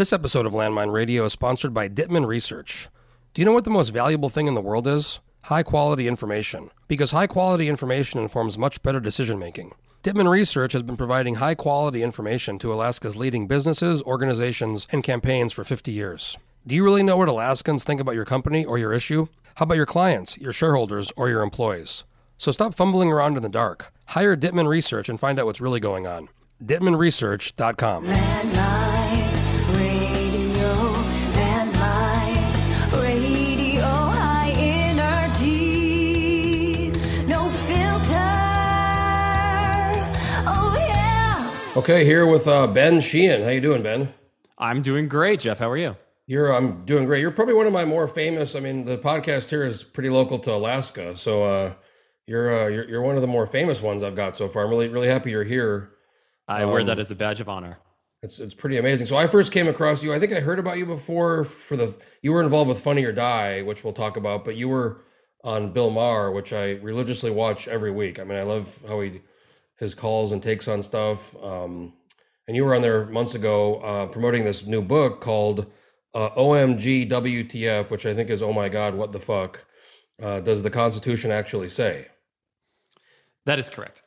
This 0.00 0.14
episode 0.14 0.46
of 0.46 0.54
Landmine 0.54 0.94
Radio 0.94 1.26
is 1.26 1.34
sponsored 1.34 1.74
by 1.74 1.86
Dittman 1.86 2.26
Research. 2.26 2.88
Do 3.34 3.42
you 3.42 3.44
know 3.44 3.52
what 3.52 3.64
the 3.64 3.70
most 3.70 3.90
valuable 3.90 4.30
thing 4.30 4.46
in 4.46 4.54
the 4.54 4.62
world 4.62 4.86
is? 4.86 5.20
High 5.42 5.62
quality 5.62 6.08
information. 6.08 6.70
Because 6.88 7.10
high 7.10 7.26
quality 7.26 7.68
information 7.68 8.18
informs 8.18 8.56
much 8.56 8.82
better 8.82 8.98
decision 8.98 9.38
making. 9.38 9.74
Dittman 10.02 10.30
Research 10.30 10.72
has 10.72 10.82
been 10.82 10.96
providing 10.96 11.34
high 11.34 11.54
quality 11.54 12.02
information 12.02 12.58
to 12.60 12.72
Alaska's 12.72 13.14
leading 13.14 13.46
businesses, 13.46 14.00
organizations, 14.04 14.86
and 14.90 15.04
campaigns 15.04 15.52
for 15.52 15.64
50 15.64 15.92
years. 15.92 16.38
Do 16.66 16.74
you 16.74 16.82
really 16.82 17.02
know 17.02 17.18
what 17.18 17.28
Alaskans 17.28 17.84
think 17.84 18.00
about 18.00 18.14
your 18.14 18.24
company 18.24 18.64
or 18.64 18.78
your 18.78 18.94
issue? 18.94 19.26
How 19.56 19.64
about 19.64 19.76
your 19.76 19.84
clients, 19.84 20.38
your 20.38 20.54
shareholders, 20.54 21.12
or 21.14 21.28
your 21.28 21.42
employees? 21.42 22.04
So 22.38 22.50
stop 22.50 22.72
fumbling 22.72 23.12
around 23.12 23.36
in 23.36 23.42
the 23.42 23.50
dark. 23.50 23.92
Hire 24.06 24.34
Dittman 24.34 24.66
Research 24.66 25.10
and 25.10 25.20
find 25.20 25.38
out 25.38 25.44
what's 25.44 25.60
really 25.60 25.78
going 25.78 26.06
on. 26.06 26.30
DittmanResearch.com. 26.64 28.06
Landmine 28.06 28.99
Okay, 41.76 42.04
here 42.04 42.26
with 42.26 42.48
uh, 42.48 42.66
Ben 42.66 43.00
Sheehan. 43.00 43.42
How 43.42 43.48
you 43.50 43.60
doing, 43.60 43.82
Ben? 43.82 44.12
I'm 44.58 44.82
doing 44.82 45.08
great, 45.08 45.40
Jeff. 45.40 45.58
How 45.58 45.70
are 45.70 45.76
you? 45.76 45.96
You're 46.26 46.52
I'm 46.52 46.84
doing 46.84 47.06
great. 47.06 47.20
You're 47.20 47.30
probably 47.30 47.54
one 47.54 47.66
of 47.66 47.72
my 47.72 47.84
more 47.84 48.06
famous. 48.08 48.54
I 48.54 48.60
mean, 48.60 48.84
the 48.84 48.98
podcast 48.98 49.50
here 49.50 49.62
is 49.64 49.82
pretty 49.82 50.10
local 50.10 50.38
to 50.40 50.52
Alaska, 50.54 51.16
so 51.16 51.42
uh, 51.44 51.72
you're, 52.26 52.64
uh, 52.64 52.68
you're 52.68 52.88
you're 52.88 53.02
one 53.02 53.16
of 53.16 53.22
the 53.22 53.28
more 53.28 53.46
famous 53.46 53.80
ones 53.82 54.02
I've 54.02 54.16
got 54.16 54.36
so 54.36 54.48
far. 54.48 54.64
I'm 54.64 54.70
really 54.70 54.88
really 54.88 55.08
happy 55.08 55.30
you're 55.30 55.44
here. 55.44 55.92
I 56.48 56.64
wear 56.64 56.82
that 56.84 56.92
Um, 56.92 57.00
as 57.00 57.10
a 57.10 57.14
badge 57.16 57.40
of 57.40 57.48
honor. 57.48 57.78
It's 58.22 58.38
it's 58.38 58.54
pretty 58.54 58.76
amazing. 58.76 59.06
So 59.06 59.16
I 59.16 59.26
first 59.26 59.50
came 59.52 59.66
across 59.68 60.02
you. 60.02 60.12
I 60.12 60.18
think 60.18 60.32
I 60.32 60.40
heard 60.40 60.58
about 60.58 60.76
you 60.78 60.86
before 60.86 61.44
for 61.44 61.76
the 61.76 61.96
you 62.22 62.32
were 62.32 62.42
involved 62.42 62.68
with 62.68 62.80
Funny 62.80 63.04
or 63.04 63.12
Die, 63.12 63.62
which 63.62 63.82
we'll 63.84 63.92
talk 63.92 64.16
about, 64.16 64.44
but 64.44 64.56
you 64.56 64.68
were 64.68 65.02
on 65.42 65.72
Bill 65.72 65.90
Maher, 65.90 66.30
which 66.30 66.52
I 66.52 66.72
religiously 66.72 67.30
watch 67.30 67.66
every 67.66 67.90
week. 67.90 68.18
I 68.18 68.24
mean, 68.24 68.38
I 68.38 68.42
love 68.42 68.78
how 68.86 69.00
he 69.00 69.22
his 69.80 69.94
calls 69.94 70.30
and 70.30 70.42
takes 70.42 70.68
on 70.68 70.82
stuff. 70.82 71.34
Um, 71.42 71.94
and 72.46 72.56
you 72.56 72.64
were 72.64 72.74
on 72.74 72.82
there 72.82 73.06
months 73.06 73.34
ago 73.34 73.76
uh, 73.76 74.06
promoting 74.06 74.44
this 74.44 74.66
new 74.66 74.82
book 74.82 75.20
called 75.20 75.66
uh, 76.14 76.30
OMG 76.30 77.08
WTF, 77.08 77.90
which 77.90 78.06
I 78.06 78.14
think 78.14 78.30
is 78.30 78.42
Oh 78.42 78.52
my 78.52 78.68
God, 78.68 78.94
what 78.94 79.12
the 79.12 79.18
fuck 79.18 79.64
uh, 80.22 80.40
does 80.40 80.62
the 80.62 80.70
Constitution 80.70 81.30
actually 81.30 81.70
say? 81.70 82.08
That 83.46 83.58
is 83.58 83.70
correct. 83.70 84.02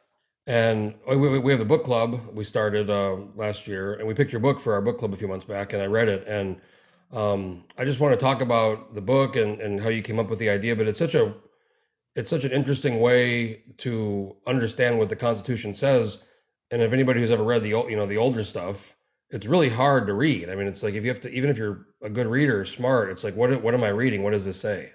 And 0.45 0.95
we, 1.07 1.39
we 1.39 1.51
have 1.51 1.59
the 1.59 1.65
book 1.65 1.85
club 1.85 2.19
we 2.33 2.43
started 2.43 2.89
uh, 2.89 3.15
last 3.35 3.67
year, 3.67 3.93
and 3.93 4.07
we 4.07 4.13
picked 4.13 4.31
your 4.31 4.41
book 4.41 4.59
for 4.59 4.73
our 4.73 4.81
book 4.81 4.99
club 4.99 5.13
a 5.13 5.17
few 5.17 5.27
months 5.27 5.45
back, 5.45 5.73
and 5.73 5.81
I 5.81 5.85
read 5.85 6.09
it, 6.09 6.27
and 6.27 6.59
um, 7.13 7.63
I 7.77 7.85
just 7.85 7.99
want 7.99 8.17
to 8.17 8.23
talk 8.23 8.41
about 8.41 8.93
the 8.93 9.01
book 9.01 9.37
and, 9.37 9.61
and 9.61 9.79
how 9.79 9.89
you 9.89 10.01
came 10.01 10.19
up 10.19 10.29
with 10.29 10.39
the 10.39 10.49
idea. 10.49 10.75
But 10.75 10.87
it's 10.87 10.99
such 10.99 11.15
a 11.15 11.33
it's 12.15 12.29
such 12.29 12.45
an 12.45 12.51
interesting 12.51 12.99
way 12.99 13.63
to 13.77 14.35
understand 14.45 14.99
what 14.99 15.09
the 15.09 15.15
Constitution 15.15 15.73
says. 15.73 16.19
And 16.71 16.81
if 16.81 16.93
anybody 16.93 17.19
who's 17.19 17.31
ever 17.31 17.43
read 17.43 17.63
the 17.63 17.73
old, 17.73 17.89
you 17.89 17.95
know 17.95 18.05
the 18.05 18.17
older 18.17 18.43
stuff, 18.43 18.95
it's 19.29 19.45
really 19.45 19.69
hard 19.69 20.07
to 20.07 20.13
read. 20.13 20.49
I 20.49 20.55
mean, 20.55 20.67
it's 20.67 20.83
like 20.83 20.93
if 20.93 21.03
you 21.03 21.09
have 21.09 21.21
to, 21.21 21.29
even 21.29 21.49
if 21.49 21.57
you're 21.57 21.87
a 22.01 22.09
good 22.09 22.27
reader, 22.27 22.65
smart, 22.65 23.09
it's 23.09 23.23
like 23.23 23.35
what 23.35 23.61
what 23.61 23.73
am 23.73 23.83
I 23.83 23.89
reading? 23.89 24.23
What 24.23 24.31
does 24.31 24.45
this 24.45 24.59
say? 24.59 24.93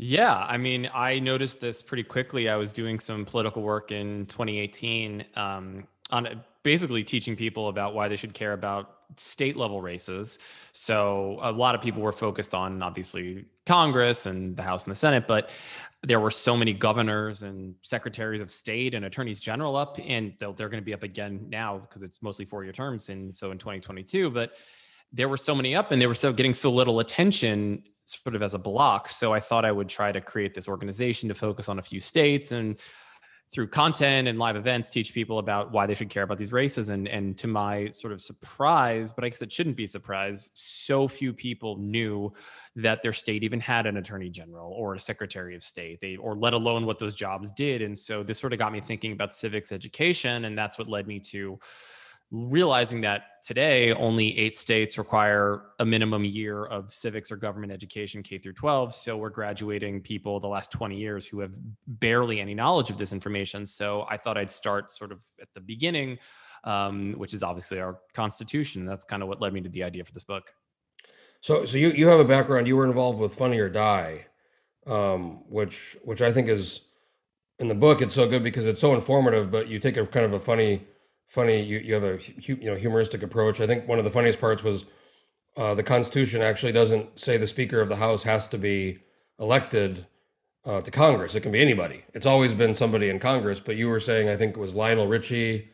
Yeah, 0.00 0.36
I 0.36 0.56
mean, 0.56 0.88
I 0.94 1.18
noticed 1.18 1.60
this 1.60 1.82
pretty 1.82 2.04
quickly. 2.04 2.48
I 2.48 2.54
was 2.54 2.70
doing 2.70 3.00
some 3.00 3.24
political 3.24 3.62
work 3.62 3.90
in 3.90 4.26
2018 4.26 5.24
um, 5.34 5.88
on 6.10 6.40
basically 6.62 7.02
teaching 7.02 7.34
people 7.34 7.68
about 7.68 7.94
why 7.94 8.06
they 8.06 8.14
should 8.14 8.32
care 8.32 8.52
about 8.52 8.97
state 9.16 9.56
level 9.56 9.80
races. 9.80 10.38
So 10.72 11.38
a 11.42 11.50
lot 11.50 11.74
of 11.74 11.80
people 11.80 12.02
were 12.02 12.12
focused 12.12 12.54
on 12.54 12.82
obviously 12.82 13.46
Congress 13.66 14.26
and 14.26 14.56
the 14.56 14.62
House 14.62 14.84
and 14.84 14.90
the 14.90 14.96
Senate, 14.96 15.26
but 15.26 15.50
there 16.02 16.20
were 16.20 16.30
so 16.30 16.56
many 16.56 16.72
governors 16.72 17.42
and 17.42 17.74
secretaries 17.82 18.40
of 18.40 18.50
state 18.50 18.94
and 18.94 19.04
attorneys 19.04 19.40
general 19.40 19.74
up, 19.74 19.98
and 20.04 20.34
they're 20.38 20.68
going 20.68 20.80
to 20.80 20.82
be 20.82 20.94
up 20.94 21.02
again 21.02 21.46
now 21.48 21.78
because 21.78 22.02
it's 22.02 22.22
mostly 22.22 22.44
four 22.44 22.62
year 22.62 22.72
terms. 22.72 23.08
And 23.08 23.34
so 23.34 23.50
in 23.50 23.58
2022, 23.58 24.30
but 24.30 24.56
there 25.12 25.28
were 25.28 25.36
so 25.36 25.54
many 25.54 25.74
up 25.74 25.90
and 25.90 26.00
they 26.00 26.06
were 26.06 26.14
so 26.14 26.32
getting 26.32 26.54
so 26.54 26.70
little 26.70 27.00
attention 27.00 27.82
sort 28.04 28.34
of 28.36 28.42
as 28.42 28.54
a 28.54 28.58
block. 28.58 29.08
So 29.08 29.32
I 29.32 29.40
thought 29.40 29.64
I 29.64 29.72
would 29.72 29.88
try 29.88 30.12
to 30.12 30.20
create 30.20 30.54
this 30.54 30.68
organization 30.68 31.28
to 31.28 31.34
focus 31.34 31.68
on 31.68 31.78
a 31.78 31.82
few 31.82 32.00
states 32.00 32.52
and 32.52 32.78
through 33.50 33.68
content 33.68 34.28
and 34.28 34.38
live 34.38 34.56
events 34.56 34.90
teach 34.90 35.14
people 35.14 35.38
about 35.38 35.72
why 35.72 35.86
they 35.86 35.94
should 35.94 36.10
care 36.10 36.22
about 36.22 36.38
these 36.38 36.52
races. 36.52 36.88
And 36.88 37.08
and 37.08 37.36
to 37.38 37.46
my 37.46 37.88
sort 37.90 38.12
of 38.12 38.20
surprise 38.20 39.12
but 39.12 39.24
i 39.24 39.28
guess 39.28 39.42
it 39.42 39.50
shouldn't 39.50 39.76
be 39.76 39.86
surprise 39.86 40.50
so 40.54 41.08
few 41.08 41.32
people 41.32 41.76
knew 41.78 42.32
that 42.78 43.02
their 43.02 43.12
state 43.12 43.42
even 43.42 43.58
had 43.58 43.86
an 43.86 43.96
attorney 43.96 44.30
general 44.30 44.72
or 44.72 44.94
a 44.94 45.00
secretary 45.00 45.56
of 45.56 45.62
state. 45.62 46.00
They 46.00 46.16
or 46.16 46.36
let 46.36 46.54
alone 46.54 46.86
what 46.86 46.98
those 46.98 47.16
jobs 47.16 47.50
did. 47.52 47.82
And 47.82 47.98
so 47.98 48.22
this 48.22 48.38
sort 48.38 48.52
of 48.52 48.58
got 48.58 48.72
me 48.72 48.80
thinking 48.80 49.12
about 49.12 49.34
civics 49.34 49.72
education. 49.72 50.44
And 50.44 50.56
that's 50.56 50.78
what 50.78 50.86
led 50.86 51.06
me 51.06 51.18
to 51.20 51.58
realizing 52.30 53.00
that 53.00 53.22
today 53.42 53.92
only 53.92 54.36
eight 54.38 54.56
states 54.56 54.98
require 54.98 55.62
a 55.78 55.84
minimum 55.84 56.24
year 56.24 56.66
of 56.66 56.92
civics 56.92 57.32
or 57.32 57.36
government 57.36 57.72
education 57.72 58.22
K 58.22 58.38
through 58.38 58.52
12. 58.52 58.92
So 58.94 59.16
we're 59.16 59.30
graduating 59.30 60.02
people 60.02 60.38
the 60.38 60.48
last 60.48 60.70
20 60.72 60.96
years 60.96 61.26
who 61.26 61.40
have 61.40 61.52
barely 61.86 62.40
any 62.40 62.54
knowledge 62.54 62.90
of 62.90 62.98
this 62.98 63.12
information. 63.12 63.64
So 63.64 64.06
I 64.10 64.18
thought 64.18 64.36
I'd 64.36 64.50
start 64.50 64.92
sort 64.92 65.12
of 65.12 65.20
at 65.40 65.48
the 65.54 65.60
beginning, 65.60 66.18
um, 66.64 67.14
which 67.16 67.32
is 67.32 67.42
obviously 67.42 67.80
our 67.80 67.98
Constitution. 68.12 68.84
That's 68.84 69.04
kind 69.04 69.22
of 69.22 69.28
what 69.28 69.40
led 69.40 69.52
me 69.52 69.62
to 69.62 69.68
the 69.68 69.84
idea 69.84 70.04
for 70.04 70.12
this 70.12 70.24
book. 70.24 70.52
So, 71.40 71.64
so 71.64 71.76
you 71.76 71.90
you 71.90 72.08
have 72.08 72.18
a 72.18 72.24
background. 72.24 72.66
You 72.66 72.76
were 72.76 72.84
involved 72.84 73.20
with 73.20 73.34
Funny 73.34 73.58
or 73.58 73.68
Die, 73.68 74.26
um, 74.86 75.44
which 75.48 75.96
which 76.02 76.20
I 76.20 76.32
think 76.32 76.48
is 76.48 76.80
in 77.58 77.68
the 77.68 77.74
book. 77.74 78.02
It's 78.02 78.14
so 78.14 78.28
good 78.28 78.42
because 78.42 78.66
it's 78.66 78.80
so 78.80 78.94
informative. 78.94 79.50
But 79.50 79.68
you 79.68 79.78
take 79.78 79.96
a 79.96 80.06
kind 80.06 80.26
of 80.26 80.32
a 80.32 80.40
funny, 80.40 80.86
funny. 81.28 81.62
You 81.62 81.78
you 81.78 81.94
have 81.94 82.04
a 82.04 82.18
you 82.38 82.56
know 82.70 82.74
humoristic 82.74 83.22
approach. 83.22 83.60
I 83.60 83.66
think 83.66 83.86
one 83.86 83.98
of 83.98 84.04
the 84.04 84.10
funniest 84.10 84.40
parts 84.40 84.64
was 84.64 84.84
uh, 85.56 85.74
the 85.74 85.82
Constitution 85.82 86.42
actually 86.42 86.72
doesn't 86.72 87.18
say 87.20 87.36
the 87.36 87.46
Speaker 87.46 87.80
of 87.80 87.88
the 87.88 87.96
House 87.96 88.24
has 88.24 88.48
to 88.48 88.58
be 88.58 88.98
elected 89.38 90.06
uh, 90.64 90.80
to 90.80 90.90
Congress. 90.90 91.34
It 91.34 91.40
can 91.40 91.52
be 91.52 91.60
anybody. 91.60 92.04
It's 92.14 92.26
always 92.26 92.54
been 92.54 92.74
somebody 92.74 93.08
in 93.10 93.20
Congress. 93.20 93.60
But 93.60 93.76
you 93.76 93.88
were 93.88 94.00
saying 94.00 94.28
I 94.28 94.36
think 94.36 94.56
it 94.56 94.60
was 94.60 94.74
Lionel 94.74 95.06
Richie, 95.06 95.68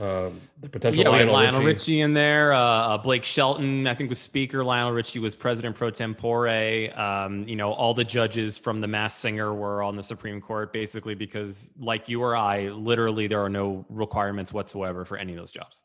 uh, 0.00 0.30
the 0.60 0.68
potential 0.68 1.04
Yeah, 1.04 1.10
Lionel, 1.10 1.32
Lionel 1.34 1.60
Richie. 1.60 1.66
Richie 1.66 2.00
in 2.00 2.14
there. 2.14 2.52
Uh, 2.52 2.58
uh, 2.58 2.98
Blake 2.98 3.24
Shelton, 3.24 3.86
I 3.86 3.94
think, 3.94 4.10
was 4.10 4.18
speaker. 4.18 4.64
Lionel 4.64 4.92
Richie 4.92 5.20
was 5.20 5.36
president 5.36 5.76
pro 5.76 5.90
tempore. 5.90 6.48
Um, 6.96 7.46
you 7.46 7.54
know, 7.54 7.72
all 7.72 7.94
the 7.94 8.04
judges 8.04 8.58
from 8.58 8.80
The 8.80 8.88
Masked 8.88 9.20
Singer 9.20 9.54
were 9.54 9.82
on 9.82 9.94
the 9.94 10.02
Supreme 10.02 10.40
Court, 10.40 10.72
basically 10.72 11.14
because, 11.14 11.70
like 11.78 12.08
you 12.08 12.22
or 12.22 12.36
I, 12.36 12.70
literally 12.70 13.28
there 13.28 13.40
are 13.40 13.48
no 13.48 13.84
requirements 13.88 14.52
whatsoever 14.52 15.04
for 15.04 15.16
any 15.16 15.32
of 15.32 15.38
those 15.38 15.52
jobs. 15.52 15.84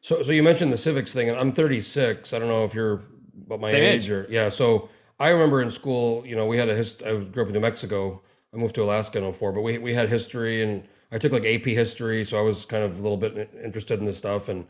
So, 0.00 0.22
so 0.22 0.32
you 0.32 0.42
mentioned 0.42 0.72
the 0.72 0.78
civics 0.78 1.12
thing, 1.12 1.28
and 1.28 1.38
I'm 1.38 1.52
36. 1.52 2.32
I 2.32 2.38
don't 2.38 2.48
know 2.48 2.64
if 2.64 2.74
you're 2.74 3.02
about 3.46 3.60
my 3.60 3.70
Same 3.70 3.84
age, 3.84 4.04
age. 4.04 4.10
or 4.10 4.26
yeah. 4.28 4.48
So 4.48 4.88
I 5.20 5.28
remember 5.28 5.60
in 5.62 5.70
school, 5.70 6.26
you 6.26 6.34
know, 6.34 6.46
we 6.46 6.56
had 6.56 6.68
a 6.68 6.74
hist. 6.74 7.02
I 7.04 7.14
grew 7.16 7.42
up 7.44 7.48
in 7.48 7.54
New 7.54 7.60
Mexico. 7.60 8.22
I 8.52 8.56
moved 8.56 8.74
to 8.74 8.82
Alaska 8.82 9.24
in 9.24 9.32
04, 9.32 9.52
but 9.52 9.60
we 9.60 9.78
we 9.78 9.94
had 9.94 10.08
history, 10.08 10.62
and 10.62 10.82
I 11.12 11.18
took 11.18 11.32
like 11.32 11.44
AP 11.44 11.64
history, 11.64 12.24
so 12.24 12.38
I 12.38 12.42
was 12.42 12.64
kind 12.64 12.84
of 12.84 12.98
a 12.98 13.02
little 13.02 13.16
bit 13.16 13.50
interested 13.62 13.98
in 13.98 14.06
this 14.06 14.18
stuff. 14.18 14.48
And 14.48 14.66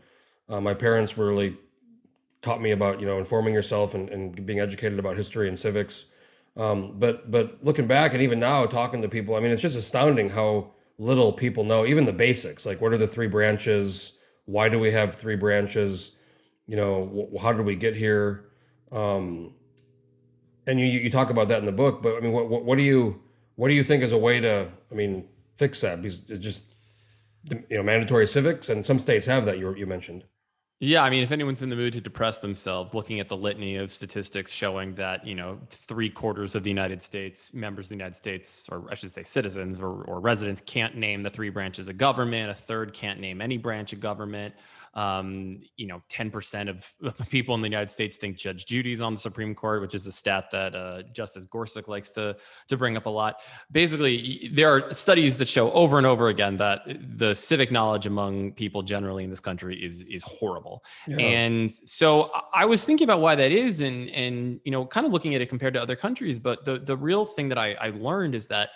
uh, 0.49 0.61
my 0.61 0.75
parents 0.75 1.19
really 1.19 1.57
taught 2.43 2.61
me 2.61 2.71
about 2.71 3.01
you 3.01 3.07
know 3.07 3.19
informing 3.19 3.55
yourself 3.55 3.95
and, 3.95 4.09
and 4.09 4.47
being 4.47 4.61
educated 4.61 4.99
about 4.99 5.17
history 5.17 5.49
and 5.49 5.59
civics. 5.59 6.07
Um, 6.57 6.99
but 6.99 7.31
but 7.31 7.59
looking 7.63 7.87
back, 7.87 8.13
and 8.13 8.23
even 8.23 8.41
now 8.41 8.67
talking 8.67 9.03
to 9.03 9.09
people, 9.09 9.35
I 9.35 9.41
mean, 9.41 9.51
it's 9.51 9.63
just 9.63 9.77
astounding 9.77 10.31
how 10.31 10.73
little 10.99 11.33
people 11.33 11.65
know, 11.65 11.87
even 11.87 12.05
the 12.05 12.13
basics. 12.13 12.67
Like, 12.67 12.81
what 12.81 12.93
are 12.93 12.99
the 12.99 13.07
three 13.07 13.29
branches? 13.29 14.13
Why 14.47 14.69
do 14.69 14.79
we 14.79 14.93
have 14.93 15.15
three 15.15 15.37
branches? 15.37 16.13
You 16.67 16.77
know, 16.77 17.31
wh- 17.35 17.43
how 17.43 17.53
did 17.53 17.67
we 17.67 17.77
get 17.77 17.97
here? 17.97 18.47
Um, 18.93 19.55
and 20.67 20.81
you 20.81 20.87
you 20.87 21.11
talk 21.11 21.31
about 21.31 21.49
that 21.49 21.59
in 21.59 21.67
the 21.67 21.73
book, 21.73 22.03
but 22.03 22.17
I 22.17 22.21
mean, 22.21 22.33
what 22.33 22.49
what, 22.49 22.65
what 22.65 22.77
do 22.77 22.83
you 22.83 23.21
what 23.57 23.69
do 23.69 23.75
you 23.75 23.85
think 23.85 24.03
is 24.03 24.13
a 24.13 24.19
way 24.19 24.41
to 24.41 24.69
I 24.91 24.95
mean 24.95 25.29
fix 25.61 25.83
that? 25.83 26.01
Because 26.03 26.23
it's 26.29 26.43
just 26.43 26.63
you 27.45 27.77
know 27.77 27.83
mandatory 27.83 28.27
civics, 28.27 28.69
and 28.71 28.85
some 28.85 28.99
states 28.99 29.27
have 29.27 29.45
that. 29.45 29.59
You 29.59 29.75
you 29.75 29.87
mentioned. 29.87 30.25
Yeah, 30.83 31.03
I 31.03 31.11
mean, 31.11 31.23
if 31.23 31.31
anyone's 31.31 31.61
in 31.61 31.69
the 31.69 31.77
mood 31.77 31.93
to 31.93 32.01
depress 32.01 32.39
themselves, 32.39 32.95
looking 32.95 33.21
at 33.21 33.29
the 33.29 33.37
litany 33.37 33.77
of 33.77 33.91
statistics 33.91 34.51
showing 34.51 34.95
that, 34.95 35.27
you 35.27 35.35
know, 35.35 35.61
three 35.69 36.09
quarters 36.09 36.55
of 36.55 36.63
the 36.63 36.71
United 36.71 37.03
States, 37.03 37.53
members 37.53 37.85
of 37.87 37.89
the 37.91 37.97
United 37.97 38.17
States, 38.17 38.67
or 38.73 38.87
I 38.91 38.95
should 38.95 39.11
say 39.11 39.23
citizens 39.23 39.79
or, 39.79 40.05
or 40.05 40.21
residents, 40.21 40.63
can't 40.63 40.97
name 40.97 41.23
the 41.23 41.29
three 41.29 41.51
branches 41.51 41.91
of 41.91 41.99
government. 41.99 42.49
A 42.49 42.55
third 42.55 42.95
can't 42.95 43.21
name 43.21 43.43
any 43.43 43.59
branch 43.59 43.93
of 43.93 44.01
government. 44.01 44.55
Um, 44.95 45.61
you 45.77 45.87
know, 45.87 46.03
10% 46.11 46.69
of 47.05 47.29
people 47.31 47.55
in 47.55 47.61
the 47.61 47.69
United 47.69 47.91
States 47.91 48.17
think 48.17 48.37
Judge 48.37 48.67
Judy's 48.67 49.01
on 49.01 49.15
the 49.15 49.21
Supreme 49.21 49.55
Court, 49.55 49.81
which 49.83 49.95
is 49.95 50.07
a 50.07 50.13
stat 50.13 50.51
that 50.51 50.75
uh, 50.75 51.03
Justice 51.13 51.45
Gorsuch 51.45 51.87
likes 51.87 52.09
to 52.11 52.37
to 52.69 52.77
bring 52.77 52.97
up 52.97 53.07
a 53.07 53.11
lot. 53.11 53.37
Basically, 53.71 54.51
there 54.53 54.71
are 54.71 54.93
studies 54.93 55.39
that 55.39 55.47
show 55.47 55.71
over 55.73 55.99
and 55.99 56.07
over 56.07 56.29
again 56.29 56.57
that 56.57 56.83
the 57.17 57.35
civic 57.35 57.71
knowledge 57.71 58.07
among 58.07 58.53
people 58.53 58.83
generally 58.83 59.23
in 59.25 59.31
this 59.31 59.41
country 59.41 59.77
is 59.83 60.03
is 60.03 60.23
horrible. 60.23 60.85
Yeah. 61.07 61.19
And 61.19 61.71
so 61.73 62.31
I- 62.53 62.71
was 62.71 62.85
thinking 62.85 63.05
about 63.05 63.21
why 63.21 63.35
that 63.35 63.53
is, 63.53 63.81
and 63.81 64.09
and 64.11 64.61
you 64.65 64.71
know, 64.71 64.87
kind 64.87 65.07
of 65.07 65.13
looking 65.13 65.35
at 65.35 65.41
it 65.41 65.49
compared 65.49 65.75
to 65.75 65.83
other 65.83 65.97
countries. 65.97 66.39
But 66.39 66.65
the 66.65 66.79
the 66.79 66.97
real 66.97 67.25
thing 67.25 67.49
that 67.49 67.59
I, 67.59 67.75
I 67.75 67.91
learned 67.91 68.35
is 68.35 68.47
that 68.47 68.71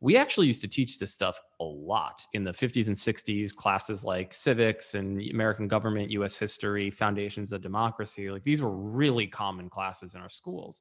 we 0.00 0.16
actually 0.16 0.46
used 0.46 0.60
to 0.60 0.68
teach 0.68 0.98
this 0.98 1.12
stuff 1.12 1.40
a 1.60 1.64
lot 1.64 2.24
in 2.32 2.44
the 2.44 2.52
50s 2.52 2.86
and 2.86 2.96
60s 2.96 3.54
classes 3.54 4.04
like 4.04 4.32
civics 4.32 4.94
and 4.94 5.20
american 5.30 5.66
government 5.66 6.10
us 6.10 6.36
history 6.36 6.90
foundations 6.90 7.52
of 7.52 7.60
democracy 7.60 8.30
like 8.30 8.42
these 8.42 8.62
were 8.62 8.70
really 8.70 9.26
common 9.26 9.68
classes 9.68 10.14
in 10.14 10.20
our 10.20 10.28
schools. 10.28 10.80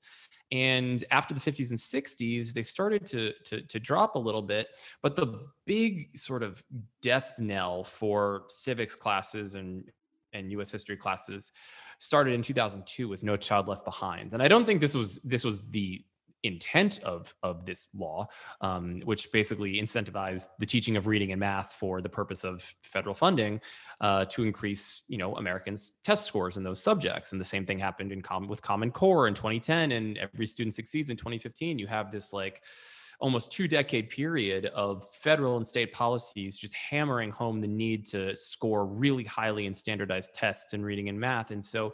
And 0.51 1.03
after 1.11 1.33
the 1.33 1.41
50s 1.41 1.71
and 1.71 1.79
60s 1.79 2.53
they 2.53 2.63
started 2.63 3.05
to, 3.07 3.33
to, 3.45 3.61
to 3.61 3.79
drop 3.79 4.15
a 4.15 4.19
little 4.19 4.41
bit 4.41 4.67
but 5.01 5.15
the 5.15 5.47
big 5.65 6.17
sort 6.17 6.43
of 6.43 6.63
death 7.01 7.35
knell 7.37 7.83
for 7.83 8.43
civics 8.47 8.95
classes 8.95 9.55
and 9.55 9.89
and 10.33 10.51
us 10.51 10.71
history 10.71 10.97
classes 10.97 11.51
started 11.97 12.33
in 12.33 12.41
2002 12.41 13.07
with 13.07 13.23
no 13.23 13.35
child 13.35 13.67
left 13.67 13.83
behind. 13.85 14.33
And 14.33 14.41
i 14.41 14.47
don't 14.47 14.65
think 14.65 14.81
this 14.81 14.93
was 14.93 15.19
this 15.23 15.43
was 15.43 15.61
the 15.69 16.03
intent 16.43 16.99
of 17.03 17.33
of 17.43 17.65
this 17.65 17.87
law, 17.95 18.27
um, 18.61 19.01
which 19.05 19.31
basically 19.31 19.81
incentivized 19.81 20.45
the 20.59 20.65
teaching 20.65 20.97
of 20.97 21.07
reading 21.07 21.31
and 21.31 21.39
math 21.39 21.73
for 21.73 22.01
the 22.01 22.09
purpose 22.09 22.43
of 22.43 22.61
federal 22.83 23.15
funding 23.15 23.59
uh, 24.01 24.25
to 24.25 24.43
increase, 24.43 25.03
you 25.07 25.17
know, 25.17 25.35
Americans' 25.35 25.93
test 26.03 26.25
scores 26.25 26.57
in 26.57 26.63
those 26.63 26.81
subjects. 26.81 27.31
And 27.31 27.41
the 27.41 27.45
same 27.45 27.65
thing 27.65 27.79
happened 27.79 28.11
in 28.11 28.21
com- 28.21 28.47
with 28.47 28.61
Common 28.61 28.91
Core 28.91 29.27
in 29.27 29.33
2010, 29.33 29.91
and 29.91 30.17
every 30.17 30.45
student 30.45 30.75
succeeds 30.75 31.09
in 31.09 31.17
2015. 31.17 31.79
You 31.79 31.87
have 31.87 32.11
this 32.11 32.33
like 32.33 32.61
almost 33.19 33.51
two 33.51 33.67
decade 33.67 34.09
period 34.09 34.67
of 34.67 35.07
federal 35.09 35.57
and 35.57 35.65
state 35.65 35.91
policies 35.91 36.55
just 36.55 36.73
hammering 36.75 37.31
home 37.31 37.59
the 37.59 37.67
need 37.67 38.05
to 38.05 38.35
score 38.35 38.85
really 38.85 39.23
highly 39.23 39.65
in 39.65 39.73
standardized 39.73 40.35
tests 40.35 40.73
in 40.73 40.83
reading 40.83 41.09
and 41.09 41.19
math. 41.19 41.51
And 41.51 41.63
so 41.63 41.93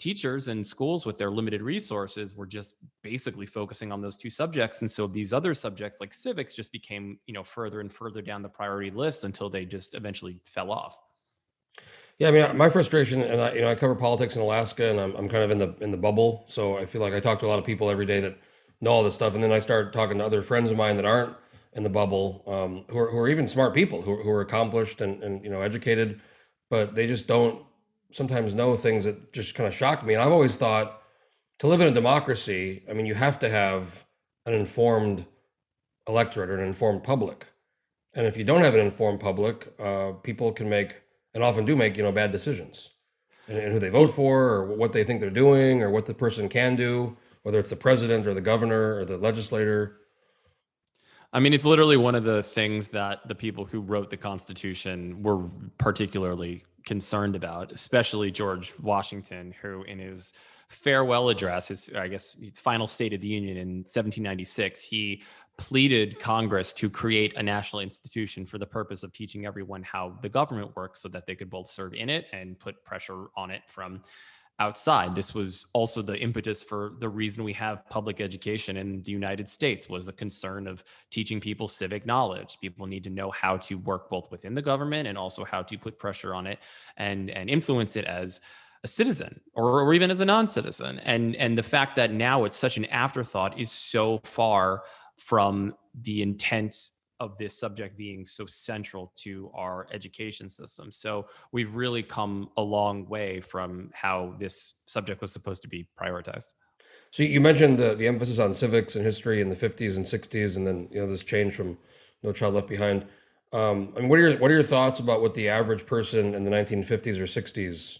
teachers 0.00 0.48
and 0.48 0.66
schools 0.66 1.04
with 1.04 1.18
their 1.18 1.30
limited 1.30 1.62
resources 1.62 2.34
were 2.34 2.46
just 2.46 2.74
basically 3.02 3.46
focusing 3.46 3.92
on 3.92 4.00
those 4.00 4.16
two 4.16 4.30
subjects. 4.30 4.80
And 4.80 4.90
so 4.90 5.06
these 5.06 5.32
other 5.32 5.54
subjects 5.54 6.00
like 6.00 6.12
civics 6.12 6.54
just 6.54 6.72
became 6.72 7.18
you 7.26 7.34
know 7.34 7.44
further 7.44 7.80
and 7.80 7.92
further 7.92 8.22
down 8.22 8.42
the 8.42 8.48
priority 8.48 8.90
list 8.90 9.24
until 9.24 9.48
they 9.48 9.64
just 9.64 9.94
eventually 9.94 10.40
fell 10.44 10.72
off. 10.72 10.96
Yeah, 12.18 12.28
I 12.28 12.30
mean, 12.32 12.56
my 12.56 12.68
frustration, 12.68 13.22
and 13.22 13.40
I, 13.40 13.52
you 13.54 13.60
know, 13.62 13.70
I 13.70 13.74
cover 13.74 13.94
politics 13.94 14.36
in 14.36 14.42
Alaska, 14.42 14.90
and 14.90 15.00
I'm, 15.00 15.14
I'm 15.16 15.28
kind 15.28 15.42
of 15.42 15.50
in 15.50 15.58
the 15.58 15.74
in 15.80 15.90
the 15.90 15.96
bubble, 15.96 16.44
so 16.48 16.76
I 16.76 16.84
feel 16.84 17.00
like 17.00 17.14
I 17.14 17.20
talk 17.20 17.38
to 17.40 17.46
a 17.46 17.48
lot 17.48 17.58
of 17.58 17.64
people 17.64 17.88
every 17.88 18.04
day 18.04 18.20
that 18.20 18.36
know 18.80 18.90
all 18.90 19.02
this 19.02 19.14
stuff, 19.14 19.34
and 19.34 19.42
then 19.42 19.52
I 19.52 19.58
start 19.58 19.92
talking 19.92 20.18
to 20.18 20.24
other 20.24 20.42
friends 20.42 20.70
of 20.70 20.76
mine 20.76 20.96
that 20.96 21.06
aren't 21.06 21.36
in 21.74 21.82
the 21.82 21.88
bubble, 21.90 22.42
um, 22.46 22.84
who 22.88 22.98
are 22.98 23.10
who 23.10 23.18
are 23.18 23.28
even 23.28 23.48
smart 23.48 23.74
people, 23.74 24.02
who 24.02 24.22
who 24.22 24.30
are 24.30 24.42
accomplished 24.42 25.00
and 25.00 25.22
and 25.22 25.42
you 25.44 25.50
know 25.50 25.62
educated, 25.62 26.20
but 26.68 26.94
they 26.94 27.06
just 27.06 27.26
don't 27.26 27.64
sometimes 28.12 28.54
know 28.54 28.76
things 28.76 29.04
that 29.04 29.32
just 29.32 29.54
kind 29.54 29.66
of 29.66 29.74
shock 29.74 30.04
me. 30.04 30.14
And 30.14 30.22
I've 30.22 30.32
always 30.32 30.56
thought 30.56 31.02
to 31.60 31.66
live 31.66 31.80
in 31.80 31.86
a 31.86 31.92
democracy, 31.92 32.82
I 32.88 32.94
mean, 32.94 33.06
you 33.06 33.14
have 33.14 33.38
to 33.40 33.48
have 33.48 34.06
an 34.46 34.54
informed 34.54 35.26
electorate 36.08 36.50
or 36.50 36.56
an 36.58 36.66
informed 36.66 37.04
public. 37.04 37.46
And 38.14 38.26
if 38.26 38.36
you 38.36 38.44
don't 38.44 38.62
have 38.62 38.74
an 38.74 38.80
informed 38.80 39.20
public, 39.20 39.72
uh, 39.78 40.12
people 40.22 40.52
can 40.52 40.68
make 40.68 41.02
and 41.34 41.44
often 41.44 41.64
do 41.64 41.76
make 41.76 41.96
you 41.96 42.02
know 42.02 42.12
bad 42.12 42.32
decisions, 42.32 42.90
and, 43.46 43.56
and 43.56 43.72
who 43.72 43.78
they 43.78 43.90
vote 43.90 44.12
for, 44.12 44.46
or 44.46 44.64
what 44.66 44.92
they 44.92 45.04
think 45.04 45.20
they're 45.20 45.30
doing, 45.30 45.82
or 45.82 45.90
what 45.90 46.06
the 46.06 46.14
person 46.14 46.48
can 46.48 46.74
do, 46.74 47.16
whether 47.42 47.58
it's 47.58 47.70
the 47.70 47.76
president 47.76 48.26
or 48.26 48.34
the 48.34 48.40
governor 48.40 48.96
or 48.96 49.04
the 49.04 49.16
legislator. 49.16 49.99
I 51.32 51.38
mean, 51.38 51.52
it's 51.52 51.64
literally 51.64 51.96
one 51.96 52.14
of 52.14 52.24
the 52.24 52.42
things 52.42 52.88
that 52.88 53.26
the 53.28 53.34
people 53.34 53.64
who 53.64 53.80
wrote 53.80 54.10
the 54.10 54.16
Constitution 54.16 55.22
were 55.22 55.46
particularly 55.78 56.64
concerned 56.84 57.36
about, 57.36 57.70
especially 57.72 58.30
George 58.32 58.74
Washington, 58.80 59.54
who 59.62 59.84
in 59.84 59.98
his 59.98 60.32
farewell 60.68 61.28
address, 61.28 61.68
his 61.68 61.90
I 61.96 62.08
guess 62.08 62.36
final 62.54 62.88
State 62.88 63.12
of 63.12 63.20
the 63.20 63.28
Union 63.28 63.56
in 63.56 63.68
1796, 63.78 64.82
he 64.82 65.22
pleaded 65.56 66.18
Congress 66.18 66.72
to 66.72 66.88
create 66.88 67.36
a 67.36 67.42
national 67.42 67.80
institution 67.80 68.46
for 68.46 68.58
the 68.58 68.66
purpose 68.66 69.02
of 69.02 69.12
teaching 69.12 69.46
everyone 69.46 69.82
how 69.82 70.16
the 70.22 70.28
government 70.28 70.74
works, 70.74 71.00
so 71.00 71.08
that 71.08 71.26
they 71.26 71.36
could 71.36 71.50
both 71.50 71.68
serve 71.68 71.94
in 71.94 72.08
it 72.08 72.26
and 72.32 72.58
put 72.58 72.82
pressure 72.84 73.26
on 73.36 73.50
it 73.50 73.62
from 73.66 74.00
outside. 74.60 75.14
This 75.14 75.34
was 75.34 75.66
also 75.72 76.02
the 76.02 76.18
impetus 76.18 76.62
for 76.62 76.92
the 76.98 77.08
reason 77.08 77.42
we 77.42 77.54
have 77.54 77.88
public 77.88 78.20
education 78.20 78.76
in 78.76 79.02
the 79.02 79.10
United 79.10 79.48
States 79.48 79.88
was 79.88 80.06
the 80.06 80.12
concern 80.12 80.68
of 80.68 80.84
teaching 81.10 81.40
people 81.40 81.66
civic 81.66 82.04
knowledge. 82.04 82.58
People 82.60 82.86
need 82.86 83.02
to 83.04 83.10
know 83.10 83.30
how 83.30 83.56
to 83.56 83.76
work 83.76 84.10
both 84.10 84.30
within 84.30 84.54
the 84.54 84.62
government 84.62 85.08
and 85.08 85.16
also 85.16 85.44
how 85.44 85.62
to 85.62 85.78
put 85.78 85.98
pressure 85.98 86.34
on 86.34 86.46
it 86.46 86.58
and 86.98 87.30
and 87.30 87.48
influence 87.48 87.96
it 87.96 88.04
as 88.04 88.40
a 88.84 88.88
citizen 88.88 89.40
or, 89.54 89.80
or 89.80 89.94
even 89.94 90.10
as 90.10 90.20
a 90.20 90.24
non-citizen. 90.24 91.00
And 91.00 91.34
and 91.36 91.56
the 91.56 91.62
fact 91.62 91.96
that 91.96 92.12
now 92.12 92.44
it's 92.44 92.56
such 92.56 92.76
an 92.76 92.84
afterthought 92.86 93.58
is 93.58 93.72
so 93.72 94.20
far 94.24 94.82
from 95.16 95.74
the 96.02 96.20
intent 96.20 96.90
of 97.20 97.36
this 97.38 97.58
subject 97.58 97.96
being 97.96 98.24
so 98.24 98.46
central 98.46 99.12
to 99.16 99.50
our 99.54 99.86
education 99.92 100.48
system. 100.48 100.90
So 100.90 101.26
we've 101.52 101.74
really 101.74 102.02
come 102.02 102.50
a 102.56 102.62
long 102.62 103.08
way 103.08 103.40
from 103.40 103.90
how 103.92 104.34
this 104.38 104.74
subject 104.86 105.20
was 105.20 105.32
supposed 105.32 105.62
to 105.62 105.68
be 105.68 105.88
prioritized. 106.00 106.48
So 107.12 107.22
you 107.22 107.40
mentioned 107.40 107.78
the, 107.78 107.94
the 107.94 108.06
emphasis 108.06 108.38
on 108.38 108.54
civics 108.54 108.96
and 108.96 109.04
history 109.04 109.40
in 109.40 109.48
the 109.48 109.56
50s 109.56 109.96
and 109.96 110.04
60s, 110.04 110.56
and 110.56 110.66
then 110.66 110.88
you 110.90 111.00
know 111.00 111.08
this 111.08 111.24
change 111.24 111.54
from 111.54 111.78
No 112.22 112.32
Child 112.32 112.54
Left 112.54 112.68
Behind. 112.68 113.04
Um, 113.52 113.92
I 113.96 114.00
mean, 114.00 114.08
what 114.08 114.18
are 114.18 114.28
your 114.28 114.38
what 114.38 114.50
are 114.50 114.54
your 114.54 114.62
thoughts 114.62 115.00
about 115.00 115.20
what 115.20 115.34
the 115.34 115.48
average 115.48 115.86
person 115.86 116.34
in 116.34 116.44
the 116.44 116.50
1950s 116.50 117.18
or 117.18 117.24
60s 117.24 117.98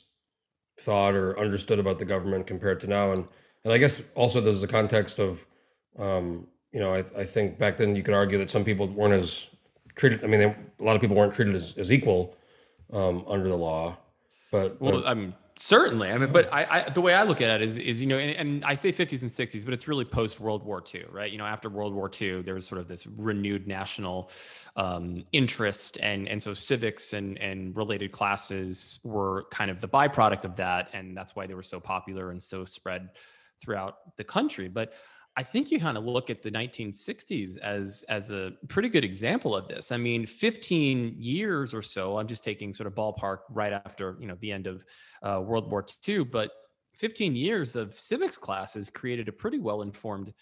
thought 0.79 1.15
or 1.15 1.39
understood 1.39 1.79
about 1.79 1.99
the 1.99 2.05
government 2.05 2.47
compared 2.47 2.81
to 2.81 2.87
now? 2.87 3.13
And 3.13 3.27
and 3.65 3.73
I 3.73 3.79
guess 3.79 4.03
also 4.15 4.41
there's 4.41 4.61
the 4.61 4.69
context 4.69 5.19
of, 5.19 5.47
um, 5.99 6.47
you 6.73 6.81
know, 6.81 6.95
I, 6.95 6.99
I 7.17 7.25
think 7.25 7.59
back 7.59 7.77
then 7.77 7.97
you 7.97 8.03
could 8.03 8.15
argue 8.15 8.39
that 8.39 8.51
some 8.51 8.65
people 8.65 8.87
weren't 8.89 9.15
as 9.15 9.49
treated. 9.97 10.25
I 10.25 10.27
mean, 10.27 10.41
they, 10.41 10.47
a 10.47 10.85
lot 10.85 10.95
of 10.95 11.01
people 11.01 11.17
weren't 11.17 11.35
treated 11.35 11.55
as, 11.55 11.77
as 11.77 11.93
equal 11.93 12.37
um, 12.93 13.25
under 13.27 13.49
the 13.49 13.57
law. 13.57 13.97
But, 14.51 14.81
Well, 14.81 15.01
but 15.01 15.07
I'm 15.07 15.35
certainly. 15.57 16.11
I 16.11 16.19
mean, 16.19 16.33
but 16.33 16.53
I, 16.53 16.65
I 16.87 16.91
the 16.91 17.01
way 17.01 17.15
I 17.15 17.23
look 17.23 17.41
at 17.41 17.61
it 17.61 17.63
is 17.63 17.79
is 17.79 18.01
you 18.01 18.09
know, 18.09 18.19
and, 18.19 18.31
and 18.37 18.65
I 18.65 18.75
say 18.75 18.93
50s 18.93 19.23
and 19.23 19.31
60s, 19.31 19.65
but 19.65 19.75
it's 19.75 19.87
really 19.87 20.05
post 20.05 20.41
World 20.41 20.65
War 20.65 20.83
II, 20.93 21.05
right? 21.11 21.31
You 21.31 21.39
know, 21.39 21.45
after 21.45 21.69
World 21.69 21.95
War 21.95 22.11
II, 22.21 22.43
there 22.43 22.55
was 22.55 22.67
sort 22.67 22.81
of 22.81 22.89
this 22.89 23.07
renewed 23.07 23.67
national 23.67 24.31
um, 24.77 25.25
interest, 25.33 25.99
and 26.01 26.29
and 26.29 26.43
so 26.43 26.55
civics 26.55 27.13
and 27.13 27.39
and 27.39 27.77
related 27.77 28.11
classes 28.11 29.01
were 29.05 29.45
kind 29.51 29.71
of 29.71 29.81
the 29.81 29.89
byproduct 29.89 30.45
of 30.45 30.57
that, 30.57 30.89
and 30.93 31.17
that's 31.17 31.37
why 31.37 31.47
they 31.47 31.55
were 31.55 31.63
so 31.63 31.79
popular 31.79 32.31
and 32.31 32.43
so 32.43 32.65
spread 32.65 33.11
throughout 33.61 34.17
the 34.17 34.25
country. 34.25 34.69
But 34.69 34.95
I 35.37 35.43
think 35.43 35.71
you 35.71 35.79
kind 35.79 35.97
of 35.97 36.05
look 36.05 36.29
at 36.29 36.43
the 36.43 36.51
1960s 36.51 37.57
as 37.59 38.05
as 38.09 38.31
a 38.31 38.53
pretty 38.69 38.89
good 38.89 39.05
example 39.05 39.55
of 39.55 39.69
this. 39.69 39.93
I 39.93 39.97
mean, 39.97 40.27
15 40.27 41.15
years 41.19 41.73
or 41.73 41.83
so. 41.83 42.19
I'm 42.19 42.27
just 42.27 42.43
taking 42.45 42.75
sort 42.75 42.87
of 42.87 42.95
ballpark 42.95 43.39
right 43.51 43.73
after 43.73 44.17
you 44.21 44.27
know 44.27 44.37
the 44.41 44.53
end 44.53 44.67
of 44.67 44.85
uh, 45.23 45.41
World 45.45 45.71
War 45.71 45.85
II, 46.07 46.25
but 46.25 46.51
15 46.97 47.37
years 47.37 47.77
of 47.77 47.95
civics 47.95 48.37
classes 48.37 48.91
created 48.91 49.29
a 49.29 49.33
pretty 49.33 49.59
well 49.59 49.83
informed 49.83 50.33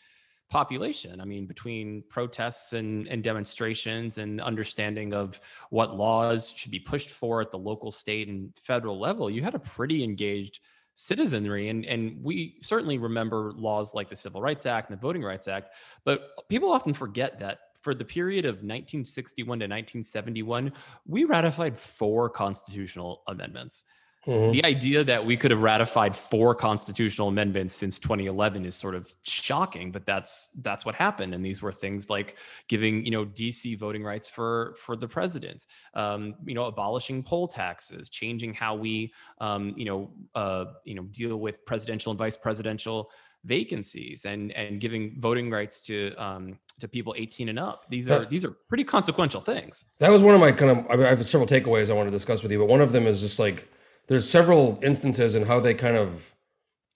population. 0.48 1.20
I 1.20 1.24
mean, 1.24 1.46
between 1.46 2.02
protests 2.08 2.72
and, 2.72 3.06
and 3.08 3.22
demonstrations 3.22 4.18
and 4.18 4.40
understanding 4.40 5.12
of 5.12 5.40
what 5.70 5.96
laws 5.96 6.52
should 6.56 6.70
be 6.70 6.80
pushed 6.80 7.10
for 7.10 7.42
at 7.42 7.50
the 7.50 7.58
local, 7.58 7.90
state, 7.90 8.28
and 8.28 8.56
federal 8.56 8.98
level, 8.98 9.28
you 9.28 9.42
had 9.42 9.54
a 9.54 9.58
pretty 9.58 10.02
engaged 10.02 10.60
citizenry 10.98 11.68
and 11.68 11.86
and 11.86 12.18
we 12.24 12.56
certainly 12.60 12.98
remember 12.98 13.52
laws 13.56 13.94
like 13.94 14.08
the 14.08 14.16
Civil 14.16 14.42
Rights 14.42 14.66
Act 14.66 14.90
and 14.90 14.98
the 14.98 15.00
Voting 15.00 15.22
Rights 15.22 15.46
Act 15.46 15.70
but 16.04 16.48
people 16.48 16.72
often 16.72 16.92
forget 16.92 17.38
that 17.38 17.76
for 17.80 17.94
the 17.94 18.04
period 18.04 18.44
of 18.44 18.56
1961 18.56 19.46
to 19.46 19.64
1971 19.66 20.72
we 21.06 21.22
ratified 21.22 21.78
four 21.78 22.28
constitutional 22.28 23.22
amendments 23.28 23.84
Mhm. 24.28 24.52
the 24.52 24.64
idea 24.64 25.02
that 25.02 25.24
we 25.24 25.36
could 25.36 25.50
have 25.50 25.62
ratified 25.62 26.14
four 26.14 26.54
constitutional 26.54 27.28
amendments 27.28 27.72
since 27.74 27.98
2011 27.98 28.66
is 28.66 28.76
sort 28.76 28.94
of 28.94 29.10
shocking 29.22 29.90
but 29.90 30.04
that's 30.04 30.50
that's 30.62 30.84
what 30.84 30.94
happened 30.94 31.32
and 31.34 31.42
these 31.44 31.62
were 31.62 31.72
things 31.72 32.10
like 32.10 32.36
giving 32.68 33.04
you 33.06 33.10
know 33.10 33.24
dc 33.24 33.78
voting 33.78 34.04
rights 34.04 34.28
for 34.28 34.74
for 34.78 34.94
the 34.96 35.08
president 35.08 35.66
um, 35.94 36.34
you 36.44 36.54
know 36.54 36.66
abolishing 36.66 37.22
poll 37.22 37.48
taxes 37.48 38.10
changing 38.10 38.52
how 38.52 38.74
we 38.74 39.12
um, 39.40 39.72
you 39.76 39.86
know 39.86 40.10
uh, 40.34 40.66
you 40.84 40.94
know 40.94 41.04
deal 41.04 41.38
with 41.38 41.64
presidential 41.64 42.10
and 42.12 42.18
vice 42.18 42.36
presidential 42.36 43.10
vacancies 43.44 44.24
and 44.26 44.52
and 44.52 44.80
giving 44.80 45.16
voting 45.20 45.50
rights 45.50 45.80
to 45.80 46.12
um, 46.18 46.58
to 46.80 46.86
people 46.86 47.14
18 47.16 47.48
and 47.48 47.58
up 47.58 47.86
these 47.88 48.08
are 48.08 48.22
Yeah. 48.22 48.28
these 48.28 48.44
are 48.44 48.50
pretty 48.68 48.84
consequential 48.84 49.40
things 49.40 49.84
That 50.00 50.10
was 50.10 50.22
one 50.22 50.34
of 50.34 50.40
my 50.40 50.52
kind 50.52 50.70
of. 50.72 51.00
I 51.00 51.08
have 51.08 51.24
several 51.24 51.48
takeaways 51.48 51.88
I 51.88 51.94
want 51.94 52.08
to 52.08 52.10
discuss 52.10 52.42
with 52.42 52.52
you, 52.52 52.58
but 52.58 52.68
one 52.68 52.80
of 52.80 52.92
them 52.92 53.06
is 53.06 53.20
just 53.20 53.38
like 53.38 53.68
there's 54.08 54.28
several 54.28 54.78
instances 54.82 55.36
in 55.36 55.44
how 55.44 55.60
they 55.60 55.74
kind 55.74 55.96
of 55.96 56.34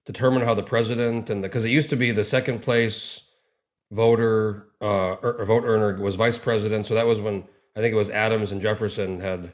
determine 0.07 0.43
how 0.43 0.55
the 0.55 0.63
president 0.63 1.31
and 1.31 1.45
the 1.45 1.49
because 1.49 1.65
it 1.65 1.71
used 1.71 1.91
to 1.91 1.97
be 1.97 2.11
the 2.11 2.25
second 2.25 2.61
place 2.61 3.23
voter 3.93 4.69
uh, 4.81 5.13
or, 5.23 5.45
vote 5.45 5.65
earner 5.65 6.01
was 6.01 6.17
vice 6.17 6.39
president. 6.39 6.87
So 6.87 6.95
that 6.95 7.07
was 7.07 7.21
when 7.21 7.45
I 7.77 7.81
think 7.81 7.93
it 7.93 7.97
was 7.97 8.11
Adams 8.11 8.53
and 8.53 8.61
Jefferson 8.61 9.21
had 9.21 9.53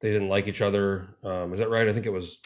they 0.00 0.12
didn't 0.12 0.28
like 0.28 0.46
each 0.46 0.62
other. 0.62 1.06
Um, 1.22 1.52
is 1.52 1.58
that 1.58 1.68
right? 1.68 1.88
I 1.88 1.92
think 1.92 2.06
it 2.06 2.12
was. 2.12 2.38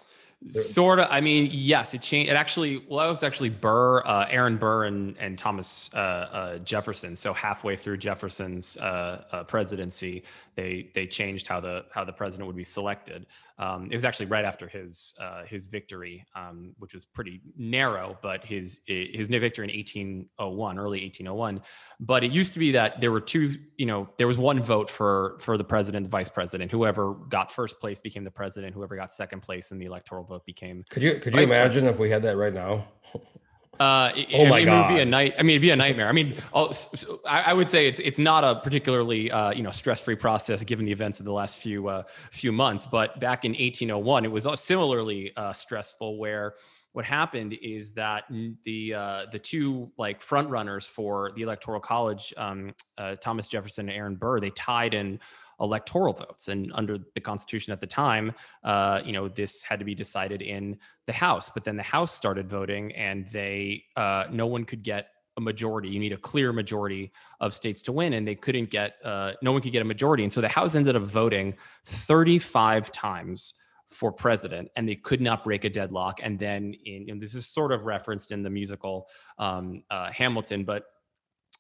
Sort 0.48 1.00
of. 1.00 1.06
I 1.10 1.20
mean, 1.20 1.50
yes, 1.52 1.92
it 1.92 2.00
changed. 2.00 2.30
It 2.30 2.34
actually, 2.34 2.78
well, 2.88 3.00
that 3.00 3.10
was 3.10 3.22
actually 3.22 3.50
Burr, 3.50 4.00
uh, 4.06 4.26
Aaron 4.30 4.56
Burr, 4.56 4.84
and 4.84 5.14
and 5.18 5.38
Thomas 5.38 5.90
uh, 5.92 5.98
uh, 5.98 6.58
Jefferson. 6.60 7.14
So 7.14 7.34
halfway 7.34 7.76
through 7.76 7.98
Jefferson's 7.98 8.78
uh, 8.78 9.24
uh, 9.32 9.44
presidency, 9.44 10.22
they 10.54 10.88
they 10.94 11.06
changed 11.06 11.46
how 11.46 11.60
the 11.60 11.84
how 11.90 12.04
the 12.04 12.12
president 12.12 12.46
would 12.46 12.56
be 12.56 12.64
selected. 12.64 13.26
Um, 13.60 13.88
it 13.90 13.94
was 13.94 14.06
actually 14.06 14.26
right 14.26 14.44
after 14.46 14.66
his 14.66 15.12
uh, 15.20 15.44
his 15.44 15.66
victory, 15.66 16.24
um, 16.34 16.74
which 16.78 16.94
was 16.94 17.04
pretty 17.04 17.42
narrow, 17.58 18.18
but 18.22 18.42
his 18.42 18.80
his 18.86 19.28
victory 19.28 19.68
in 19.68 19.76
1801, 19.76 20.78
early 20.78 21.02
1801. 21.02 21.60
But 22.00 22.24
it 22.24 22.32
used 22.32 22.54
to 22.54 22.58
be 22.58 22.72
that 22.72 23.02
there 23.02 23.12
were 23.12 23.20
two, 23.20 23.56
you 23.76 23.84
know, 23.84 24.08
there 24.16 24.26
was 24.26 24.38
one 24.38 24.62
vote 24.62 24.88
for 24.88 25.36
for 25.40 25.58
the 25.58 25.64
president, 25.64 26.04
the 26.04 26.10
vice 26.10 26.30
president. 26.30 26.72
Whoever 26.72 27.12
got 27.28 27.52
first 27.52 27.78
place 27.80 28.00
became 28.00 28.24
the 28.24 28.30
president. 28.30 28.74
Whoever 28.74 28.96
got 28.96 29.12
second 29.12 29.40
place 29.40 29.72
in 29.72 29.78
the 29.78 29.84
electoral 29.84 30.24
vote 30.24 30.46
became. 30.46 30.82
Could 30.88 31.02
you 31.02 31.20
could 31.20 31.34
you 31.34 31.42
imagine 31.42 31.84
if 31.84 31.98
we 31.98 32.08
had 32.08 32.22
that 32.22 32.38
right 32.38 32.54
now? 32.54 32.88
Uh, 33.80 34.12
it, 34.14 34.28
Oh 34.34 34.44
I 34.44 34.48
my 34.50 34.58
mean, 34.58 34.68
It 34.68 34.76
would 34.76 34.94
be 34.94 35.00
a 35.00 35.04
night. 35.06 35.34
I 35.38 35.42
mean, 35.42 35.54
it'd 35.54 35.62
be 35.62 35.70
a 35.70 35.76
nightmare. 35.76 36.06
I 36.06 36.12
mean, 36.12 36.34
I, 36.54 37.44
I 37.46 37.52
would 37.54 37.70
say 37.70 37.88
it's 37.88 37.98
it's 37.98 38.18
not 38.18 38.44
a 38.44 38.60
particularly 38.60 39.30
uh, 39.30 39.52
you 39.52 39.62
know 39.62 39.70
stress 39.70 40.02
free 40.02 40.16
process 40.16 40.62
given 40.64 40.84
the 40.84 40.92
events 40.92 41.18
of 41.18 41.24
the 41.24 41.32
last 41.32 41.62
few 41.62 41.88
uh, 41.88 42.02
few 42.30 42.52
months. 42.52 42.84
But 42.84 43.18
back 43.20 43.46
in 43.46 43.52
1801, 43.52 44.26
it 44.26 44.28
was 44.28 44.46
similarly 44.60 45.32
uh, 45.34 45.54
stressful. 45.54 46.18
Where 46.18 46.52
what 46.92 47.06
happened 47.06 47.56
is 47.62 47.92
that 47.92 48.24
the 48.64 48.92
uh, 48.92 49.26
the 49.32 49.38
two 49.38 49.90
like 49.96 50.20
front 50.20 50.50
runners 50.50 50.86
for 50.86 51.32
the 51.34 51.40
electoral 51.40 51.80
college, 51.80 52.34
um, 52.36 52.74
uh, 52.98 53.16
Thomas 53.16 53.48
Jefferson 53.48 53.88
and 53.88 53.96
Aaron 53.96 54.14
Burr, 54.14 54.40
they 54.40 54.50
tied 54.50 54.92
in 54.92 55.18
electoral 55.60 56.12
votes, 56.12 56.48
and 56.48 56.72
under 56.74 56.98
the 57.14 57.20
Constitution 57.20 57.72
at 57.72 57.80
the 57.80 57.86
time, 57.86 58.32
uh, 58.64 59.00
you 59.04 59.12
know, 59.12 59.28
this 59.28 59.62
had 59.62 59.78
to 59.78 59.84
be 59.84 59.94
decided 59.94 60.42
in 60.42 60.78
the 61.06 61.12
House. 61.12 61.50
But 61.50 61.64
then 61.64 61.76
the 61.76 61.82
House 61.82 62.12
started 62.12 62.48
voting, 62.48 62.92
and 62.92 63.26
they 63.28 63.84
uh, 63.96 64.24
no 64.30 64.46
one 64.46 64.64
could 64.64 64.82
get 64.82 65.08
a 65.36 65.40
majority. 65.40 65.88
You 65.88 66.00
need 66.00 66.12
a 66.12 66.18
clear 66.18 66.52
majority 66.52 67.12
of 67.40 67.54
states 67.54 67.82
to 67.82 67.92
win, 67.92 68.14
and 68.14 68.26
they 68.26 68.34
couldn't 68.34 68.70
get. 68.70 68.96
Uh, 69.04 69.32
no 69.42 69.52
one 69.52 69.62
could 69.62 69.72
get 69.72 69.82
a 69.82 69.86
majority, 69.86 70.22
and 70.22 70.32
so 70.32 70.40
the 70.40 70.48
House 70.48 70.74
ended 70.74 70.96
up 70.96 71.02
voting 71.02 71.54
35 71.84 72.90
times 72.92 73.54
for 73.86 74.12
president, 74.12 74.68
and 74.76 74.88
they 74.88 74.94
could 74.94 75.20
not 75.20 75.42
break 75.42 75.64
a 75.64 75.70
deadlock. 75.70 76.20
And 76.22 76.38
then, 76.38 76.74
in 76.84 77.10
and 77.10 77.20
this 77.20 77.34
is 77.34 77.46
sort 77.46 77.72
of 77.72 77.84
referenced 77.84 78.30
in 78.30 78.42
the 78.42 78.50
musical 78.50 79.08
um, 79.38 79.82
uh, 79.90 80.10
Hamilton, 80.12 80.64
but 80.64 80.84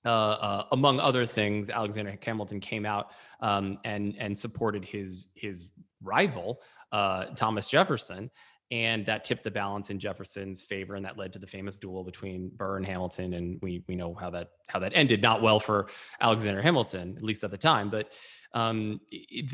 uh, 0.04 0.08
uh, 0.08 0.64
among 0.72 1.00
other 1.00 1.26
things, 1.26 1.68
Alexander 1.68 2.16
Hamilton 2.24 2.60
came 2.60 2.86
out 2.86 3.10
um, 3.40 3.78
and 3.84 4.14
and 4.18 4.36
supported 4.36 4.84
his 4.84 5.28
his 5.34 5.72
rival 6.02 6.62
uh, 6.92 7.26
Thomas 7.36 7.68
Jefferson, 7.68 8.30
and 8.70 9.04
that 9.04 9.24
tipped 9.24 9.42
the 9.42 9.50
balance 9.50 9.90
in 9.90 9.98
Jefferson's 9.98 10.62
favor, 10.62 10.94
and 10.94 11.04
that 11.04 11.18
led 11.18 11.32
to 11.34 11.38
the 11.38 11.46
famous 11.46 11.76
duel 11.76 12.02
between 12.02 12.50
Burr 12.56 12.78
and 12.78 12.86
Hamilton. 12.86 13.34
And 13.34 13.58
we 13.60 13.84
we 13.88 13.94
know 13.94 14.14
how 14.14 14.30
that 14.30 14.52
how 14.68 14.78
that 14.78 14.92
ended. 14.94 15.20
Not 15.20 15.42
well 15.42 15.60
for 15.60 15.88
Alexander 16.20 16.62
Hamilton, 16.62 17.14
at 17.16 17.22
least 17.22 17.44
at 17.44 17.50
the 17.50 17.58
time, 17.58 17.90
but. 17.90 18.12
Um, 18.52 19.00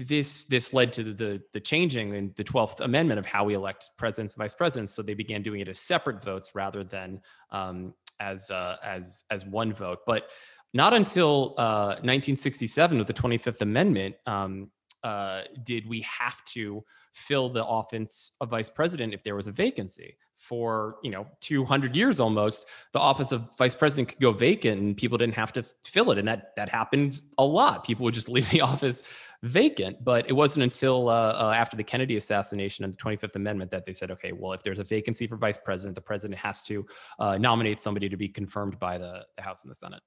this 0.06 0.44
this 0.44 0.72
led 0.72 0.90
to 0.94 1.02
the, 1.02 1.12
the 1.12 1.42
the 1.52 1.60
changing 1.60 2.14
in 2.14 2.32
the 2.34 2.42
Twelfth 2.42 2.80
Amendment 2.80 3.18
of 3.18 3.26
how 3.26 3.44
we 3.44 3.52
elect 3.52 3.90
presidents, 3.98 4.32
and 4.32 4.38
vice 4.38 4.54
presidents. 4.54 4.92
So 4.92 5.02
they 5.02 5.12
began 5.12 5.42
doing 5.42 5.60
it 5.60 5.68
as 5.68 5.78
separate 5.78 6.22
votes 6.24 6.54
rather 6.54 6.82
than 6.82 7.20
um, 7.50 7.92
as 8.20 8.50
uh, 8.50 8.76
as 8.82 9.24
as 9.30 9.44
one 9.44 9.72
vote. 9.72 10.00
But 10.06 10.30
not 10.74 10.92
until 10.92 11.54
uh, 11.56 11.96
1967 12.02 12.98
with 12.98 13.06
the 13.06 13.14
25th 13.14 13.62
Amendment 13.62 14.16
um, 14.26 14.70
uh, 15.02 15.42
did 15.62 15.88
we 15.88 16.00
have 16.00 16.44
to 16.44 16.84
fill 17.16 17.48
the 17.48 17.64
office 17.64 18.32
of 18.40 18.50
vice 18.50 18.68
president 18.68 19.14
if 19.14 19.22
there 19.22 19.34
was 19.34 19.48
a 19.48 19.52
vacancy. 19.52 20.16
For 20.36 20.96
you 21.02 21.10
know 21.10 21.26
200 21.40 21.96
years 21.96 22.20
almost, 22.20 22.66
the 22.92 23.00
office 23.00 23.32
of 23.32 23.48
vice 23.58 23.74
president 23.74 24.08
could 24.08 24.20
go 24.20 24.32
vacant 24.32 24.80
and 24.80 24.96
people 24.96 25.18
didn't 25.18 25.34
have 25.34 25.52
to 25.54 25.64
fill 25.84 26.12
it, 26.12 26.18
and 26.18 26.28
that 26.28 26.54
that 26.56 26.68
happened 26.68 27.20
a 27.38 27.44
lot. 27.44 27.84
People 27.84 28.04
would 28.04 28.14
just 28.14 28.28
leave 28.36 28.48
the 28.50 28.60
office 28.60 29.02
vacant. 29.42 30.02
But 30.04 30.28
it 30.28 30.32
wasn't 30.32 30.64
until 30.64 31.08
uh, 31.08 31.32
uh, 31.32 31.54
after 31.56 31.76
the 31.76 31.84
Kennedy 31.84 32.16
assassination 32.16 32.84
and 32.84 32.92
the 32.92 32.98
25th 32.98 33.36
Amendment 33.36 33.70
that 33.70 33.84
they 33.84 33.92
said, 33.92 34.10
okay, 34.10 34.32
well, 34.32 34.52
if 34.52 34.62
there's 34.62 34.78
a 34.78 34.84
vacancy 34.84 35.26
for 35.26 35.36
vice 35.36 35.58
president, 35.58 35.94
the 35.94 36.00
president 36.00 36.38
has 36.38 36.62
to 36.62 36.86
uh, 37.18 37.38
nominate 37.38 37.80
somebody 37.80 38.08
to 38.08 38.16
be 38.16 38.28
confirmed 38.28 38.78
by 38.78 38.98
the, 38.98 39.24
the 39.36 39.42
House 39.42 39.62
and 39.62 39.70
the 39.70 39.74
Senate. 39.74 40.00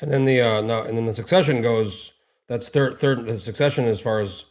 And 0.00 0.10
then 0.10 0.24
the 0.24 0.40
uh, 0.40 0.62
no, 0.62 0.82
and 0.82 0.96
then 0.96 1.06
the 1.06 1.14
succession 1.14 1.62
goes. 1.62 2.12
That's 2.48 2.68
third. 2.68 2.98
Third. 2.98 3.26
The 3.26 3.38
succession 3.38 3.84
as 3.84 4.00
far 4.00 4.20
as 4.20 4.44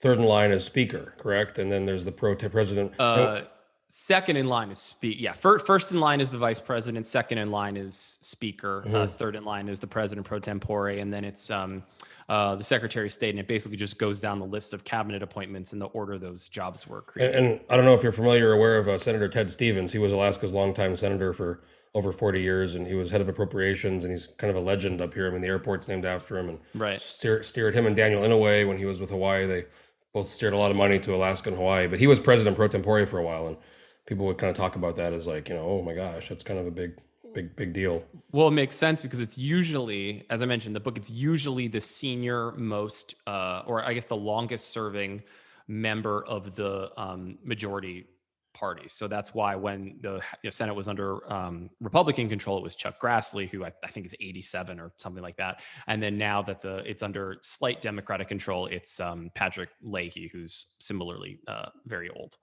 third 0.00 0.18
in 0.18 0.24
line 0.24 0.50
is 0.50 0.64
speaker, 0.64 1.14
correct? 1.18 1.58
And 1.58 1.70
then 1.70 1.86
there's 1.86 2.04
the 2.04 2.12
pro 2.12 2.34
president. 2.34 2.92
Uh, 2.98 3.42
second 3.88 4.36
in 4.36 4.46
line 4.46 4.70
is 4.70 4.78
speak. 4.78 5.16
Yeah, 5.20 5.32
fir- 5.32 5.58
first 5.58 5.92
in 5.92 6.00
line 6.00 6.20
is 6.20 6.30
the 6.30 6.38
vice 6.38 6.60
president. 6.60 7.06
Second 7.06 7.38
in 7.38 7.50
line 7.50 7.76
is 7.76 8.18
speaker. 8.20 8.84
Uh, 8.92 9.06
third 9.06 9.36
in 9.36 9.44
line 9.44 9.68
is 9.68 9.78
the 9.78 9.86
president 9.86 10.26
pro 10.26 10.38
tempore, 10.38 10.88
and 10.88 11.12
then 11.12 11.24
it's 11.24 11.50
um, 11.50 11.82
uh, 12.28 12.56
the 12.56 12.64
secretary 12.64 13.06
of 13.06 13.12
state. 13.12 13.30
And 13.30 13.38
it 13.38 13.46
basically 13.46 13.76
just 13.76 13.98
goes 13.98 14.18
down 14.18 14.38
the 14.38 14.46
list 14.46 14.74
of 14.74 14.84
cabinet 14.84 15.22
appointments 15.22 15.72
in 15.72 15.78
the 15.78 15.86
order 15.86 16.18
those 16.18 16.48
jobs 16.48 16.86
were 16.86 16.98
and, 16.98 17.06
created. 17.06 17.34
and 17.36 17.60
I 17.70 17.76
don't 17.76 17.84
know 17.84 17.94
if 17.94 18.02
you're 18.02 18.12
familiar 18.12 18.50
or 18.50 18.52
aware 18.54 18.78
of 18.78 18.88
uh, 18.88 18.98
Senator 18.98 19.28
Ted 19.28 19.50
Stevens. 19.50 19.92
He 19.92 19.98
was 19.98 20.12
Alaska's 20.12 20.52
longtime 20.52 20.96
senator 20.96 21.32
for 21.32 21.62
over 21.94 22.12
40 22.12 22.42
years, 22.42 22.74
and 22.74 22.86
he 22.86 22.94
was 22.94 23.10
head 23.10 23.20
of 23.22 23.28
appropriations, 23.28 24.04
and 24.04 24.12
he's 24.12 24.26
kind 24.26 24.50
of 24.50 24.56
a 24.56 24.60
legend 24.60 25.00
up 25.00 25.14
here. 25.14 25.28
I 25.28 25.30
mean, 25.30 25.40
the 25.40 25.48
airport's 25.48 25.88
named 25.88 26.04
after 26.04 26.36
him, 26.36 26.48
and 26.50 26.58
Right. 26.74 27.00
steer, 27.00 27.42
steered 27.42 27.74
him 27.74 27.86
and 27.86 27.96
Daniel 27.96 28.20
Inouye 28.22 28.68
when 28.68 28.76
he 28.76 28.84
was 28.84 29.00
with 29.00 29.08
Hawaii. 29.10 29.46
They 29.46 29.64
both 30.12 30.28
steered 30.28 30.52
a 30.52 30.58
lot 30.58 30.70
of 30.70 30.76
money 30.76 30.98
to 30.98 31.14
Alaska 31.14 31.48
and 31.48 31.56
Hawaii, 31.56 31.86
but 31.86 31.98
he 31.98 32.06
was 32.06 32.20
president 32.20 32.54
pro 32.56 32.68
tempore 32.68 33.06
for 33.06 33.18
a 33.18 33.22
while, 33.22 33.46
and 33.46 33.56
people 34.06 34.24
would 34.26 34.38
kind 34.38 34.50
of 34.50 34.56
talk 34.56 34.76
about 34.76 34.96
that 34.96 35.12
as 35.12 35.26
like, 35.26 35.48
you 35.48 35.54
know, 35.54 35.64
oh 35.64 35.82
my 35.82 35.94
gosh, 35.94 36.28
that's 36.28 36.42
kind 36.42 36.58
of 36.58 36.66
a 36.66 36.70
big, 36.70 36.96
big, 37.34 37.54
big 37.56 37.72
deal. 37.72 38.02
Well, 38.32 38.48
it 38.48 38.52
makes 38.52 38.74
sense 38.74 39.02
because 39.02 39.20
it's 39.20 39.36
usually, 39.36 40.24
as 40.30 40.42
I 40.42 40.46
mentioned, 40.46 40.74
the 40.74 40.80
book, 40.80 40.96
it's 40.96 41.10
usually 41.10 41.68
the 41.68 41.80
senior 41.80 42.52
most, 42.52 43.16
uh, 43.26 43.62
or 43.66 43.84
I 43.84 43.92
guess 43.92 44.04
the 44.04 44.16
longest 44.16 44.70
serving 44.70 45.22
member 45.68 46.24
of 46.26 46.54
the 46.54 46.90
um, 46.96 47.38
majority 47.42 48.06
party. 48.54 48.88
So 48.88 49.06
that's 49.06 49.34
why 49.34 49.54
when 49.54 49.98
the 50.00 50.14
you 50.14 50.44
know, 50.44 50.50
Senate 50.50 50.74
was 50.74 50.88
under 50.88 51.30
um, 51.30 51.68
Republican 51.80 52.28
control, 52.28 52.56
it 52.56 52.62
was 52.62 52.74
Chuck 52.74 52.98
Grassley, 53.00 53.48
who 53.50 53.64
I, 53.64 53.72
I 53.84 53.88
think 53.88 54.06
is 54.06 54.14
87 54.18 54.80
or 54.80 54.92
something 54.96 55.22
like 55.22 55.36
that. 55.36 55.60
And 55.88 56.02
then 56.02 56.16
now 56.16 56.40
that 56.42 56.62
the 56.62 56.78
it's 56.88 57.02
under 57.02 57.38
slight 57.42 57.82
Democratic 57.82 58.28
control, 58.28 58.66
it's 58.66 58.98
um, 58.98 59.30
Patrick 59.34 59.70
Leahy, 59.82 60.30
who's 60.32 60.68
similarly 60.78 61.40
uh, 61.48 61.66
very 61.84 62.08
old. 62.10 62.36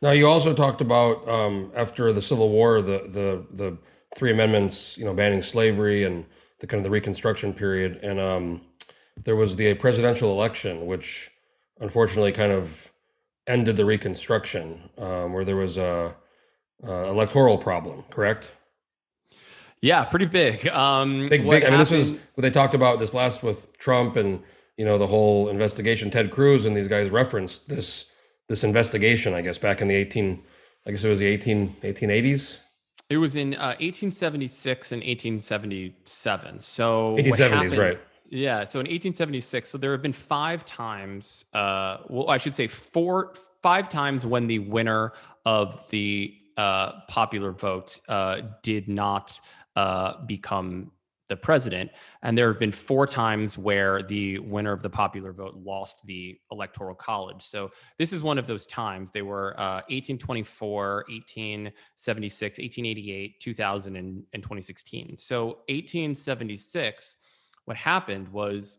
Now, 0.00 0.12
you 0.12 0.28
also 0.28 0.54
talked 0.54 0.80
about 0.80 1.28
um, 1.28 1.72
after 1.74 2.12
the 2.12 2.22
Civil 2.22 2.50
War, 2.50 2.80
the 2.80 2.98
the 3.08 3.56
the 3.56 3.78
three 4.16 4.30
amendments, 4.30 4.96
you 4.96 5.04
know, 5.04 5.14
banning 5.14 5.42
slavery 5.42 6.04
and 6.04 6.24
the 6.60 6.66
kind 6.66 6.78
of 6.78 6.84
the 6.84 6.90
Reconstruction 6.90 7.52
period, 7.52 8.00
and 8.02 8.18
um, 8.18 8.62
there 9.24 9.36
was 9.36 9.56
the 9.56 9.74
presidential 9.74 10.30
election, 10.32 10.86
which 10.86 11.30
unfortunately 11.80 12.32
kind 12.32 12.52
of 12.52 12.92
ended 13.46 13.76
the 13.76 13.84
Reconstruction, 13.84 14.90
um, 14.98 15.32
where 15.32 15.44
there 15.44 15.56
was 15.56 15.76
a, 15.76 16.14
a 16.84 16.92
electoral 17.08 17.58
problem. 17.58 18.04
Correct? 18.10 18.52
Yeah, 19.80 20.04
pretty 20.04 20.26
big. 20.26 20.66
Um, 20.68 21.28
Big, 21.28 21.48
big. 21.48 21.64
I 21.64 21.70
mean, 21.70 21.78
this 21.78 21.90
was 21.90 22.10
what 22.10 22.42
they 22.42 22.50
talked 22.50 22.74
about 22.74 22.98
this 22.98 23.14
last 23.14 23.42
with 23.42 23.76
Trump 23.78 24.16
and 24.16 24.42
you 24.76 24.84
know 24.84 24.98
the 24.98 25.06
whole 25.06 25.48
investigation. 25.48 26.10
Ted 26.10 26.30
Cruz 26.30 26.66
and 26.66 26.76
these 26.76 26.88
guys 26.88 27.10
referenced 27.10 27.68
this 27.68 28.10
this 28.48 28.64
investigation. 28.64 29.34
I 29.34 29.42
guess 29.42 29.58
back 29.58 29.80
in 29.80 29.88
the 29.88 29.94
eighteen, 29.94 30.42
I 30.86 30.90
guess 30.90 31.04
it 31.04 31.08
was 31.08 31.18
the 31.18 31.26
18, 31.26 31.68
1880s. 31.82 32.58
It 33.10 33.18
was 33.18 33.36
in 33.36 33.54
uh, 33.54 33.76
1876 33.80 34.92
and 34.92 35.00
1877. 35.02 36.60
So 36.60 37.12
what 37.12 37.24
1870s, 37.24 37.38
happened- 37.50 37.76
right. 37.78 37.98
Yeah. 38.30 38.64
So 38.64 38.80
in 38.80 38.84
1876, 38.84 39.68
so 39.70 39.78
there 39.78 39.92
have 39.92 40.02
been 40.02 40.12
five 40.12 40.64
times. 40.64 41.46
Uh, 41.54 41.98
well, 42.08 42.28
I 42.30 42.36
should 42.36 42.54
say 42.54 42.68
four, 42.68 43.34
five 43.62 43.88
times 43.88 44.26
when 44.26 44.46
the 44.46 44.58
winner 44.58 45.12
of 45.46 45.88
the 45.90 46.34
uh, 46.58 47.00
popular 47.08 47.52
vote 47.52 47.98
uh, 48.08 48.42
did 48.62 48.88
not 48.88 49.40
uh, 49.76 50.24
become 50.26 50.90
the 51.28 51.36
president, 51.36 51.90
and 52.22 52.36
there 52.36 52.48
have 52.48 52.58
been 52.58 52.72
four 52.72 53.06
times 53.06 53.58
where 53.58 54.02
the 54.02 54.38
winner 54.40 54.72
of 54.72 54.82
the 54.82 54.90
popular 54.90 55.32
vote 55.32 55.54
lost 55.56 56.04
the 56.06 56.38
electoral 56.50 56.94
college. 56.94 57.42
So 57.42 57.70
this 57.98 58.12
is 58.12 58.22
one 58.22 58.38
of 58.38 58.46
those 58.46 58.66
times. 58.66 59.10
They 59.10 59.22
were 59.22 59.58
uh, 59.58 59.82
1824, 59.88 61.04
1876, 61.08 62.58
1888, 62.58 63.40
2000, 63.40 63.96
and, 63.96 64.24
and 64.32 64.42
2016. 64.42 65.16
So 65.18 65.46
1876, 65.68 67.16
what 67.66 67.76
happened 67.76 68.28
was 68.28 68.78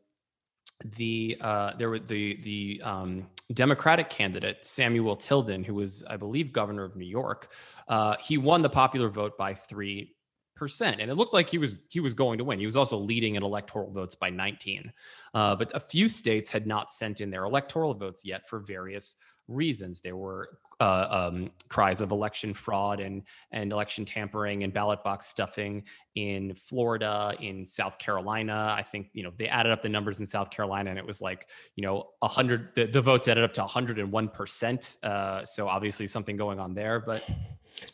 the 0.98 1.38
uh, 1.42 1.74
there 1.78 1.90
were 1.90 2.00
the 2.00 2.40
the 2.42 2.82
um, 2.84 3.28
Democratic 3.54 4.10
candidate 4.10 4.66
Samuel 4.66 5.16
Tilden, 5.16 5.64
who 5.64 5.74
was, 5.74 6.04
I 6.08 6.18
believe, 6.18 6.54
governor 6.54 6.84
of 6.84 6.96
New 6.96 7.06
York, 7.06 7.52
uh, 7.88 8.16
he 8.22 8.38
won 8.38 8.62
the 8.62 8.70
popular 8.70 9.10
vote 9.10 9.38
by 9.38 9.54
three 9.54 10.16
percent, 10.60 11.02
and 11.02 11.10
it 11.10 11.16
looked 11.16 11.34
like 11.34 11.50
he 11.50 11.58
was 11.58 11.78
he 11.90 12.02
was 12.02 12.14
going 12.14 12.38
to 12.38 12.44
win. 12.44 12.60
He 12.60 12.66
was 12.66 12.78
also 12.78 12.98
leading 12.98 13.36
in 13.36 13.44
electoral 13.44 13.90
votes 13.90 14.14
by 14.14 14.30
19, 14.30 14.92
uh, 15.34 15.56
but 15.56 15.72
a 15.74 15.80
few 15.80 16.08
states 16.08 16.52
had 16.52 16.68
not 16.68 16.92
sent 16.92 17.22
in 17.22 17.32
their 17.32 17.46
electoral 17.46 17.94
votes 17.94 18.24
yet 18.26 18.48
for 18.48 18.60
various 18.60 19.16
reasons. 19.50 20.00
There 20.00 20.16
were 20.16 20.60
uh, 20.80 21.08
um, 21.10 21.52
cries 21.68 22.00
of 22.00 22.12
election 22.12 22.54
fraud 22.54 23.00
and 23.00 23.24
and 23.52 23.72
election 23.72 24.06
tampering 24.06 24.64
and 24.64 24.72
ballot 24.72 25.04
box 25.04 25.26
stuffing 25.26 25.84
in 26.16 26.54
Florida, 26.54 27.34
in 27.42 27.66
South 27.66 27.98
Carolina. 27.98 28.76
I 28.78 28.84
think 28.84 29.08
you 29.14 29.24
know 29.24 29.32
they 29.38 29.48
added 29.48 29.72
up 29.72 29.82
the 29.82 29.90
numbers 29.90 30.20
in 30.20 30.26
South 30.26 30.50
Carolina, 30.52 30.92
and 30.92 31.00
it 31.00 31.06
was 31.06 31.22
like 31.22 31.48
you 31.76 31.84
know 31.84 32.10
a 32.22 32.28
hundred. 32.28 32.76
The, 32.76 32.86
the 32.86 33.02
votes 33.02 33.28
added 33.28 33.44
up 33.44 33.54
to 33.54 33.62
101 33.62 34.30
percent. 34.30 34.98
Uh, 35.04 35.44
so 35.44 35.68
obviously 35.68 36.08
something 36.08 36.36
going 36.36 36.60
on 36.60 36.74
there, 36.74 37.00
but 37.00 37.28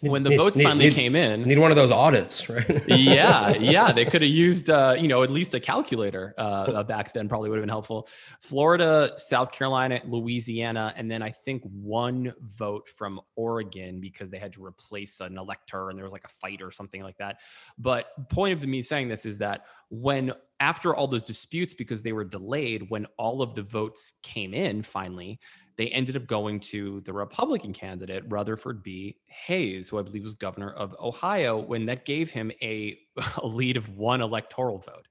when 0.01 0.23
the 0.23 0.31
Need- 0.31 0.37
votes 0.37 0.57
need- 0.57 0.63
finally 0.63 0.85
need- 0.85 0.93
came 0.93 1.15
in 1.15 1.43
Need 1.43 1.59
one 1.59 1.71
of 1.71 1.75
those 1.77 1.91
audits, 1.91 2.49
right? 2.49 2.83
yeah, 2.87 3.49
yeah, 3.59 3.91
they 3.91 4.05
could 4.05 4.21
have 4.21 4.31
used, 4.31 4.69
uh, 4.69 4.95
you 4.99 5.07
know, 5.07 5.23
at 5.23 5.29
least 5.29 5.53
a 5.55 5.59
calculator 5.59 6.33
uh, 6.37 6.41
uh, 6.41 6.83
back 6.83 7.13
then. 7.13 7.27
Probably 7.29 7.49
would 7.49 7.57
have 7.57 7.63
been 7.63 7.69
helpful. 7.69 8.07
Florida, 8.41 9.13
South 9.17 9.51
Carolina, 9.51 10.01
Louisiana, 10.05 10.93
and 10.95 11.09
then 11.09 11.21
I 11.21 11.31
think 11.31 11.63
one 11.63 12.33
vote 12.41 12.87
from 12.89 13.19
Oregon 13.35 13.99
because 13.99 14.29
they 14.29 14.37
had 14.37 14.53
to 14.53 14.65
replace 14.65 15.19
an 15.19 15.37
elector 15.37 15.89
and 15.89 15.97
there 15.97 16.03
was 16.03 16.13
like 16.13 16.23
a 16.25 16.29
fight 16.29 16.61
or 16.61 16.71
something 16.71 17.01
like 17.03 17.17
that. 17.17 17.39
But 17.77 18.07
point 18.29 18.53
of 18.53 18.67
me 18.67 18.81
saying 18.81 19.07
this 19.09 19.25
is 19.25 19.37
that 19.39 19.65
when 19.89 20.33
after 20.59 20.95
all 20.95 21.07
those 21.07 21.23
disputes 21.23 21.73
because 21.73 22.01
they 22.01 22.13
were 22.13 22.23
delayed, 22.23 22.89
when 22.89 23.05
all 23.17 23.41
of 23.41 23.53
the 23.55 23.61
votes 23.61 24.13
came 24.23 24.53
in 24.53 24.81
finally, 24.81 25.39
they 25.77 25.87
ended 25.87 26.15
up 26.15 26.27
going 26.27 26.59
to 26.61 27.01
the 27.01 27.13
Republican 27.13 27.73
candidate, 27.73 28.23
Rutherford 28.27 28.83
B. 28.83 29.17
Hayes, 29.25 29.89
who 29.89 29.99
I 29.99 30.01
believe 30.01 30.23
was 30.23 30.35
governor 30.35 30.71
of 30.71 30.95
Ohio, 30.99 31.57
when 31.57 31.85
that 31.87 32.05
gave 32.05 32.31
him 32.31 32.51
a, 32.61 32.97
a 33.41 33.47
lead 33.47 33.77
of 33.77 33.89
one 33.89 34.21
electoral 34.21 34.79
vote. 34.79 35.07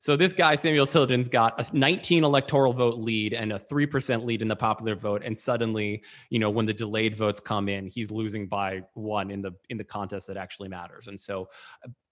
So 0.00 0.14
this 0.14 0.32
guy, 0.32 0.54
Samuel 0.54 0.86
Tilden's 0.86 1.28
got 1.28 1.60
a 1.60 1.76
19 1.76 2.22
electoral 2.22 2.72
vote 2.72 2.98
lead 2.98 3.32
and 3.32 3.52
a 3.52 3.58
3% 3.58 4.24
lead 4.24 4.42
in 4.42 4.48
the 4.48 4.54
popular 4.54 4.94
vote. 4.94 5.22
And 5.24 5.36
suddenly, 5.36 6.04
you 6.30 6.38
know, 6.38 6.50
when 6.50 6.66
the 6.66 6.72
delayed 6.72 7.16
votes 7.16 7.40
come 7.40 7.68
in, 7.68 7.88
he's 7.88 8.12
losing 8.12 8.46
by 8.46 8.82
one 8.94 9.32
in 9.32 9.42
the 9.42 9.52
in 9.70 9.76
the 9.76 9.84
contest 9.84 10.28
that 10.28 10.36
actually 10.36 10.68
matters. 10.68 11.08
And 11.08 11.18
so 11.18 11.48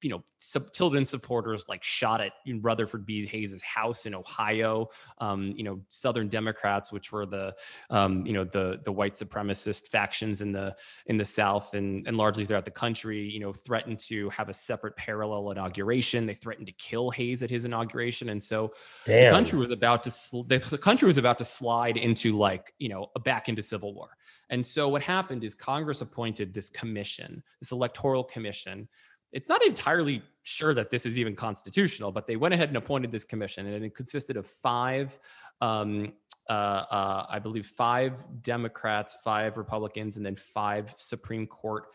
you 0.03 0.11
know, 0.11 0.23
sub- 0.37 0.71
Tilden 0.73 1.05
supporters 1.05 1.65
like 1.69 1.83
shot 1.83 2.21
at 2.21 2.33
Rutherford 2.61 3.07
B. 3.07 3.27
Hayes' 3.27 3.63
house 3.63 4.07
in 4.07 4.15
Ohio. 4.15 4.89
Um, 5.19 5.55
you 5.57 5.65
know, 5.65 5.81
Southern 5.89 6.29
Democrats, 6.29 6.93
which 6.93 7.13
were 7.13 7.27
the, 7.27 7.55
um, 7.91 8.27
you 8.27 8.33
know, 8.33 8.45
the 8.45 8.81
the 8.85 8.93
white 8.93 9.15
supremacist 9.15 9.89
factions 9.89 10.41
in 10.41 10.53
the 10.53 10.75
in 11.07 11.17
the 11.17 11.25
South 11.25 11.75
and 11.75 12.07
and 12.07 12.17
largely 12.17 12.45
throughout 12.45 12.65
the 12.65 12.71
country, 12.71 13.29
you 13.29 13.41
know, 13.41 13.53
threatened 13.53 13.99
to 14.01 14.29
have 14.31 14.49
a 14.49 14.53
separate 14.53 14.97
parallel 14.97 15.51
inauguration. 15.51 16.27
They 16.27 16.35
threatened 16.35 16.67
to 16.67 16.73
kill 16.75 17.11
Hayes 17.11 17.43
at 17.43 17.51
his 17.51 17.65
inauguration, 17.65 18.29
and 18.29 18.43
so 18.43 18.73
the 19.31 19.35
country 19.35 19.59
was 19.59 19.71
about 19.71 20.03
to 20.05 20.11
sl- 20.11 20.43
the, 20.43 20.59
the 20.59 20.79
country 20.79 21.07
was 21.07 21.17
about 21.17 21.39
to 21.39 21.45
slide 21.45 21.97
into 21.97 22.37
like 22.37 22.73
you 22.79 22.89
know 22.89 23.11
a 23.17 23.21
back 23.21 23.49
into 23.49 23.63
civil 23.63 23.95
war. 23.95 24.11
And 24.51 24.65
so 24.65 24.89
what 24.89 25.03
happened 25.03 25.43
is 25.43 25.55
Congress 25.55 26.01
appointed 26.03 26.55
this 26.55 26.71
commission, 26.71 27.43
this 27.61 27.73
electoral 27.73 28.23
commission 28.23 28.89
it's 29.37 29.51
not 29.51 29.63
entirely 29.67 30.23
sure 30.45 30.73
that 30.73 30.89
this 30.89 31.05
is 31.05 31.19
even 31.19 31.37
constitutional, 31.37 32.11
but 32.11 32.27
they 32.27 32.37
went 32.37 32.55
ahead 32.55 32.69
and 32.69 32.77
appointed 32.79 33.11
this 33.11 33.25
commission, 33.25 33.67
and 33.67 33.85
it 33.85 33.95
consisted 33.95 34.39
of 34.39 34.47
five, 34.47 35.19
um, 35.61 36.15
uh, 36.49 36.53
uh, 36.53 37.27
I 37.29 37.39
believe, 37.39 37.67
five 37.67 38.25
Democrats, 38.41 39.19
five 39.23 39.59
Republicans, 39.59 40.17
and 40.17 40.25
then 40.25 40.37
five 40.37 40.91
Supreme 40.97 41.47
Court 41.47 41.89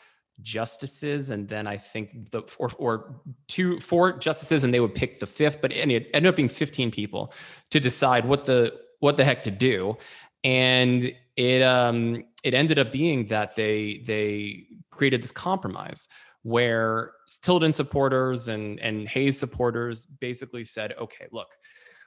justices, 0.43 1.31
and 1.31 1.47
then 1.47 1.65
I 1.65 1.77
think 1.77 2.29
the 2.29 2.43
or, 2.59 2.69
or 2.77 3.21
two, 3.47 3.79
four 3.79 4.19
justices, 4.19 4.63
and 4.63 4.71
they 4.71 4.79
would 4.79 4.93
pick 4.93 5.19
the 5.19 5.27
fifth. 5.27 5.61
But 5.61 5.71
it 5.71 6.07
ended 6.13 6.27
up 6.27 6.35
being 6.35 6.47
fifteen 6.47 6.91
people 6.91 7.33
to 7.71 7.79
decide 7.79 8.23
what 8.25 8.45
the 8.45 8.79
what 8.99 9.17
the 9.17 9.23
heck 9.23 9.41
to 9.43 9.51
do, 9.51 9.97
and 10.43 11.11
it 11.35 11.63
um 11.63 12.23
it 12.43 12.53
ended 12.53 12.77
up 12.77 12.91
being 12.91 13.25
that 13.27 13.55
they 13.55 14.03
they 14.05 14.67
created 14.91 15.23
this 15.23 15.31
compromise 15.31 16.07
where 16.43 17.13
Tilden 17.41 17.73
supporters 17.73 18.47
and, 18.47 18.79
and 18.79 19.07
Hayes 19.07 19.39
supporters 19.39 20.05
basically 20.05 20.63
said, 20.63 20.93
okay, 20.99 21.27
look, 21.31 21.55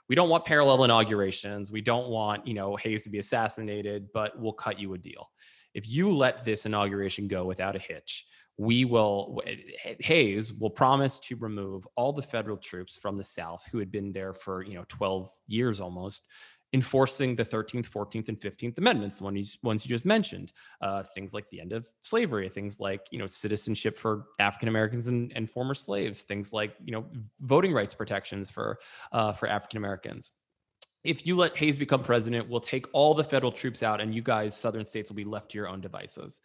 we 0.08 0.14
don't 0.14 0.28
want 0.28 0.44
parallel 0.44 0.84
inaugurations. 0.84 1.70
We 1.70 1.80
don't 1.80 2.08
want, 2.08 2.46
you 2.46 2.54
know, 2.54 2.76
Hayes 2.76 3.02
to 3.02 3.10
be 3.10 3.18
assassinated, 3.18 4.08
but 4.12 4.38
we'll 4.38 4.52
cut 4.52 4.78
you 4.78 4.94
a 4.94 4.98
deal. 4.98 5.30
If 5.72 5.88
you 5.88 6.10
let 6.10 6.44
this 6.44 6.66
inauguration 6.66 7.26
go 7.26 7.44
without 7.44 7.74
a 7.76 7.78
hitch, 7.78 8.26
we 8.56 8.84
will, 8.84 9.40
Hayes 10.00 10.52
will 10.52 10.70
promise 10.70 11.18
to 11.20 11.36
remove 11.36 11.86
all 11.96 12.12
the 12.12 12.22
federal 12.22 12.56
troops 12.56 12.96
from 12.96 13.16
the 13.16 13.24
South 13.24 13.66
who 13.72 13.78
had 13.78 13.90
been 13.90 14.12
there 14.12 14.32
for, 14.32 14.62
you 14.62 14.74
know, 14.74 14.84
12 14.88 15.28
years 15.48 15.80
almost, 15.80 16.26
enforcing 16.74 17.36
the 17.36 17.44
13th, 17.44 17.88
14th, 17.88 18.28
and 18.28 18.38
15th 18.38 18.76
Amendments, 18.78 19.18
the 19.18 19.24
ones 19.24 19.86
you, 19.86 19.88
just 19.88 20.04
mentioned. 20.04 20.52
Uh, 20.80 21.04
things 21.04 21.32
like 21.32 21.48
the 21.48 21.60
end 21.60 21.72
of 21.72 21.88
slavery, 22.02 22.48
things 22.48 22.80
like 22.80 23.06
you 23.12 23.18
know 23.18 23.28
citizenship 23.28 23.96
for 23.96 24.26
African 24.40 24.68
Americans 24.68 25.06
and, 25.06 25.32
and 25.36 25.48
former 25.48 25.72
slaves, 25.72 26.24
things 26.24 26.52
like 26.52 26.74
you 26.84 26.92
know 26.92 27.06
voting 27.40 27.72
rights 27.72 27.94
protections 27.94 28.50
for 28.50 28.78
uh, 29.12 29.32
for 29.32 29.48
African 29.48 29.78
Americans. 29.78 30.32
If 31.04 31.26
you 31.26 31.36
let 31.36 31.56
Hayes 31.56 31.76
become 31.76 32.02
president, 32.02 32.48
we'll 32.48 32.60
take 32.60 32.86
all 32.92 33.14
the 33.14 33.24
federal 33.24 33.52
troops 33.52 33.82
out, 33.82 34.00
and 34.00 34.12
you 34.12 34.22
guys, 34.22 34.56
southern 34.56 34.84
states, 34.84 35.10
will 35.10 35.16
be 35.16 35.24
left 35.24 35.52
to 35.52 35.58
your 35.58 35.68
own 35.68 35.80
devices. 35.80 36.40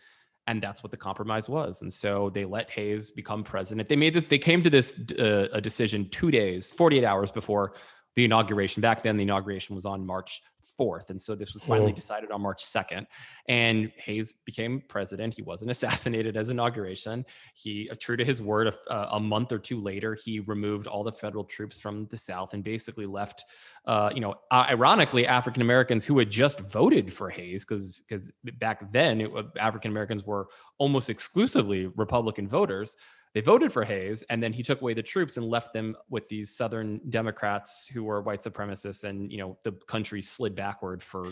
And 0.47 0.61
that's 0.61 0.83
what 0.83 0.91
the 0.91 0.97
compromise 0.97 1.47
was. 1.47 1.81
And 1.81 1.93
so 1.93 2.29
they 2.31 2.43
let 2.43 2.69
Hayes 2.71 3.11
become 3.11 3.43
president. 3.43 3.87
They 3.87 3.95
made 3.95 4.15
it. 4.15 4.29
They 4.29 4.39
came 4.39 4.63
to 4.63 4.69
this 4.69 4.99
uh, 5.17 5.47
a 5.53 5.61
decision 5.61 6.09
two 6.09 6.31
days, 6.31 6.71
48 6.71 7.03
hours 7.03 7.31
before 7.31 7.73
the 8.19 8.25
inauguration. 8.25 8.81
Back 8.81 9.01
then, 9.01 9.15
the 9.17 9.23
inauguration 9.23 9.73
was 9.75 9.85
on 9.85 10.05
March 10.05 10.41
4th. 10.77 11.09
And 11.09 11.21
so 11.21 11.35
this 11.35 11.53
was 11.53 11.63
finally 11.63 11.91
Mm. 11.91 11.95
decided 11.95 12.31
on 12.31 12.41
March 12.41 12.61
2nd. 12.63 13.07
And 13.47 13.91
Hayes 13.97 14.33
became 14.45 14.81
president. 14.87 15.33
He 15.33 15.41
wasn't 15.41 15.71
assassinated 15.75 16.35
as 16.37 16.49
inauguration. 16.49 17.25
He, 17.55 17.89
uh, 17.89 17.95
true 17.97 18.17
to 18.17 18.25
his 18.25 18.41
word, 18.41 18.67
a, 18.67 18.73
uh, 18.91 19.09
a 19.13 19.19
month 19.19 19.51
or 19.51 19.59
two 19.59 19.79
later, 19.79 20.15
he 20.15 20.41
removed 20.41 20.85
all 20.87 21.03
the 21.03 21.11
federal 21.11 21.45
troops 21.45 21.79
from 21.79 22.05
the 22.07 22.17
South 22.17 22.53
and 22.53 22.63
basically 22.63 23.05
left, 23.05 23.43
uh, 23.85 24.09
you 24.13 24.19
know, 24.19 24.35
uh, 24.51 24.65
ironically, 24.69 25.25
African 25.25 25.61
Americans 25.61 26.03
who 26.05 26.19
had 26.19 26.29
just 26.29 26.59
voted 26.59 27.11
for 27.11 27.29
Hayes, 27.29 27.63
because 27.63 28.01
because 28.01 28.31
back 28.43 28.91
then 28.91 29.27
African 29.57 29.91
Americans 29.91 30.23
were 30.25 30.47
almost 30.77 31.09
exclusively 31.09 31.87
Republican 31.95 32.47
voters 32.47 32.95
they 33.33 33.41
voted 33.41 33.71
for 33.71 33.83
Hayes, 33.83 34.23
and 34.29 34.41
then 34.41 34.51
he 34.51 34.63
took 34.63 34.81
away 34.81 34.93
the 34.93 35.03
troops 35.03 35.37
and 35.37 35.45
left 35.47 35.71
them 35.73 35.95
with 36.09 36.27
these 36.29 36.49
Southern 36.55 36.99
Democrats 37.09 37.87
who 37.87 38.03
were 38.03 38.21
white 38.21 38.39
supremacists, 38.41 39.03
and 39.03 39.31
you 39.31 39.37
know 39.37 39.57
the 39.63 39.71
country 39.87 40.21
slid 40.21 40.55
backward 40.55 41.01
for 41.03 41.31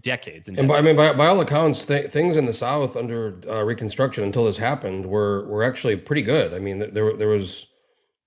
decades. 0.00 0.48
And 0.48 0.66
by, 0.68 0.78
I 0.78 0.82
mean, 0.82 0.96
by, 0.96 1.12
by 1.12 1.26
all 1.26 1.40
accounts, 1.40 1.86
th- 1.86 2.06
things 2.10 2.36
in 2.36 2.44
the 2.46 2.52
South 2.52 2.96
under 2.96 3.40
uh, 3.48 3.62
Reconstruction 3.64 4.24
until 4.24 4.44
this 4.44 4.56
happened 4.56 5.06
were 5.06 5.46
were 5.46 5.62
actually 5.62 5.96
pretty 5.96 6.22
good. 6.22 6.54
I 6.54 6.58
mean, 6.58 6.80
th- 6.80 6.92
there 6.92 7.14
there 7.16 7.28
was, 7.28 7.66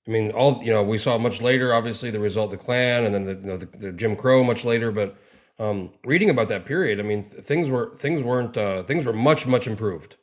I 0.08 0.12
mean, 0.12 0.32
all 0.32 0.62
you 0.64 0.72
know, 0.72 0.84
we 0.84 0.98
saw 0.98 1.18
much 1.18 1.42
later, 1.42 1.74
obviously, 1.74 2.12
the 2.12 2.20
result 2.20 2.54
of 2.54 2.60
the 2.60 2.64
Klan, 2.66 3.06
and 3.06 3.14
then 3.14 3.24
the 3.26 3.34
you 3.36 3.42
know, 3.48 3.58
the, 3.58 3.66
the 3.78 3.92
Jim 3.92 4.16
Crow 4.16 4.44
much 4.44 4.64
later. 4.66 4.92
But 4.92 5.18
um, 5.58 5.92
reading 6.06 6.30
about 6.30 6.48
that 6.50 6.66
period, 6.66 7.00
I 7.00 7.04
mean, 7.04 7.24
th- 7.24 7.44
things 7.44 7.70
were 7.72 7.96
things 7.98 8.22
weren't 8.24 8.56
uh, 8.56 8.84
things 8.84 9.06
were 9.06 9.14
much 9.14 9.48
much 9.48 9.66
improved. 9.68 10.16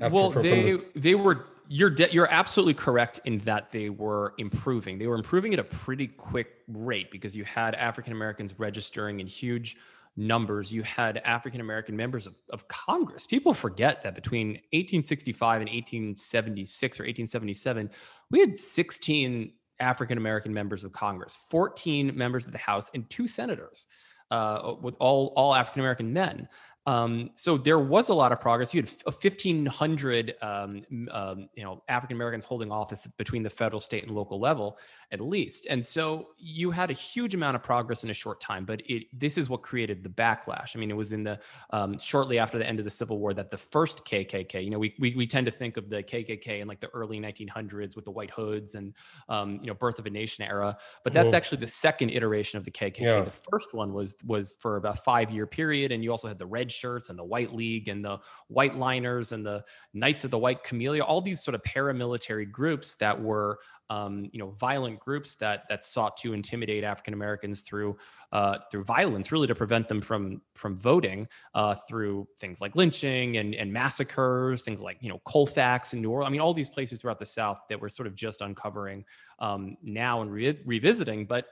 after- 0.00 0.14
well, 0.14 0.30
from- 0.30 0.42
from 0.42 0.50
they 0.50 0.72
the- 0.72 0.84
they 0.94 1.14
were. 1.14 1.46
You're 1.68 1.90
de- 1.90 2.12
you're 2.12 2.30
absolutely 2.30 2.74
correct 2.74 3.20
in 3.24 3.38
that 3.38 3.70
they 3.70 3.90
were 3.90 4.34
improving. 4.38 4.98
They 4.98 5.06
were 5.06 5.16
improving 5.16 5.52
at 5.54 5.58
a 5.58 5.64
pretty 5.64 6.06
quick 6.06 6.62
rate 6.68 7.10
because 7.10 7.36
you 7.36 7.44
had 7.44 7.74
African 7.74 8.12
Americans 8.12 8.58
registering 8.58 9.20
in 9.20 9.26
huge 9.26 9.76
numbers. 10.16 10.72
You 10.72 10.82
had 10.82 11.18
African 11.18 11.60
American 11.60 11.96
members 11.96 12.26
of, 12.26 12.34
of 12.50 12.68
Congress. 12.68 13.26
People 13.26 13.54
forget 13.54 14.02
that 14.02 14.14
between 14.14 14.48
1865 14.72 15.62
and 15.62 15.68
1876 15.70 17.00
or 17.00 17.04
1877, 17.04 17.90
we 18.30 18.40
had 18.40 18.58
16 18.58 19.52
African 19.80 20.18
American 20.18 20.54
members 20.54 20.84
of 20.84 20.92
Congress, 20.92 21.36
14 21.50 22.16
members 22.16 22.46
of 22.46 22.52
the 22.52 22.58
House, 22.58 22.90
and 22.94 23.08
two 23.10 23.26
senators, 23.26 23.88
uh, 24.30 24.74
with 24.80 24.94
all 25.00 25.32
all 25.36 25.54
African 25.54 25.80
American 25.80 26.12
men. 26.12 26.48
Um, 26.86 27.30
so 27.32 27.56
there 27.56 27.78
was 27.78 28.10
a 28.10 28.14
lot 28.14 28.32
of 28.32 28.40
progress. 28.40 28.74
You 28.74 28.82
had 28.82 28.90
1,500, 29.04 30.34
um, 30.42 30.82
um, 31.10 31.48
you 31.54 31.64
know, 31.64 31.82
African 31.88 32.16
Americans 32.16 32.44
holding 32.44 32.70
office 32.70 33.06
between 33.16 33.42
the 33.42 33.50
federal, 33.50 33.80
state, 33.80 34.04
and 34.04 34.14
local 34.14 34.38
level, 34.38 34.78
at 35.10 35.20
least. 35.20 35.66
And 35.70 35.82
so 35.82 36.28
you 36.36 36.70
had 36.70 36.90
a 36.90 36.94
huge 36.94 37.34
amount 37.34 37.56
of 37.56 37.62
progress 37.62 38.04
in 38.04 38.10
a 38.10 38.14
short 38.14 38.40
time. 38.40 38.66
But 38.66 38.82
it 38.84 39.04
this 39.12 39.38
is 39.38 39.48
what 39.48 39.62
created 39.62 40.02
the 40.02 40.10
backlash. 40.10 40.76
I 40.76 40.78
mean, 40.78 40.90
it 40.90 40.96
was 40.96 41.12
in 41.12 41.24
the 41.24 41.40
um, 41.70 41.98
shortly 41.98 42.38
after 42.38 42.58
the 42.58 42.66
end 42.66 42.78
of 42.78 42.84
the 42.84 42.90
Civil 42.90 43.18
War 43.18 43.32
that 43.32 43.50
the 43.50 43.56
first 43.56 44.04
KKK. 44.04 44.62
You 44.62 44.70
know, 44.70 44.78
we 44.78 44.94
we, 44.98 45.14
we 45.14 45.26
tend 45.26 45.46
to 45.46 45.52
think 45.52 45.78
of 45.78 45.88
the 45.88 46.02
KKK 46.02 46.60
in 46.60 46.68
like 46.68 46.80
the 46.80 46.90
early 46.90 47.18
1900s 47.18 47.96
with 47.96 48.04
the 48.04 48.10
white 48.10 48.30
hoods 48.30 48.74
and 48.74 48.92
um, 49.30 49.58
you 49.62 49.68
know, 49.68 49.74
birth 49.74 49.98
of 49.98 50.04
a 50.04 50.10
nation 50.10 50.44
era. 50.44 50.76
But 51.02 51.14
that's 51.14 51.32
actually 51.32 51.58
the 51.58 51.66
second 51.66 52.10
iteration 52.10 52.58
of 52.58 52.64
the 52.64 52.70
KKK. 52.70 53.00
Yeah. 53.00 53.22
The 53.22 53.30
first 53.50 53.72
one 53.72 53.94
was 53.94 54.16
was 54.26 54.56
for 54.60 54.76
about 54.76 54.98
five 54.98 55.30
year 55.30 55.46
period, 55.46 55.92
and 55.92 56.04
you 56.04 56.10
also 56.10 56.28
had 56.28 56.38
the 56.38 56.46
red 56.46 56.73
shirts 56.74 57.10
and 57.10 57.18
the 57.18 57.24
white 57.24 57.54
league 57.54 57.88
and 57.88 58.04
the 58.04 58.18
white 58.48 58.76
liners 58.76 59.32
and 59.32 59.44
the 59.46 59.64
knights 59.92 60.24
of 60.24 60.30
the 60.30 60.38
white 60.38 60.62
camellia 60.64 61.02
all 61.02 61.20
these 61.20 61.42
sort 61.42 61.54
of 61.54 61.62
paramilitary 61.62 62.50
groups 62.50 62.94
that 62.96 63.20
were 63.20 63.58
um, 63.90 64.28
you 64.32 64.38
know 64.38 64.50
violent 64.52 64.98
groups 64.98 65.34
that 65.34 65.68
that 65.68 65.84
sought 65.84 66.16
to 66.16 66.32
intimidate 66.32 66.84
african 66.84 67.14
americans 67.14 67.60
through 67.60 67.96
uh, 68.32 68.58
through 68.70 68.82
violence 68.82 69.30
really 69.30 69.46
to 69.46 69.54
prevent 69.54 69.86
them 69.88 70.00
from 70.00 70.40
from 70.54 70.76
voting 70.76 71.28
uh, 71.54 71.74
through 71.88 72.26
things 72.38 72.60
like 72.60 72.74
lynching 72.74 73.36
and 73.36 73.54
and 73.54 73.72
massacres 73.72 74.62
things 74.62 74.82
like 74.82 74.96
you 75.00 75.08
know 75.08 75.20
colfax 75.24 75.92
in 75.92 76.00
new 76.00 76.10
orleans 76.10 76.28
i 76.28 76.32
mean 76.32 76.40
all 76.40 76.54
these 76.54 76.68
places 76.68 76.98
throughout 77.00 77.18
the 77.18 77.26
south 77.26 77.60
that 77.68 77.80
we're 77.80 77.88
sort 77.88 78.06
of 78.06 78.14
just 78.14 78.40
uncovering 78.40 79.04
um, 79.38 79.76
now 79.82 80.22
and 80.22 80.32
re- 80.32 80.60
revisiting. 80.64 81.26
But 81.26 81.46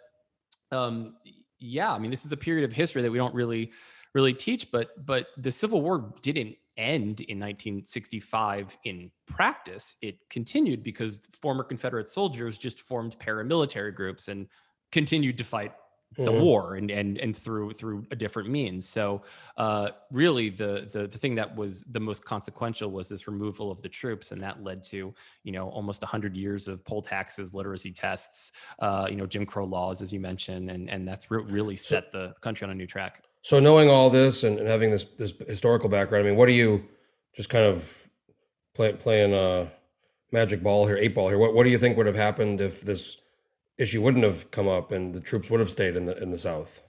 um, 0.70 1.16
yeah, 1.58 1.92
I 1.92 1.98
mean, 1.98 2.10
this 2.10 2.24
is 2.24 2.32
a 2.32 2.36
period 2.36 2.64
of 2.64 2.72
history 2.72 3.02
that 3.02 3.10
we 3.10 3.18
don't 3.18 3.34
really, 3.34 3.72
really 4.14 4.34
teach. 4.34 4.70
But 4.70 5.04
but 5.06 5.28
the 5.36 5.50
Civil 5.52 5.82
War 5.82 6.14
didn't 6.22 6.56
end 6.76 7.20
in 7.22 7.38
1965 7.38 8.76
in 8.84 9.10
practice. 9.26 9.96
It 10.02 10.18
continued 10.30 10.82
because 10.82 11.18
former 11.40 11.64
Confederate 11.64 12.08
soldiers 12.08 12.58
just 12.58 12.80
formed 12.80 13.18
paramilitary 13.18 13.94
groups 13.94 14.28
and 14.28 14.48
continued 14.90 15.36
to 15.38 15.44
fight 15.44 15.74
the 16.24 16.30
Mhm. 16.30 16.40
war 16.42 16.74
and 16.74 16.90
and 16.90 17.16
and 17.18 17.34
through 17.34 17.72
through 17.72 18.06
a 18.10 18.16
different 18.16 18.50
means. 18.50 18.86
So 18.86 19.22
uh, 19.56 19.92
really, 20.10 20.50
the, 20.50 20.86
the 20.92 21.06
the 21.06 21.16
thing 21.18 21.34
that 21.36 21.56
was 21.56 21.82
the 21.84 22.00
most 22.00 22.24
consequential 22.24 22.90
was 22.90 23.08
this 23.08 23.26
removal 23.26 23.70
of 23.70 23.80
the 23.80 23.88
troops, 23.88 24.30
and 24.30 24.40
that 24.42 24.62
led 24.62 24.82
to 24.84 25.14
you 25.42 25.52
know 25.52 25.70
almost 25.70 26.02
100 26.02 26.36
years 26.36 26.68
of 26.68 26.84
poll 26.84 27.00
taxes, 27.00 27.54
literacy 27.54 27.92
tests, 27.92 28.52
uh, 28.80 29.06
you 29.08 29.16
know 29.16 29.26
Jim 29.26 29.46
Crow 29.46 29.64
laws, 29.64 30.02
as 30.02 30.12
you 30.12 30.20
mentioned, 30.20 30.70
and 30.70 30.90
and 30.90 31.08
that's 31.08 31.30
re- 31.30 31.44
really 31.44 31.76
set 31.76 32.10
the 32.10 32.34
country 32.42 32.66
on 32.66 32.70
a 32.70 32.74
new 32.74 32.86
track. 32.86 33.24
So 33.42 33.58
knowing 33.58 33.90
all 33.90 34.08
this 34.08 34.44
and, 34.44 34.58
and 34.58 34.68
having 34.68 34.90
this 34.90 35.04
this 35.04 35.34
historical 35.46 35.88
background, 35.88 36.26
I 36.26 36.30
mean, 36.30 36.38
what 36.38 36.46
do 36.46 36.52
you 36.52 36.88
just 37.34 37.48
kind 37.48 37.64
of 37.64 38.08
play, 38.74 38.92
playing 38.92 39.34
uh 39.34 39.68
magic 40.30 40.62
ball 40.62 40.86
here, 40.86 40.96
eight 40.96 41.14
ball 41.14 41.28
here? 41.28 41.38
What 41.38 41.54
what 41.54 41.64
do 41.64 41.70
you 41.70 41.78
think 41.78 41.96
would 41.96 42.06
have 42.06 42.16
happened 42.16 42.60
if 42.60 42.82
this 42.82 43.18
issue 43.78 44.00
wouldn't 44.00 44.24
have 44.24 44.50
come 44.50 44.68
up 44.68 44.92
and 44.92 45.14
the 45.14 45.20
troops 45.20 45.50
would 45.50 45.60
have 45.60 45.70
stayed 45.70 45.96
in 45.96 46.04
the 46.04 46.20
in 46.22 46.30
the 46.30 46.38
South? 46.38 46.82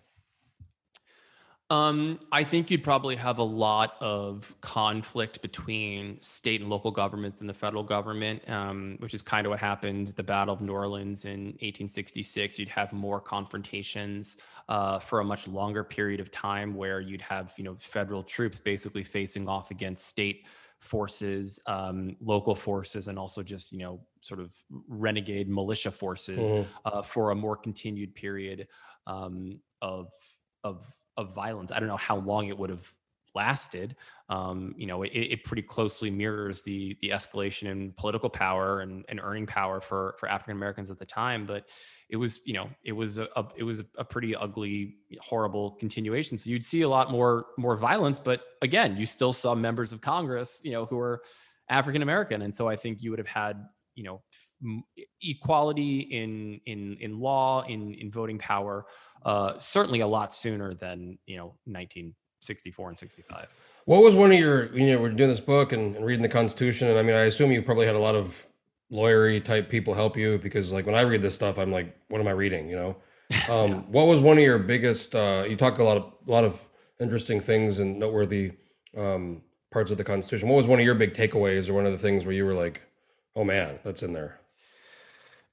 Um, 1.69 2.19
I 2.32 2.43
think 2.43 2.69
you'd 2.69 2.84
probably 2.84 3.15
have 3.15 3.39
a 3.39 3.43
lot 3.43 3.95
of 3.99 4.54
conflict 4.62 5.41
between 5.41 6.21
state 6.21 6.62
and 6.62 6.69
local 6.69 6.91
governments 6.91 7.41
and 7.41 7.49
the 7.49 7.54
federal 7.54 7.84
government, 7.84 8.47
um, 8.47 8.97
which 8.99 9.13
is 9.13 9.23
kind 9.23 9.47
of 9.47 9.49
what 9.49 9.60
happened 9.60 10.08
the 10.08 10.23
Battle 10.23 10.54
of 10.54 10.62
New 10.62 10.73
Orleans 10.73 11.26
in 11.26 11.58
1866. 11.62 12.60
You'd 12.60 12.69
have 12.69 12.91
more 12.93 13.19
confrontations 13.19 14.38
uh, 14.69 14.99
for 14.99 15.21
a 15.21 15.23
much 15.26 15.47
longer 15.47 15.84
period 15.84 16.19
of 16.19 16.30
time, 16.30 16.76
where 16.76 16.99
you'd 16.99 17.21
have 17.21 17.54
you 17.58 17.63
know 17.63 17.76
federal 17.76 18.23
troops 18.23 18.60
basically 18.60 19.04
facing 19.04 19.47
off 19.47 19.71
against 19.71 20.06
state 20.06 20.45
forces, 20.80 21.60
um, 21.65 22.15
local 22.19 22.54
forces, 22.56 23.08
and 23.08 23.17
also 23.17 23.41
just 23.41 23.71
you 23.71 23.80
know 23.80 24.06
sort 24.21 24.41
of 24.41 24.54
renegade 24.69 25.49
militia 25.49 25.91
forces 25.91 26.54
Mhm. 26.54 26.73
uh, 26.86 27.02
for 27.02 27.32
a 27.32 27.36
more 27.36 27.56
continued 27.56 28.13
period 28.13 28.67
um, 29.08 29.60
of 29.82 30.12
of 30.63 30.93
of 31.17 31.34
violence. 31.34 31.71
I 31.71 31.80
don't 31.80 31.89
know 31.89 31.97
how 31.97 32.17
long 32.17 32.47
it 32.47 32.58
would 32.58 32.69
have 32.69 32.88
lasted. 33.36 33.95
Um, 34.30 34.73
you 34.78 34.86
know, 34.86 35.04
it, 35.04 35.10
it 35.10 35.43
pretty 35.43 35.62
closely 35.62 36.10
mirrors 36.10 36.62
the 36.63 36.97
the 37.02 37.10
escalation 37.10 37.69
in 37.69 37.91
political 37.93 38.30
power 38.30 38.82
and, 38.82 39.06
and 39.10 39.19
earning 39.21 39.45
power 39.45 39.82
for 39.82 40.15
for 40.19 40.30
African 40.30 40.56
Americans 40.56 40.89
at 40.91 40.99
the 40.99 41.06
time. 41.06 41.45
But 41.45 41.69
it 42.10 42.17
was, 42.17 42.39
you 42.45 42.54
know, 42.54 42.69
it 42.84 42.93
was 42.93 43.17
a, 43.17 43.28
a 43.36 43.45
it 43.58 43.63
was 43.63 43.84
a 43.97 44.04
pretty 44.04 44.36
ugly, 44.36 44.95
horrible 45.19 45.71
continuation. 45.71 46.38
So 46.38 46.49
you'd 46.49 46.63
see 46.63 46.82
a 46.82 46.89
lot 46.89 47.12
more 47.12 47.47
more 47.58 47.76
violence. 47.76 48.19
But 48.19 48.41
again, 48.62 48.97
you 48.97 49.06
still 49.06 49.34
saw 49.34 49.56
members 49.56 49.93
of 49.93 50.02
Congress, 50.02 50.62
you 50.63 50.71
know, 50.71 50.86
who 50.86 50.97
were 50.97 51.23
African 51.69 52.02
American, 52.02 52.41
and 52.41 52.56
so 52.56 52.67
I 52.67 52.76
think 52.76 53.02
you 53.02 53.10
would 53.12 53.19
have 53.19 53.28
had, 53.28 53.65
you 53.95 54.04
know, 54.04 54.21
equality 55.21 55.99
in 55.99 56.60
in 56.65 56.97
in 56.99 57.19
law 57.19 57.63
in 57.63 57.93
in 57.95 58.10
voting 58.10 58.38
power 58.38 58.86
uh 59.26 59.58
certainly 59.60 60.02
a 60.02 60.08
lot 60.08 60.34
sooner 60.34 60.73
than 60.73 61.17
you 61.26 61.38
know 61.38 61.56
1964 61.65 62.89
and 62.89 62.97
65 62.97 63.54
What 63.86 64.02
was 64.04 64.15
one 64.15 64.32
of 64.32 64.39
your 64.39 64.73
you 64.76 64.91
know 64.91 65.02
we're 65.02 65.10
doing 65.10 65.30
this 65.30 65.39
book 65.39 65.73
and, 65.73 65.95
and 65.95 66.06
reading 66.06 66.23
the 66.23 66.30
Constitution, 66.30 66.88
and 66.88 66.97
I 66.97 67.02
mean 67.02 67.15
I 67.15 67.23
assume 67.23 67.52
you 67.52 67.62
probably 67.62 67.86
had 67.86 67.95
a 67.95 67.99
lot 67.99 68.15
of 68.15 68.47
lawyery 68.93 69.43
type 69.43 69.69
people 69.69 69.93
help 69.93 70.15
you 70.15 70.38
because 70.38 70.71
like 70.71 70.86
when 70.86 70.95
I 70.95 71.02
read 71.02 71.21
this 71.21 71.36
stuff, 71.36 71.58
I'm 71.58 71.71
like, 71.71 71.95
what 72.10 72.21
am 72.21 72.28
I 72.28 72.32
reading? 72.32 72.69
You 72.69 72.76
know, 72.76 72.97
um, 73.49 73.91
what 73.91 74.08
was 74.08 74.21
one 74.21 74.38
of 74.38 74.43
your 74.43 74.60
biggest? 74.60 75.15
Uh, 75.15 75.43
you 75.47 75.56
talk 75.58 75.80
a 75.80 75.84
lot 75.84 75.97
of 75.97 76.13
a 76.28 76.32
lot 76.32 76.43
of 76.43 76.65
interesting 76.99 77.41
things 77.41 77.80
and 77.80 77.99
noteworthy 77.99 78.54
um, 78.97 79.41
parts 79.71 79.91
of 79.91 79.97
the 79.97 80.04
Constitution. 80.04 80.47
What 80.47 80.56
was 80.56 80.67
one 80.67 80.80
of 80.80 80.86
your 80.86 80.95
big 80.95 81.13
takeaways, 81.13 81.69
or 81.69 81.73
one 81.73 81.86
of 81.86 81.91
the 81.91 81.97
things 81.97 82.26
where 82.26 82.36
you 82.36 82.45
were 82.45 82.54
like, 82.54 82.84
oh 83.36 83.43
man, 83.43 83.80
that's 83.84 84.04
in 84.04 84.13
there? 84.13 84.39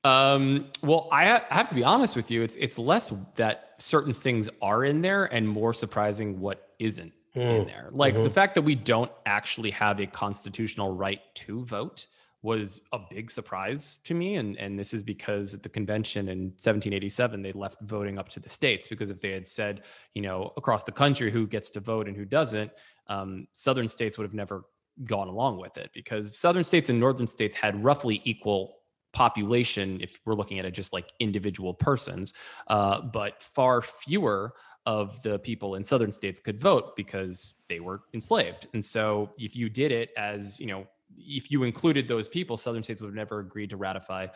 Um, 0.05 0.71
well, 0.83 1.09
I 1.13 1.27
ha- 1.27 1.47
I 1.51 1.55
have 1.55 1.69
to 1.69 1.75
be 1.75 1.85
honest 1.85 2.17
with 2.17 2.31
you. 2.31 2.43
It's 2.43 2.57
it's 2.57 2.79
less 2.79 3.13
that 3.37 3.75
certain 3.79 4.15
things 4.15 4.49
are 4.63 4.85
in 4.85 5.03
there 5.03 5.27
and 5.27 5.47
more 5.49 5.73
surprising 5.75 6.41
what 6.41 6.71
isn't 6.79 7.13
in 7.49 7.65
Mm, 7.65 7.67
there. 7.67 7.91
Like 7.93 8.23
the 8.23 8.29
mhm. 8.29 8.31
fact 8.31 8.55
that 8.55 8.63
we 8.63 8.75
don't 8.75 9.11
actually 9.27 9.71
have 9.73 10.01
a 10.01 10.07
constitutional 10.07 10.95
right 10.95 11.21
to 11.37 11.65
vote 11.65 12.07
was 12.43 12.83
a 12.93 12.99
big 12.99 13.31
surprise 13.31 13.97
to 14.05 14.15
me. 14.15 14.37
And 14.37 14.57
and 14.59 14.79
this 14.79 14.95
is 14.95 15.03
because 15.03 15.53
at 15.53 15.63
the 15.63 15.69
convention 15.69 16.29
in 16.29 16.39
1787 16.57 17.43
they 17.43 17.53
left 17.53 17.83
voting 17.83 18.19
up 18.19 18.29
to 18.31 18.41
the 18.41 18.49
states 18.49 18.89
because 18.89 19.11
if 19.11 19.21
they 19.21 19.33
had 19.33 19.47
said, 19.47 19.85
you 20.15 20.23
know, 20.23 20.53
across 20.57 20.83
the 20.83 20.93
country 20.93 21.31
who 21.31 21.47
gets 21.47 21.69
to 21.71 21.81
vote 21.81 22.09
and 22.09 22.17
who 22.17 22.25
doesn't, 22.25 22.73
um, 23.09 23.47
southern 23.53 23.89
states 23.89 24.17
would 24.17 24.25
have 24.25 24.35
never 24.35 24.65
gone 25.05 25.29
along 25.29 25.59
with 25.59 25.77
it 25.79 25.91
because 25.95 26.37
southern 26.39 26.65
states 26.65 26.89
and 26.91 26.99
northern 26.99 27.27
states 27.27 27.57
had 27.57 27.83
roughly 27.85 28.21
equal 28.25 28.80
population 29.13 29.99
if 30.01 30.21
we're 30.25 30.35
looking 30.35 30.59
at 30.59 30.65
it 30.65 30.73
just 30.73 30.93
like 30.93 31.13
individual 31.19 31.75
persons 31.75 32.33
uh, 32.69 33.01
but 33.01 33.43
far 33.43 33.81
fewer 33.83 34.55
of 34.87 35.21
the 35.23 35.39
people 35.41 35.75
in 35.75 35.85
southern 35.85 36.13
states 36.13 36.41
could 36.41 36.59
vote 36.59 36.97
because 36.97 37.55
they 37.69 37.81
were 37.81 38.03
enslaved. 38.15 38.67
And 38.73 38.85
so 38.85 39.31
if 39.39 39.57
you 39.57 39.69
did 39.69 39.93
it 39.93 40.11
as 40.17 40.61
you 40.61 40.67
know 40.67 40.87
if 41.17 41.51
you 41.51 41.65
included 41.65 42.09
those 42.09 42.29
people 42.29 42.57
southern 42.57 42.83
states 42.83 43.01
would 43.01 43.09
have 43.09 43.15
never 43.15 43.41
agreed 43.41 43.71
to 43.71 43.77
ratify 43.77 44.27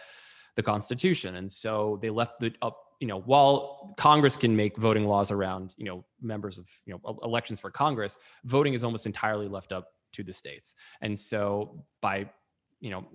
the 0.56 0.62
constitution. 0.62 1.36
And 1.36 1.50
so 1.50 1.98
they 2.02 2.10
left 2.10 2.42
it 2.42 2.56
up 2.62 2.78
you 3.00 3.08
know 3.08 3.20
while 3.20 3.94
congress 3.96 4.36
can 4.36 4.54
make 4.54 4.76
voting 4.76 5.04
laws 5.04 5.32
around 5.32 5.74
you 5.76 5.84
know 5.84 6.04
members 6.22 6.58
of 6.58 6.68
you 6.86 6.94
know 6.94 7.18
elections 7.24 7.58
for 7.58 7.68
congress 7.68 8.18
voting 8.44 8.72
is 8.72 8.84
almost 8.84 9.04
entirely 9.04 9.48
left 9.48 9.72
up 9.72 9.88
to 10.14 10.22
the 10.22 10.32
states. 10.32 10.74
And 11.00 11.18
so 11.18 11.84
by 12.00 12.30
you 12.80 12.90
know 12.90 13.06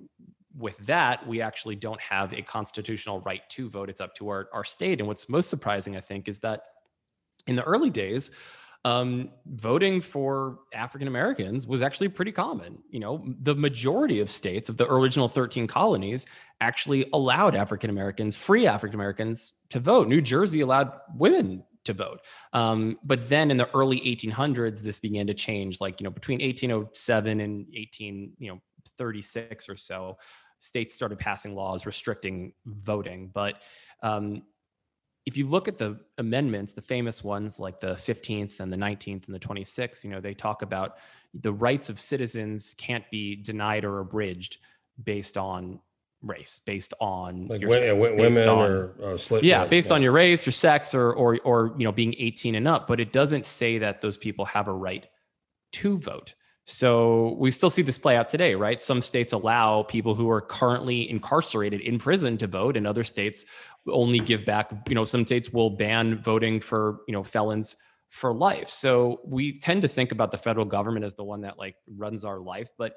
with 0.60 0.78
that 0.80 1.26
we 1.26 1.41
actually 1.41 1.76
don't 1.76 2.02
have 2.02 2.34
a 2.34 2.41
constitutional 2.41 3.22
right 3.22 3.41
to 3.50 3.69
vote. 3.69 3.89
It's 3.89 4.02
up 4.02 4.13
to 4.15 4.28
our, 4.30 4.50
our 4.54 4.65
state. 4.65 5.00
And 5.00 5.08
what's 5.08 5.30
most 5.30 5.50
surprising 5.50 5.95
i 5.95 6.02
think 6.02 6.28
is 6.28 6.39
that 6.39 6.63
in 7.48 7.56
the 7.56 7.63
early 7.63 7.89
days 7.89 8.32
um, 8.86 9.32
voting 9.45 10.00
for 10.00 10.60
african 10.74 11.08
americans 11.08 11.67
was 11.67 11.82
actually 11.82 12.08
pretty 12.10 12.32
common. 12.32 12.78
You 12.89 13.00
know 13.00 13.26
the 13.41 13.56
majority 13.56 14.19
of 14.22 14.30
states 14.30 14.69
of 14.69 14.78
the 14.78 14.89
original 14.91 15.28
13 15.28 15.67
colonies 15.67 16.26
actually 16.62 17.06
allowed 17.13 17.56
african 17.56 17.89
americans 17.89 18.36
free 18.36 18.67
african 18.67 18.95
americans 18.95 19.54
to 19.69 19.80
vote. 19.80 20.08
New 20.08 20.22
jersey 20.22 20.62
allowed 20.62 20.91
women 21.15 21.63
to 21.86 21.93
vote. 21.93 22.22
Um, 22.54 23.00
but 23.04 23.28
then 23.28 23.52
in 23.52 23.58
the 23.58 23.69
early 23.74 24.00
1800s 24.00 24.82
this 24.82 25.00
began 25.00 25.28
to 25.28 25.34
change 25.34 25.82
like 25.82 26.00
you 26.00 26.06
know 26.06 26.12
between 26.12 26.39
1807 26.39 27.41
and 27.41 27.65
18 27.76 28.34
you 28.38 28.52
know 28.52 28.62
36 28.98 29.67
or 29.67 29.76
so 29.76 30.17
states 30.60 30.93
started 30.93 31.17
passing 31.17 31.56
laws 31.56 31.86
restricting 31.86 32.54
voting 32.65 33.30
but 33.34 33.62
um, 34.04 34.41
if 35.26 35.38
you 35.38 35.45
look 35.48 35.67
at 35.67 35.78
the 35.78 36.00
amendments 36.17 36.74
the 36.74 36.82
famous 36.82 37.24
ones 37.24 37.60
like 37.60 37.80
the 37.80 37.93
15th 37.93 38.60
and 38.60 38.72
the 38.72 38.78
19th 38.78 39.26
and 39.28 39.36
the 39.36 39.39
26th 39.39 40.04
you 40.04 40.10
know 40.10 40.19
they 40.19 40.34
talk 40.34 40.62
about 40.62 40.98
the 41.34 41.52
rights 41.52 41.89
of 41.89 42.00
citizens 42.00 42.76
can't 42.78 43.10
be 43.12 43.36
denied 43.36 43.86
or 43.86 44.00
abridged 44.00 44.58
based 45.04 45.38
on 45.38 45.80
race 46.22 46.60
based 46.65 46.93
on 47.00 47.48
Like 47.48 47.62
your 47.62 47.69
wo- 47.69 47.76
sex, 47.76 48.08
based 48.08 48.17
women 48.17 48.50
on- 48.50 48.72
or 48.72 48.95
uh, 49.04 49.17
slit, 49.17 49.43
yeah, 49.43 49.65
based 49.65 49.91
on 49.91 50.02
your 50.02 50.12
race, 50.12 50.45
your 50.45 50.52
sex, 50.52 50.93
or 50.93 51.13
or 51.13 51.39
or 51.45 51.74
you 51.78 51.86
know 51.86 51.91
being 51.91 52.13
18 52.17 52.56
and 52.56 52.67
up. 52.67 52.88
But 52.88 53.00
it 53.00 53.13
doesn't 53.13 53.45
say 53.45 53.78
that 53.78 54.02
those 54.02 54.17
people 54.17 54.45
have 54.45 54.67
a 54.67 54.74
right 54.74 55.08
to 55.74 55.98
vote. 55.98 56.36
So 56.69 57.36
we 57.39 57.49
still 57.49 57.69
see 57.69 57.82
this 57.82 57.97
play 57.97 58.15
out 58.15 58.29
today, 58.29 58.53
right? 58.53 58.79
Some 58.79 59.01
states 59.01 59.34
allow 59.34 59.84
people 59.84 60.13
who 60.13 60.29
are 60.29 60.39
currently 60.39 61.10
incarcerated 61.10 61.82
in 61.82 61.97
prison 61.97 62.38
to 62.38 62.47
vote, 62.47 62.77
and 62.77 62.86
other 62.86 63.03
states 63.03 63.45
only 63.88 64.19
give 64.19 64.45
back. 64.45 64.71
You 64.88 64.93
know, 64.93 65.03
some 65.03 65.25
states 65.25 65.51
will 65.51 65.71
ban 65.71 66.21
voting 66.21 66.60
for 66.60 66.99
you 67.08 67.13
know 67.13 67.23
felons 67.23 67.75
for 68.10 68.34
life. 68.34 68.69
So 68.69 69.21
we 69.25 69.58
tend 69.58 69.82
to 69.82 69.88
think 69.88 70.12
about 70.12 70.29
the 70.29 70.38
federal 70.38 70.65
government 70.65 71.05
as 71.05 71.15
the 71.15 71.23
one 71.23 71.41
that 71.41 71.58
like 71.58 71.75
runs 71.88 72.23
our 72.23 72.39
life, 72.39 72.69
but 72.77 72.93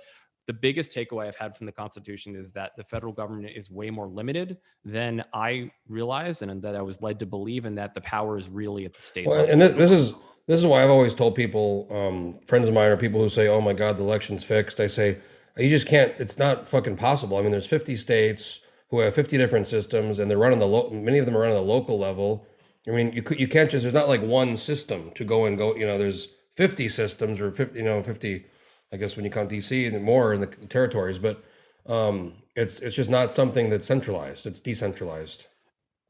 the 0.46 0.52
biggest 0.52 0.90
takeaway 0.90 1.28
I've 1.28 1.36
had 1.36 1.54
from 1.54 1.66
the 1.66 1.72
Constitution 1.72 2.34
is 2.34 2.50
that 2.52 2.72
the 2.76 2.82
federal 2.84 3.12
government 3.12 3.52
is 3.54 3.70
way 3.70 3.90
more 3.90 4.08
limited 4.08 4.58
than 4.84 5.24
I 5.32 5.70
realized, 5.88 6.42
and 6.42 6.60
that 6.62 6.76
I 6.76 6.82
was 6.82 7.00
led 7.00 7.18
to 7.20 7.26
believe, 7.26 7.64
and 7.64 7.78
that 7.78 7.94
the 7.94 8.00
power 8.02 8.36
is 8.36 8.50
really 8.50 8.84
at 8.84 8.92
the 8.92 9.00
state. 9.00 9.26
Well, 9.26 9.38
level. 9.38 9.52
and 9.52 9.60
this, 9.62 9.76
this 9.76 9.90
is 9.92 10.14
this 10.46 10.58
is 10.58 10.66
why 10.66 10.82
I've 10.82 10.90
always 10.90 11.14
told 11.14 11.34
people, 11.34 11.86
um, 11.90 12.38
friends 12.46 12.68
of 12.68 12.74
mine 12.74 12.90
or 12.90 12.96
people 12.96 13.20
who 13.20 13.28
say, 13.28 13.48
"Oh 13.48 13.60
my 13.60 13.72
God, 13.72 13.96
the 13.96 14.02
election's 14.02 14.44
fixed." 14.44 14.80
I 14.80 14.86
say, 14.86 15.18
you 15.56 15.68
just 15.68 15.86
can't. 15.86 16.12
It's 16.18 16.38
not 16.38 16.68
fucking 16.68 16.96
possible. 16.96 17.36
I 17.36 17.42
mean, 17.42 17.52
there's 17.52 17.66
50 17.66 17.96
states 17.96 18.60
who 18.88 19.00
have 19.00 19.14
50 19.14 19.36
different 19.36 19.68
systems, 19.68 20.18
and 20.18 20.30
they're 20.30 20.38
running 20.38 20.58
the 20.58 20.66
lo- 20.66 20.90
many 20.90 21.18
of 21.18 21.26
them 21.26 21.36
are 21.36 21.40
running 21.40 21.56
the 21.56 21.62
local 21.62 21.98
level. 21.98 22.46
I 22.86 22.90
mean, 22.90 23.12
you 23.12 23.22
you 23.36 23.48
can't 23.48 23.70
just. 23.70 23.82
There's 23.82 23.94
not 23.94 24.08
like 24.08 24.22
one 24.22 24.56
system 24.56 25.10
to 25.14 25.24
go 25.24 25.44
and 25.44 25.56
go. 25.56 25.74
You 25.76 25.86
know, 25.86 25.98
there's 25.98 26.28
50 26.56 26.88
systems 26.88 27.40
or 27.40 27.50
50. 27.52 27.78
You 27.78 27.84
know, 27.84 28.02
50. 28.02 28.46
I 28.92 28.96
guess 28.98 29.16
when 29.16 29.24
you 29.24 29.30
count 29.30 29.50
DC 29.50 29.86
and 29.86 30.04
more 30.04 30.34
in 30.34 30.40
the 30.40 30.46
territories, 30.46 31.18
but 31.18 31.42
um, 31.86 32.34
it's 32.56 32.80
it's 32.80 32.96
just 32.96 33.10
not 33.10 33.32
something 33.32 33.70
that's 33.70 33.86
centralized. 33.86 34.46
It's 34.46 34.60
decentralized. 34.60 35.46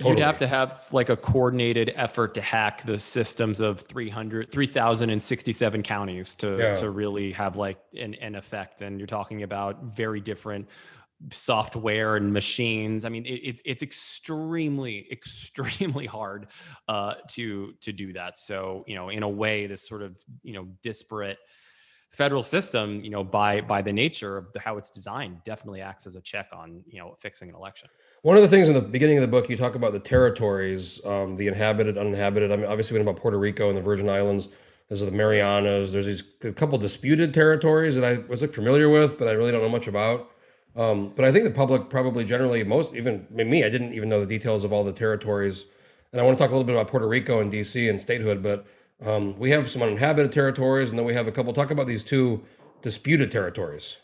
You'd 0.01 0.19
have 0.19 0.39
to 0.39 0.49
have 0.49 0.89
like 0.91 1.11
a 1.11 1.17
coordinated 1.17 1.93
effort 1.95 2.35
to 2.35 2.41
hack 2.41 2.85
the 2.85 2.99
systems 2.99 3.61
of 3.61 3.81
300, 3.81 4.51
3,067 4.51 5.83
counties 5.83 6.35
to, 6.37 6.57
Yeah. 6.59 6.75
to 6.77 6.91
really 6.91 7.33
have 7.33 7.57
like 7.57 7.79
an, 7.97 8.15
an 8.15 8.35
effect. 8.35 8.83
And 8.83 8.99
you're 8.99 9.07
talking 9.07 9.43
about 9.45 9.85
very 9.85 10.21
different 10.21 10.69
software 11.31 12.17
and 12.17 12.33
machines. 12.33 13.05
I 13.05 13.09
mean, 13.09 13.25
it, 13.27 13.41
it's 13.45 13.63
it's 13.65 13.83
extremely 13.83 15.07
extremely 15.13 16.07
hard 16.07 16.49
uh, 16.89 17.15
to 17.29 17.75
to 17.81 17.93
do 17.93 18.13
that. 18.15 18.39
So 18.39 18.85
you 18.87 18.95
know, 18.97 19.09
in 19.09 19.23
a 19.23 19.29
way, 19.29 19.67
this 19.67 19.87
sort 19.87 20.03
of 20.03 20.19
you 20.43 20.55
know 20.55 20.67
disparate 20.83 21.39
federal 22.11 22.43
system, 22.43 23.03
you 23.05 23.11
know, 23.11 23.25
by 23.25 23.61
by 23.61 23.83
the 23.83 23.93
nature 23.93 24.37
of 24.37 24.53
the, 24.53 24.61
how 24.61 24.77
it's 24.79 24.91
designed, 24.91 25.39
definitely 25.45 25.81
acts 25.81 26.07
as 26.07 26.17
a 26.17 26.21
check 26.21 26.49
on 26.53 26.83
you 26.87 26.99
know 26.99 27.15
fixing 27.19 27.49
an 27.49 27.55
election. 27.55 27.89
One 28.23 28.37
of 28.37 28.43
the 28.45 28.49
things 28.49 28.69
in 28.69 28.75
the 28.75 28.81
beginning 28.81 29.19
of 29.19 29.23
the 29.23 29.29
book, 29.29 29.51
you 29.51 29.57
talk 29.57 29.75
about 29.75 29.91
the 29.91 29.99
territories, 29.99 31.05
um, 31.05 31.35
the 31.35 31.49
inhabited, 31.49 31.99
uninhabited. 31.99 32.53
I 32.53 32.57
mean, 32.57 32.67
obviously, 32.67 32.97
we 32.97 33.03
know 33.03 33.11
about 33.11 33.21
Puerto 33.21 33.37
Rico 33.37 33.69
and 33.69 33.77
the 33.77 33.83
Virgin 33.83 34.09
Islands. 34.09 34.47
There's 34.89 35.01
the 35.01 35.11
Marianas. 35.11 35.91
There's 35.91 36.07
these 36.07 36.23
a 36.45 36.53
couple 36.53 36.79
disputed 36.79 37.35
territories 37.35 37.97
that 37.97 38.05
I 38.05 38.19
was 38.29 38.45
familiar 38.45 38.89
with, 38.89 39.19
but 39.19 39.27
I 39.27 39.33
really 39.33 39.51
don't 39.51 39.61
know 39.61 39.69
much 39.69 39.89
about. 39.89 40.31
Um, 40.77 41.13
but 41.17 41.25
I 41.25 41.33
think 41.33 41.47
the 41.47 41.51
public 41.51 41.91
probably 41.91 42.25
generally, 42.25 42.63
most 42.63 42.95
even 42.95 43.27
me, 43.29 43.65
I 43.65 43.69
didn't 43.69 43.93
even 43.93 44.09
know 44.09 44.21
the 44.21 44.27
details 44.27 44.63
of 44.63 44.73
all 44.73 44.85
the 44.85 44.93
territories. 44.93 45.67
And 46.13 46.21
I 46.21 46.25
want 46.25 46.39
to 46.39 46.45
talk 46.45 46.51
a 46.51 46.55
little 46.55 46.67
bit 46.67 46.77
about 46.77 46.87
Puerto 46.87 47.09
Rico 47.09 47.41
and 47.41 47.53
DC 47.53 47.91
and 47.91 48.01
statehood, 48.01 48.41
but 48.41 48.65
um, 49.05 49.37
we 49.37 49.51
have 49.51 49.69
some 49.69 49.83
uninhabited 49.83 50.31
territories, 50.31 50.91
and 50.91 50.99
then 50.99 51.07
we 51.07 51.15
have 51.15 51.27
a 51.27 51.33
couple. 51.33 51.53
Talk 51.53 51.73
about 51.73 51.89
these 51.89 52.05
two 52.05 52.45
disputed 52.83 53.33
territories. 53.33 53.97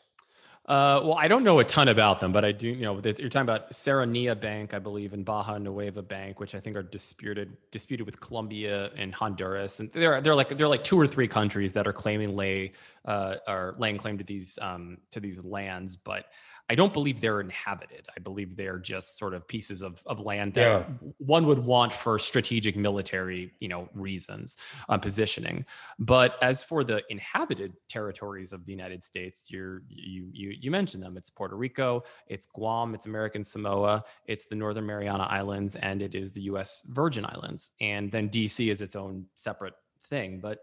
Uh, 0.68 1.00
well, 1.02 1.14
I 1.14 1.28
don't 1.28 1.44
know 1.44 1.60
a 1.60 1.64
ton 1.64 1.88
about 1.88 2.20
them, 2.20 2.30
but 2.30 2.44
I 2.44 2.52
do 2.52 2.68
You 2.68 2.82
know, 2.82 3.00
you're 3.02 3.30
talking 3.30 3.40
about 3.40 3.70
Serranilla 3.70 4.38
Bank, 4.38 4.74
I 4.74 4.78
believe, 4.78 5.14
and 5.14 5.24
Baja 5.24 5.56
Nueva 5.56 6.02
Bank, 6.02 6.40
which 6.40 6.54
I 6.54 6.60
think 6.60 6.76
are 6.76 6.82
disputed 6.82 7.56
disputed 7.70 8.04
with 8.04 8.20
Colombia 8.20 8.90
and 8.94 9.14
Honduras, 9.14 9.80
and 9.80 9.90
they're 9.92 10.20
they're 10.20 10.34
like 10.34 10.58
they're 10.58 10.68
like 10.68 10.84
two 10.84 11.00
or 11.00 11.06
three 11.06 11.26
countries 11.26 11.72
that 11.72 11.86
are 11.86 11.92
claiming 11.94 12.36
lay 12.36 12.72
uh, 13.06 13.36
are 13.46 13.76
laying 13.78 13.96
claim 13.96 14.18
to 14.18 14.24
these 14.24 14.58
um, 14.60 14.98
to 15.10 15.20
these 15.20 15.42
lands, 15.42 15.96
but 15.96 16.26
I 16.70 16.74
don't 16.74 16.92
believe 16.92 17.20
they're 17.22 17.40
inhabited. 17.40 18.06
I 18.14 18.20
believe 18.20 18.54
they're 18.54 18.78
just 18.78 19.16
sort 19.16 19.32
of 19.32 19.48
pieces 19.48 19.80
of, 19.82 20.02
of 20.04 20.20
land 20.20 20.52
that 20.54 20.60
Yeah. 20.60 20.84
one 21.16 21.46
would 21.46 21.60
want 21.64 21.92
for 21.92 22.18
strategic 22.18 22.76
military, 22.76 23.52
you 23.58 23.68
know, 23.68 23.88
reasons, 23.94 24.58
uh, 24.90 24.98
positioning. 24.98 25.64
But 25.98 26.36
as 26.42 26.62
for 26.62 26.84
the 26.84 27.02
inhabited 27.08 27.72
territories 27.88 28.52
of 28.52 28.66
the 28.66 28.72
United 28.72 29.02
States, 29.02 29.46
you're, 29.50 29.82
you 29.88 30.28
you 30.32 30.50
you 30.60 30.70
mentioned 30.70 31.02
them. 31.02 31.16
It's 31.16 31.30
Puerto 31.30 31.56
Rico, 31.56 32.02
it's 32.26 32.44
Guam, 32.46 32.94
it's 32.94 33.06
American 33.06 33.42
Samoa, 33.42 34.04
it's 34.26 34.44
the 34.46 34.54
Northern 34.54 34.84
Mariana 34.84 35.24
Islands, 35.24 35.74
and 35.76 36.02
it 36.02 36.14
is 36.14 36.32
the 36.32 36.42
U.S. 36.52 36.82
Virgin 36.90 37.24
Islands. 37.24 37.72
And 37.80 38.12
then 38.12 38.28
D.C. 38.28 38.68
is 38.68 38.82
its 38.82 38.94
own 38.94 39.24
separate 39.36 39.74
thing. 40.04 40.38
But 40.40 40.58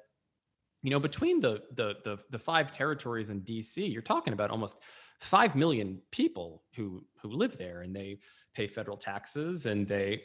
you 0.84 0.92
know, 0.92 1.00
between 1.00 1.40
the 1.40 1.64
the 1.74 1.96
the, 2.04 2.20
the 2.30 2.38
five 2.40 2.72
territories 2.72 3.32
in 3.32 3.40
D.C., 3.40 3.84
you're 3.88 4.04
talking 4.04 4.34
about 4.34 4.52
almost 4.52 4.80
five 5.20 5.56
million 5.56 6.02
people 6.12 6.64
who 6.76 7.04
who 7.22 7.30
live 7.30 7.58
there, 7.58 7.82
and 7.82 7.96
they 7.96 8.20
pay 8.54 8.68
federal 8.68 8.98
taxes, 8.98 9.66
and 9.66 9.88
they, 9.88 10.24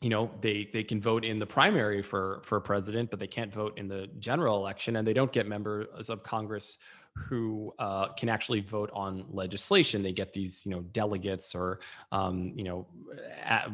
you 0.00 0.08
know, 0.08 0.30
they 0.40 0.68
they 0.72 0.84
can 0.84 1.00
vote 1.00 1.24
in 1.24 1.38
the 1.38 1.46
primary 1.46 2.02
for 2.02 2.40
for 2.44 2.60
president, 2.60 3.10
but 3.10 3.18
they 3.18 3.26
can't 3.26 3.52
vote 3.52 3.78
in 3.78 3.88
the 3.88 4.08
general 4.18 4.56
election, 4.56 4.96
and 4.96 5.06
they 5.06 5.14
don't 5.14 5.32
get 5.32 5.46
members 5.46 6.10
of 6.10 6.22
Congress 6.22 6.78
who 7.16 7.72
uh, 7.78 8.08
can 8.08 8.28
actually 8.28 8.60
vote 8.60 8.90
on 8.92 9.24
legislation. 9.30 10.02
They 10.02 10.12
get 10.12 10.32
these, 10.34 10.66
you 10.66 10.72
know, 10.72 10.82
delegates 10.92 11.54
or, 11.54 11.80
um, 12.12 12.52
you 12.54 12.62
know, 12.64 12.86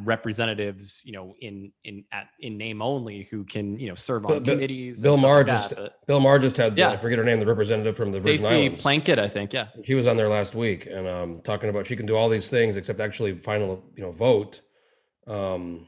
representatives, 0.04 1.02
you 1.04 1.12
know, 1.12 1.34
in 1.40 1.72
in 1.84 2.04
at, 2.12 2.28
in 2.40 2.56
name 2.56 2.80
only, 2.80 3.24
who 3.24 3.44
can, 3.44 3.78
you 3.78 3.88
know, 3.88 3.94
serve 3.94 4.24
on 4.26 4.32
But- 4.32 4.44
committees. 4.44 5.02
Bill 5.02 5.16
Maher 5.16 5.38
like 5.38 5.46
just. 5.46 5.74
But 5.74 6.06
Bill 6.06 6.20
Maher 6.20 6.38
just 6.38 6.56
had 6.56 6.76
the, 6.76 6.80
Yeah. 6.80 6.90
I 6.90 6.96
forget 6.96 7.18
her 7.18 7.24
name, 7.24 7.40
the 7.40 7.46
representative 7.46 7.96
from 7.96 8.12
the 8.12 8.20
Virgin 8.20 8.38
Stacey 8.38 8.54
Islands. 8.54 8.82
Plunkett, 8.82 9.18
I 9.18 9.28
think, 9.28 9.52
yeah. 9.52 9.68
He 9.84 9.94
was 9.94 10.06
on 10.06 10.16
there 10.16 10.28
last 10.28 10.54
week 10.54 10.86
and 10.86 11.08
um, 11.08 11.40
talking 11.42 11.68
about 11.68 11.86
she 11.86 11.96
can 11.96 12.06
do 12.06 12.16
all 12.16 12.28
these 12.28 12.48
things 12.48 12.76
except 12.76 13.00
actually 13.00 13.34
final, 13.34 13.84
you 13.96 14.02
know, 14.02 14.12
vote, 14.12 14.60
um, 15.26 15.86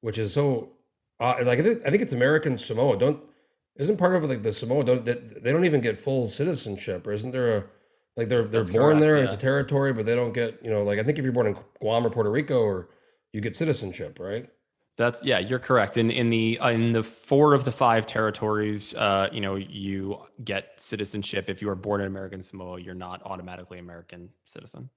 which 0.00 0.18
is 0.18 0.32
so. 0.32 0.72
Uh, 1.18 1.34
like 1.42 1.58
I 1.58 1.62
think 1.62 2.02
it's 2.02 2.12
American 2.12 2.58
Samoa. 2.58 2.98
Don't 2.98 3.20
isn't 3.78 3.96
part 3.96 4.14
of 4.16 4.24
like 4.24 4.42
the 4.42 4.52
Samoa? 4.52 4.84
Don't 4.84 5.04
they, 5.04 5.14
they 5.14 5.52
don't 5.52 5.64
even 5.64 5.80
get 5.80 5.98
full 5.98 6.28
citizenship, 6.28 7.06
or 7.06 7.12
isn't 7.12 7.30
there 7.32 7.56
a 7.58 7.64
like 8.16 8.28
they're 8.28 8.44
they're 8.44 8.62
That's 8.62 8.70
born 8.70 8.98
correct, 8.98 9.00
there? 9.00 9.18
yeah. 9.18 9.24
It's 9.24 9.34
a 9.34 9.38
territory, 9.38 9.92
but 9.92 10.06
they 10.06 10.14
don't 10.14 10.32
get 10.32 10.60
you 10.62 10.70
know 10.70 10.82
like 10.82 10.98
I 10.98 11.02
think 11.02 11.18
if 11.18 11.24
you're 11.24 11.32
born 11.32 11.46
in 11.48 11.56
Guam 11.80 12.06
or 12.06 12.10
Puerto 12.10 12.30
Rico, 12.30 12.60
or 12.60 12.88
you 13.32 13.40
get 13.40 13.56
citizenship, 13.56 14.18
right? 14.18 14.48
That's 14.96 15.22
yeah, 15.22 15.38
you're 15.40 15.58
correct. 15.58 15.98
In 15.98 16.10
in 16.10 16.30
the 16.30 16.58
uh, 16.58 16.70
in 16.70 16.92
the 16.92 17.02
four 17.02 17.52
of 17.52 17.66
the 17.66 17.72
five 17.72 18.06
territories, 18.06 18.94
uh, 18.94 19.28
you 19.30 19.42
know, 19.42 19.56
you 19.56 20.18
get 20.42 20.72
citizenship 20.80 21.50
if 21.50 21.60
you 21.60 21.68
are 21.68 21.74
born 21.74 22.00
in 22.00 22.06
American 22.06 22.40
Samoa. 22.40 22.80
You're 22.80 22.94
not 22.94 23.20
automatically 23.24 23.78
American 23.78 24.30
citizen. 24.46 24.88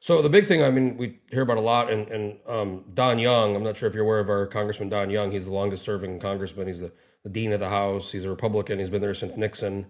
So 0.00 0.20
the 0.20 0.28
big 0.28 0.46
thing, 0.46 0.62
I 0.62 0.70
mean, 0.70 0.96
we 0.98 1.20
hear 1.30 1.42
about 1.42 1.58
a 1.58 1.62
lot, 1.62 1.90
and 1.92 2.08
and 2.08 2.38
um, 2.48 2.84
Don 2.92 3.20
Young. 3.20 3.54
I'm 3.54 3.62
not 3.62 3.76
sure 3.76 3.88
if 3.88 3.94
you're 3.94 4.04
aware 4.04 4.18
of 4.18 4.28
our 4.28 4.46
Congressman 4.46 4.88
Don 4.88 5.10
Young. 5.10 5.30
He's 5.30 5.44
the 5.44 5.52
longest 5.52 5.84
serving 5.84 6.18
congressman. 6.18 6.66
He's 6.66 6.80
the, 6.80 6.92
the 7.24 7.30
dean 7.30 7.52
of 7.52 7.60
the 7.60 7.68
House. 7.68 8.12
He's 8.12 8.24
a 8.24 8.30
Republican. 8.30 8.78
He's 8.78 8.90
been 8.90 9.02
there 9.02 9.14
since 9.14 9.36
Nixon. 9.36 9.86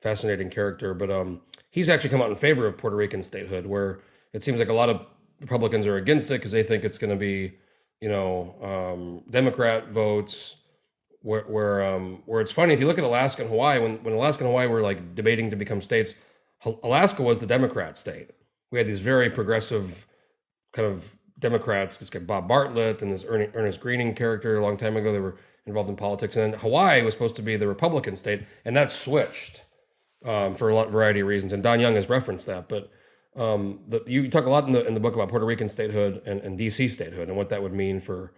Fascinating 0.00 0.50
character, 0.50 0.94
but 0.94 1.10
um, 1.10 1.40
he's 1.70 1.88
actually 1.88 2.10
come 2.10 2.22
out 2.22 2.30
in 2.30 2.36
favor 2.36 2.66
of 2.66 2.78
Puerto 2.78 2.96
Rican 2.96 3.22
statehood, 3.22 3.66
where 3.66 4.00
it 4.32 4.44
seems 4.44 4.58
like 4.58 4.68
a 4.68 4.72
lot 4.72 4.88
of 4.88 5.04
Republicans 5.40 5.86
are 5.86 5.96
against 5.96 6.30
it 6.30 6.34
because 6.34 6.52
they 6.52 6.62
think 6.62 6.84
it's 6.84 6.98
going 6.98 7.10
to 7.10 7.16
be, 7.16 7.54
you 8.00 8.08
know, 8.08 8.54
um, 8.62 9.24
Democrat 9.30 9.88
votes. 9.88 10.56
Where 11.22 11.42
where 11.42 11.82
um, 11.82 12.22
where 12.26 12.40
it's 12.40 12.52
funny 12.52 12.74
if 12.74 12.80
you 12.80 12.86
look 12.86 12.98
at 12.98 13.02
Alaska 13.02 13.42
and 13.42 13.50
Hawaii, 13.50 13.80
when 13.80 14.02
when 14.04 14.14
Alaska 14.14 14.44
and 14.44 14.50
Hawaii 14.50 14.68
were 14.68 14.82
like 14.82 15.16
debating 15.16 15.50
to 15.50 15.56
become 15.56 15.80
states, 15.80 16.14
Alaska 16.84 17.24
was 17.24 17.38
the 17.38 17.46
Democrat 17.46 17.98
state 17.98 18.30
we 18.70 18.78
had 18.78 18.86
these 18.86 19.00
very 19.00 19.30
progressive 19.30 20.06
kind 20.72 20.86
of 20.90 21.14
Democrats, 21.38 21.98
this 21.98 22.10
guy 22.10 22.18
Bob 22.18 22.48
Bartlett 22.48 23.02
and 23.02 23.12
this 23.12 23.24
Ernest 23.24 23.80
Gruening 23.80 24.16
character 24.16 24.58
a 24.58 24.62
long 24.62 24.76
time 24.76 24.96
ago. 24.96 25.12
They 25.12 25.20
were 25.20 25.36
involved 25.68 25.88
in 25.88 25.96
politics, 25.96 26.36
and 26.36 26.52
then 26.52 26.60
Hawaii 26.60 27.02
was 27.02 27.14
supposed 27.14 27.36
to 27.36 27.42
be 27.42 27.56
the 27.56 27.68
Republican 27.68 28.16
state, 28.16 28.42
and 28.64 28.76
that 28.76 28.90
switched 28.90 29.62
um, 30.24 30.54
for 30.54 30.68
a 30.68 30.74
lot 30.74 30.90
variety 30.90 31.20
of 31.20 31.26
reasons. 31.26 31.52
And 31.52 31.62
Don 31.62 31.80
Young 31.80 31.94
has 31.94 32.08
referenced 32.08 32.46
that, 32.46 32.68
but 32.68 32.90
um, 33.36 33.80
the, 33.86 34.02
you 34.06 34.28
talk 34.28 34.46
a 34.46 34.50
lot 34.50 34.66
in 34.66 34.72
the 34.72 34.84
in 34.86 34.94
the 34.94 35.00
book 35.00 35.14
about 35.14 35.28
Puerto 35.28 35.46
Rican 35.46 35.68
statehood 35.68 36.22
and, 36.26 36.40
and 36.40 36.58
DC 36.58 36.90
statehood 36.90 37.28
and 37.28 37.36
what 37.36 37.50
that 37.50 37.62
would 37.62 37.72
mean 37.72 38.00
for 38.00 38.32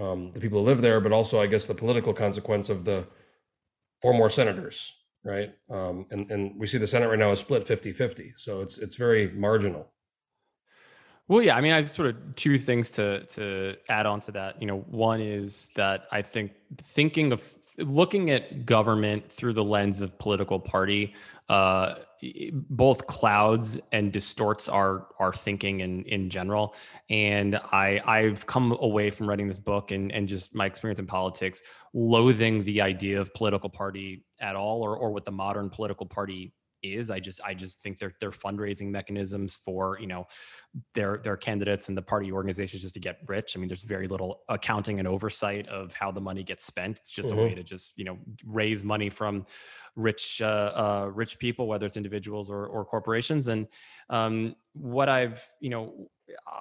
um, 0.00 0.32
the 0.32 0.40
people 0.40 0.60
who 0.60 0.66
live 0.66 0.82
there, 0.82 1.00
but 1.00 1.12
also 1.12 1.40
I 1.40 1.46
guess 1.46 1.66
the 1.66 1.74
political 1.74 2.12
consequence 2.12 2.68
of 2.68 2.84
the 2.84 3.06
four 4.00 4.12
more 4.12 4.30
senators, 4.30 4.94
right? 5.24 5.52
Um, 5.70 6.06
and 6.10 6.30
and 6.30 6.58
we 6.58 6.66
see 6.66 6.78
the 6.78 6.86
Senate 6.86 7.08
right 7.08 7.18
now 7.18 7.30
is 7.30 7.40
split 7.40 7.66
50-50. 7.66 8.32
so 8.36 8.60
it's 8.60 8.78
it's 8.78 8.94
very 8.94 9.28
marginal. 9.28 9.90
Well, 11.26 11.40
yeah, 11.42 11.56
I 11.56 11.62
mean, 11.62 11.72
I 11.72 11.76
have 11.76 11.88
sort 11.88 12.08
of 12.08 12.34
two 12.34 12.58
things 12.58 12.90
to 12.90 13.24
to 13.26 13.76
add 13.88 14.04
on 14.04 14.20
to 14.20 14.32
that. 14.32 14.60
You 14.60 14.66
know, 14.66 14.80
one 14.80 15.20
is 15.20 15.70
that 15.74 16.06
I 16.12 16.20
think 16.20 16.52
thinking 16.76 17.32
of 17.32 17.42
looking 17.78 18.30
at 18.30 18.66
government 18.66 19.30
through 19.30 19.54
the 19.54 19.64
lens 19.64 20.00
of 20.00 20.16
political 20.18 20.60
party 20.60 21.14
uh, 21.48 21.96
both 22.70 23.06
clouds 23.06 23.78
and 23.92 24.12
distorts 24.12 24.68
our 24.68 25.08
our 25.18 25.32
thinking 25.32 25.80
in 25.80 26.04
in 26.04 26.28
general. 26.30 26.74
And 27.10 27.56
I 27.56 28.00
I've 28.06 28.46
come 28.46 28.76
away 28.80 29.10
from 29.10 29.28
writing 29.28 29.48
this 29.48 29.58
book 29.58 29.92
and 29.92 30.12
and 30.12 30.28
just 30.28 30.54
my 30.54 30.66
experience 30.66 30.98
in 30.98 31.06
politics, 31.06 31.62
loathing 31.94 32.64
the 32.64 32.80
idea 32.80 33.20
of 33.20 33.32
political 33.34 33.68
party 33.68 34.24
at 34.40 34.56
all, 34.56 34.82
or 34.82 34.96
or 34.96 35.10
what 35.10 35.24
the 35.24 35.32
modern 35.32 35.70
political 35.70 36.06
party 36.06 36.52
is. 36.84 37.10
I 37.10 37.20
just 37.20 37.40
I 37.44 37.54
just 37.54 37.80
think 37.80 37.98
they're 37.98 38.14
they're 38.20 38.30
fundraising 38.30 38.90
mechanisms 38.90 39.56
for 39.56 39.98
you 40.00 40.06
know 40.06 40.26
their 40.94 41.18
their 41.18 41.36
candidates 41.36 41.88
and 41.88 41.96
the 41.96 42.02
party 42.02 42.32
organizations 42.32 42.82
just 42.82 42.94
to 42.94 43.00
get 43.00 43.18
rich. 43.26 43.56
I 43.56 43.60
mean, 43.60 43.68
there's 43.68 43.84
very 43.84 44.08
little 44.08 44.40
accounting 44.48 44.98
and 44.98 45.08
oversight 45.08 45.68
of 45.68 45.92
how 45.94 46.10
the 46.10 46.20
money 46.20 46.42
gets 46.42 46.64
spent. 46.64 46.98
It's 46.98 47.12
just 47.12 47.30
mm-hmm. 47.30 47.38
a 47.38 47.42
way 47.42 47.54
to 47.54 47.62
just 47.62 47.96
you 47.96 48.04
know 48.04 48.18
raise 48.44 48.84
money 48.84 49.10
from 49.10 49.44
rich 49.96 50.42
uh, 50.42 50.72
uh, 50.74 51.10
rich 51.12 51.38
people, 51.38 51.66
whether 51.66 51.86
it's 51.86 51.96
individuals 51.96 52.50
or 52.50 52.66
or 52.66 52.84
corporations. 52.84 53.48
And 53.48 53.66
um, 54.10 54.56
what 54.72 55.08
I've 55.08 55.46
you 55.60 55.70
know 55.70 56.08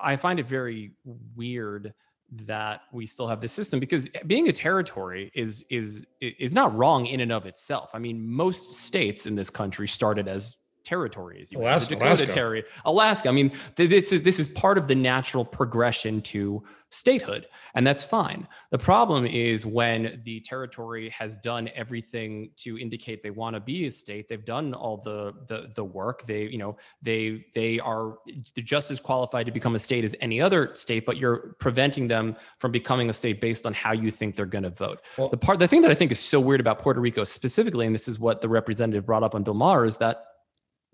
I 0.01 0.15
find 0.15 0.39
it 0.39 0.47
very 0.47 0.93
weird 1.35 1.93
that 2.45 2.81
we 2.91 3.05
still 3.05 3.27
have 3.27 3.41
this 3.41 3.51
system 3.51 3.79
because 3.79 4.09
being 4.27 4.47
a 4.47 4.51
territory 4.51 5.31
is 5.33 5.63
is 5.69 6.05
is 6.21 6.51
not 6.51 6.75
wrong 6.75 7.05
in 7.05 7.19
and 7.19 7.31
of 7.31 7.45
itself. 7.45 7.91
I 7.93 7.99
mean, 7.99 8.27
most 8.27 8.73
states 8.73 9.25
in 9.25 9.35
this 9.35 9.49
country 9.49 9.87
started 9.87 10.27
as 10.27 10.57
territories. 10.83 11.51
You 11.51 11.59
Alaska, 11.59 11.95
Dakota 11.95 12.25
Alaska. 12.25 12.63
Alaska. 12.85 13.29
I 13.29 13.31
mean, 13.31 13.51
this 13.75 14.11
is 14.11 14.23
this 14.23 14.39
is 14.39 14.47
part 14.47 14.77
of 14.77 14.87
the 14.87 14.95
natural 14.95 15.45
progression 15.45 16.21
to 16.21 16.63
statehood, 16.89 17.47
and 17.73 17.85
that's 17.85 18.03
fine. 18.03 18.47
The 18.69 18.77
problem 18.77 19.25
is 19.25 19.65
when 19.65 20.21
the 20.23 20.39
territory 20.41 21.09
has 21.09 21.37
done 21.37 21.69
everything 21.75 22.51
to 22.57 22.77
indicate 22.77 23.23
they 23.23 23.31
want 23.31 23.55
to 23.55 23.59
be 23.59 23.87
a 23.87 23.91
state. 23.91 24.27
They've 24.27 24.43
done 24.43 24.73
all 24.73 24.97
the 24.97 25.33
the 25.47 25.71
the 25.73 25.83
work. 25.83 26.23
They 26.23 26.43
you 26.43 26.57
know 26.57 26.77
they 27.01 27.45
they 27.53 27.79
are 27.79 28.17
just 28.55 28.91
as 28.91 28.99
qualified 28.99 29.45
to 29.47 29.51
become 29.51 29.75
a 29.75 29.79
state 29.79 30.03
as 30.03 30.15
any 30.21 30.39
other 30.39 30.71
state, 30.75 31.05
but 31.05 31.17
you're 31.17 31.55
preventing 31.59 32.07
them 32.07 32.35
from 32.59 32.71
becoming 32.71 33.09
a 33.09 33.13
state 33.13 33.41
based 33.41 33.65
on 33.65 33.73
how 33.73 33.91
you 33.91 34.11
think 34.11 34.35
they're 34.35 34.45
going 34.45 34.63
to 34.63 34.69
vote. 34.69 35.03
Well, 35.17 35.29
the 35.29 35.37
part 35.37 35.59
the 35.59 35.67
thing 35.67 35.81
that 35.81 35.91
I 35.91 35.95
think 35.95 36.11
is 36.11 36.19
so 36.19 36.39
weird 36.39 36.59
about 36.59 36.79
Puerto 36.79 36.99
Rico 36.99 37.23
specifically, 37.23 37.85
and 37.85 37.95
this 37.95 38.07
is 38.07 38.19
what 38.19 38.41
the 38.41 38.49
representative 38.49 39.05
brought 39.05 39.23
up 39.23 39.35
on 39.35 39.43
Bill 39.43 39.53
Maher, 39.53 39.85
is 39.85 39.97
that 39.97 40.32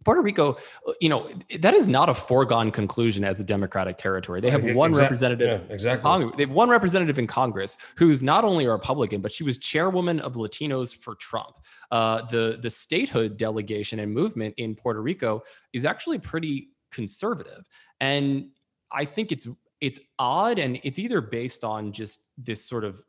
Puerto 0.05 0.21
Rico, 0.21 0.57
uh, 0.88 0.93
you 1.01 1.09
know, 1.09 1.29
that 1.59 1.73
is 1.73 1.88
not 1.88 2.09
a 2.09 2.13
foregone 2.13 2.71
conclusion 2.71 3.23
as 3.23 3.39
a 3.39 3.43
democratic 3.43 3.97
territory. 3.97 4.41
They 4.41 4.49
have 4.49 4.63
one 4.75 4.93
representative. 4.93 5.62
Yeah, 5.67 5.73
exactly. 5.73 6.31
they 6.38 6.43
have 6.43 6.51
one 6.51 6.69
representative 6.69 7.19
in 7.19 7.27
Congress 7.27 7.77
who's 7.95 8.21
not 8.21 8.43
only 8.43 8.65
a 8.65 8.71
Republican, 8.71 9.21
but 9.21 9.31
she 9.31 9.43
was 9.43 9.57
chairwoman 9.57 10.19
of 10.21 10.33
Latinos 10.33 10.95
for 10.95 11.15
Trump. 11.15 11.57
Uh, 11.91 12.21
the 12.27 12.59
the 12.62 12.69
statehood 12.69 13.38
delegation 13.38 13.99
and 13.99 14.13
movement 14.13 14.53
in 14.57 14.75
Puerto 14.75 15.01
Rico 15.01 15.41
is 15.73 15.85
actually 15.85 16.19
pretty 16.19 16.69
conservative, 16.91 17.67
and 17.99 18.49
I 18.91 19.05
think 19.05 19.31
it's 19.31 19.47
it's 19.81 19.99
odd, 20.17 20.59
and 20.59 20.79
it's 20.83 20.99
either 20.99 21.21
based 21.21 21.63
on 21.63 21.91
just 21.91 22.29
this 22.38 22.65
sort 22.65 22.83
of 22.83 23.01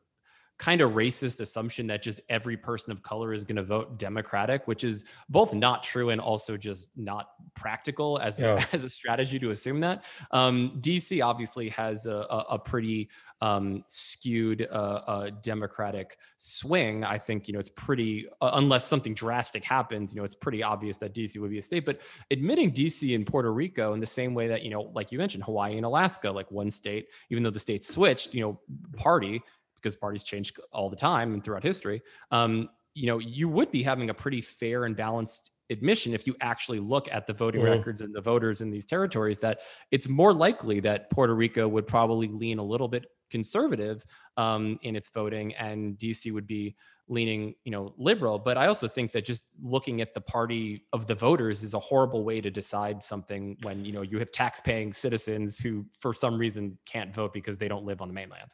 kind 0.60 0.82
of 0.82 0.90
racist 0.90 1.40
assumption 1.40 1.86
that 1.86 2.02
just 2.02 2.20
every 2.28 2.54
person 2.54 2.92
of 2.92 3.02
color 3.02 3.32
is 3.32 3.44
going 3.44 3.56
to 3.56 3.62
vote 3.62 3.98
Democratic, 3.98 4.68
which 4.68 4.84
is 4.84 5.06
both 5.30 5.54
not 5.54 5.82
true 5.82 6.10
and 6.10 6.20
also 6.20 6.54
just 6.54 6.90
not 6.96 7.30
practical 7.54 8.18
as 8.18 8.38
yeah. 8.38 8.62
as 8.74 8.84
a 8.84 8.90
strategy 8.90 9.38
to 9.38 9.50
assume 9.50 9.80
that. 9.80 10.04
Um, 10.32 10.78
DC 10.80 11.24
obviously 11.24 11.70
has 11.70 12.04
a, 12.04 12.12
a, 12.12 12.44
a 12.50 12.58
pretty 12.58 13.08
um, 13.40 13.82
skewed 13.86 14.68
uh, 14.70 15.00
uh, 15.06 15.30
Democratic 15.42 16.18
swing. 16.36 17.04
I 17.04 17.16
think 17.16 17.48
you 17.48 17.54
know 17.54 17.60
it's 17.60 17.70
pretty 17.70 18.26
uh, 18.42 18.50
unless 18.54 18.86
something 18.86 19.14
drastic 19.14 19.64
happens. 19.64 20.14
You 20.14 20.20
know 20.20 20.24
it's 20.24 20.34
pretty 20.34 20.62
obvious 20.62 20.98
that 20.98 21.14
DC 21.14 21.40
would 21.40 21.50
be 21.50 21.56
a 21.56 21.62
state. 21.62 21.86
But 21.86 22.02
admitting 22.30 22.70
DC 22.70 23.14
and 23.14 23.26
Puerto 23.26 23.50
Rico 23.50 23.94
in 23.94 24.00
the 24.00 24.06
same 24.06 24.34
way 24.34 24.46
that 24.48 24.62
you 24.62 24.68
know, 24.68 24.90
like 24.94 25.10
you 25.10 25.16
mentioned, 25.16 25.44
Hawaii 25.44 25.76
and 25.76 25.86
Alaska, 25.86 26.30
like 26.30 26.50
one 26.50 26.70
state, 26.70 27.08
even 27.30 27.42
though 27.42 27.50
the 27.50 27.58
states 27.58 27.88
switched, 27.88 28.34
you 28.34 28.42
know, 28.42 28.60
party 28.98 29.42
because 29.80 29.96
parties 29.96 30.24
change 30.24 30.52
all 30.72 30.88
the 30.88 30.96
time 30.96 31.32
and 31.34 31.42
throughout 31.42 31.62
history, 31.62 32.02
um, 32.30 32.68
you 32.94 33.06
know, 33.06 33.18
you 33.18 33.48
would 33.48 33.70
be 33.70 33.82
having 33.82 34.10
a 34.10 34.14
pretty 34.14 34.40
fair 34.40 34.84
and 34.84 34.96
balanced 34.96 35.52
admission 35.70 36.12
if 36.12 36.26
you 36.26 36.34
actually 36.40 36.80
look 36.80 37.08
at 37.12 37.26
the 37.26 37.32
voting 37.32 37.62
mm. 37.62 37.70
records 37.70 38.00
and 38.00 38.14
the 38.14 38.20
voters 38.20 38.60
in 38.60 38.70
these 38.70 38.84
territories 38.84 39.38
that 39.38 39.60
it's 39.92 40.08
more 40.08 40.32
likely 40.32 40.80
that 40.80 41.08
Puerto 41.10 41.34
Rico 41.34 41.68
would 41.68 41.86
probably 41.86 42.26
lean 42.26 42.58
a 42.58 42.64
little 42.64 42.88
bit 42.88 43.06
conservative 43.30 44.04
um, 44.36 44.78
in 44.82 44.96
its 44.96 45.08
voting 45.08 45.54
and 45.54 45.96
DC 45.96 46.32
would 46.32 46.46
be 46.46 46.74
leaning 47.10 47.54
you 47.64 47.72
know 47.72 47.92
liberal 47.98 48.38
but 48.38 48.56
i 48.56 48.68
also 48.68 48.86
think 48.86 49.10
that 49.10 49.24
just 49.24 49.42
looking 49.60 50.00
at 50.00 50.14
the 50.14 50.20
party 50.20 50.86
of 50.92 51.06
the 51.08 51.14
voters 51.14 51.64
is 51.64 51.74
a 51.74 51.78
horrible 51.78 52.24
way 52.24 52.40
to 52.40 52.50
decide 52.50 53.02
something 53.02 53.56
when 53.62 53.84
you 53.84 53.92
know 53.92 54.02
you 54.02 54.18
have 54.20 54.30
tax 54.30 54.60
paying 54.60 54.92
citizens 54.92 55.58
who 55.58 55.84
for 55.98 56.14
some 56.14 56.38
reason 56.38 56.78
can't 56.86 57.12
vote 57.12 57.32
because 57.32 57.58
they 57.58 57.66
don't 57.66 57.84
live 57.84 58.00
on 58.00 58.06
the 58.06 58.14
mainland 58.14 58.52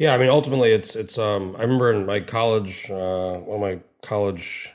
yeah, 0.00 0.14
I 0.14 0.18
mean, 0.18 0.30
ultimately, 0.30 0.72
it's 0.72 0.96
it's. 0.96 1.18
Um, 1.18 1.54
I 1.58 1.60
remember 1.60 1.92
in 1.92 2.06
my 2.06 2.20
college, 2.20 2.90
uh, 2.90 3.36
one 3.36 3.56
of 3.56 3.60
my 3.60 3.80
college 4.00 4.72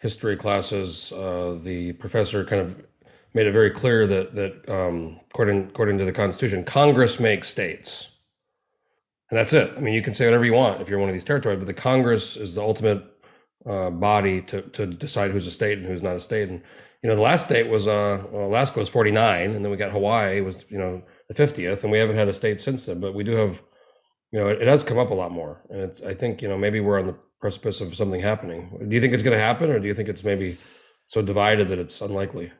history 0.00 0.36
classes, 0.36 1.12
uh, 1.12 1.56
the 1.62 1.92
professor 1.92 2.44
kind 2.44 2.60
of 2.60 2.84
made 3.32 3.46
it 3.46 3.52
very 3.52 3.70
clear 3.70 4.08
that 4.08 4.34
that 4.34 4.68
um, 4.68 5.20
according 5.30 5.68
according 5.68 5.98
to 5.98 6.04
the 6.04 6.10
Constitution, 6.10 6.64
Congress 6.64 7.20
makes 7.20 7.48
states, 7.48 8.10
and 9.30 9.38
that's 9.38 9.52
it. 9.52 9.72
I 9.76 9.80
mean, 9.80 9.94
you 9.94 10.02
can 10.02 10.14
say 10.14 10.24
whatever 10.24 10.44
you 10.44 10.54
want 10.54 10.80
if 10.80 10.88
you're 10.88 10.98
one 10.98 11.10
of 11.10 11.14
these 11.14 11.22
territories, 11.22 11.58
but 11.58 11.68
the 11.68 11.72
Congress 11.74 12.36
is 12.36 12.56
the 12.56 12.60
ultimate 12.60 13.04
uh, 13.66 13.90
body 13.90 14.42
to 14.42 14.62
to 14.62 14.84
decide 14.84 15.30
who's 15.30 15.46
a 15.46 15.52
state 15.52 15.78
and 15.78 15.86
who's 15.86 16.02
not 16.02 16.16
a 16.16 16.20
state. 16.20 16.48
And 16.48 16.60
you 17.04 17.08
know, 17.08 17.14
the 17.14 17.22
last 17.22 17.44
state 17.44 17.68
was 17.68 17.86
uh, 17.86 18.20
well, 18.32 18.46
Alaska 18.46 18.80
was 18.80 18.88
49, 18.88 19.52
and 19.52 19.64
then 19.64 19.70
we 19.70 19.76
got 19.76 19.92
Hawaii 19.92 20.40
was 20.40 20.68
you 20.72 20.78
know 20.78 21.04
the 21.28 21.34
50th, 21.34 21.84
and 21.84 21.92
we 21.92 22.00
haven't 22.00 22.16
had 22.16 22.26
a 22.26 22.34
state 22.34 22.60
since 22.60 22.86
then. 22.86 22.98
But 22.98 23.14
we 23.14 23.22
do 23.22 23.36
have 23.36 23.62
you 24.32 24.40
know, 24.40 24.48
it, 24.48 24.62
it 24.62 24.68
has 24.68 24.82
come 24.82 24.98
up 24.98 25.10
a 25.10 25.14
lot 25.14 25.30
more, 25.30 25.62
and 25.70 25.80
it's. 25.80 26.02
I 26.02 26.14
think 26.14 26.42
you 26.42 26.48
know 26.48 26.58
maybe 26.58 26.80
we're 26.80 26.98
on 26.98 27.06
the 27.06 27.16
precipice 27.40 27.80
of 27.80 27.94
something 27.94 28.20
happening. 28.20 28.86
Do 28.88 28.94
you 28.94 29.00
think 29.00 29.14
it's 29.14 29.22
going 29.22 29.36
to 29.36 29.42
happen, 29.42 29.70
or 29.70 29.78
do 29.78 29.86
you 29.86 29.94
think 29.94 30.08
it's 30.08 30.24
maybe 30.24 30.56
so 31.06 31.22
divided 31.22 31.68
that 31.68 31.78
it's 31.78 32.00
unlikely? 32.00 32.52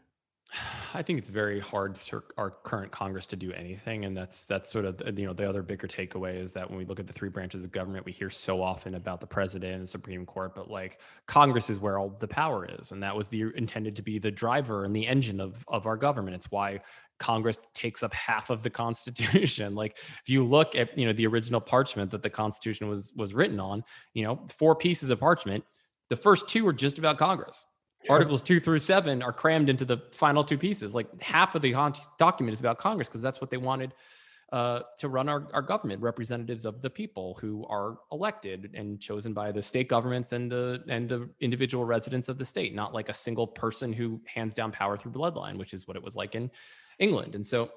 I 0.94 1.02
think 1.02 1.18
it's 1.18 1.28
very 1.28 1.60
hard 1.60 1.96
for 1.98 2.24
our 2.38 2.50
current 2.50 2.90
Congress 2.90 3.26
to 3.26 3.36
do 3.36 3.52
anything, 3.52 4.04
and 4.04 4.16
that's 4.16 4.46
that's 4.46 4.70
sort 4.70 4.84
of 4.84 5.02
you 5.18 5.26
know 5.26 5.32
the 5.32 5.46
other 5.46 5.62
bigger 5.62 5.86
takeaway 5.86 6.40
is 6.40 6.52
that 6.52 6.68
when 6.70 6.78
we 6.78 6.84
look 6.84 6.98
at 7.00 7.06
the 7.06 7.12
three 7.12 7.28
branches 7.28 7.64
of 7.64 7.72
government, 7.72 8.06
we 8.06 8.12
hear 8.12 8.30
so 8.30 8.62
often 8.62 8.94
about 8.94 9.20
the 9.20 9.26
president 9.26 9.74
and 9.74 9.82
the 9.82 9.86
Supreme 9.86 10.24
Court, 10.24 10.54
but 10.54 10.70
like 10.70 11.00
Congress 11.26 11.68
is 11.68 11.80
where 11.80 11.98
all 11.98 12.08
the 12.08 12.28
power 12.28 12.66
is, 12.78 12.92
and 12.92 13.02
that 13.02 13.14
was 13.14 13.28
the 13.28 13.52
intended 13.56 13.94
to 13.96 14.02
be 14.02 14.18
the 14.18 14.30
driver 14.30 14.84
and 14.84 14.94
the 14.94 15.06
engine 15.06 15.40
of 15.40 15.62
of 15.68 15.86
our 15.86 15.96
government. 15.96 16.36
It's 16.36 16.50
why 16.50 16.80
Congress 17.18 17.58
takes 17.74 18.02
up 18.02 18.12
half 18.12 18.50
of 18.50 18.62
the 18.62 18.70
Constitution. 18.84 19.74
like 19.74 19.98
if 19.98 20.28
you 20.28 20.44
look 20.44 20.74
at 20.74 20.96
you 20.96 21.06
know 21.06 21.12
the 21.12 21.26
original 21.26 21.60
parchment 21.60 22.10
that 22.10 22.22
the 22.22 22.30
Constitution 22.30 22.88
was 22.88 23.12
was 23.16 23.34
written 23.34 23.60
on, 23.60 23.84
you 24.14 24.24
know 24.24 24.44
four 24.54 24.74
pieces 24.74 25.10
of 25.10 25.20
parchment. 25.20 25.64
The 26.08 26.16
first 26.16 26.48
two 26.48 26.66
are 26.68 26.72
just 26.72 26.98
about 26.98 27.18
Congress. 27.18 27.66
Yeah. 28.04 28.12
Articles 28.12 28.42
two 28.42 28.60
through 28.60 28.78
seven 28.78 29.22
are 29.22 29.32
crammed 29.32 29.68
into 29.68 29.84
the 29.84 29.98
final 30.12 30.44
two 30.44 30.58
pieces. 30.58 30.94
Like 30.94 31.20
half 31.20 31.54
of 31.54 31.62
the 31.62 31.72
document 32.18 32.52
is 32.52 32.60
about 32.60 32.78
Congress 32.78 33.08
because 33.08 33.22
that's 33.22 33.40
what 33.40 33.50
they 33.50 33.56
wanted 33.56 33.92
uh, 34.52 34.80
to 34.98 35.08
run 35.08 35.28
our, 35.28 35.48
our 35.52 35.62
government, 35.62 36.00
representatives 36.00 36.64
of 36.64 36.80
the 36.80 36.90
people 36.90 37.36
who 37.40 37.66
are 37.66 37.98
elected 38.12 38.70
and 38.74 39.00
chosen 39.00 39.32
by 39.32 39.50
the 39.50 39.60
state 39.60 39.88
governments 39.88 40.32
and 40.32 40.50
the 40.50 40.84
and 40.88 41.08
the 41.08 41.28
individual 41.40 41.84
residents 41.84 42.28
of 42.28 42.38
the 42.38 42.44
state, 42.44 42.74
not 42.74 42.94
like 42.94 43.08
a 43.08 43.14
single 43.14 43.46
person 43.46 43.92
who 43.92 44.20
hands 44.26 44.54
down 44.54 44.70
power 44.70 44.96
through 44.96 45.12
bloodline, 45.12 45.56
which 45.56 45.74
is 45.74 45.88
what 45.88 45.96
it 45.96 46.02
was 46.02 46.14
like 46.14 46.34
in 46.36 46.50
England. 46.98 47.34
And 47.34 47.46
so 47.46 47.70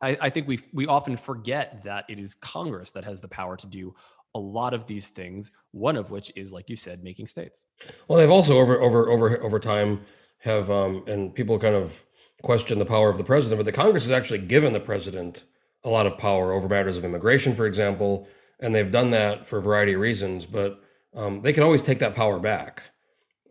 I, 0.00 0.16
I 0.20 0.30
think 0.30 0.46
we 0.46 0.60
we 0.72 0.86
often 0.86 1.16
forget 1.16 1.82
that 1.84 2.04
it 2.08 2.18
is 2.18 2.34
Congress 2.34 2.90
that 2.92 3.04
has 3.04 3.20
the 3.20 3.28
power 3.28 3.56
to 3.56 3.66
do 3.66 3.94
a 4.34 4.38
lot 4.38 4.74
of 4.74 4.86
these 4.86 5.08
things. 5.10 5.50
One 5.72 5.96
of 5.96 6.10
which 6.10 6.32
is, 6.36 6.52
like 6.52 6.68
you 6.68 6.76
said, 6.76 7.02
making 7.02 7.26
states. 7.26 7.66
Well, 8.06 8.18
they've 8.18 8.30
also 8.30 8.58
over 8.58 8.80
over 8.80 9.10
over 9.10 9.42
over 9.42 9.58
time 9.58 10.00
have 10.40 10.70
um, 10.70 11.04
and 11.06 11.34
people 11.34 11.58
kind 11.58 11.74
of 11.74 12.04
question 12.42 12.78
the 12.78 12.86
power 12.86 13.10
of 13.10 13.18
the 13.18 13.24
president, 13.24 13.58
but 13.58 13.66
the 13.66 13.72
Congress 13.72 14.04
has 14.04 14.12
actually 14.12 14.38
given 14.38 14.72
the 14.72 14.80
president 14.80 15.44
a 15.84 15.88
lot 15.88 16.06
of 16.06 16.16
power 16.18 16.52
over 16.52 16.68
matters 16.68 16.96
of 16.96 17.04
immigration, 17.04 17.54
for 17.54 17.66
example, 17.66 18.28
and 18.60 18.74
they've 18.74 18.90
done 18.90 19.10
that 19.10 19.46
for 19.46 19.58
a 19.58 19.62
variety 19.62 19.94
of 19.94 20.00
reasons. 20.00 20.46
But 20.46 20.80
um, 21.14 21.42
they 21.42 21.52
can 21.52 21.62
always 21.62 21.82
take 21.82 21.98
that 21.98 22.14
power 22.14 22.38
back. 22.38 22.82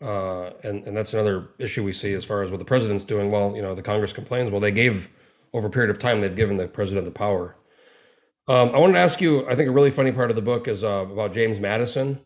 Uh, 0.02 0.52
and 0.64 0.86
and 0.86 0.96
that's 0.96 1.14
another 1.14 1.50
issue 1.58 1.84
we 1.84 1.94
see 1.94 2.14
as 2.14 2.24
far 2.24 2.44
as 2.44 2.52
what 2.52 2.60
the 2.60 2.66
president's 2.66 3.04
doing. 3.04 3.32
Well, 3.32 3.56
you 3.56 3.62
know, 3.62 3.74
the 3.74 3.82
Congress 3.82 4.14
complains. 4.14 4.52
Well, 4.52 4.60
they 4.60 4.72
gave 4.72 5.10
over 5.54 5.68
a 5.68 5.70
period 5.70 5.90
of 5.90 6.00
time, 6.00 6.22
they've 6.22 6.36
given 6.36 6.58
the 6.58 6.68
president 6.68 7.06
the 7.06 7.12
power. 7.12 7.56
Um, 8.48 8.70
I 8.74 8.78
wanted 8.78 8.94
to 8.94 9.00
ask 9.00 9.20
you. 9.20 9.48
I 9.48 9.56
think 9.56 9.68
a 9.68 9.72
really 9.72 9.92
funny 9.92 10.12
part 10.12 10.30
of 10.30 10.36
the 10.36 10.42
book 10.42 10.68
is 10.68 10.84
uh, 10.84 11.06
about 11.12 11.34
James 11.34 11.60
Madison, 11.60 12.22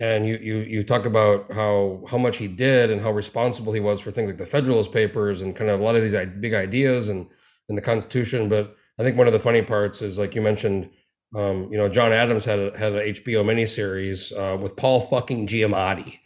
and 0.00 0.26
you 0.26 0.36
you 0.36 0.56
you 0.58 0.84
talk 0.84 1.04
about 1.04 1.52
how 1.52 2.04
how 2.08 2.18
much 2.18 2.38
he 2.38 2.48
did 2.48 2.90
and 2.90 3.00
how 3.00 3.10
responsible 3.10 3.72
he 3.72 3.80
was 3.80 4.00
for 4.00 4.10
things 4.10 4.28
like 4.28 4.38
the 4.38 4.46
Federalist 4.46 4.92
Papers 4.92 5.42
and 5.42 5.54
kind 5.54 5.70
of 5.70 5.80
a 5.80 5.82
lot 5.82 5.96
of 5.96 6.02
these 6.02 6.26
big 6.40 6.54
ideas 6.54 7.08
and 7.08 7.28
in 7.68 7.76
the 7.76 7.82
Constitution. 7.82 8.48
But 8.48 8.76
I 8.98 9.02
think 9.02 9.18
one 9.18 9.26
of 9.26 9.32
the 9.32 9.40
funny 9.40 9.62
parts 9.62 10.00
is 10.00 10.18
like 10.18 10.34
you 10.34 10.40
mentioned, 10.40 10.90
um, 11.34 11.68
you 11.70 11.76
know, 11.76 11.88
John 11.88 12.12
Adams 12.12 12.46
had 12.46 12.58
a, 12.58 12.78
had 12.78 12.92
an 12.94 13.14
HBO 13.14 13.44
miniseries 13.44 14.32
uh, 14.32 14.56
with 14.56 14.76
Paul 14.76 15.00
fucking 15.00 15.48
Giamatti, 15.48 16.20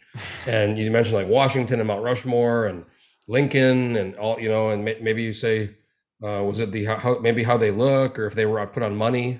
and 0.47 0.77
you 0.77 0.91
mentioned 0.91 1.15
like 1.15 1.27
Washington 1.27 1.79
and 1.79 1.87
Mount 1.87 2.03
Rushmore 2.03 2.67
and 2.67 2.85
Lincoln 3.27 3.95
and 3.97 4.15
all, 4.15 4.39
you 4.39 4.49
know, 4.49 4.69
and 4.69 4.83
maybe 4.83 5.23
you 5.23 5.33
say, 5.33 5.75
uh, 6.23 6.43
was 6.43 6.59
it 6.59 6.71
the 6.71 6.85
how 6.85 7.19
maybe 7.19 7.43
how 7.43 7.57
they 7.57 7.71
look 7.71 8.19
or 8.19 8.25
if 8.25 8.33
they 8.33 8.45
were 8.45 8.65
put 8.67 8.83
on 8.83 8.95
money, 8.95 9.39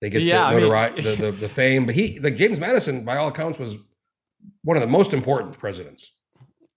they 0.00 0.10
get 0.10 0.22
Yeah, 0.22 0.52
the, 0.52 0.60
mean- 0.60 0.96
the, 0.96 1.16
the 1.16 1.32
the 1.32 1.48
fame. 1.48 1.86
But 1.86 1.94
he 1.94 2.18
like 2.20 2.36
James 2.36 2.58
Madison, 2.58 3.04
by 3.04 3.16
all 3.16 3.28
accounts, 3.28 3.58
was 3.58 3.76
one 4.62 4.76
of 4.76 4.80
the 4.80 4.86
most 4.86 5.12
important 5.12 5.58
presidents. 5.58 6.12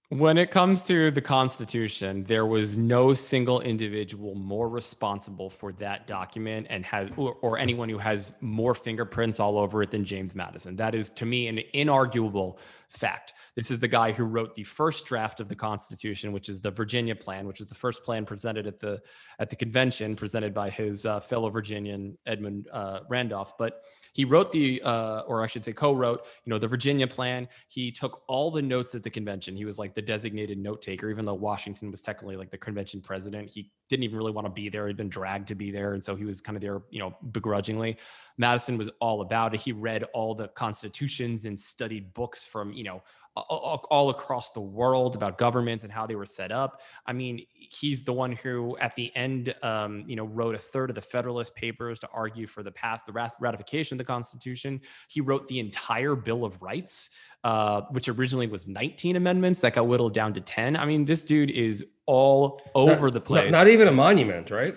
When 0.10 0.38
it 0.38 0.52
comes 0.52 0.84
to 0.84 1.10
the 1.10 1.20
Constitution, 1.20 2.24
there 2.26 2.46
was 2.46 2.78
no 2.78 3.16
single 3.16 3.62
individual 3.62 4.36
more 4.36 4.70
responsible 4.70 5.50
for 5.50 5.74
that 5.74 6.06
document 6.06 6.68
and 6.70 6.86
has, 6.86 7.10
or, 7.18 7.34
or 7.42 7.58
anyone 7.58 7.90
who 7.90 7.98
has 7.98 8.36
more 8.40 8.76
fingerprints 8.76 9.40
all 9.40 9.58
over 9.58 9.82
it 9.82 9.90
than 9.90 10.06
James 10.06 10.36
Madison. 10.36 10.76
That 10.76 10.94
is, 10.94 11.10
to 11.10 11.26
me, 11.26 11.48
an 11.48 11.60
inarguable 11.74 12.58
fact. 12.90 13.34
This 13.56 13.72
is 13.72 13.80
the 13.80 13.88
guy 13.88 14.12
who 14.12 14.24
wrote 14.24 14.56
the 14.56 14.64
first 14.64 15.06
draft 15.06 15.40
of 15.40 15.50
the 15.50 15.56
Constitution, 15.56 16.32
which 16.32 16.50
is 16.50 16.60
the 16.60 16.72
Virginia 16.72 17.16
Plan, 17.16 17.48
which 17.48 17.60
was 17.60 17.68
the 17.68 17.76
first 17.76 18.04
plan 18.04 18.26
presented 18.26 18.68
at 18.68 18.78
the 18.78 19.02
at 19.40 19.50
the 19.50 19.56
convention, 19.56 20.16
presented 20.16 20.54
by 20.54 20.70
his 20.70 21.06
uh, 21.06 21.20
fellow 21.20 21.50
Virginian 21.50 22.18
Edmund 22.26 22.68
uh, 22.72 23.02
Randolph. 23.10 23.58
But 23.58 23.82
he 24.14 24.24
wrote 24.24 24.52
the, 24.52 24.82
uh, 24.82 25.24
or 25.28 25.44
I 25.44 25.48
should 25.48 25.66
say, 25.66 25.74
co-wrote, 25.74 26.26
you 26.46 26.50
know, 26.50 26.58
the 26.58 26.70
Virginia 26.70 27.06
Plan. 27.06 27.50
He 27.68 27.92
took 27.92 28.24
all 28.28 28.50
the 28.50 28.62
notes 28.62 28.96
at 28.96 29.04
the 29.04 29.10
convention. 29.10 29.58
He 29.58 29.66
was 29.66 29.78
like 29.78 29.94
the 29.94 30.02
designated 30.02 30.58
note 30.58 30.82
taker, 30.82 31.10
even 31.10 31.26
though 31.26 31.34
Washington 31.34 31.92
was 31.92 32.00
technically 32.00 32.38
like 32.38 32.50
the 32.50 32.58
convention 32.58 33.02
president. 33.02 33.50
He 33.50 33.72
didn't 33.90 34.04
even 34.04 34.18
really 34.18 34.32
want 34.32 34.46
to 34.46 34.52
be 34.52 34.70
there. 34.70 34.88
He'd 34.88 34.98
been 34.98 35.10
dragged 35.10 35.48
to 35.50 35.56
be 35.56 35.72
there, 35.72 35.94
and 35.94 36.04
so 36.04 36.16
he 36.16 36.26
was 36.26 36.42
kind 36.42 36.56
of 36.56 36.62
there, 36.62 36.82
you 36.90 37.00
know, 37.00 37.16
begrudgingly. 37.32 37.98
Madison 38.38 38.78
was 38.78 38.90
all 39.00 39.22
about 39.22 39.54
it. 39.54 39.62
He 39.62 39.72
read 39.72 40.04
all 40.14 40.34
the 40.34 40.48
constitutions 40.50 41.46
and 41.46 41.60
studied 41.60 42.14
books 42.14 42.46
from, 42.46 42.74
you 42.74 42.84
know, 42.84 43.02
all 43.36 44.10
across 44.10 44.52
the 44.52 44.62
world 44.62 45.16
about 45.16 45.38
governments 45.38 45.84
and 45.84 45.92
how 45.92 46.08
they 46.08 46.16
were 46.16 46.26
set 46.26 46.52
up. 46.52 46.82
I 47.06 47.12
mean, 47.14 47.46
he's 47.52 48.04
the 48.04 48.14
one 48.14 48.32
who, 48.32 48.78
at 48.78 48.96
the 48.96 49.14
end, 49.16 49.54
um, 49.62 50.06
you 50.08 50.16
know, 50.16 50.26
wrote 50.26 50.56
a 50.56 50.58
third 50.58 50.90
of 50.90 50.96
the 50.96 51.02
Federalist 51.02 51.54
Papers 51.56 52.00
to 52.00 52.10
argue 52.14 52.48
for 52.48 52.64
the 52.64 52.72
pass, 52.72 53.04
the 53.04 53.12
ratification 53.12 53.96
of 53.96 53.98
the 53.98 54.06
Constitution. 54.06 54.80
He 55.10 55.20
wrote 55.20 55.48
the 55.48 55.60
entire 55.60 56.16
Bill 56.16 56.46
of 56.46 56.62
Rights, 56.62 57.10
uh, 57.44 57.82
which 57.92 58.08
originally 58.08 58.48
was 58.48 58.68
19 58.68 59.18
amendments 59.18 59.60
that 59.60 59.74
got 59.74 59.88
whittled 59.88 60.14
down 60.14 60.34
to 60.34 60.42
10. 60.42 60.78
I 60.78 60.86
mean, 60.86 61.04
this 61.06 61.24
dude 61.24 61.52
is 61.52 61.84
all 62.06 62.62
over 62.74 63.08
Not- 63.08 63.14
the 63.14 63.22
place. 63.22 63.52
Not, 63.52 63.60
not 63.60 63.68
even 63.68 63.88
a 63.88 63.92
monument, 63.92 64.50
right? 64.50 64.76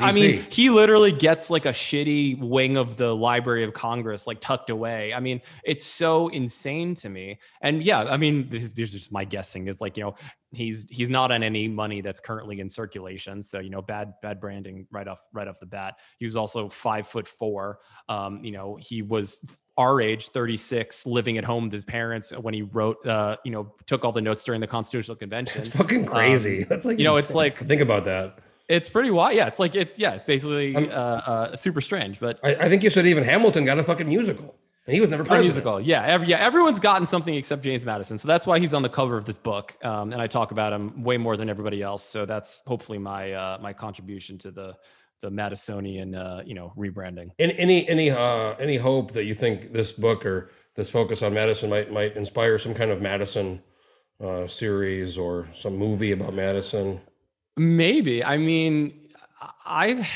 I 0.00 0.12
mean, 0.12 0.44
he 0.50 0.70
literally 0.70 1.12
gets 1.12 1.50
like 1.50 1.64
a 1.64 1.70
shitty 1.70 2.38
wing 2.40 2.76
of 2.76 2.96
the 2.96 3.14
Library 3.14 3.64
of 3.64 3.72
Congress, 3.72 4.26
like 4.26 4.40
tucked 4.40 4.70
away. 4.70 5.14
I 5.14 5.20
mean, 5.20 5.40
it's 5.64 5.86
so 5.86 6.28
insane 6.28 6.94
to 6.96 7.08
me. 7.08 7.38
And 7.62 7.82
yeah, 7.82 8.02
I 8.04 8.16
mean, 8.18 8.48
this, 8.50 8.70
this 8.70 8.88
is 8.88 9.00
just 9.00 9.12
my 9.12 9.24
guessing 9.24 9.66
is 9.66 9.80
like, 9.80 9.96
you 9.96 10.04
know, 10.04 10.14
he's 10.52 10.88
he's 10.90 11.08
not 11.08 11.30
on 11.30 11.42
any 11.42 11.68
money 11.68 12.00
that's 12.00 12.20
currently 12.20 12.60
in 12.60 12.68
circulation. 12.68 13.42
So, 13.42 13.60
you 13.60 13.70
know, 13.70 13.80
bad 13.82 14.14
bad 14.22 14.40
branding 14.40 14.86
right 14.90 15.08
off 15.08 15.20
right 15.32 15.48
off 15.48 15.58
the 15.60 15.66
bat. 15.66 15.98
He 16.18 16.26
was 16.26 16.36
also 16.36 16.68
five 16.68 17.06
foot 17.06 17.26
four. 17.26 17.78
Um, 18.08 18.44
you 18.44 18.52
know, 18.52 18.76
he 18.80 19.02
was 19.02 19.60
our 19.78 20.00
age, 20.00 20.28
36, 20.30 21.06
living 21.06 21.38
at 21.38 21.44
home 21.44 21.64
with 21.64 21.72
his 21.72 21.84
parents 21.84 22.32
when 22.36 22.52
he 22.52 22.62
wrote, 22.62 23.06
uh, 23.06 23.36
you 23.44 23.52
know, 23.52 23.72
took 23.86 24.04
all 24.04 24.10
the 24.10 24.20
notes 24.20 24.42
during 24.42 24.60
the 24.60 24.66
Constitutional 24.66 25.16
Convention. 25.16 25.60
it's 25.60 25.68
fucking 25.68 26.04
crazy. 26.04 26.64
That's 26.68 26.84
like 26.84 26.96
um, 26.96 26.98
you 26.98 27.04
know, 27.04 27.16
it's 27.16 27.34
like- 27.34 27.58
think 27.58 27.80
about 27.80 28.04
that. 28.06 28.38
It's 28.68 28.88
pretty 28.88 29.10
wild. 29.10 29.34
Yeah, 29.34 29.46
it's 29.46 29.58
like 29.58 29.74
it's 29.74 29.98
yeah, 29.98 30.14
it's 30.14 30.26
basically 30.26 30.76
uh, 30.76 30.80
uh, 30.80 31.56
super 31.56 31.80
strange, 31.80 32.20
but 32.20 32.38
I, 32.44 32.54
I 32.54 32.68
think 32.68 32.82
you 32.82 32.90
said 32.90 33.06
even 33.06 33.24
Hamilton 33.24 33.64
got 33.64 33.78
a 33.78 33.84
fucking 33.84 34.06
musical, 34.08 34.54
and 34.86 34.94
he 34.94 35.00
was 35.00 35.08
never 35.08 35.22
a 35.22 35.40
musical. 35.40 35.80
Yeah, 35.80 36.04
every, 36.04 36.28
yeah, 36.28 36.36
everyone's 36.36 36.78
gotten 36.78 37.06
something 37.06 37.34
except 37.34 37.62
James 37.62 37.84
Madison, 37.84 38.18
so 38.18 38.28
that's 38.28 38.46
why 38.46 38.58
he's 38.58 38.74
on 38.74 38.82
the 38.82 38.90
cover 38.90 39.16
of 39.16 39.24
this 39.24 39.38
book, 39.38 39.76
um, 39.82 40.12
and 40.12 40.20
I 40.20 40.26
talk 40.26 40.50
about 40.50 40.74
him 40.74 41.02
way 41.02 41.16
more 41.16 41.36
than 41.38 41.48
everybody 41.48 41.80
else. 41.80 42.04
So 42.04 42.26
that's 42.26 42.62
hopefully 42.66 42.98
my 42.98 43.32
uh, 43.32 43.58
my 43.60 43.72
contribution 43.72 44.36
to 44.38 44.50
the 44.50 44.76
the 45.22 45.30
Madisonian 45.30 46.14
uh, 46.14 46.42
you 46.44 46.54
know 46.54 46.74
rebranding. 46.76 47.30
Any 47.38 47.58
any 47.58 47.88
any 47.88 48.10
uh, 48.10 48.54
any 48.58 48.76
hope 48.76 49.12
that 49.12 49.24
you 49.24 49.34
think 49.34 49.72
this 49.72 49.92
book 49.92 50.26
or 50.26 50.50
this 50.74 50.90
focus 50.90 51.22
on 51.22 51.32
Madison 51.32 51.70
might 51.70 51.90
might 51.90 52.16
inspire 52.16 52.58
some 52.58 52.74
kind 52.74 52.90
of 52.90 53.00
Madison 53.00 53.62
uh, 54.20 54.46
series 54.46 55.16
or 55.16 55.48
some 55.54 55.76
movie 55.76 56.12
about 56.12 56.34
Madison? 56.34 57.00
Maybe. 57.58 58.24
I 58.24 58.36
mean, 58.36 59.08
I've 59.66 60.06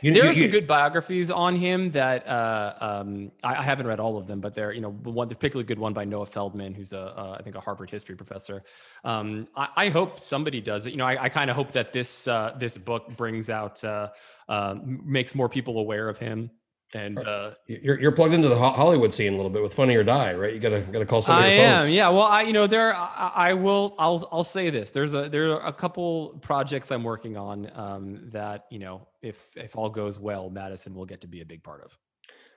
You- 0.00 0.12
there 0.12 0.24
you- 0.24 0.30
are 0.30 0.34
some 0.34 0.42
you- 0.44 0.48
good 0.50 0.66
biographies 0.66 1.30
on 1.30 1.56
him 1.56 1.90
that 1.92 2.26
uh, 2.28 2.74
um, 2.80 3.32
I, 3.42 3.56
I 3.56 3.62
haven't 3.62 3.86
read 3.86 3.98
all 4.00 4.16
of 4.16 4.26
them, 4.26 4.40
but 4.40 4.54
they're 4.54 4.72
you 4.72 4.80
know 4.80 4.90
one 4.90 5.26
the 5.28 5.34
particularly 5.34 5.66
good 5.66 5.78
one 5.78 5.92
by 5.92 6.04
Noah 6.04 6.26
Feldman, 6.26 6.74
who's 6.74 6.92
a 6.92 7.00
uh, 7.18 7.36
I 7.38 7.42
think 7.42 7.56
a 7.56 7.60
Harvard 7.60 7.90
history 7.90 8.14
professor. 8.16 8.62
Um, 9.04 9.46
I, 9.56 9.68
I 9.76 9.88
hope 9.88 10.20
somebody 10.20 10.60
does 10.60 10.86
it. 10.86 10.90
You 10.92 10.98
know, 10.98 11.06
I, 11.06 11.24
I 11.24 11.28
kind 11.28 11.50
of 11.50 11.56
hope 11.56 11.72
that 11.72 11.92
this 11.92 12.28
uh, 12.28 12.54
this 12.58 12.76
book 12.76 13.16
brings 13.16 13.50
out 13.50 13.82
uh, 13.82 14.08
uh, 14.48 14.76
makes 14.84 15.34
more 15.34 15.48
people 15.48 15.78
aware 15.78 16.08
of 16.08 16.18
him. 16.18 16.50
And 16.94 17.18
uh, 17.18 17.50
You're 17.66 18.00
you're 18.00 18.12
plugged 18.12 18.32
into 18.32 18.48
the 18.48 18.56
Hollywood 18.56 19.12
scene 19.12 19.34
a 19.34 19.36
little 19.36 19.50
bit 19.50 19.60
with 19.60 19.74
Funny 19.74 19.94
or 19.94 20.02
Die, 20.02 20.34
right? 20.34 20.54
You 20.54 20.58
gotta 20.58 20.80
gotta 20.80 21.04
call 21.04 21.20
some 21.20 21.36
I 21.36 21.54
your 21.54 21.64
am, 21.66 21.82
folks. 21.82 21.92
yeah. 21.92 22.08
Well, 22.08 22.22
I, 22.22 22.42
you 22.42 22.54
know, 22.54 22.66
there, 22.66 22.94
I, 22.94 23.32
I 23.34 23.52
will, 23.52 23.94
I'll, 23.98 24.26
I'll 24.32 24.44
say 24.44 24.70
this. 24.70 24.88
There's 24.90 25.12
a, 25.12 25.28
there 25.28 25.52
are 25.52 25.66
a 25.66 25.72
couple 25.72 26.38
projects 26.40 26.90
I'm 26.90 27.04
working 27.04 27.36
on 27.36 27.70
um, 27.74 28.30
that, 28.30 28.64
you 28.70 28.78
know, 28.78 29.06
if, 29.20 29.54
if 29.54 29.76
all 29.76 29.90
goes 29.90 30.18
well, 30.18 30.48
Madison 30.48 30.94
will 30.94 31.04
get 31.04 31.20
to 31.20 31.26
be 31.26 31.42
a 31.42 31.44
big 31.44 31.62
part 31.62 31.84
of. 31.84 31.98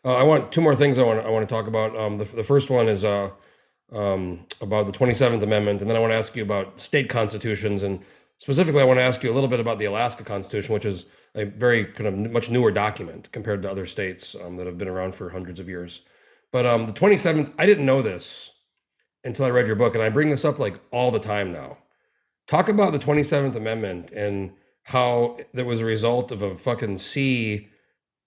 Uh, 0.06 0.16
I 0.16 0.24
want 0.24 0.54
two 0.54 0.62
more 0.62 0.76
things 0.78 0.98
I 0.98 1.04
want 1.04 1.26
I 1.26 1.30
want 1.30 1.48
to 1.48 1.54
talk 1.54 1.68
about. 1.68 1.96
Um, 1.98 2.18
the, 2.18 2.24
the 2.24 2.44
first 2.44 2.70
one 2.70 2.88
is 2.88 3.04
uh, 3.04 3.32
um, 3.92 4.48
about 4.62 4.86
the 4.86 4.94
27th 4.94 5.44
Amendment, 5.44 5.82
and 5.82 5.90
then 5.90 5.98
I 5.98 6.00
want 6.00 6.12
to 6.12 6.18
ask 6.18 6.36
you 6.38 6.44
about 6.44 6.80
state 6.80 7.10
constitutions, 7.10 7.84
and 7.84 8.00
specifically, 8.38 8.82
I 8.82 8.86
want 8.86 8.98
to 8.98 9.04
ask 9.04 9.22
you 9.24 9.32
a 9.32 9.36
little 9.36 9.50
bit 9.50 9.60
about 9.60 9.78
the 9.78 9.86
Alaska 9.86 10.24
Constitution, 10.24 10.74
which 10.74 10.86
is 10.86 11.06
a 11.36 11.46
very 11.46 11.86
kind 11.86 12.08
of 12.08 12.32
much 12.32 12.50
newer 12.50 12.72
document 12.72 13.32
compared 13.32 13.62
to 13.64 13.72
other 13.72 13.86
states 13.86 14.36
um, 14.36 14.58
that 14.58 14.68
have 14.68 14.78
been 14.78 14.88
around 14.88 15.16
for 15.16 15.30
hundreds 15.30 15.60
of 15.60 15.70
years. 15.70 16.02
But 16.52 16.66
um, 16.66 16.86
the 16.86 16.94
27th, 16.94 17.54
I 17.58 17.66
didn't 17.66 17.86
know 17.86 18.02
this 18.02 18.52
until 19.24 19.46
I 19.46 19.50
read 19.50 19.68
your 19.68 19.76
book, 19.76 19.94
and 19.94 20.04
I 20.04 20.10
bring 20.10 20.30
this 20.30 20.44
up 20.44 20.60
like 20.60 20.80
all 20.92 21.12
the 21.12 21.20
time 21.20 21.54
now. 21.54 21.78
Talk 22.48 22.68
about 22.68 22.92
the 22.92 23.00
27th 23.00 23.56
Amendment 23.56 24.12
and 24.12 24.52
how 24.84 25.38
that 25.54 25.66
was 25.66 25.80
a 25.80 25.86
result 25.86 26.32
of 26.32 26.42
a 26.42 26.56
fucking 26.56 26.98
C 26.98 27.70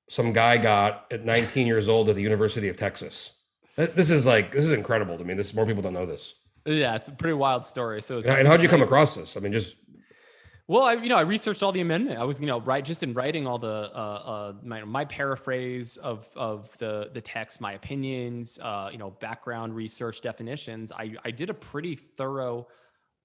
some 0.09 0.33
guy 0.33 0.59
got 0.59 1.07
at 1.11 1.25
19 1.25 1.67
years 1.67 1.89
old 1.89 2.09
at 2.09 2.17
the 2.17 2.23
University 2.23 2.69
of 2.69 2.77
Texas. 2.77 3.33
This 3.77 4.11
is 4.11 4.25
like 4.25 4.53
this 4.53 4.65
is 4.65 4.73
incredible 4.73 5.19
to 5.19 5.25
me. 5.25 5.35
This 5.35 5.53
more 5.53 5.67
people 5.67 5.83
don't 5.83 5.95
know 5.95 6.07
this. 6.07 6.35
Yeah, 6.65 6.95
it's 6.95 7.09
a 7.09 7.13
pretty 7.13 7.35
wild 7.35 7.67
story. 7.67 8.01
So, 8.01 8.19
it's 8.19 8.27
And, 8.27 8.39
and 8.39 8.49
how'd 8.49 8.63
you 8.63 8.69
come 8.69 8.83
across 8.83 9.15
this? 9.15 9.37
I 9.37 9.41
mean, 9.41 9.53
just 9.53 9.77
Well, 10.67 10.85
I, 10.85 10.95
you 10.95 11.11
know, 11.11 11.19
I 11.19 11.23
researched 11.23 11.63
all 11.63 11.73
the 11.73 11.83
amendment. 11.83 12.19
I 12.19 12.25
was, 12.25 12.41
you 12.41 12.47
know, 12.47 12.59
right, 12.59 12.83
just 12.83 13.03
in 13.03 13.13
writing 13.13 13.47
all 13.47 13.59
the, 13.59 13.91
uh, 13.95 13.99
uh, 13.99 14.53
my, 14.63 14.83
my 14.85 15.05
paraphrase 15.05 15.99
of, 15.99 16.27
of 16.37 16.75
the, 16.79 17.11
the 17.13 17.21
text, 17.21 17.61
my 17.61 17.75
opinions, 17.75 18.59
uh, 18.63 18.89
you 18.91 18.97
know, 18.97 19.11
background 19.11 19.77
research 19.77 20.23
definitions. 20.23 20.91
I, 20.91 21.17
I 21.23 21.33
did 21.33 21.51
a 21.51 21.55
pretty 21.55 21.97
thorough 21.97 22.67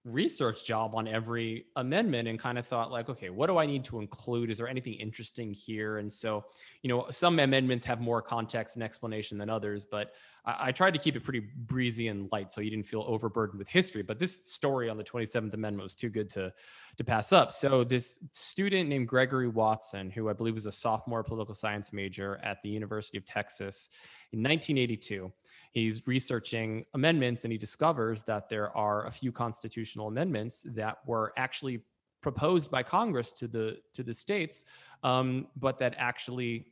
research 0.03 0.65
job 0.65 0.95
on 0.95 1.07
every 1.07 1.65
amendment 1.77 2.27
and 2.27 2.37
kind 2.37 2.57
of 2.57 2.65
thought 2.65 2.91
like, 2.91 3.07
okay, 3.07 3.29
what 3.29 3.47
do 3.47 3.57
I 3.57 3.65
need 3.65 3.85
to 3.85 3.99
include? 3.99 4.49
Is 4.49 4.57
there 4.57 4.67
anything 4.67 4.95
interesting 4.95 5.53
here? 5.53 5.99
And 5.99 6.11
so, 6.11 6.43
you 6.81 6.89
know, 6.89 7.05
some 7.09 7.39
amendments 7.39 7.85
have 7.85 8.01
more 8.01 8.21
context 8.21 8.75
and 8.75 8.83
explanation 8.83 9.37
than 9.37 9.49
others, 9.49 9.85
but 9.85 10.11
I, 10.59 10.71
tried 10.71 10.91
to 10.91 10.99
keep 10.99 11.15
it 11.15 11.23
pretty 11.23 11.39
breezy 11.39 12.07
and 12.07 12.29
light 12.31 12.51
so 12.51 12.61
you 12.61 12.69
didn't 12.69 12.85
feel 12.85 13.03
overburdened 13.07 13.59
with 13.59 13.67
history. 13.67 14.01
But 14.01 14.19
this 14.19 14.45
story 14.45 14.89
on 14.89 14.97
the 14.97 15.03
27th 15.03 15.53
Amendment 15.53 15.83
was 15.83 15.95
too 15.95 16.09
good 16.09 16.29
to 16.29 16.53
to 16.97 17.03
pass 17.03 17.31
up. 17.31 17.51
So 17.51 17.83
this 17.83 18.17
student 18.31 18.89
named 18.89 19.07
Gregory 19.07 19.47
Watson, 19.47 20.09
who 20.09 20.29
I 20.29 20.33
believe 20.33 20.53
was 20.53 20.65
a 20.65 20.71
sophomore 20.71 21.23
political 21.23 21.53
science 21.53 21.93
major 21.93 22.39
at 22.43 22.61
the 22.61 22.69
University 22.69 23.17
of 23.17 23.25
Texas 23.25 23.89
in 24.31 24.39
1982, 24.39 25.31
he's 25.71 26.05
researching 26.07 26.85
amendments 26.93 27.43
and 27.45 27.51
he 27.51 27.57
discovers 27.57 28.23
that 28.23 28.49
there 28.49 28.75
are 28.75 29.05
a 29.05 29.11
few 29.11 29.31
constitutional 29.31 30.07
amendments 30.07 30.65
that 30.69 30.97
were 31.05 31.33
actually 31.37 31.81
proposed 32.21 32.69
by 32.69 32.83
Congress 32.83 33.31
to 33.31 33.47
the 33.47 33.77
to 33.93 34.03
the 34.03 34.13
states, 34.13 34.65
um, 35.03 35.47
but 35.55 35.77
that 35.77 35.95
actually 35.97 36.67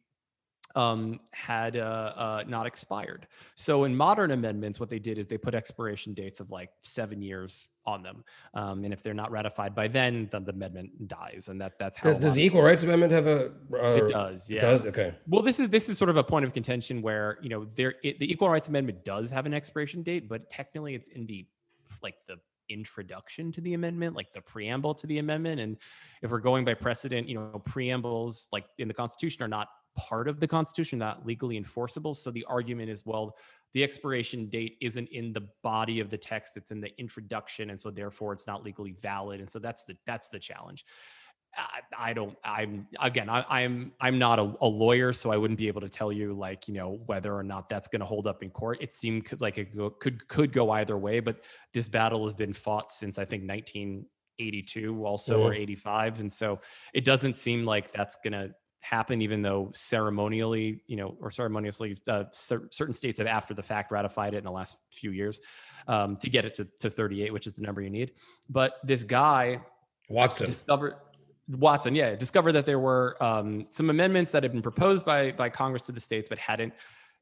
um, 0.78 1.20
had 1.32 1.76
uh, 1.76 2.14
uh, 2.16 2.44
not 2.48 2.68
expired. 2.68 3.28
So 3.56 3.86
in 3.86 3.96
modern 3.96 4.30
amendments, 4.30 4.80
what 4.80 4.90
they 4.90 5.00
did 5.00 5.18
is 5.18 5.26
they 5.26 5.38
put 5.38 5.56
expiration 5.56 6.14
dates 6.14 6.40
of 6.40 6.52
like 6.52 6.70
seven 6.84 7.20
years 7.20 7.70
on 7.88 8.04
them, 8.04 8.24
um, 8.54 8.84
and 8.84 8.94
if 8.94 9.02
they're 9.02 9.16
not 9.16 9.32
ratified 9.32 9.74
by 9.74 9.88
then, 9.88 10.30
then 10.32 10.44
the 10.44 10.52
amendment 10.52 11.08
dies, 11.08 11.50
and 11.50 11.60
that 11.62 11.80
that's 11.80 11.98
how. 11.98 12.14
does 12.14 12.36
the 12.36 12.44
Equal 12.44 12.62
Rights 12.62 12.84
Amendment 12.84 13.12
have 13.12 13.26
a? 13.26 13.48
Uh, 13.74 14.04
it 14.04 14.08
does, 14.08 14.50
yeah. 14.52 14.58
It 14.58 14.62
does. 14.62 14.86
Okay. 14.86 15.16
Well, 15.28 15.42
this 15.42 15.60
is 15.60 15.70
this 15.70 15.90
is 15.90 15.98
sort 15.98 16.12
of 16.12 16.18
a 16.18 16.24
point 16.24 16.46
of 16.46 16.54
contention 16.54 17.02
where 17.02 17.40
you 17.42 17.50
know 17.50 17.66
there 17.76 17.96
it, 18.04 18.20
the 18.20 18.32
Equal 18.32 18.50
Rights 18.50 18.68
Amendment 18.68 19.04
does 19.04 19.32
have 19.32 19.48
an 19.48 19.56
expiration 19.56 20.04
date, 20.04 20.30
but 20.30 20.48
technically 20.48 20.94
it's 20.94 21.08
in 21.08 21.26
the 21.26 21.48
like 22.04 22.16
the 22.28 22.36
introduction 22.70 23.52
to 23.54 23.62
the 23.62 23.74
amendment, 23.74 24.16
like 24.16 24.32
the 24.32 24.42
preamble 24.42 24.94
to 24.94 25.08
the 25.08 25.18
amendment. 25.18 25.60
And 25.60 25.78
if 26.22 26.30
we're 26.30 26.40
going 26.40 26.66
by 26.66 26.74
precedent, 26.74 27.28
you 27.28 27.36
know, 27.36 27.60
preambles 27.66 28.48
like 28.52 28.66
in 28.78 28.88
the 28.88 28.94
Constitution 28.94 29.44
are 29.44 29.48
not 29.48 29.70
part 29.98 30.28
of 30.28 30.40
the 30.40 30.48
Constitution, 30.48 31.00
not 31.00 31.26
legally 31.26 31.58
enforceable. 31.58 32.14
So 32.14 32.32
the 32.32 32.46
argument 32.48 32.90
is, 32.90 33.06
well, 33.06 33.36
the 33.74 33.84
expiration 33.84 34.48
date 34.48 34.78
isn't 34.82 35.10
in 35.10 35.34
the 35.34 35.48
body 35.64 36.00
of 36.00 36.10
the 36.10 36.18
text; 36.18 36.56
it's 36.56 36.72
in 36.72 36.80
the 36.80 36.98
introduction, 36.98 37.70
and 37.70 37.80
so 37.80 37.92
therefore 37.92 38.32
it's 38.34 38.48
not 38.48 38.64
legally 38.64 38.94
valid. 39.02 39.40
And 39.40 39.50
so 39.50 39.60
that's 39.60 39.84
the 39.84 39.96
that's 40.06 40.30
the 40.30 40.40
challenge. 40.40 40.86
I, 41.56 42.10
I 42.10 42.14
don't. 42.14 42.38
I'm 42.44 42.88
again. 43.02 43.30
I, 43.30 43.44
I'm 43.50 43.92
I'm 44.00 44.20
not 44.20 44.40
a, 44.40 44.54
a 44.62 44.68
lawyer, 44.68 45.12
so 45.12 45.32
I 45.32 45.38
wouldn't 45.38 45.58
be 45.58 45.68
able 45.68 45.82
to 45.82 45.90
tell 45.90 46.12
you 46.12 46.34
like 46.34 46.68
you 46.68 46.76
know 46.76 47.00
whether 47.06 47.36
or 47.36 47.44
not 47.44 47.68
that's 47.68 47.88
going 47.88 48.00
to 48.00 48.06
hold 48.06 48.28
up 48.28 48.44
in 48.44 48.50
court. 48.50 48.78
It 48.82 48.94
seemed 48.94 49.30
like 49.42 49.58
it 49.58 49.76
go, 49.76 49.90
could 49.90 50.28
could 50.28 50.54
go 50.54 50.72
either 50.72 50.98
way, 50.98 51.20
but 51.20 51.44
this 51.74 51.88
battle 51.88 52.24
has 52.24 52.34
been 52.34 52.54
fought 52.54 52.92
since 52.92 53.18
I 53.18 53.26
think 53.26 53.50
1982, 53.50 55.06
also 55.06 55.42
or 55.44 55.52
mm-hmm. 55.52 55.62
85, 55.62 56.20
and 56.20 56.32
so 56.32 56.60
it 56.94 57.04
doesn't 57.06 57.36
seem 57.36 57.66
like 57.66 57.92
that's 57.92 58.18
going 58.24 58.34
to 58.34 58.54
happen. 58.80 59.22
Even 59.22 59.42
though 59.42 59.70
ceremonially, 59.74 60.82
you 60.88 60.98
know, 60.98 61.18
or 61.22 61.32
ceremoniously, 61.32 61.98
uh, 62.08 62.26
cer- 62.32 62.68
certain 62.72 62.94
states 62.94 63.18
have 63.18 63.28
after 63.28 63.54
the 63.54 63.64
fact 63.64 63.92
ratified 63.92 64.34
it 64.34 64.38
in 64.38 64.44
the 64.44 64.52
last 64.52 64.78
few 64.92 65.12
years 65.12 65.40
um, 65.88 66.16
to 66.18 66.30
get 66.30 66.46
it 66.46 66.54
to, 66.56 66.68
to 66.80 66.90
38, 66.90 67.34
which 67.34 67.48
is 67.48 67.54
the 67.54 67.62
number 67.62 67.82
you 67.82 67.90
need. 67.90 68.12
But 68.50 68.76
this 68.84 69.04
guy 69.04 69.62
Watson. 70.10 70.46
discovered 70.46 70.96
Watson, 71.50 71.96
yeah, 71.96 72.16
discovered 72.16 72.54
that 72.54 72.66
there 72.66 72.80
were 72.80 73.16
um, 73.22 73.68
some 73.70 73.90
amendments 73.90 74.32
that 74.32 74.44
had 74.44 74.52
been 74.52 74.62
proposed 74.62 75.06
by 75.06 75.32
by 75.32 75.50
Congress 75.50 75.84
to 75.84 75.92
the 75.92 76.00
states, 76.00 76.28
but 76.28 76.38
hadn't 76.38 76.74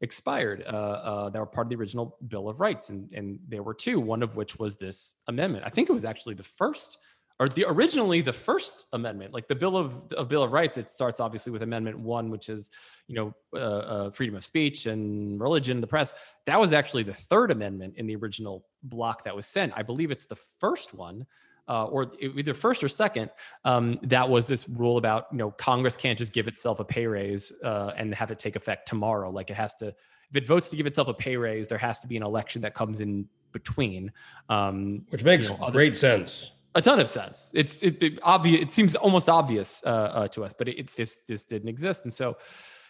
expired. 0.02 0.64
Uh, 0.66 0.70
uh, 0.70 1.30
that 1.30 1.40
were 1.40 1.46
part 1.46 1.66
of 1.66 1.70
the 1.70 1.76
original 1.76 2.18
Bill 2.28 2.50
of 2.50 2.60
Rights, 2.60 2.90
and 2.90 3.12
and 3.14 3.40
there 3.48 3.62
were 3.62 3.76
two. 3.76 4.00
One 4.00 4.24
of 4.24 4.36
which 4.36 4.58
was 4.58 4.78
this 4.78 5.18
amendment. 5.28 5.64
I 5.66 5.70
think 5.70 5.90
it 5.90 5.94
was 5.94 6.06
actually 6.06 6.36
the 6.36 6.44
first, 6.44 6.98
or 7.40 7.50
the 7.50 7.66
originally 7.68 8.22
the 8.22 8.34
first 8.34 8.86
amendment, 8.94 9.34
like 9.34 9.48
the 9.48 9.56
Bill 9.56 9.76
of, 9.76 10.12
of 10.14 10.28
Bill 10.30 10.44
of 10.44 10.52
Rights. 10.52 10.78
It 10.78 10.90
starts 10.90 11.20
obviously 11.20 11.52
with 11.52 11.64
Amendment 11.64 12.00
One, 12.00 12.30
which 12.30 12.50
is 12.50 12.70
you 13.08 13.16
know 13.16 13.36
uh, 13.54 13.58
uh, 13.58 14.10
freedom 14.12 14.36
of 14.36 14.44
speech 14.44 14.86
and 14.86 15.40
religion, 15.40 15.78
and 15.78 15.84
the 15.84 15.88
press. 15.88 16.14
That 16.46 16.60
was 16.60 16.74
actually 16.74 17.04
the 17.04 17.14
third 17.14 17.52
amendment 17.52 17.96
in 17.98 18.08
the 18.08 18.16
original 18.16 18.66
block 18.84 19.24
that 19.26 19.36
was 19.36 19.46
sent. 19.46 19.74
I 19.76 19.84
believe 19.84 20.12
it's 20.12 20.26
the 20.26 20.40
first 20.60 20.94
one 20.94 21.26
uh, 21.68 21.86
or 21.86 22.12
either 22.22 22.54
first 22.54 22.84
or 22.84 22.90
second, 22.90 23.30
um, 23.64 24.00
that 24.04 24.28
was 24.28 24.48
this 24.48 24.70
rule 24.70 24.98
about 24.98 25.28
you 25.32 25.38
know 25.38 25.52
Congress 25.52 25.96
can't 25.96 26.18
just 26.18 26.34
give 26.34 26.48
itself 26.48 26.80
a 26.80 26.86
pay 26.86 27.08
raise 27.08 27.52
uh, 27.64 27.94
and 27.98 28.14
have 28.14 28.32
it 28.32 28.40
take 28.40 28.56
effect 28.56 28.88
tomorrow. 28.88 29.30
Like 29.30 29.50
it 29.50 29.56
has 29.56 29.74
to, 29.76 29.88
if 29.88 30.36
it 30.36 30.48
votes 30.48 30.70
to 30.70 30.76
give 30.76 30.86
itself 30.86 31.08
a 31.08 31.14
pay 31.14 31.38
raise, 31.38 31.68
there 31.68 31.78
has 31.78 32.00
to 32.00 32.08
be 32.08 32.18
an 32.18 32.24
election 32.24 32.62
that 32.62 32.74
comes 32.74 33.02
in 33.02 33.28
between. 33.52 34.12
Um, 34.50 35.06
which 35.10 35.24
makes 35.24 35.50
you 35.50 35.58
know, 35.58 35.64
other- 35.64 35.72
great 35.72 35.98
sense. 35.98 36.52
A 36.76 36.82
ton 36.82 37.00
of 37.00 37.10
sense. 37.10 37.52
It's 37.56 37.82
it, 37.82 38.04
it 38.04 38.20
obvious. 38.22 38.62
It 38.62 38.72
seems 38.72 38.96
almost 38.96 39.30
obvious 39.30 39.82
uh, 39.86 39.90
uh, 39.90 40.28
to 40.30 40.44
us, 40.44 40.54
but 40.54 40.68
it, 40.68 40.78
it, 40.78 40.96
this 40.96 41.24
this 41.28 41.46
didn't 41.46 41.70
exist, 41.70 42.04
and 42.04 42.14
so 42.14 42.38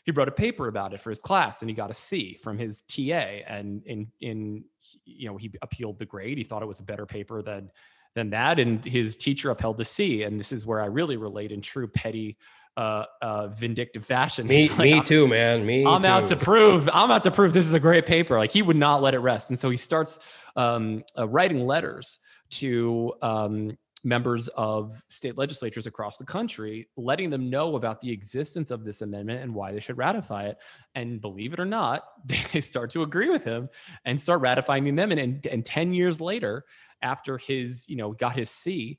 he 0.04 0.12
wrote 0.12 0.28
a 0.28 0.32
paper 0.32 0.68
about 0.68 0.94
it 0.94 1.00
for 1.00 1.10
his 1.10 1.20
class, 1.20 1.62
and 1.62 1.70
he 1.70 1.76
got 1.76 1.90
a 1.90 1.94
C 1.94 2.38
from 2.42 2.58
his 2.58 2.82
TA. 2.82 3.42
And 3.48 3.84
in 3.86 4.08
in 4.22 4.64
you 5.06 5.30
know 5.30 5.38
he 5.38 5.52
appealed 5.62 6.00
the 6.00 6.06
grade. 6.06 6.38
He 6.38 6.44
thought 6.44 6.62
it 6.62 6.68
was 6.68 6.80
a 6.80 6.84
better 6.84 7.06
paper 7.06 7.42
than 7.42 7.72
than 8.16 8.32
that, 8.32 8.60
and 8.60 8.84
his 8.84 9.16
teacher 9.16 9.52
upheld 9.52 9.78
the 9.78 9.86
C. 9.86 10.24
And 10.24 10.40
this 10.40 10.52
is 10.52 10.66
where 10.66 10.82
I 10.82 10.86
really 10.86 11.18
relate 11.18 11.52
in 11.52 11.60
true 11.62 11.88
petty, 11.88 12.38
uh, 12.78 13.06
uh, 13.22 13.48
vindictive 13.48 14.06
fashion. 14.06 14.48
Me, 14.48 14.70
like, 14.70 14.80
me 14.80 14.94
I'm- 14.94 15.04
too, 15.04 15.28
man. 15.28 15.66
Me. 15.66 15.86
I'm 15.86 16.06
out 16.06 16.28
to 16.28 16.36
prove. 16.36 16.90
I'm 16.94 17.12
out 17.12 17.24
to 17.24 17.32
prove 17.32 17.54
this 17.54 17.66
is 17.66 17.74
a 17.74 17.80
great 17.80 18.06
paper. 18.06 18.38
Like 18.38 18.52
he 18.52 18.62
would 18.62 18.78
not 18.78 19.02
let 19.02 19.14
it 19.14 19.20
rest, 19.20 19.50
and 19.50 19.60
so 19.60 19.70
he 19.70 19.78
starts 19.78 20.20
um, 20.56 21.04
uh, 21.18 21.28
writing 21.28 21.66
letters 21.66 22.20
to 22.60 23.14
um, 23.22 23.78
members 24.06 24.48
of 24.50 25.04
state 25.08 25.38
legislatures 25.38 25.88
across 25.88 26.18
the 26.18 26.24
country, 26.24 26.88
letting 26.96 27.30
them 27.30 27.50
know 27.50 27.76
about 27.76 28.00
the 28.00 28.12
existence 28.12 28.70
of 28.70 28.86
this 28.86 29.02
amendment 29.02 29.42
and 29.42 29.54
why 29.54 29.72
they 29.72 29.80
should 29.80 29.98
ratify 29.98 30.46
it. 30.46 30.58
And 30.94 31.20
believe 31.20 31.54
it 31.54 31.60
or 31.60 31.66
not, 31.66 32.04
they 32.26 32.62
start 32.62 32.92
to 32.92 33.02
agree 33.02 33.30
with 33.30 33.44
him 33.44 33.68
and 34.06 34.20
start 34.20 34.42
ratifying 34.42 34.84
the 34.84 34.92
amendment. 34.92 35.22
And, 35.22 35.48
and 35.48 35.66
ten 35.66 35.94
years 35.94 36.22
later, 36.22 36.66
after 37.02 37.38
his 37.38 37.88
you 37.90 37.96
know 37.96 38.12
got 38.14 38.36
his 38.36 38.50
C. 38.50 38.98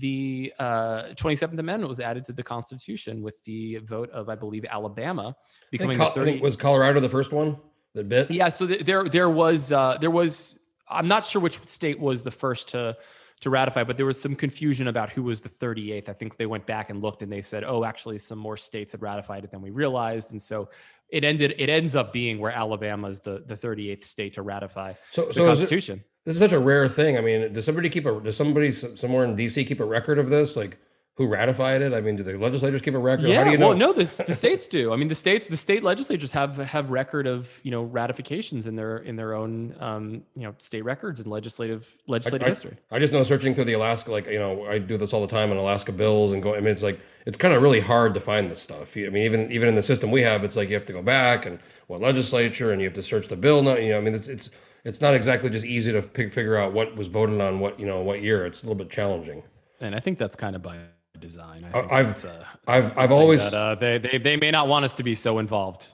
The 0.00 0.52
uh, 0.58 1.14
27th 1.14 1.58
Amendment 1.58 1.88
was 1.88 1.98
added 1.98 2.22
to 2.24 2.34
the 2.34 2.42
Constitution 2.42 3.22
with 3.22 3.42
the 3.44 3.78
vote 3.78 4.10
of, 4.10 4.28
I 4.28 4.34
believe, 4.34 4.66
Alabama 4.66 5.28
I 5.28 5.32
think, 5.32 5.70
becoming 5.70 5.96
Col- 5.96 6.12
the 6.12 6.20
I 6.20 6.24
think 6.24 6.42
was 6.42 6.56
Colorado 6.56 7.00
the 7.00 7.08
first 7.08 7.32
one 7.32 7.56
that 7.94 8.06
bit. 8.06 8.30
yeah, 8.30 8.50
so 8.50 8.66
th- 8.66 8.84
there 8.84 9.04
there 9.04 9.30
was 9.30 9.72
uh, 9.72 9.96
there 9.98 10.10
was 10.10 10.60
I'm 10.90 11.08
not 11.08 11.26
sure 11.26 11.40
which 11.42 11.58
state 11.68 11.98
was 11.98 12.22
the 12.22 12.30
first 12.30 12.68
to 12.70 12.96
to 13.40 13.50
ratify, 13.50 13.84
but 13.84 13.96
there 13.96 14.06
was 14.06 14.20
some 14.20 14.34
confusion 14.34 14.88
about 14.88 15.10
who 15.10 15.22
was 15.22 15.40
the 15.40 15.48
38th. 15.48 16.08
I 16.08 16.12
think 16.12 16.36
they 16.36 16.46
went 16.46 16.66
back 16.66 16.90
and 16.90 17.00
looked 17.00 17.22
and 17.22 17.30
they 17.30 17.40
said, 17.40 17.62
"Oh, 17.64 17.84
actually 17.84 18.18
some 18.18 18.38
more 18.38 18.56
states 18.56 18.92
had 18.92 19.00
ratified 19.02 19.44
it 19.44 19.50
than 19.52 19.62
we 19.62 19.70
realized." 19.70 20.32
And 20.32 20.42
so 20.42 20.68
it 21.08 21.22
ended 21.24 21.54
it 21.56 21.68
ends 21.68 21.94
up 21.94 22.12
being 22.12 22.38
where 22.38 22.50
Alabama 22.50 23.08
is 23.08 23.20
the 23.20 23.44
the 23.46 23.54
38th 23.54 24.02
state 24.04 24.32
to 24.34 24.42
ratify 24.42 24.94
So, 25.10 25.26
the 25.26 25.34
so 25.34 25.42
is 25.42 25.46
it, 25.46 25.60
Constitution. 25.60 26.04
this 26.24 26.34
is 26.34 26.40
such 26.40 26.52
a 26.52 26.58
rare 26.58 26.88
thing. 26.88 27.16
I 27.16 27.20
mean, 27.20 27.52
does 27.52 27.64
somebody 27.64 27.88
keep 27.88 28.06
a? 28.06 28.20
Does 28.20 28.36
somebody 28.36 28.72
somewhere 28.72 29.24
in 29.24 29.36
DC 29.36 29.66
keep 29.66 29.80
a 29.80 29.84
record 29.86 30.18
of 30.18 30.30
this? 30.30 30.56
Like, 30.56 30.78
who 31.18 31.26
ratified 31.26 31.82
it? 31.82 31.92
I 31.92 32.00
mean, 32.00 32.14
do 32.14 32.22
the 32.22 32.38
legislators 32.38 32.80
keep 32.80 32.94
a 32.94 32.98
record? 32.98 33.26
Yeah, 33.26 33.38
How 33.38 33.44
do 33.44 33.50
you 33.50 33.58
know? 33.58 33.68
well, 33.70 33.76
no, 33.76 33.92
this, 33.92 34.18
the 34.18 34.36
states 34.36 34.68
do. 34.68 34.92
I 34.92 34.96
mean, 34.96 35.08
the 35.08 35.16
states, 35.16 35.48
the 35.48 35.56
state 35.56 35.82
legislatures 35.82 36.30
have 36.30 36.56
have 36.58 36.90
record 36.90 37.26
of 37.26 37.60
you 37.64 37.72
know 37.72 37.82
ratifications 37.82 38.68
in 38.68 38.76
their 38.76 38.98
in 38.98 39.16
their 39.16 39.34
own 39.34 39.74
um, 39.80 40.22
you 40.36 40.44
know 40.44 40.54
state 40.58 40.82
records 40.82 41.18
and 41.18 41.28
legislative 41.28 41.98
legislative 42.06 42.46
I- 42.46 42.50
history. 42.50 42.76
I 42.92 43.00
just 43.00 43.12
know 43.12 43.24
searching 43.24 43.52
through 43.56 43.64
the 43.64 43.72
Alaska, 43.72 44.12
like 44.12 44.28
you 44.28 44.38
know, 44.38 44.64
I 44.66 44.78
do 44.78 44.96
this 44.96 45.12
all 45.12 45.20
the 45.20 45.26
time 45.26 45.50
on 45.50 45.56
Alaska 45.56 45.90
bills 45.90 46.30
and 46.30 46.40
go. 46.40 46.54
I 46.54 46.60
mean, 46.60 46.68
it's 46.68 46.84
like 46.84 47.00
it's 47.26 47.36
kind 47.36 47.52
of 47.52 47.62
really 47.62 47.80
hard 47.80 48.14
to 48.14 48.20
find 48.20 48.48
this 48.48 48.62
stuff. 48.62 48.96
I 48.96 49.08
mean, 49.08 49.24
even 49.24 49.50
even 49.50 49.68
in 49.68 49.74
the 49.74 49.82
system 49.82 50.12
we 50.12 50.22
have, 50.22 50.44
it's 50.44 50.54
like 50.54 50.68
you 50.68 50.76
have 50.76 50.86
to 50.86 50.92
go 50.92 51.02
back 51.02 51.46
and 51.46 51.58
what 51.88 52.00
legislature, 52.00 52.70
and 52.70 52.80
you 52.80 52.86
have 52.86 52.94
to 52.94 53.02
search 53.02 53.26
the 53.26 53.36
bill. 53.36 53.60
Not 53.60 53.82
you 53.82 53.88
know, 53.88 53.98
I 53.98 54.02
mean, 54.02 54.14
it's 54.14 54.28
it's 54.28 54.50
it's 54.84 55.00
not 55.00 55.14
exactly 55.14 55.50
just 55.50 55.66
easy 55.66 55.90
to 55.90 56.00
pick, 56.00 56.32
figure 56.32 56.56
out 56.56 56.72
what 56.72 56.94
was 56.94 57.08
voted 57.08 57.40
on 57.40 57.58
what 57.58 57.80
you 57.80 57.86
know 57.86 58.04
what 58.04 58.22
year. 58.22 58.46
It's 58.46 58.62
a 58.62 58.66
little 58.66 58.76
bit 58.78 58.88
challenging. 58.88 59.42
And 59.80 59.96
I 59.96 60.00
think 60.00 60.18
that's 60.18 60.36
kind 60.36 60.54
of 60.54 60.62
by 60.62 60.78
design. 61.20 61.64
I 61.64 61.68
I- 61.68 61.72
think 61.80 61.92
I've- 61.92 62.06
that's, 62.08 62.24
uh, 62.24 62.44
I've 62.66 62.98
I've 62.98 63.12
always 63.12 63.40
that, 63.50 63.54
uh, 63.54 63.74
they, 63.74 63.98
they 63.98 64.18
they 64.18 64.36
may 64.36 64.50
not 64.50 64.68
want 64.68 64.84
us 64.84 64.94
to 64.94 65.02
be 65.02 65.14
so 65.14 65.38
involved. 65.38 65.88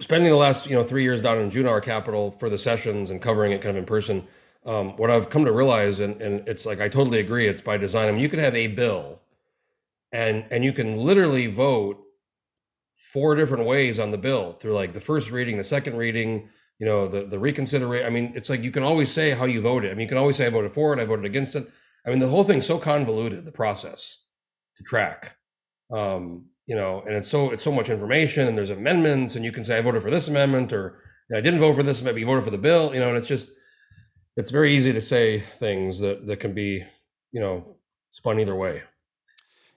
spending 0.00 0.30
the 0.30 0.36
last 0.36 0.66
you 0.68 0.74
know 0.76 0.84
three 0.84 1.02
years 1.02 1.20
down 1.22 1.38
in 1.38 1.50
Juneau, 1.50 1.70
our 1.70 1.80
capital, 1.80 2.30
for 2.30 2.48
the 2.50 2.58
sessions 2.58 3.10
and 3.10 3.20
covering 3.20 3.52
it 3.52 3.60
kind 3.62 3.76
of 3.76 3.80
in 3.80 3.84
person. 3.86 4.26
Um, 4.66 4.96
what 4.98 5.10
I've 5.10 5.30
come 5.30 5.44
to 5.46 5.52
realize, 5.52 6.00
and, 6.00 6.20
and 6.20 6.46
it's 6.46 6.66
like 6.66 6.80
I 6.80 6.88
totally 6.88 7.18
agree, 7.20 7.48
it's 7.48 7.62
by 7.62 7.76
design. 7.78 8.08
I 8.08 8.12
mean, 8.12 8.20
you 8.20 8.28
could 8.28 8.38
have 8.40 8.54
a 8.54 8.66
bill, 8.68 9.20
and 10.12 10.44
and 10.50 10.62
you 10.64 10.72
can 10.72 10.96
literally 10.96 11.46
vote 11.46 11.98
four 12.94 13.34
different 13.34 13.64
ways 13.66 13.98
on 13.98 14.10
the 14.10 14.18
bill 14.18 14.52
through 14.52 14.74
like 14.74 14.92
the 14.92 15.00
first 15.00 15.30
reading, 15.30 15.56
the 15.56 15.64
second 15.64 15.96
reading, 15.96 16.48
you 16.78 16.86
know, 16.86 17.08
the 17.08 17.22
the 17.24 17.38
reconsideration. 17.38 18.06
I 18.06 18.10
mean, 18.10 18.32
it's 18.34 18.48
like 18.50 18.62
you 18.62 18.70
can 18.70 18.82
always 18.82 19.10
say 19.10 19.30
how 19.30 19.46
you 19.46 19.60
voted. 19.60 19.90
I 19.90 19.94
mean, 19.94 20.02
you 20.02 20.08
can 20.08 20.18
always 20.18 20.36
say 20.36 20.46
I 20.46 20.50
voted 20.50 20.72
for 20.72 20.92
it, 20.92 20.98
I 21.00 21.04
voted 21.06 21.24
against 21.24 21.54
it. 21.56 21.66
I 22.06 22.10
mean, 22.10 22.18
the 22.18 22.28
whole 22.28 22.44
thing's 22.44 22.66
so 22.66 22.78
convoluted, 22.78 23.44
the 23.44 23.52
process 23.52 24.18
to 24.80 24.84
track. 24.84 25.36
Um, 25.92 26.46
you 26.66 26.76
know, 26.76 27.02
and 27.02 27.14
it's 27.16 27.28
so 27.28 27.50
it's 27.50 27.62
so 27.62 27.72
much 27.72 27.90
information, 27.90 28.46
and 28.46 28.56
there's 28.56 28.70
amendments, 28.70 29.34
and 29.36 29.44
you 29.44 29.52
can 29.52 29.64
say 29.64 29.78
I 29.78 29.82
voted 29.82 30.02
for 30.02 30.10
this 30.10 30.28
amendment, 30.28 30.72
or 30.72 31.02
I 31.34 31.40
didn't 31.40 31.60
vote 31.60 31.74
for 31.74 31.82
this, 31.82 32.02
maybe 32.02 32.20
you 32.20 32.26
voted 32.26 32.44
for 32.44 32.50
the 32.50 32.58
bill. 32.58 32.94
You 32.94 33.00
know, 33.00 33.08
and 33.08 33.18
it's 33.18 33.26
just 33.26 33.50
it's 34.36 34.50
very 34.50 34.72
easy 34.72 34.92
to 34.92 35.00
say 35.00 35.40
things 35.40 35.98
that 36.00 36.26
that 36.26 36.38
can 36.38 36.54
be, 36.54 36.84
you 37.32 37.40
know, 37.40 37.76
spun 38.10 38.38
either 38.38 38.54
way. 38.54 38.82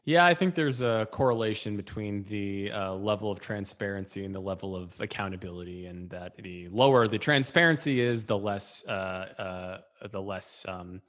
Yeah, 0.05 0.25
I 0.25 0.33
think 0.33 0.53
there's 0.53 0.81
a 0.81 1.07
correlation 1.11 1.77
between 1.77 2.25
the 2.25 2.71
uh, 2.71 2.93
level 2.93 3.31
of 3.31 3.39
transparency 3.39 4.25
and 4.25 4.35
the 4.35 4.41
level 4.41 4.75
of 4.75 4.99
accountability, 4.99 5.85
and 5.85 6.09
that 6.09 6.35
the 6.37 6.67
lower 6.69 7.07
the 7.07 7.17
transparency 7.17 8.01
is, 8.01 8.25
the 8.25 8.37
less 8.37 8.85
uh, 8.87 9.81
uh, 10.01 10.07
the 10.11 10.21
less 10.21 10.65
um, 10.67 11.01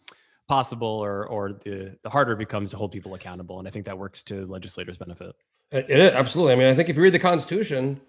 possible, 0.48 0.88
or 0.88 1.26
or 1.26 1.52
the 1.52 1.96
the 2.02 2.10
harder 2.10 2.32
it 2.32 2.38
becomes 2.38 2.70
to 2.70 2.76
hold 2.76 2.92
people 2.92 3.14
accountable. 3.14 3.58
And 3.58 3.68
I 3.68 3.70
think 3.70 3.86
that 3.86 3.98
works 3.98 4.22
to 4.24 4.46
legislators' 4.46 4.98
benefit. 4.98 5.34
It, 5.70 5.88
it 5.88 6.14
absolutely. 6.14 6.54
I 6.54 6.56
mean, 6.56 6.68
I 6.68 6.74
think 6.74 6.88
if 6.88 6.96
you 6.96 7.02
read 7.02 7.14
the 7.14 7.18
Constitution, 7.18 8.00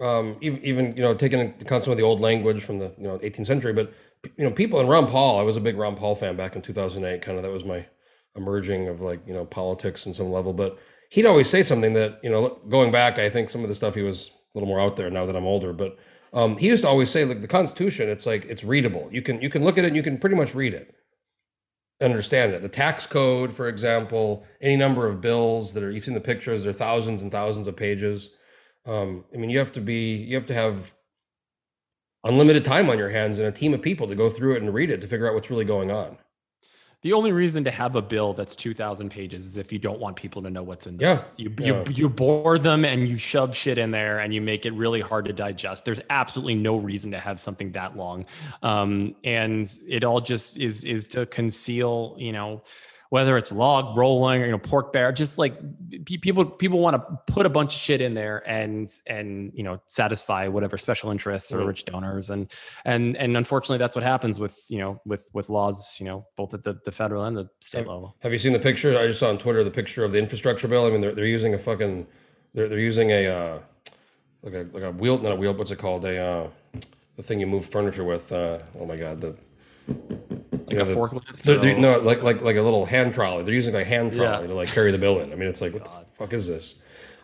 um, 0.00 0.36
even, 0.40 0.64
even 0.64 0.96
you 0.96 1.02
know, 1.02 1.14
taking 1.14 1.40
into 1.40 1.60
account 1.62 1.84
some 1.84 1.92
of 1.92 1.96
the 1.96 2.04
old 2.04 2.20
language 2.20 2.62
from 2.62 2.78
the 2.78 2.92
you 2.96 3.04
know 3.04 3.18
18th 3.18 3.46
century, 3.46 3.72
but 3.72 3.92
you 4.36 4.44
know, 4.44 4.50
people 4.50 4.80
and 4.80 4.88
Ron 4.88 5.06
Paul. 5.06 5.38
I 5.38 5.42
was 5.42 5.56
a 5.56 5.60
big 5.60 5.76
Ron 5.76 5.96
Paul 5.96 6.14
fan 6.14 6.36
back 6.36 6.56
in 6.56 6.62
2008. 6.62 7.22
Kind 7.22 7.36
of 7.36 7.42
that 7.42 7.52
was 7.52 7.64
my 7.64 7.86
emerging 8.36 8.88
of 8.88 9.00
like 9.00 9.20
you 9.26 9.34
know 9.34 9.44
politics 9.44 10.06
in 10.06 10.14
some 10.14 10.30
level. 10.30 10.52
But 10.52 10.78
he'd 11.10 11.26
always 11.26 11.48
say 11.48 11.62
something 11.62 11.94
that 11.94 12.20
you 12.22 12.30
know, 12.30 12.60
going 12.68 12.92
back, 12.92 13.18
I 13.18 13.30
think 13.30 13.50
some 13.50 13.62
of 13.62 13.68
the 13.68 13.74
stuff 13.74 13.94
he 13.94 14.02
was 14.02 14.28
a 14.28 14.58
little 14.58 14.68
more 14.68 14.80
out 14.80 14.96
there 14.96 15.10
now 15.10 15.26
that 15.26 15.36
I'm 15.36 15.46
older. 15.46 15.72
But 15.72 15.98
um, 16.32 16.56
he 16.56 16.66
used 16.66 16.82
to 16.82 16.88
always 16.88 17.10
say, 17.10 17.24
like 17.24 17.40
the 17.40 17.48
Constitution, 17.48 18.08
it's 18.08 18.26
like 18.26 18.44
it's 18.44 18.64
readable. 18.64 19.08
You 19.10 19.22
can 19.22 19.40
you 19.40 19.50
can 19.50 19.64
look 19.64 19.78
at 19.78 19.84
it 19.84 19.88
and 19.88 19.96
you 19.96 20.02
can 20.02 20.18
pretty 20.18 20.36
much 20.36 20.54
read 20.54 20.74
it 20.74 20.94
understand 22.00 22.52
it. 22.52 22.62
The 22.62 22.68
tax 22.68 23.06
code, 23.06 23.52
for 23.52 23.68
example, 23.68 24.44
any 24.60 24.76
number 24.76 25.06
of 25.06 25.20
bills 25.20 25.74
that 25.74 25.82
are 25.82 25.90
you've 25.90 26.04
seen 26.04 26.14
the 26.14 26.20
pictures, 26.20 26.62
there 26.62 26.70
are 26.70 26.74
thousands 26.74 27.22
and 27.22 27.32
thousands 27.32 27.66
of 27.66 27.76
pages. 27.76 28.30
Um, 28.86 29.24
I 29.34 29.38
mean, 29.38 29.50
you 29.50 29.58
have 29.58 29.72
to 29.72 29.80
be 29.80 30.16
you 30.16 30.36
have 30.36 30.46
to 30.46 30.54
have 30.54 30.94
unlimited 32.24 32.64
time 32.64 32.90
on 32.90 32.98
your 32.98 33.10
hands 33.10 33.38
and 33.38 33.48
a 33.48 33.52
team 33.52 33.74
of 33.74 33.82
people 33.82 34.06
to 34.08 34.14
go 34.14 34.28
through 34.28 34.56
it 34.56 34.62
and 34.62 34.74
read 34.74 34.90
it 34.90 35.00
to 35.00 35.06
figure 35.06 35.28
out 35.28 35.34
what's 35.34 35.50
really 35.50 35.64
going 35.64 35.90
on. 35.90 36.18
The 37.02 37.12
only 37.12 37.30
reason 37.30 37.62
to 37.62 37.70
have 37.70 37.94
a 37.94 38.02
bill 38.02 38.32
that's 38.32 38.56
2,000 38.56 39.08
pages 39.08 39.46
is 39.46 39.56
if 39.56 39.72
you 39.72 39.78
don't 39.78 40.00
want 40.00 40.16
people 40.16 40.42
to 40.42 40.50
know 40.50 40.64
what's 40.64 40.88
in 40.88 40.96
there. 40.96 41.14
Yeah. 41.14 41.22
You, 41.36 41.54
Yeah. 41.58 41.84
you, 41.86 41.94
you 41.94 42.08
bore 42.08 42.58
them 42.58 42.84
and 42.84 43.08
you 43.08 43.16
shove 43.16 43.54
shit 43.54 43.78
in 43.78 43.92
there 43.92 44.18
and 44.18 44.34
you 44.34 44.40
make 44.40 44.66
it 44.66 44.72
really 44.72 45.00
hard 45.00 45.24
to 45.26 45.32
digest. 45.32 45.84
There's 45.84 46.00
absolutely 46.10 46.56
no 46.56 46.76
reason 46.76 47.12
to 47.12 47.20
have 47.20 47.38
something 47.38 47.70
that 47.72 47.96
long. 47.96 48.26
Um, 48.64 49.14
and 49.22 49.70
it 49.86 50.02
all 50.02 50.20
just 50.20 50.58
is, 50.58 50.84
is 50.84 51.04
to 51.06 51.24
conceal, 51.26 52.16
you 52.18 52.32
know, 52.32 52.62
whether 53.10 53.38
it's 53.38 53.50
log 53.50 53.96
rolling 53.96 54.42
or, 54.42 54.44
you 54.46 54.52
know, 54.52 54.58
pork 54.58 54.92
barrel, 54.92 55.12
just 55.12 55.38
like 55.38 55.54
people, 56.04 56.44
people 56.44 56.78
want 56.80 56.94
to 56.94 57.32
put 57.32 57.46
a 57.46 57.48
bunch 57.48 57.74
of 57.74 57.80
shit 57.80 58.00
in 58.00 58.12
there 58.12 58.42
and, 58.46 58.94
and, 59.06 59.50
you 59.54 59.62
know, 59.62 59.80
satisfy 59.86 60.46
whatever 60.46 60.76
special 60.76 61.10
interests 61.10 61.52
or 61.52 61.60
Mhm. 61.60 61.68
rich 61.68 61.84
donors. 61.86 62.28
And, 62.28 62.52
and, 62.84 63.16
and 63.16 63.36
unfortunately 63.36 63.78
that's 63.78 63.96
what 63.96 64.02
happens 64.04 64.38
with, 64.38 64.62
you 64.68 64.78
know, 64.78 65.00
with, 65.06 65.26
with 65.32 65.48
laws, 65.48 65.96
you 65.98 66.04
know, 66.04 66.26
both 66.36 66.52
at 66.52 66.62
the, 66.62 66.78
the 66.84 66.92
federal 66.92 67.24
and 67.24 67.36
the 67.36 67.48
state 67.60 67.86
level. 67.86 68.14
Have 68.20 68.32
you 68.32 68.38
seen 68.38 68.52
the 68.52 68.58
picture? 68.58 68.98
I 68.98 69.06
just 69.06 69.20
saw 69.20 69.30
on 69.30 69.38
Twitter 69.38 69.64
the 69.64 69.70
picture 69.70 70.04
of 70.04 70.12
the 70.12 70.18
infrastructure 70.18 70.68
bill. 70.68 70.84
I 70.86 70.90
mean, 70.90 71.00
they're, 71.00 71.14
they're 71.14 71.24
using 71.24 71.54
a 71.54 71.58
fucking, 71.58 72.06
they're, 72.52 72.68
they're 72.68 72.78
using 72.78 73.10
a, 73.10 73.26
uh, 73.26 73.58
like 74.42 74.54
a, 74.54 74.68
like 74.72 74.82
a 74.82 74.92
wheel, 74.92 75.18
not 75.18 75.32
a 75.32 75.36
wheel, 75.36 75.54
what's 75.54 75.70
it 75.70 75.78
called? 75.78 76.04
A, 76.04 76.18
uh, 76.18 76.50
the 77.16 77.22
thing 77.22 77.40
you 77.40 77.46
move 77.46 77.64
furniture 77.64 78.04
with. 78.04 78.30
Uh, 78.30 78.58
oh 78.78 78.84
my 78.84 78.96
God. 78.96 79.20
The, 79.20 79.34
Like 80.68 80.76
Yeah, 80.86 80.92
a 80.92 80.96
forklift. 80.96 81.42
they're, 81.42 81.58
they're- 81.58 81.78
no, 81.78 81.98
like, 82.00 82.22
like, 82.22 82.40
like 82.42 82.56
a 82.56 82.62
little 82.62 82.84
hand 82.86 83.14
trolley. 83.14 83.42
They're 83.44 83.54
using 83.54 83.74
like 83.74 83.86
a 83.86 83.88
hand 83.88 84.12
trolley 84.12 84.42
Yeah. 84.42 84.46
to 84.48 84.54
like 84.54 84.68
carry 84.68 84.90
the 84.90 84.98
bill 84.98 85.20
in. 85.20 85.32
I 85.32 85.36
mean, 85.36 85.48
it's 85.48 85.60
like, 85.60 85.72
what 85.74 85.84
the 85.84 85.90
fuck 86.14 86.32
is 86.32 86.46
this? 86.46 86.76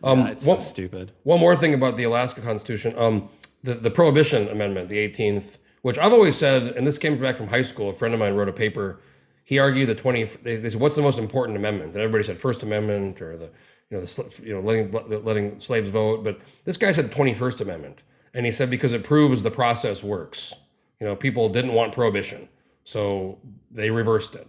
Um, 0.03 0.21
Yeah, 0.21 0.29
it's 0.31 0.47
one, 0.47 0.61
so 0.61 0.67
stupid. 0.69 1.13
one 1.25 1.41
more 1.41 1.57
thing 1.57 1.75
about 1.75 1.97
the 1.97 2.05
Alaska 2.05 2.41
Constitution. 2.41 2.95
Um, 2.99 3.29
the, 3.63 3.75
the 3.75 3.91
Prohibition 3.91 4.49
Amendment, 4.49 4.89
the 4.89 5.09
18th, 5.09 5.59
which 5.83 5.99
I've 5.99 6.13
always 6.13 6.37
said, 6.37 6.63
and 6.77 6.87
this 6.87 6.99
came 6.99 7.19
back 7.21 7.37
from 7.37 7.49
high 7.49 7.63
school. 7.63 7.91
A 7.91 7.93
friend 7.93 8.13
of 8.15 8.21
mine 8.21 8.35
wrote 8.35 8.49
a 8.49 8.53
paper. 8.53 9.01
He 9.45 9.59
argued 9.59 9.89
the 9.89 9.95
20. 9.95 10.25
They, 10.43 10.57
they 10.57 10.71
said, 10.71 10.81
"What's 10.81 10.97
the 10.97 11.03
most 11.03 11.19
important 11.19 11.59
amendment?" 11.59 11.93
And 11.93 12.01
everybody 12.03 12.25
said 12.25 12.39
First 12.39 12.63
Amendment 12.63 13.21
or 13.21 13.37
the, 13.37 13.51
you 13.91 13.99
know, 13.99 14.01
the 14.05 14.41
you 14.43 14.55
know 14.55 14.61
letting 14.61 14.91
letting 15.25 15.59
slaves 15.59 15.91
vote. 15.91 16.25
But 16.25 16.41
this 16.65 16.79
guy 16.79 16.93
said 16.93 17.05
the 17.11 17.15
21st 17.15 17.61
Amendment, 17.61 18.03
and 18.33 18.47
he 18.47 18.53
said 18.53 18.71
because 18.71 18.95
it 18.95 19.05
proves 19.05 19.43
the 19.43 19.51
process 19.51 20.03
works. 20.03 20.55
You 21.01 21.07
know, 21.07 21.15
people 21.17 21.51
didn't 21.51 21.75
want 21.75 21.93
prohibition, 21.93 22.49
so 22.85 23.39
they 23.71 23.91
reversed 23.91 24.35
it, 24.35 24.49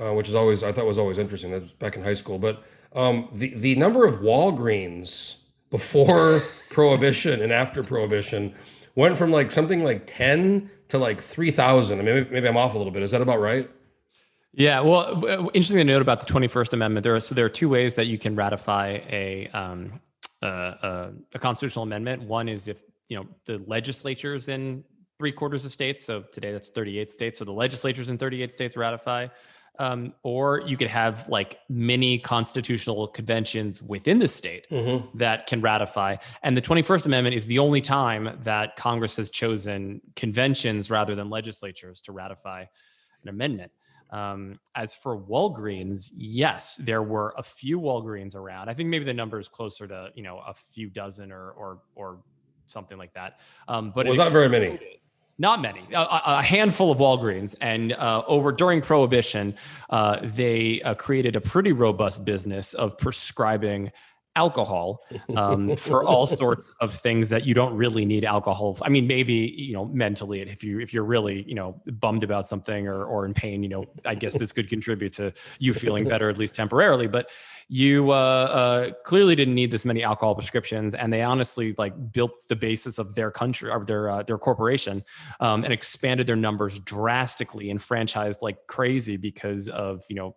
uh, 0.00 0.12
which 0.14 0.28
is 0.28 0.34
always 0.34 0.62
I 0.62 0.72
thought 0.72 0.86
was 0.86 0.98
always 0.98 1.18
interesting. 1.18 1.50
That 1.52 1.62
was 1.62 1.72
back 1.72 1.96
in 1.96 2.02
high 2.02 2.14
school. 2.14 2.38
But 2.38 2.62
um, 2.94 3.28
the 3.32 3.54
the 3.54 3.76
number 3.76 4.06
of 4.06 4.16
Walgreens 4.16 5.36
before 5.70 6.40
prohibition 6.70 7.40
and 7.40 7.52
after 7.52 7.82
prohibition 7.82 8.54
went 8.94 9.16
from 9.16 9.30
like 9.30 9.50
something 9.50 9.84
like 9.84 10.04
10 10.06 10.70
to 10.88 10.98
like 10.98 11.20
3000 11.20 11.98
I 11.98 12.02
mean, 12.02 12.14
maybe, 12.14 12.30
maybe 12.30 12.48
i'm 12.48 12.56
off 12.56 12.74
a 12.74 12.78
little 12.78 12.92
bit 12.92 13.02
is 13.02 13.10
that 13.10 13.20
about 13.20 13.40
right 13.40 13.68
Yeah, 14.52 14.80
well, 14.80 15.22
interesting 15.52 15.76
to 15.78 15.84
note 15.84 16.00
about 16.00 16.20
the 16.20 16.26
Twenty 16.26 16.48
First 16.48 16.72
Amendment. 16.72 17.04
There 17.04 17.14
are 17.14 17.20
so 17.20 17.34
there 17.34 17.44
are 17.44 17.50
two 17.50 17.68
ways 17.68 17.92
that 17.94 18.06
you 18.06 18.16
can 18.16 18.34
ratify 18.34 19.00
a 19.10 19.48
um, 19.52 20.00
uh, 20.40 20.46
uh, 20.46 21.10
a 21.34 21.38
constitutional 21.38 21.82
amendment. 21.82 22.22
One 22.22 22.48
is 22.48 22.66
if 22.66 22.80
you 23.08 23.18
know 23.18 23.26
the 23.44 23.58
legislatures 23.66 24.48
in 24.48 24.82
three 25.18 25.32
quarters 25.32 25.64
of 25.64 25.72
states. 25.72 26.04
So 26.04 26.22
today 26.22 26.52
that's 26.52 26.68
thirty 26.68 26.98
eight 26.98 27.10
states. 27.10 27.38
So 27.38 27.44
the 27.44 27.52
legislatures 27.52 28.08
in 28.08 28.18
thirty 28.18 28.42
eight 28.42 28.52
states 28.52 28.76
ratify. 28.76 29.28
Um, 29.78 30.14
or 30.22 30.62
you 30.64 30.78
could 30.78 30.88
have 30.88 31.28
like 31.28 31.58
mini 31.68 32.18
constitutional 32.18 33.08
conventions 33.08 33.82
within 33.82 34.18
the 34.18 34.28
state 34.28 34.66
that 35.14 35.46
can 35.46 35.60
ratify. 35.60 36.16
And 36.42 36.56
the 36.56 36.62
21st 36.62 37.04
Amendment 37.04 37.36
is 37.36 37.46
the 37.46 37.58
only 37.58 37.82
time 37.82 38.38
that 38.44 38.76
Congress 38.76 39.16
has 39.16 39.30
chosen 39.30 40.00
conventions 40.14 40.90
rather 40.90 41.14
than 41.14 41.28
legislatures 41.28 42.00
to 42.02 42.12
ratify 42.12 42.64
an 43.22 43.28
amendment. 43.28 43.70
Um, 44.10 44.60
as 44.74 44.94
for 44.94 45.20
Walgreens, 45.20 46.12
yes, 46.16 46.76
there 46.76 47.02
were 47.02 47.34
a 47.36 47.42
few 47.42 47.78
Walgreens 47.78 48.34
around. 48.34 48.70
I 48.70 48.74
think 48.74 48.88
maybe 48.88 49.04
the 49.04 49.12
number 49.12 49.38
is 49.38 49.48
closer 49.48 49.86
to 49.88 50.10
you 50.14 50.22
know 50.22 50.38
a 50.38 50.54
few 50.54 50.88
dozen 50.88 51.32
or 51.32 51.50
or 51.50 51.80
or 51.94 52.18
something 52.66 52.98
like 52.98 53.12
that. 53.14 53.40
Um, 53.68 53.92
but 53.94 54.06
it 54.06 54.10
Well, 54.10 54.18
not 54.18 54.30
very 54.30 54.48
many. 54.48 54.78
Not 55.38 55.60
many, 55.60 55.82
a, 55.92 56.20
a 56.24 56.42
handful 56.42 56.90
of 56.90 56.98
Walgreens, 56.98 57.54
and 57.60 57.92
uh, 57.92 58.22
over 58.26 58.52
during 58.52 58.80
Prohibition, 58.80 59.54
uh, 59.90 60.20
they 60.22 60.80
uh, 60.80 60.94
created 60.94 61.36
a 61.36 61.42
pretty 61.42 61.72
robust 61.72 62.24
business 62.24 62.72
of 62.72 62.96
prescribing 62.96 63.92
alcohol 64.36 65.02
um, 65.36 65.74
for 65.76 66.04
all 66.04 66.26
sorts 66.42 66.70
of 66.80 66.94
things 66.94 67.30
that 67.30 67.46
you 67.46 67.54
don't 67.54 67.74
really 67.74 68.04
need 68.04 68.24
alcohol. 68.24 68.78
I 68.82 68.90
mean, 68.90 69.06
maybe 69.06 69.34
you 69.34 69.72
know 69.72 69.86
mentally, 69.86 70.42
if 70.42 70.62
you 70.62 70.78
if 70.78 70.94
you're 70.94 71.04
really 71.04 71.42
you 71.42 71.54
know 71.54 71.80
bummed 72.00 72.22
about 72.22 72.46
something 72.46 72.86
or 72.86 73.04
or 73.04 73.26
in 73.26 73.34
pain, 73.34 73.62
you 73.62 73.68
know, 73.68 73.84
I 74.04 74.14
guess 74.14 74.38
this 74.38 74.52
could 74.52 74.68
contribute 74.68 75.14
to 75.14 75.32
you 75.58 75.74
feeling 75.74 76.04
better 76.04 76.30
at 76.30 76.38
least 76.38 76.54
temporarily. 76.54 77.08
But 77.08 77.30
you 77.68 78.10
uh, 78.10 78.14
uh, 78.14 78.90
clearly 79.04 79.34
didn't 79.34 79.54
need 79.54 79.70
this 79.70 79.84
many 79.84 80.04
alcohol 80.04 80.34
prescriptions, 80.34 80.94
and 80.94 81.12
they 81.12 81.22
honestly 81.22 81.74
like 81.78 82.12
built 82.12 82.32
the 82.48 82.56
basis 82.56 82.98
of 82.98 83.14
their 83.14 83.30
country 83.30 83.70
or 83.70 83.84
their 83.84 84.08
uh, 84.08 84.22
their 84.22 84.38
corporation 84.38 85.02
um, 85.40 85.64
and 85.64 85.72
expanded 85.72 86.26
their 86.26 86.36
numbers 86.36 86.78
drastically 86.80 87.70
and 87.70 87.80
franchised 87.80 88.42
like 88.42 88.66
crazy 88.68 89.16
because 89.16 89.68
of 89.68 90.04
you 90.08 90.16
know 90.16 90.36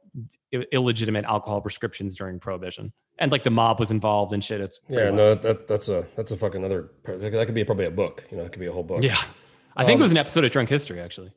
illegitimate 0.72 1.26
alcohol 1.26 1.62
prescriptions 1.62 2.16
during 2.16 2.40
prohibition 2.40 2.92
and 3.20 3.32
like 3.32 3.44
the 3.44 3.52
mob 3.52 3.80
was 3.80 3.92
involved 3.92 4.34
and 4.34 4.44
shit. 4.44 4.62
It's 4.62 4.80
yeah 4.88 5.12
no 5.12 5.36
that's 5.36 5.66
that's 5.66 5.90
a 5.90 6.08
that's 6.16 6.32
a 6.32 6.38
fucking 6.38 6.64
other 6.64 6.92
that 7.04 7.46
could 7.46 7.56
be 7.56 7.64
probably 7.64 7.86
a 7.86 7.92
book 7.92 8.26
you 8.32 8.38
know 8.38 8.44
it 8.44 8.52
could 8.52 8.62
be 8.62 8.68
a 8.68 8.72
whole 8.72 8.84
book 8.84 9.04
yeah. 9.04 9.18
I 9.76 9.86
think 9.86 10.00
it 10.00 10.04
was 10.04 10.12
an 10.12 10.18
episode 10.18 10.44
of 10.44 10.52
Drunk 10.52 10.68
History 10.68 11.00
actually. 11.00 11.32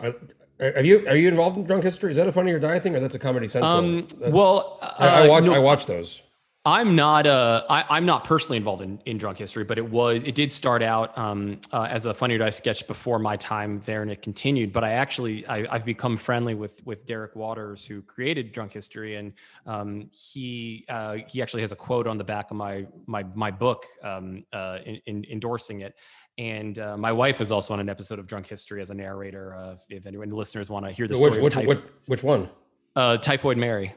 I, 0.00 0.14
are 0.62 0.82
you 0.82 1.06
are 1.08 1.16
you 1.16 1.28
involved 1.28 1.56
in 1.56 1.64
drunk 1.64 1.84
history 1.84 2.10
is 2.10 2.16
that 2.16 2.28
a 2.28 2.32
funny 2.32 2.52
or 2.52 2.58
die 2.58 2.78
thing 2.78 2.94
or 2.94 3.00
that's 3.00 3.14
a 3.14 3.18
comedy 3.18 3.48
central 3.48 3.72
Um, 3.72 4.06
well, 4.28 4.78
I, 4.98 5.08
I 5.08 5.26
uh, 5.26 5.28
watch 5.28 5.44
no, 5.44 5.54
i 5.54 5.58
watch 5.58 5.86
those 5.86 6.22
I'm 6.64 6.94
not 6.94 7.26
uh 7.26 7.64
I, 7.68 7.84
I'm 7.90 8.06
not 8.06 8.22
personally 8.22 8.56
involved 8.56 8.82
in, 8.82 9.00
in 9.04 9.18
drunk 9.18 9.38
history, 9.38 9.64
but 9.64 9.78
it 9.78 9.90
was 9.90 10.22
it 10.22 10.36
did 10.36 10.52
start 10.52 10.80
out 10.80 11.16
um, 11.18 11.58
uh, 11.72 11.88
as 11.90 12.06
a 12.06 12.14
funny 12.14 12.36
or 12.36 12.38
die 12.38 12.50
sketch 12.50 12.86
before 12.86 13.18
my 13.18 13.36
time 13.36 13.80
there, 13.84 14.02
and 14.02 14.10
it 14.10 14.22
continued. 14.22 14.72
But 14.72 14.84
I 14.84 14.92
actually 14.92 15.44
I, 15.46 15.66
I've 15.68 15.84
become 15.84 16.16
friendly 16.16 16.54
with 16.54 16.80
with 16.86 17.04
Derek 17.04 17.34
Waters, 17.34 17.84
who 17.84 18.00
created 18.00 18.52
drunk 18.52 18.70
history, 18.70 19.16
and 19.16 19.32
um, 19.66 20.08
he 20.12 20.84
uh, 20.88 21.16
he 21.26 21.42
actually 21.42 21.62
has 21.62 21.72
a 21.72 21.76
quote 21.76 22.06
on 22.06 22.16
the 22.16 22.24
back 22.24 22.52
of 22.52 22.56
my 22.56 22.86
my 23.06 23.24
my 23.34 23.50
book 23.50 23.84
um, 24.04 24.44
uh, 24.52 24.78
in, 24.86 25.00
in, 25.06 25.24
endorsing 25.32 25.80
it. 25.80 25.96
And 26.38 26.78
uh, 26.78 26.96
my 26.96 27.12
wife 27.12 27.40
is 27.40 27.52
also 27.52 27.74
on 27.74 27.80
an 27.80 27.88
episode 27.88 28.18
of 28.18 28.26
Drunk 28.26 28.46
History 28.46 28.80
as 28.80 28.90
a 28.90 28.94
narrator. 28.94 29.54
Uh, 29.54 29.76
if 29.90 30.06
anyone 30.06 30.30
listeners 30.30 30.70
want 30.70 30.86
to 30.86 30.92
hear 30.92 31.06
the 31.06 31.14
which 31.18 31.32
story 31.34 31.42
which, 31.42 31.56
of 31.56 31.66
which 31.66 31.78
typh- 31.78 31.90
which 32.06 32.22
one 32.24 32.48
uh, 32.96 33.16
Typhoid 33.18 33.56
Mary. 33.58 33.94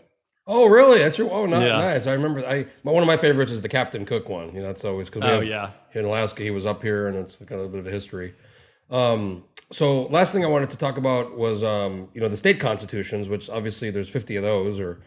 Oh, 0.48 0.68
really? 0.68 1.00
That's 1.00 1.18
your. 1.18 1.32
Oh, 1.32 1.46
ni- 1.46 1.54
Yeah. 1.66 1.78
nice. 1.78 2.06
I 2.08 2.14
remember. 2.14 2.46
I 2.46 2.68
my, 2.84 2.92
one 2.92 3.02
of 3.02 3.08
my 3.08 3.18
favorites 3.18 3.52
is 3.52 3.62
the 3.62 3.70
Captain 3.70 4.06
Cook 4.06 4.30
one. 4.30 4.54
You 4.54 4.62
know, 4.62 4.68
that's 4.68 4.86
always 4.86 5.10
because 5.10 5.30
Oh, 5.30 5.40
yeah. 5.42 5.72
in 5.94 6.06
Alaska 6.06 6.44
he 6.44 6.52
was 6.52 6.66
up 6.66 6.84
here, 6.84 7.08
and 7.08 7.18
it's 7.18 7.38
kind 7.38 7.60
of 7.60 7.62
a 7.62 7.70
bit 7.70 7.80
of 7.80 7.88
a 7.88 7.92
history. 7.92 8.36
Um, 8.92 9.44
so 9.72 10.04
last 10.04 10.32
thing 10.32 10.44
I 10.46 10.48
wanted 10.48 10.70
to 10.70 10.78
talk 10.78 10.98
about 10.98 11.36
was 11.38 11.64
um, 11.64 12.10
you 12.14 12.22
know 12.22 12.28
the 12.28 12.38
state 12.38 12.60
constitutions, 12.60 13.28
which 13.30 13.50
obviously 13.50 13.90
there's 13.90 14.10
50 14.10 14.36
of 14.36 14.44
those, 14.44 14.80
or 14.80 15.02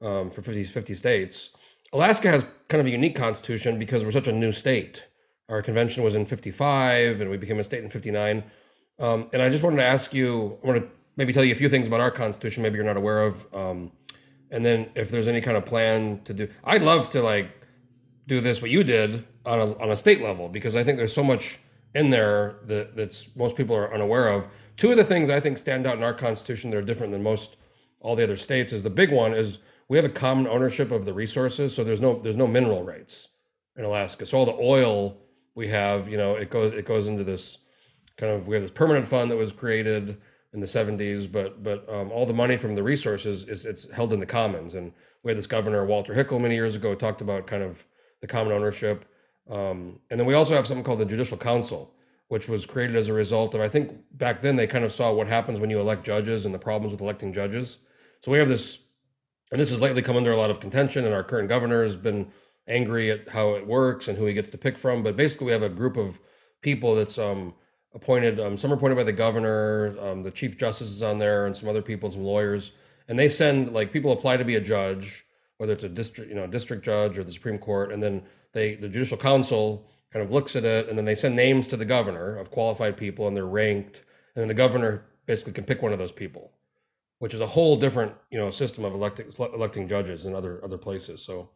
um, 0.00 0.30
for 0.30 0.42
50 0.42 0.64
50 0.64 0.94
states. 0.94 1.50
Alaska 1.92 2.28
has 2.30 2.44
kind 2.68 2.80
of 2.80 2.86
a 2.86 2.90
unique 2.90 3.16
constitution 3.16 3.78
because 3.78 4.04
we're 4.04 4.10
such 4.10 4.28
a 4.28 4.32
new 4.32 4.52
state. 4.52 5.04
Our 5.48 5.62
convention 5.62 6.02
was 6.02 6.14
in 6.14 6.26
55, 6.26 7.20
and 7.20 7.30
we 7.30 7.38
became 7.38 7.58
a 7.58 7.64
state 7.64 7.82
in 7.82 7.88
59. 7.88 8.44
Um, 9.00 9.30
and 9.32 9.40
I 9.40 9.48
just 9.48 9.62
wanted 9.64 9.76
to 9.76 9.84
ask 9.84 10.12
you, 10.12 10.58
I 10.62 10.66
want 10.66 10.82
to 10.82 10.88
maybe 11.16 11.32
tell 11.32 11.44
you 11.44 11.52
a 11.52 11.56
few 11.56 11.68
things 11.70 11.86
about 11.86 12.00
our 12.00 12.10
constitution, 12.10 12.62
maybe 12.62 12.76
you're 12.76 12.84
not 12.84 12.96
aware 12.96 13.22
of. 13.22 13.46
Um, 13.54 13.92
and 14.50 14.64
then 14.64 14.90
if 14.94 15.10
there's 15.10 15.28
any 15.28 15.40
kind 15.40 15.56
of 15.56 15.64
plan 15.64 16.20
to 16.24 16.34
do, 16.34 16.48
I'd 16.64 16.82
love 16.82 17.08
to 17.10 17.22
like 17.22 17.50
do 18.26 18.40
this 18.40 18.60
what 18.60 18.70
you 18.70 18.84
did 18.84 19.24
on 19.46 19.58
a 19.58 19.78
on 19.78 19.90
a 19.90 19.96
state 19.96 20.22
level 20.22 20.48
because 20.48 20.76
I 20.76 20.84
think 20.84 20.98
there's 20.98 21.14
so 21.14 21.24
much 21.24 21.58
in 21.94 22.10
there 22.10 22.56
that 22.64 22.94
that's 22.94 23.34
most 23.36 23.56
people 23.56 23.74
are 23.74 23.92
unaware 23.92 24.28
of. 24.28 24.48
Two 24.76 24.90
of 24.90 24.96
the 24.96 25.04
things 25.04 25.30
I 25.30 25.40
think 25.40 25.58
stand 25.58 25.86
out 25.86 25.96
in 25.96 26.02
our 26.02 26.14
constitution 26.14 26.70
that 26.70 26.76
are 26.76 26.82
different 26.82 27.12
than 27.12 27.22
most 27.22 27.56
all 28.00 28.14
the 28.14 28.24
other 28.24 28.36
states 28.36 28.72
is 28.72 28.82
the 28.82 28.90
big 28.90 29.10
one 29.10 29.32
is 29.32 29.58
we 29.88 29.96
have 29.96 30.04
a 30.04 30.10
common 30.10 30.46
ownership 30.46 30.90
of 30.90 31.04
the 31.04 31.12
resources, 31.12 31.74
so 31.74 31.82
there's 31.82 32.00
no 32.00 32.18
there's 32.18 32.36
no 32.36 32.46
mineral 32.46 32.82
rights 32.84 33.28
in 33.76 33.84
Alaska. 33.84 34.26
So 34.26 34.38
all 34.38 34.46
the 34.46 34.56
oil 34.60 35.16
we 35.58 35.66
have, 35.66 36.08
you 36.08 36.16
know, 36.16 36.36
it 36.36 36.50
goes 36.50 36.72
it 36.72 36.84
goes 36.84 37.08
into 37.08 37.24
this 37.24 37.58
kind 38.16 38.32
of 38.32 38.46
we 38.46 38.54
have 38.54 38.62
this 38.62 38.70
permanent 38.70 39.04
fund 39.04 39.28
that 39.28 39.36
was 39.36 39.50
created 39.50 40.16
in 40.52 40.60
the 40.60 40.66
70s 40.66 41.30
but 41.30 41.64
but 41.64 41.86
um, 41.92 42.12
all 42.12 42.24
the 42.24 42.32
money 42.32 42.56
from 42.56 42.76
the 42.76 42.82
resources 42.82 43.42
is 43.42 43.64
it's 43.64 43.90
held 43.92 44.12
in 44.12 44.20
the 44.20 44.26
commons. 44.26 44.74
And 44.76 44.92
we 45.24 45.32
had 45.32 45.36
this 45.36 45.48
governor 45.48 45.84
walter 45.84 46.14
hickel 46.14 46.40
many 46.40 46.54
years 46.54 46.76
ago 46.76 46.94
talked 46.94 47.22
about 47.22 47.48
kind 47.48 47.64
of 47.64 47.84
the 48.20 48.28
common 48.28 48.52
ownership. 48.52 49.04
Um, 49.50 49.98
and 50.10 50.20
then 50.20 50.28
we 50.28 50.34
also 50.34 50.54
have 50.54 50.64
something 50.64 50.84
called 50.84 51.00
the 51.00 51.12
judicial 51.14 51.36
council 51.36 51.92
which 52.28 52.46
was 52.46 52.64
created 52.64 52.94
as 52.94 53.08
a 53.08 53.14
result 53.14 53.54
of 53.54 53.60
i 53.62 53.68
think 53.68 53.84
back 54.12 54.42
then 54.42 54.54
they 54.54 54.66
kind 54.66 54.84
of 54.84 54.92
saw 54.92 55.10
what 55.10 55.26
happens 55.26 55.58
when 55.60 55.70
you 55.70 55.80
elect 55.80 56.04
judges 56.04 56.44
and 56.44 56.54
the 56.54 56.58
problems 56.68 56.92
with 56.92 57.00
electing 57.00 57.32
judges. 57.32 57.78
So 58.20 58.30
we 58.30 58.38
have 58.38 58.48
this 58.48 58.78
and 59.50 59.60
this 59.60 59.70
has 59.70 59.80
lately 59.80 60.02
come 60.02 60.16
under 60.16 60.30
a 60.30 60.36
lot 60.36 60.50
of 60.50 60.60
contention 60.60 61.04
and 61.04 61.12
our 61.12 61.24
current 61.24 61.48
governor 61.48 61.82
has 61.82 61.96
been 61.96 62.30
angry 62.68 63.10
at 63.10 63.28
how 63.28 63.54
it 63.54 63.66
works 63.66 64.08
and 64.08 64.16
who 64.16 64.26
he 64.26 64.34
gets 64.34 64.50
to 64.50 64.58
pick 64.58 64.76
from 64.76 65.02
but 65.02 65.16
basically 65.16 65.46
we 65.46 65.52
have 65.52 65.62
a 65.62 65.68
group 65.68 65.96
of 65.96 66.20
people 66.62 66.94
that's 66.94 67.18
um, 67.18 67.54
appointed. 67.94 68.40
Um, 68.40 68.56
some 68.56 68.72
are 68.72 68.74
appointed 68.74 68.96
by 68.96 69.04
the 69.04 69.12
governor. 69.12 69.94
Um, 70.00 70.22
the 70.22 70.30
chief 70.30 70.58
justice 70.58 70.88
is 70.88 71.02
on 71.02 71.18
there, 71.18 71.46
and 71.46 71.56
some 71.56 71.68
other 71.68 71.82
people, 71.82 72.10
some 72.10 72.24
lawyers, 72.24 72.72
and 73.08 73.18
they 73.18 73.28
send 73.28 73.72
like 73.72 73.92
people 73.92 74.12
apply 74.12 74.36
to 74.36 74.44
be 74.44 74.56
a 74.56 74.60
judge, 74.60 75.24
whether 75.58 75.72
it's 75.72 75.84
a 75.84 75.88
district, 75.88 76.30
you 76.30 76.36
know, 76.36 76.46
district 76.46 76.84
judge 76.84 77.18
or 77.18 77.24
the 77.24 77.32
Supreme 77.32 77.58
Court, 77.58 77.92
and 77.92 78.02
then 78.02 78.22
they 78.52 78.74
the 78.74 78.88
judicial 78.88 79.18
council 79.18 79.86
kind 80.12 80.24
of 80.24 80.30
looks 80.30 80.56
at 80.56 80.64
it, 80.64 80.88
and 80.88 80.96
then 80.96 81.04
they 81.04 81.14
send 81.14 81.36
names 81.36 81.68
to 81.68 81.76
the 81.76 81.84
governor 81.84 82.36
of 82.36 82.50
qualified 82.50 82.96
people, 82.96 83.28
and 83.28 83.36
they're 83.36 83.46
ranked, 83.46 84.04
and 84.34 84.42
then 84.42 84.48
the 84.48 84.54
governor 84.54 85.04
basically 85.26 85.52
can 85.52 85.64
pick 85.64 85.82
one 85.82 85.92
of 85.92 85.98
those 85.98 86.12
people, 86.12 86.52
which 87.18 87.34
is 87.34 87.40
a 87.40 87.46
whole 87.46 87.76
different 87.76 88.14
you 88.30 88.38
know 88.38 88.50
system 88.50 88.84
of 88.84 88.94
electing 88.94 89.30
electing 89.38 89.88
judges 89.88 90.26
in 90.26 90.34
other 90.34 90.60
other 90.64 90.78
places. 90.78 91.22
So. 91.22 91.50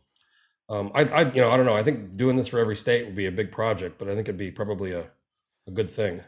Um, 0.69 0.91
I, 0.95 1.05
I, 1.05 1.21
you 1.33 1.41
know, 1.41 1.51
I 1.51 1.57
don't 1.57 1.67
know. 1.67 1.77
I 1.77 1.83
think 1.83 2.17
doing 2.17 2.37
this 2.37 2.49
for 2.49 2.59
every 2.59 2.77
state 2.77 3.05
would 3.05 3.17
be 3.17 3.27
a 3.27 3.33
big 3.33 3.53
project, 3.53 3.99
but 3.99 4.09
I 4.09 4.15
think 4.15 4.29
it'd 4.29 4.39
be 4.39 4.51
probably 4.51 4.93
a, 4.93 5.11
a 5.67 5.71
good 5.71 5.91
thing. 5.91 6.23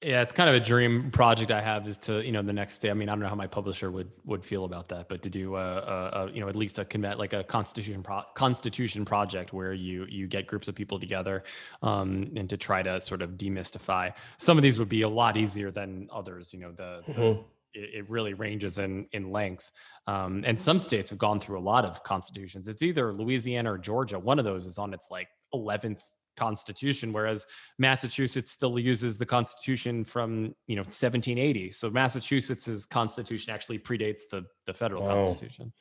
Yeah, 0.00 0.22
it's 0.22 0.32
kind 0.32 0.48
of 0.48 0.54
a 0.54 0.60
dream 0.60 1.10
project 1.10 1.50
I 1.50 1.60
have 1.60 1.88
is 1.88 1.98
to, 1.98 2.24
you 2.24 2.30
know, 2.30 2.40
the 2.40 2.52
next 2.52 2.78
day. 2.78 2.88
I 2.90 2.94
mean, 2.94 3.08
I 3.08 3.12
don't 3.12 3.20
know 3.20 3.28
how 3.28 3.34
my 3.34 3.48
publisher 3.48 3.90
would 3.90 4.12
would 4.24 4.44
feel 4.44 4.64
about 4.64 4.88
that, 4.90 5.08
but 5.08 5.22
to 5.22 5.30
do 5.30 5.56
a, 5.56 5.60
a, 5.60 6.10
a 6.26 6.30
you 6.30 6.40
know, 6.40 6.48
at 6.48 6.54
least 6.54 6.78
a 6.78 6.84
convent 6.84 7.18
like 7.18 7.32
a 7.32 7.42
constitution 7.42 8.04
pro- 8.04 8.22
constitution 8.34 9.04
project 9.04 9.52
where 9.52 9.72
you 9.72 10.06
you 10.08 10.28
get 10.28 10.46
groups 10.46 10.68
of 10.68 10.76
people 10.76 11.00
together 11.00 11.42
um, 11.82 12.30
and 12.36 12.48
to 12.48 12.56
try 12.56 12.80
to 12.80 13.00
sort 13.00 13.22
of 13.22 13.32
demystify. 13.32 14.14
Some 14.36 14.56
of 14.56 14.62
these 14.62 14.78
would 14.78 14.88
be 14.88 15.02
a 15.02 15.08
lot 15.08 15.36
easier 15.36 15.72
than 15.72 16.08
others. 16.12 16.54
You 16.54 16.60
know, 16.60 16.70
the, 16.70 17.02
the 17.04 17.12
Mhm. 17.12 17.44
It, 17.74 17.90
it 18.00 18.10
really 18.10 18.34
ranges 18.34 18.78
in 18.78 19.06
in 19.12 19.30
length. 19.30 19.70
Um, 20.06 20.42
and 20.46 20.58
some 20.58 20.78
states 20.78 21.10
have 21.10 21.18
gone 21.18 21.40
through 21.40 21.58
a 21.58 21.66
lot 21.72 21.84
of 21.84 22.02
constitutions. 22.02 22.68
It's 22.68 22.82
either 22.82 23.12
Louisiana 23.12 23.72
or 23.72 23.78
Georgia. 23.78 24.18
One 24.18 24.38
of 24.38 24.44
those 24.44 24.66
is 24.66 24.78
on 24.78 24.94
its 24.94 25.08
like 25.10 25.28
eleventh 25.52 26.02
constitution, 26.36 27.12
whereas 27.12 27.44
Massachusetts 27.78 28.50
still 28.52 28.78
uses 28.78 29.18
the 29.18 29.26
constitution 29.26 30.04
from 30.04 30.54
you 30.66 30.76
know 30.76 30.82
1780. 30.82 31.72
So 31.72 31.90
Massachusetts's 31.90 32.86
constitution 32.86 33.52
actually 33.52 33.78
predates 33.78 34.22
the 34.30 34.44
the 34.66 34.72
federal 34.72 35.02
Wow. 35.02 35.14
constitution. 35.16 35.72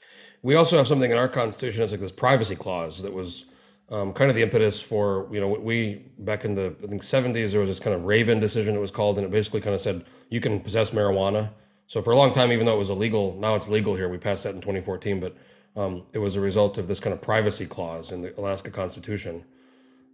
We 0.42 0.56
also 0.56 0.78
have 0.78 0.88
something 0.88 1.12
in 1.12 1.18
our 1.18 1.30
constitution 1.30 1.82
that's 1.82 1.92
like 1.94 2.02
this 2.02 2.12
privacy 2.12 2.56
clause 2.56 3.02
that 3.04 3.14
was 3.14 3.46
um, 3.90 4.12
kind 4.14 4.30
of 4.30 4.36
the 4.36 4.42
impetus 4.42 4.82
for 4.82 5.28
you 5.32 5.40
know 5.40 5.48
we 5.48 6.06
back 6.20 6.44
in 6.44 6.56
the 6.56 6.76
I 6.84 6.88
think 6.88 7.04
70s 7.04 7.52
there 7.52 7.60
was 7.62 7.70
this 7.70 7.80
kind 7.80 7.96
of 7.96 8.04
Ravin 8.06 8.40
decision 8.40 8.76
it 8.76 8.80
was 8.80 8.92
called 8.92 9.18
and 9.18 9.26
it 9.26 9.32
basically 9.32 9.62
kind 9.62 9.76
of 9.76 9.80
said 9.82 10.06
you 10.30 10.42
can 10.42 10.60
possess 10.60 10.92
marijuana. 10.92 11.52
So 11.88 12.02
for 12.02 12.12
a 12.12 12.18
long 12.18 12.34
time, 12.34 12.52
even 12.52 12.66
though 12.66 12.76
it 12.76 12.80
was 12.80 12.90
illegal, 12.90 13.36
now 13.40 13.56
it's 13.56 13.70
legal 13.70 13.96
here. 13.96 14.10
We 14.10 14.18
passed 14.18 14.44
that 14.44 14.54
in 14.54 14.62
2014, 14.62 15.22
but 15.22 15.36
um, 15.78 16.04
it 16.12 16.20
was 16.20 16.36
a 16.36 16.42
result 16.42 16.78
of 16.78 16.88
this 16.88 17.00
kind 17.00 17.14
of 17.14 17.22
privacy 17.22 17.66
clause 17.66 18.12
in 18.12 18.22
the 18.22 18.38
Alaska 18.38 18.70
Constitution. 18.70 19.46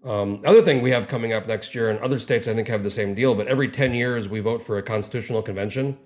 Um, 0.03 0.41
other 0.45 0.61
thing 0.61 0.81
we 0.81 0.91
have 0.91 1.07
coming 1.07 1.33
up 1.33 1.47
next 1.47 1.73
year, 1.73 1.89
and 1.89 1.99
other 1.99 2.19
states 2.19 2.47
I 2.47 2.53
think 2.53 2.67
have 2.67 2.83
the 2.83 2.91
same 2.91 3.15
deal, 3.15 3.33
but 3.33 3.47
every 3.47 3.69
10 3.69 3.93
years 3.93 4.29
we 4.29 4.39
vote 4.39 4.61
for 4.61 4.77
a 4.77 4.83
constitutional 4.83 5.41
convention. 5.41 5.97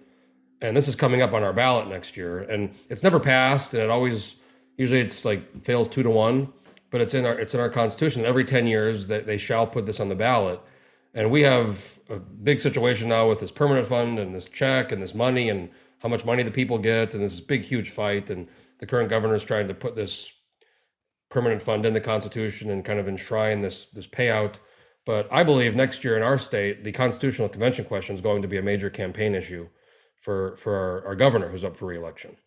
And 0.61 0.75
this 0.75 0.87
is 0.87 0.95
coming 0.95 1.21
up 1.21 1.33
on 1.33 1.43
our 1.43 1.53
ballot 1.53 1.87
next 1.87 2.15
year. 2.15 2.39
And 2.39 2.73
it's 2.89 3.03
never 3.03 3.19
passed, 3.19 3.73
and 3.73 3.83
it 3.83 3.89
always, 3.89 4.35
usually 4.77 5.01
it's 5.01 5.25
like 5.25 5.63
fails 5.63 5.89
two 5.89 6.03
to 6.03 6.09
one, 6.09 6.53
but 6.91 7.01
it's 7.01 7.13
in 7.13 7.25
our, 7.25 7.37
it's 7.37 7.53
in 7.53 7.59
our 7.59 7.69
constitution. 7.69 8.23
Every 8.23 8.45
10 8.45 8.67
years 8.67 9.07
that 9.07 9.25
they 9.25 9.37
shall 9.37 9.67
put 9.67 9.85
this 9.85 9.99
on 9.99 10.07
the 10.07 10.15
ballot. 10.15 10.61
And 11.13 11.31
we 11.31 11.41
have 11.41 11.99
a 12.09 12.19
big 12.19 12.61
situation 12.61 13.09
now 13.09 13.27
with 13.27 13.39
this 13.39 13.51
permanent 13.51 13.87
fund 13.87 14.19
and 14.19 14.35
this 14.35 14.47
check 14.47 14.91
and 14.91 15.01
this 15.01 15.15
money 15.15 15.49
and 15.49 15.69
how 15.99 16.09
much 16.09 16.25
money 16.25 16.43
the 16.43 16.51
people 16.51 16.77
get 16.77 17.13
and 17.13 17.23
this 17.23 17.39
big, 17.39 17.63
huge 17.63 17.89
fight. 17.89 18.29
And 18.29 18.47
the 18.79 18.85
current 18.85 19.09
governor 19.09 19.35
is 19.35 19.43
trying 19.43 19.67
to 19.67 19.73
put 19.73 19.95
this 19.95 20.31
permanent 21.29 21.61
fund 21.61 21.85
in 21.85 21.93
the 21.93 22.01
Constitution 22.01 22.69
and 22.69 22.85
kind 22.85 22.99
of 22.99 23.07
enshrine 23.07 23.61
this 23.61 23.85
this 23.87 24.07
payout. 24.07 24.55
But 25.05 25.31
I 25.31 25.43
believe 25.43 25.75
next 25.75 26.03
year 26.03 26.17
in 26.17 26.23
our 26.23 26.37
state, 26.37 26.83
the 26.83 26.91
constitutional 26.91 27.49
convention 27.49 27.85
question 27.85 28.15
is 28.15 28.21
going 28.21 28.41
to 28.41 28.47
be 28.47 28.57
a 28.57 28.61
major 28.61 28.89
campaign 28.89 29.33
issue 29.33 29.69
for 30.21 30.55
for 30.57 30.75
our, 30.75 31.07
our 31.07 31.15
governor 31.15 31.49
who's 31.49 31.65
up 31.65 31.77
for 31.77 31.85
reelection. 31.85 32.37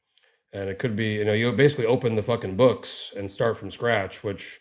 And 0.53 0.69
it 0.69 0.79
could 0.79 0.97
be, 0.97 1.15
you 1.15 1.25
know, 1.25 1.33
you 1.33 1.53
basically 1.53 1.87
open 1.87 2.17
the 2.17 2.23
fucking 2.23 2.57
books 2.57 3.13
and 3.17 3.31
start 3.31 3.57
from 3.57 3.71
scratch, 3.71 4.25
which, 4.25 4.59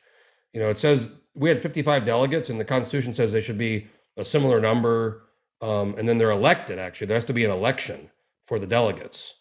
you 0.54 0.60
know, 0.60 0.70
it 0.70 0.78
says 0.78 1.10
we 1.36 1.50
had 1.50 1.62
55 1.62 2.06
delegates 2.06 2.50
and 2.50 2.60
the 2.60 2.66
Constitution 2.66 3.14
says 3.14 3.32
they 3.32 3.42
should 3.42 3.58
be 3.58 3.88
a 4.18 4.26
similar 4.26 4.60
number. 4.60 5.24
Um, 5.62 5.96
and 5.98 6.08
then 6.08 6.18
they're 6.18 6.32
elected, 6.32 6.80
actually. 6.80 7.08
There 7.08 7.18
has 7.18 7.26
to 7.26 7.34
be 7.34 7.44
an 7.44 7.52
election 7.52 8.10
for 8.46 8.60
the 8.60 8.68
delegates. 8.68 9.36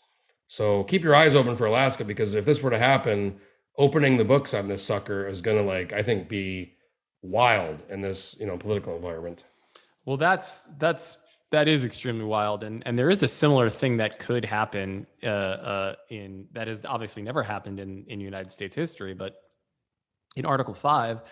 So 0.48 0.82
keep 0.84 1.04
your 1.04 1.14
eyes 1.14 1.36
open 1.36 1.54
for 1.56 1.66
Alaska 1.66 2.04
because 2.04 2.34
if 2.34 2.44
this 2.44 2.62
were 2.62 2.70
to 2.70 2.78
happen, 2.78 3.38
opening 3.76 4.16
the 4.16 4.24
books 4.24 4.52
on 4.52 4.66
this 4.66 4.82
sucker 4.82 5.26
is 5.26 5.40
going 5.40 5.56
to 5.56 5.62
like 5.62 5.92
I 5.92 6.02
think 6.02 6.28
be 6.28 6.74
wild 7.22 7.84
in 7.88 8.00
this 8.00 8.36
you 8.40 8.46
know 8.46 8.56
political 8.56 8.96
environment. 8.96 9.44
Well, 10.04 10.16
that's 10.16 10.64
that's 10.78 11.18
that 11.50 11.68
is 11.68 11.84
extremely 11.84 12.24
wild, 12.24 12.62
and 12.62 12.82
and 12.86 12.98
there 12.98 13.10
is 13.10 13.22
a 13.22 13.28
similar 13.28 13.70
thing 13.70 13.96
that 13.98 14.18
could 14.18 14.44
happen 14.44 15.06
uh, 15.22 15.26
uh, 15.26 15.94
in 16.10 16.46
that 16.52 16.66
has 16.66 16.84
obviously 16.84 17.22
never 17.22 17.42
happened 17.42 17.78
in 17.78 18.04
in 18.08 18.20
United 18.20 18.50
States 18.50 18.74
history, 18.74 19.14
but 19.14 19.42
in 20.38 20.46
Article 20.46 20.74
Five, 20.74 21.22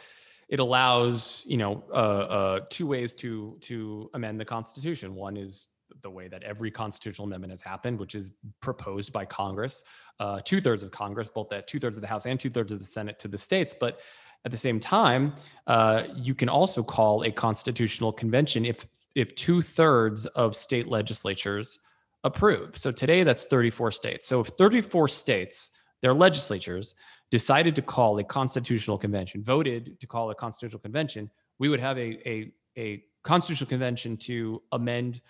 it 0.49 0.59
allows 0.59 1.45
you 1.47 1.57
know 1.57 1.85
uh, 1.91 1.95
uh, 1.95 2.61
two 2.71 2.87
ways 2.87 3.15
to 3.17 3.57
to 3.63 4.11
amend 4.15 4.41
the 4.41 4.45
Constitution. 4.45 5.15
One 5.15 5.37
is 5.37 5.69
the 6.03 6.11
way 6.11 6.29
that 6.29 6.43
every 6.43 6.71
constitutional 6.71 7.27
amendment 7.27 7.53
has 7.53 7.63
happened, 7.63 7.99
which 7.99 8.15
is 8.15 8.33
proposed 8.61 9.13
by 9.13 9.25
Congress, 9.25 9.85
uh, 10.21 10.41
two 10.45 10.61
thirds 10.61 10.83
of 10.83 10.91
Congress, 10.91 11.29
both 11.29 11.53
at 11.53 11.67
two 11.67 11.79
thirds 11.79 11.97
of 11.97 12.03
the 12.03 12.09
House 12.09 12.27
and 12.27 12.39
two 12.39 12.51
thirds 12.51 12.73
of 12.73 12.79
the 12.79 12.85
Senate 12.85 13.19
to 13.21 13.29
the 13.29 13.39
states, 13.39 13.75
but 13.79 14.01
at 14.45 14.53
the 14.53 14.57
same 14.57 14.79
time, 14.79 15.35
uh, 15.67 16.05
you 16.15 16.35
can 16.35 16.49
also 16.49 16.83
call 16.83 17.25
a 17.25 17.31
constitutional 17.31 18.13
convention 18.13 18.65
if 18.65 18.87
if 19.15 19.35
two 19.35 19.63
thirds 19.63 20.27
of 20.27 20.55
state 20.55 20.87
legislatures 20.87 21.81
approve. 22.23 22.77
So 22.77 22.93
today 22.93 23.25
that's 23.25 23.45
34 23.45 23.91
states. 23.91 24.27
So 24.27 24.41
if 24.41 24.49
34 24.49 25.09
states, 25.09 25.71
their 26.03 26.13
legislatures 26.13 26.95
decided 27.31 27.74
to 27.77 27.83
call 27.83 28.18
a 28.18 28.24
constitutional 28.24 28.99
convention, 28.99 29.43
voted 29.43 29.99
to 30.01 30.07
call 30.07 30.31
a 30.31 30.35
constitutional 30.35 30.81
convention, 30.81 31.31
we 31.59 31.68
would 31.68 31.81
have 31.81 31.99
a 31.99 32.29
a, 32.29 32.53
a 32.79 33.05
constitutional 33.22 33.68
convention 33.68 34.16
to 34.16 34.62
amend 34.72 35.20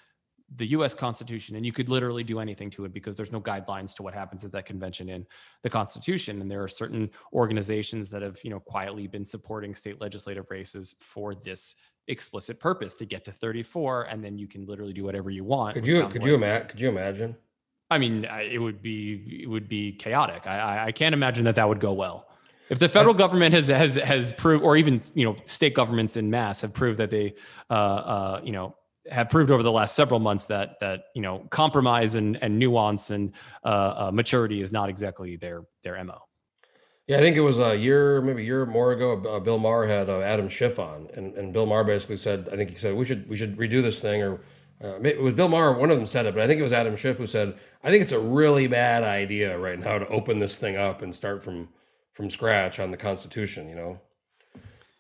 the 0.55 0.67
US 0.69 0.95
Constitution, 0.95 1.57
and 1.57 1.67
you 1.67 1.73
could 1.73 1.89
literally 1.89 2.23
do 2.23 2.39
anything 2.39 2.71
to 2.71 2.85
it 2.85 2.93
because 2.93 3.17
there's 3.17 3.33
no 3.33 3.41
guidelines 3.41 3.95
to 3.97 4.03
what 4.03 4.15
happens 4.15 4.45
at 4.45 4.53
that 4.53 4.65
convention 4.65 5.09
in 5.09 5.27
the 5.63 5.71
Constitution. 5.71 6.41
And 6.41 6.49
there 6.49 6.63
are 6.63 6.69
certain 6.69 7.11
organizations 7.33 8.11
that 8.11 8.23
have, 8.23 8.39
you 8.45 8.51
know, 8.51 8.61
quietly 8.61 9.09
been 9.09 9.25
supporting 9.25 9.75
state 9.75 10.01
legislative 10.01 10.47
races 10.49 10.95
for 11.01 11.35
this 11.35 11.77
explicit 12.07 12.61
purpose 12.61 12.95
to 12.95 13.07
get 13.07 13.25
to 13.25 13.33
34, 13.33 14.05
and 14.05 14.23
then 14.23 14.39
you 14.39 14.47
can 14.47 14.65
literally 14.67 14.93
do 14.93 15.03
whatever 15.03 15.31
you 15.31 15.43
want. 15.43 15.75
Could 15.75 15.87
you 15.87 16.07
could 16.07 16.21
like- 16.21 16.27
you 16.27 16.35
imagine 16.37 16.69
could 16.69 16.81
you 16.81 16.89
imagine? 16.91 17.37
I 17.91 17.99
mean, 17.99 18.27
I- 18.27 18.43
it 18.43 18.59
would 18.59 18.83
be 18.83 19.41
it 19.43 19.49
would 19.49 19.69
be 19.69 19.93
chaotic. 19.93 20.47
I, 20.47 20.59
I- 20.59 20.85
I 20.87 20.93
can't 20.93 21.15
imagine 21.15 21.45
that 21.45 21.57
that 21.57 21.69
would 21.69 21.81
go 21.81 21.93
well. 21.93 22.29
If 22.69 22.81
the 22.81 22.89
federal 22.89 23.15
government 23.15 23.55
has 23.55 23.69
has 23.69 23.95
has 23.95 24.33
proved, 24.33 24.65
or 24.65 24.77
even 24.77 25.01
you 25.15 25.25
know, 25.25 25.37
state 25.45 25.75
governments 25.75 26.17
in 26.17 26.31
mass 26.31 26.61
have 26.63 26.73
proved 26.75 26.99
that 26.99 27.11
they, 27.11 27.35
uh, 27.71 27.73
uh, 27.73 28.41
you 28.43 28.51
know, 28.51 28.75
have 29.09 29.29
proved 29.29 29.53
over 29.53 29.63
the 29.63 29.71
last 29.71 29.95
several 29.95 30.19
months 30.19 30.47
that 30.47 30.81
that 30.81 31.05
you 31.15 31.23
know, 31.23 31.47
compromise 31.51 32.17
and 32.17 32.43
and 32.43 32.59
nuance 32.59 33.11
and 33.11 33.33
uh, 33.65 33.69
uh, 34.09 34.11
maturity 34.13 34.63
is 34.63 34.73
not 34.73 34.89
exactly 34.89 35.37
their 35.37 35.63
their 35.83 36.03
mo. 36.03 36.19
Yeah, 37.07 37.19
I 37.19 37.21
think 37.21 37.37
it 37.37 37.41
was 37.41 37.61
a 37.61 37.77
year, 37.77 38.21
maybe 38.21 38.43
a 38.43 38.45
year 38.45 38.63
or 38.63 38.67
more 38.67 38.91
ago. 38.91 39.13
Uh, 39.13 39.39
Bill 39.39 39.59
Maher 39.59 39.87
had 39.87 40.11
uh, 40.11 40.19
Adam 40.23 40.49
Schiff 40.49 40.81
on, 40.81 41.07
and, 41.15 41.37
and 41.37 41.53
Bill 41.53 41.65
Maher 41.67 41.85
basically 41.85 42.17
said, 42.17 42.49
I 42.53 42.57
think 42.57 42.71
he 42.71 42.77
said 42.77 42.97
we 42.97 43.05
should 43.05 43.29
we 43.29 43.37
should 43.37 43.57
redo 43.57 43.81
this 43.81 44.01
thing, 44.01 44.23
or 44.25 44.41
uh, 44.83 45.01
it 45.03 45.21
was 45.21 45.35
Bill 45.35 45.49
Maher. 45.49 45.73
One 45.73 45.91
of 45.91 45.97
them 45.97 46.07
said 46.07 46.27
it, 46.27 46.35
but 46.35 46.43
I 46.43 46.47
think 46.47 46.61
it 46.61 46.63
was 46.63 46.73
Adam 46.73 46.97
Schiff 46.97 47.17
who 47.19 47.27
said, 47.27 47.57
I 47.83 47.91
think 47.91 48.03
it's 48.03 48.13
a 48.13 48.19
really 48.19 48.67
bad 48.67 49.05
idea 49.05 49.59
right 49.59 49.79
now 49.79 49.99
to 49.99 50.07
open 50.09 50.39
this 50.39 50.59
thing 50.59 50.77
up 50.77 51.03
and 51.03 51.15
start 51.15 51.43
from 51.43 51.69
from 52.13 52.31
scratch 52.31 52.81
on 52.81 52.91
the 52.91 52.97
Constitution. 52.97 53.69
You 53.69 53.75
know, 53.77 54.01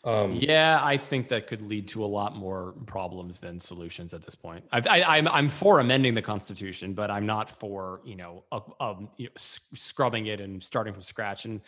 um, 0.05 0.33
Yeah, 0.33 0.81
I 0.83 0.97
think 0.97 1.29
that 1.29 1.47
could 1.47 1.62
lead 1.62 1.89
to 1.89 2.05
a 2.05 2.07
lot 2.07 2.37
more 2.37 2.74
problems 2.87 3.39
than 3.39 3.59
solutions 3.59 4.14
at 4.14 4.22
this 4.22 4.35
point. 4.35 4.64
I, 4.72 5.03
I'm 5.03 5.29
I'm 5.29 5.49
for 5.49 5.81
amending 5.81 6.14
the 6.14 6.22
Constitution, 6.22 6.95
but 6.95 7.11
I'm 7.11 7.27
not 7.27 7.51
for 7.51 8.01
you 8.05 8.16
know, 8.16 8.45
a, 8.53 8.61
um, 8.81 9.09
you 9.16 9.27
know 9.27 9.33
s- 9.37 9.61
scrubbing 9.74 10.27
it 10.27 10.41
and 10.41 10.62
starting 10.62 10.93
from 10.93 11.03
scratch. 11.03 11.45
And 11.45 11.61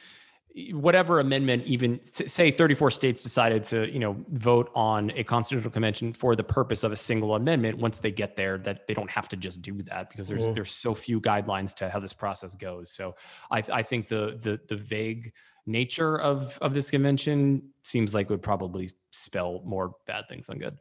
whatever 0.72 1.20
amendment, 1.20 1.64
even 1.66 2.02
say 2.02 2.50
34 2.50 2.90
states 2.90 3.22
decided 3.22 3.62
to 3.64 3.90
you 3.92 3.98
know 3.98 4.16
vote 4.30 4.70
on 4.74 5.10
a 5.14 5.22
constitutional 5.22 5.70
convention 5.70 6.12
for 6.12 6.34
the 6.34 6.44
purpose 6.44 6.82
of 6.82 6.92
a 6.92 6.96
single 6.96 7.34
amendment. 7.34 7.78
Once 7.78 7.98
they 7.98 8.10
get 8.10 8.36
there, 8.36 8.58
that 8.58 8.86
they 8.86 8.94
don't 8.94 9.10
have 9.10 9.28
to 9.28 9.36
just 9.36 9.62
do 9.62 9.82
that 9.82 10.10
because 10.10 10.28
there's 10.28 10.46
Mhm. 10.46 10.54
there's 10.54 10.72
so 10.72 10.94
few 10.94 11.20
guidelines 11.20 11.74
to 11.76 11.88
how 11.88 12.00
this 12.00 12.12
process 12.12 12.54
goes. 12.54 12.90
So 12.90 13.14
I, 13.50 13.62
I 13.72 13.82
think 13.82 14.08
the 14.08 14.36
the 14.40 14.60
the 14.68 14.76
vague 14.76 15.32
nature 15.66 16.18
of 16.18 16.58
of 16.60 16.74
this 16.74 16.90
convention 16.90 17.62
seems 17.82 18.14
like 18.14 18.30
would 18.30 18.42
probably 18.42 18.90
spell 19.10 19.62
more 19.64 19.94
bad 20.06 20.24
things 20.28 20.46
than 20.46 20.58
good. 20.58 20.76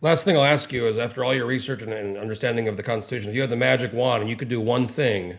Last 0.00 0.24
thing 0.24 0.36
I'll 0.36 0.44
ask 0.44 0.72
you 0.72 0.86
is 0.86 0.98
after 0.98 1.24
all 1.24 1.34
your 1.34 1.46
research 1.46 1.82
and, 1.82 1.92
and 1.92 2.16
understanding 2.16 2.68
of 2.68 2.76
the 2.76 2.82
Constitution, 2.82 3.30
if 3.30 3.34
you 3.34 3.40
had 3.40 3.50
the 3.50 3.56
magic 3.56 3.92
wand 3.92 4.20
and 4.20 4.30
you 4.30 4.36
could 4.36 4.48
do 4.48 4.60
one 4.60 4.86
thing, 4.86 5.38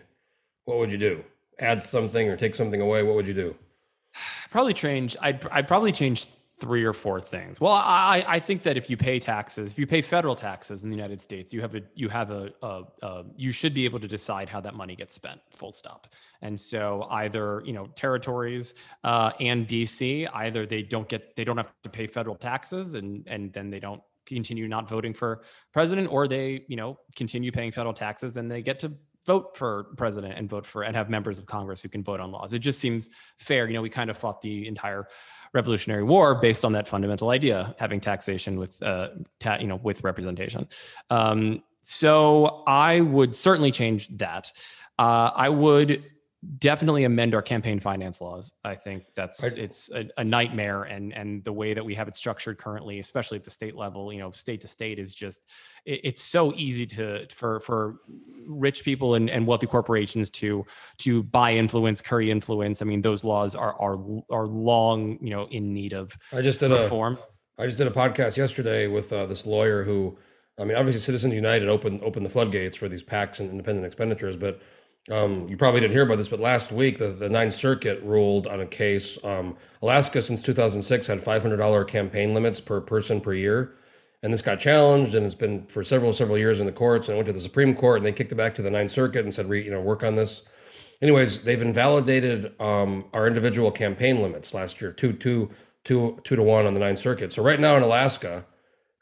what 0.64 0.76
would 0.78 0.92
you 0.92 0.98
do? 0.98 1.24
Add 1.60 1.82
something 1.82 2.28
or 2.28 2.36
take 2.36 2.54
something 2.54 2.80
away? 2.82 3.02
What 3.02 3.14
would 3.14 3.26
you 3.26 3.32
do? 3.34 3.56
Probably 4.50 4.74
change. 4.74 5.16
I'd 5.20 5.46
I'd 5.48 5.68
probably 5.68 5.92
change 5.92 6.26
three 6.58 6.84
or 6.84 6.92
four 6.92 7.20
things. 7.20 7.60
Well, 7.60 7.72
I, 7.72 8.24
I 8.26 8.40
think 8.40 8.62
that 8.64 8.76
if 8.76 8.90
you 8.90 8.96
pay 8.96 9.20
taxes, 9.20 9.70
if 9.70 9.78
you 9.78 9.86
pay 9.86 10.02
federal 10.02 10.34
taxes 10.34 10.82
in 10.82 10.90
the 10.90 10.96
United 10.96 11.20
States, 11.20 11.52
you 11.52 11.60
have 11.60 11.74
a 11.74 11.82
you 11.94 12.08
have 12.08 12.30
a, 12.30 12.52
a, 12.62 12.82
a 13.02 13.24
you 13.36 13.52
should 13.52 13.74
be 13.74 13.84
able 13.84 14.00
to 14.00 14.08
decide 14.08 14.48
how 14.48 14.60
that 14.60 14.74
money 14.74 14.96
gets 14.96 15.14
spent. 15.14 15.40
Full 15.54 15.72
stop. 15.72 16.08
And 16.42 16.60
so 16.60 17.06
either 17.10 17.62
you 17.64 17.72
know 17.72 17.86
territories 17.94 18.74
uh, 19.04 19.32
and 19.40 19.68
DC, 19.68 20.28
either 20.34 20.66
they 20.66 20.82
don't 20.82 21.08
get 21.08 21.36
they 21.36 21.44
don't 21.44 21.56
have 21.56 21.72
to 21.84 21.90
pay 21.90 22.06
federal 22.06 22.36
taxes, 22.36 22.94
and 22.94 23.24
and 23.28 23.52
then 23.52 23.70
they 23.70 23.80
don't 23.80 24.02
continue 24.26 24.68
not 24.68 24.88
voting 24.88 25.14
for 25.14 25.42
president, 25.72 26.10
or 26.10 26.26
they 26.26 26.64
you 26.68 26.76
know 26.76 26.98
continue 27.14 27.52
paying 27.52 27.70
federal 27.70 27.94
taxes, 27.94 28.36
and 28.36 28.50
they 28.50 28.62
get 28.62 28.80
to 28.80 28.92
vote 29.28 29.56
for 29.56 29.84
president 29.96 30.34
and 30.38 30.48
vote 30.48 30.66
for 30.66 30.82
and 30.82 30.96
have 30.96 31.08
members 31.10 31.38
of 31.38 31.44
Congress 31.44 31.82
who 31.82 31.90
can 31.90 32.02
vote 32.02 32.18
on 32.18 32.32
laws. 32.32 32.54
It 32.54 32.60
just 32.60 32.80
seems 32.80 33.10
fair. 33.36 33.68
You 33.68 33.74
know, 33.74 33.82
we 33.82 33.90
kind 33.90 34.08
of 34.10 34.16
fought 34.16 34.40
the 34.40 34.66
entire 34.66 35.06
Revolutionary 35.52 36.02
War 36.02 36.34
based 36.34 36.64
on 36.64 36.72
that 36.72 36.88
fundamental 36.88 37.28
idea, 37.30 37.74
having 37.78 38.00
taxation 38.00 38.58
with, 38.58 38.82
uh, 38.82 39.08
ta- 39.38 39.58
you 39.60 39.66
know, 39.66 39.80
with 39.88 40.02
representation. 40.02 40.66
Um, 41.10 41.62
so 41.82 42.64
I 42.66 43.02
would 43.02 43.34
certainly 43.34 43.70
change 43.70 44.08
that. 44.16 44.50
Uh, 44.98 45.30
I 45.46 45.48
would 45.48 45.90
definitely 46.58 47.04
amend 47.04 47.34
our 47.34 47.42
campaign 47.42 47.80
finance 47.80 48.20
laws. 48.20 48.52
I 48.64 48.76
think 48.76 49.04
that's 49.14 49.42
it's 49.56 49.90
a, 49.90 50.08
a 50.18 50.24
nightmare, 50.24 50.84
and 50.84 51.12
and 51.12 51.42
the 51.42 51.52
way 51.52 51.74
that 51.74 51.84
we 51.84 51.94
have 51.94 52.06
it 52.06 52.16
structured 52.16 52.58
currently, 52.58 53.00
especially 53.00 53.38
at 53.38 53.44
the 53.44 53.50
state 53.50 53.74
level, 53.74 54.12
you 54.12 54.20
know, 54.20 54.30
state 54.30 54.60
to 54.60 54.68
state, 54.68 54.98
is 54.98 55.14
just 55.14 55.50
it, 55.84 56.00
it's 56.04 56.22
so 56.22 56.52
easy 56.56 56.86
to 56.86 57.26
for 57.30 57.60
for 57.60 57.96
rich 58.46 58.84
people 58.84 59.14
and, 59.14 59.28
and 59.28 59.46
wealthy 59.46 59.66
corporations 59.66 60.30
to 60.30 60.64
to 60.98 61.24
buy 61.24 61.54
influence, 61.54 62.00
curry 62.00 62.30
influence. 62.30 62.82
I 62.82 62.84
mean, 62.84 63.00
those 63.00 63.24
laws 63.24 63.54
are 63.54 63.74
are 63.80 63.98
are 64.30 64.46
long, 64.46 65.18
you 65.20 65.30
know, 65.30 65.46
in 65.50 65.72
need 65.72 65.92
of 65.92 66.16
I 66.32 66.40
just 66.40 66.60
did 66.60 66.70
a 66.70 66.82
reform. 66.82 67.18
I 67.58 67.66
just 67.66 67.78
did 67.78 67.88
a 67.88 67.90
podcast 67.90 68.36
yesterday 68.36 68.86
with 68.86 69.12
uh, 69.12 69.26
this 69.26 69.44
lawyer 69.44 69.82
who, 69.82 70.16
I 70.60 70.64
mean, 70.64 70.76
obviously 70.76 71.00
Citizens 71.00 71.34
United 71.34 71.68
opened 71.68 72.02
opened 72.04 72.24
the 72.24 72.30
floodgates 72.30 72.76
for 72.76 72.88
these 72.88 73.02
PACs 73.02 73.40
and 73.40 73.50
independent 73.50 73.84
expenditures, 73.84 74.36
but 74.36 74.62
um, 75.10 75.48
you 75.48 75.56
probably 75.56 75.80
didn't 75.80 75.92
hear 75.92 76.02
about 76.02 76.18
this, 76.18 76.28
but 76.28 76.40
last 76.40 76.70
week 76.70 76.98
the, 76.98 77.08
the 77.08 77.28
Ninth 77.28 77.54
Circuit 77.54 78.02
ruled 78.02 78.46
on 78.46 78.60
a 78.60 78.66
case. 78.66 79.18
Um, 79.24 79.56
Alaska 79.82 80.20
since 80.20 80.42
2006 80.42 81.06
had 81.06 81.20
$500 81.20 81.88
campaign 81.88 82.34
limits 82.34 82.60
per 82.60 82.80
person 82.80 83.20
per 83.20 83.32
year, 83.32 83.74
and 84.22 84.32
this 84.32 84.42
got 84.42 84.60
challenged, 84.60 85.14
and 85.14 85.24
it's 85.24 85.34
been 85.34 85.66
for 85.66 85.82
several 85.82 86.12
several 86.12 86.36
years 86.36 86.60
in 86.60 86.66
the 86.66 86.72
courts, 86.72 87.08
and 87.08 87.14
it 87.14 87.16
went 87.16 87.26
to 87.28 87.32
the 87.32 87.40
Supreme 87.40 87.74
Court, 87.74 87.98
and 87.98 88.06
they 88.06 88.12
kicked 88.12 88.32
it 88.32 88.34
back 88.34 88.54
to 88.56 88.62
the 88.62 88.70
Ninth 88.70 88.90
Circuit 88.90 89.24
and 89.24 89.32
said, 89.32 89.48
you 89.48 89.70
know, 89.70 89.80
work 89.80 90.02
on 90.02 90.16
this. 90.16 90.42
Anyways, 91.00 91.42
they've 91.42 91.62
invalidated 91.62 92.60
um, 92.60 93.04
our 93.12 93.26
individual 93.26 93.70
campaign 93.70 94.20
limits 94.20 94.52
last 94.52 94.80
year, 94.80 94.92
two, 94.92 95.12
two, 95.12 95.50
two, 95.84 96.20
two 96.24 96.36
to 96.36 96.42
one 96.42 96.66
on 96.66 96.74
the 96.74 96.80
Ninth 96.80 96.98
Circuit. 96.98 97.32
So 97.32 97.42
right 97.42 97.60
now 97.60 97.76
in 97.76 97.82
Alaska, 97.82 98.44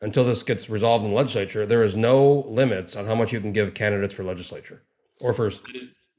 until 0.03 0.25
this 0.25 0.43
gets 0.43 0.69
resolved 0.69 1.05
in 1.05 1.11
the 1.11 1.17
legislature, 1.17 1.65
there 1.65 1.83
is 1.83 1.97
no 1.97 2.45
limits 2.47 2.95
on 2.95 3.07
how 3.07 3.15
much 3.15 3.33
you 3.33 3.41
can 3.41 3.53
give 3.53 3.73
candidates 3.73 4.13
for 4.13 4.25
legislature 4.25 4.83
or 5.21 5.33
for 5.33 5.51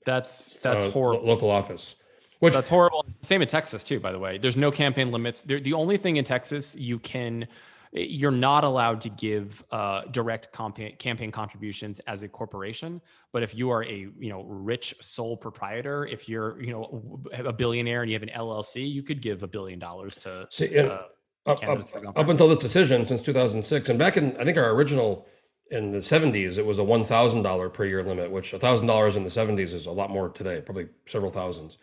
That's 0.06 0.58
that's 0.58 0.86
uh, 0.86 0.92
horrible. 0.92 1.26
local 1.26 1.50
office. 1.50 1.96
Which 2.40 2.54
That's 2.54 2.70
horrible. 2.70 3.04
Same 3.22 3.42
in 3.42 3.48
Texas 3.48 3.84
too, 3.84 4.00
by 4.00 4.12
the 4.12 4.20
way. 4.20 4.38
There's 4.38 4.58
no 4.58 4.70
campaign 4.70 5.12
limits. 5.12 5.42
There, 5.42 5.60
the 5.60 5.74
only 5.74 5.98
thing 5.98 6.18
in 6.18 6.24
Texas 6.24 6.76
you 6.76 7.00
can, 7.00 7.48
you're 7.92 8.30
not 8.30 8.64
allowed 8.64 9.02
to 9.02 9.10
give 9.10 9.64
uh, 9.72 10.02
direct 10.12 10.54
campaign 10.54 10.96
campaign 10.98 11.32
contributions 11.32 12.00
as 12.02 12.22
a 12.22 12.28
corporation. 12.28 13.02
But 13.34 13.42
if 13.42 13.56
you 13.56 13.72
are 13.72 13.84
a 13.84 14.08
you 14.20 14.30
know 14.30 14.44
rich 14.44 14.94
sole 15.02 15.36
proprietor, 15.36 16.06
if 16.06 16.30
you're 16.30 16.62
you 16.62 16.72
know 16.72 17.20
a 17.34 17.54
billionaire 17.54 18.04
and 18.04 18.12
you 18.12 18.16
have 18.16 18.24
an 18.24 18.32
LLC, 18.36 18.88
you 18.90 19.02
could 19.02 19.22
give 19.22 19.42
a 19.42 19.48
billion 19.48 19.80
dollars 19.80 20.16
to. 20.18 20.48
See, 20.52 20.78
uh, 20.78 21.00
up, 21.48 21.64
up, 21.64 22.18
up 22.18 22.28
until 22.28 22.50
this 22.50 22.58
decision 22.58 23.06
since 23.06 23.22
2006 23.22 23.88
and 23.88 23.98
back 23.98 24.18
in 24.18 24.36
i 24.36 24.44
think 24.44 24.58
our 24.58 24.72
original 24.72 25.26
in 25.72 25.92
the 25.92 26.00
70s 26.00 26.58
it 26.58 26.66
was 26.66 26.80
a 26.80 26.84
$1000 26.84 27.74
per 27.74 27.86
year 27.86 28.04
limit 28.04 28.32
which 28.32 28.52
$1000 28.54 29.16
in 29.18 29.24
the 29.24 29.30
70s 29.30 29.74
is 29.74 29.86
a 29.86 29.92
lot 29.92 30.10
more 30.10 30.30
today 30.30 30.62
probably 30.62 30.88
several 31.06 31.32
thousands. 31.32 31.78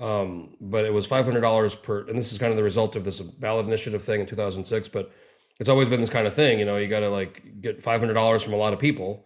Um, 0.00 0.56
but 0.60 0.84
it 0.84 0.92
was 0.92 1.06
$500 1.06 1.82
per 1.82 2.00
and 2.00 2.18
this 2.18 2.32
is 2.32 2.38
kind 2.38 2.50
of 2.50 2.56
the 2.56 2.64
result 2.64 2.96
of 2.96 3.04
this 3.04 3.20
ballot 3.20 3.66
initiative 3.66 4.02
thing 4.02 4.20
in 4.20 4.26
2006 4.26 4.88
but 4.88 5.12
it's 5.60 5.68
always 5.68 5.88
been 5.88 6.00
this 6.00 6.10
kind 6.10 6.26
of 6.26 6.34
thing 6.34 6.58
you 6.58 6.64
know 6.64 6.76
you 6.76 6.88
got 6.88 7.00
to 7.00 7.10
like 7.10 7.60
get 7.60 7.82
$500 7.82 8.42
from 8.42 8.52
a 8.52 8.56
lot 8.56 8.72
of 8.72 8.78
people 8.78 9.24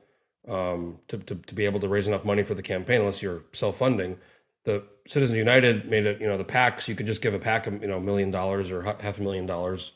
um, 0.49 0.99
to, 1.09 1.19
to, 1.19 1.35
to 1.35 1.55
be 1.55 1.65
able 1.65 1.81
to 1.81 1.89
raise 1.89 2.07
enough 2.07 2.25
money 2.25 2.43
for 2.43 2.55
the 2.55 2.63
campaign 2.63 3.01
unless 3.01 3.23
you're 3.23 3.43
self-funding. 3.53 4.19
The 4.65 4.85
Citizens 5.07 5.39
United 5.39 5.87
made 5.87 6.07
it, 6.07 6.21
you 6.21 6.27
know, 6.27 6.37
the 6.37 6.45
PACs, 6.45 6.89
you 6.89 6.95
could 6.95 7.07
just 7.07 7.23
give 7.23 7.35
a 7.35 7.39
PAC, 7.39 7.67
of 7.67 7.81
you 7.81 7.89
know, 7.89 7.99
a 7.99 8.01
million 8.01 8.31
dollars 8.31 8.71
or 8.71 8.83
half 8.83 9.19
a 9.19 9.23
million 9.23 9.47
dollars, 9.47 9.93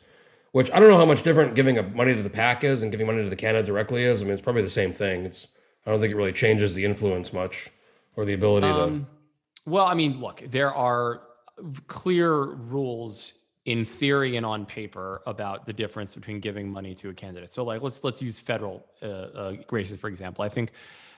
which 0.52 0.70
I 0.72 0.80
don't 0.80 0.88
know 0.88 0.96
how 0.96 1.06
much 1.06 1.22
different 1.22 1.54
giving 1.54 1.78
a 1.78 1.82
money 1.82 2.14
to 2.14 2.22
the 2.22 2.30
PAC 2.30 2.64
is 2.64 2.82
and 2.82 2.90
giving 2.90 3.06
money 3.06 3.22
to 3.22 3.30
the 3.30 3.36
candidate 3.36 3.66
directly 3.66 4.04
is. 4.04 4.20
I 4.20 4.24
mean, 4.24 4.32
it's 4.32 4.42
probably 4.42 4.62
the 4.62 4.70
same 4.70 4.92
thing. 4.92 5.24
It's, 5.24 5.48
I 5.86 5.90
don't 5.90 6.00
think 6.00 6.12
it 6.12 6.16
really 6.16 6.32
changes 6.32 6.74
the 6.74 6.84
influence 6.84 7.32
much 7.32 7.70
or 8.16 8.24
the 8.24 8.34
ability 8.34 8.66
Um, 8.66 9.06
well, 9.66 9.86
I 9.86 9.94
mean, 9.94 10.18
look, 10.18 10.42
there 10.48 10.74
are 10.74 11.22
clear 11.86 12.34
rules 12.34 13.34
in 13.66 13.84
theory 13.84 14.36
and 14.36 14.44
on 14.44 14.66
paper 14.66 15.22
about 15.26 15.66
the 15.66 15.72
difference 15.72 16.14
between 16.14 16.40
giving 16.40 16.70
money 16.70 16.94
to 16.94 17.10
a 17.10 17.14
candidate. 17.14 17.52
So, 17.52 17.62
like, 17.62 17.82
let's 17.82 18.02
let's 18.02 18.22
use 18.22 18.38
federal 18.38 18.86
uh, 19.02 19.06
uh, 19.06 19.56
races 19.70 19.96
for 19.96 20.08
example. 20.08 20.44
I 20.44 20.48
think 20.48 20.72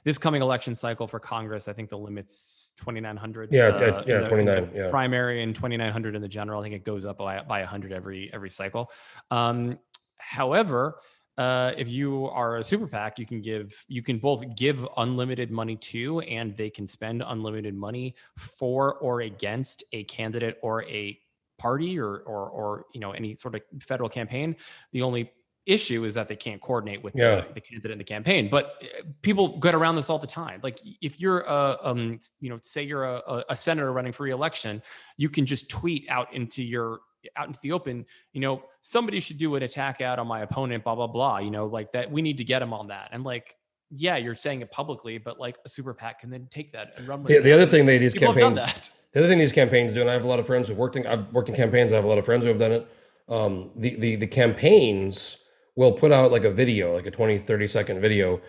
this 0.04 0.18
coming 0.18 0.42
election 0.42 0.74
cycle 0.74 1.06
for 1.06 1.20
Congress, 1.20 1.68
I 1.68 1.72
think 1.72 1.88
the 1.88 1.98
limit's 1.98 2.61
twenty 2.82 3.00
nine 3.00 3.16
hundred. 3.16 3.50
Yeah, 3.52 3.68
uh, 3.68 4.02
yeah, 4.06 4.28
29, 4.28 4.70
yeah. 4.74 4.90
Primary 4.90 5.42
and 5.42 5.54
twenty 5.54 5.76
nine 5.76 5.92
hundred 5.92 6.16
in 6.16 6.22
the 6.22 6.28
general. 6.28 6.60
I 6.60 6.64
think 6.64 6.74
it 6.74 6.84
goes 6.84 7.04
up 7.04 7.18
by 7.18 7.40
by 7.42 7.62
hundred 7.62 7.92
every 7.92 8.28
every 8.32 8.50
cycle. 8.50 8.90
Um, 9.30 9.78
however, 10.18 10.96
uh, 11.38 11.72
if 11.78 11.88
you 11.88 12.26
are 12.26 12.56
a 12.56 12.64
super 12.64 12.88
PAC, 12.88 13.20
you 13.20 13.26
can 13.26 13.40
give 13.40 13.72
you 13.86 14.02
can 14.02 14.18
both 14.18 14.42
give 14.56 14.86
unlimited 14.96 15.50
money 15.50 15.76
to, 15.76 16.20
and 16.20 16.56
they 16.56 16.70
can 16.70 16.88
spend 16.88 17.22
unlimited 17.24 17.74
money 17.74 18.16
for 18.36 18.96
or 18.96 19.20
against 19.20 19.84
a 19.92 20.02
candidate 20.04 20.58
or 20.60 20.82
a 20.84 21.16
party 21.58 21.98
or 21.98 22.16
or 22.26 22.48
or 22.48 22.84
you 22.92 23.00
know 23.00 23.12
any 23.12 23.34
sort 23.34 23.54
of 23.54 23.62
federal 23.80 24.08
campaign. 24.08 24.56
The 24.92 25.02
only 25.02 25.30
issue 25.66 26.04
is 26.04 26.14
that 26.14 26.28
they 26.28 26.36
can't 26.36 26.60
coordinate 26.60 27.02
with 27.02 27.14
Yeah. 27.14 27.36
the, 27.42 27.54
the 27.54 27.60
candidate 27.60 27.90
and 27.92 28.00
the 28.00 28.04
campaign. 28.04 28.48
But 28.50 28.82
uh, 28.82 29.02
people 29.22 29.58
get 29.58 29.74
around 29.74 29.94
this 29.96 30.10
all 30.10 30.18
the 30.18 30.26
time. 30.26 30.60
Like 30.62 30.80
if 31.00 31.20
you're 31.20 31.40
a 31.40 31.76
um 31.82 32.18
you 32.40 32.50
know 32.50 32.58
say 32.62 32.82
you're 32.82 33.04
a, 33.04 33.44
a- 33.48 33.56
senator 33.56 33.92
running 33.92 34.12
for 34.12 34.24
reelection, 34.24 34.82
you 35.16 35.28
can 35.28 35.46
just 35.46 35.70
tweet 35.70 36.06
out 36.08 36.32
into 36.34 36.62
your 36.64 37.00
out 37.36 37.46
into 37.46 37.60
the 37.62 37.70
open 37.70 38.04
you 38.32 38.40
know 38.40 38.64
somebody 38.80 39.20
should 39.20 39.38
do 39.38 39.54
an 39.54 39.62
attack 39.62 40.00
out 40.00 40.18
on 40.18 40.26
my 40.26 40.40
opponent 40.42 40.82
blah 40.82 40.96
blah 40.96 41.06
blah 41.06 41.38
you 41.38 41.52
know 41.52 41.66
like 41.66 41.92
that 41.92 42.10
we 42.10 42.20
need 42.20 42.36
to 42.38 42.42
get 42.42 42.60
him 42.60 42.72
on 42.72 42.88
that 42.88 43.10
and 43.12 43.22
like 43.22 43.54
yeah 43.92 44.16
you're 44.16 44.34
saying 44.34 44.60
it 44.60 44.68
publicly 44.72 45.18
but 45.18 45.38
like 45.38 45.56
a 45.64 45.68
super 45.68 45.94
pac 45.94 46.18
can 46.18 46.30
then 46.30 46.48
take 46.50 46.72
that 46.72 46.92
and 46.96 47.06
run 47.06 47.22
with 47.22 47.28
The, 47.28 47.36
it 47.36 47.42
the 47.44 47.52
other 47.52 47.64
thing 47.64 47.86
they 47.86 47.96
these 47.98 48.12
people 48.12 48.34
campaigns 48.34 48.56
that 48.56 48.90
the 49.12 49.20
other 49.20 49.28
thing 49.28 49.38
these 49.38 49.52
campaigns 49.52 49.92
do, 49.92 50.00
and 50.00 50.10
I 50.10 50.14
have 50.14 50.24
a 50.24 50.26
lot 50.26 50.40
of 50.40 50.46
friends 50.48 50.66
who've 50.66 50.76
worked 50.76 50.96
in 50.96 51.06
I've 51.06 51.32
worked 51.32 51.48
in 51.48 51.54
campaigns, 51.54 51.92
I 51.92 51.96
have 51.96 52.04
a 52.04 52.08
lot 52.08 52.18
of 52.18 52.24
friends 52.24 52.42
who 52.42 52.48
have 52.48 52.58
done 52.58 52.72
it. 52.72 52.88
Um, 53.28 53.70
the, 53.76 53.94
the 53.94 54.16
the 54.16 54.26
campaigns 54.26 55.38
will 55.76 55.92
put 55.92 56.12
out 56.12 56.32
like 56.32 56.44
a 56.44 56.50
video, 56.50 56.94
like 56.94 57.06
a 57.06 57.10
20, 57.10 57.38
30 57.38 57.66
second 57.66 58.00
video, 58.00 58.40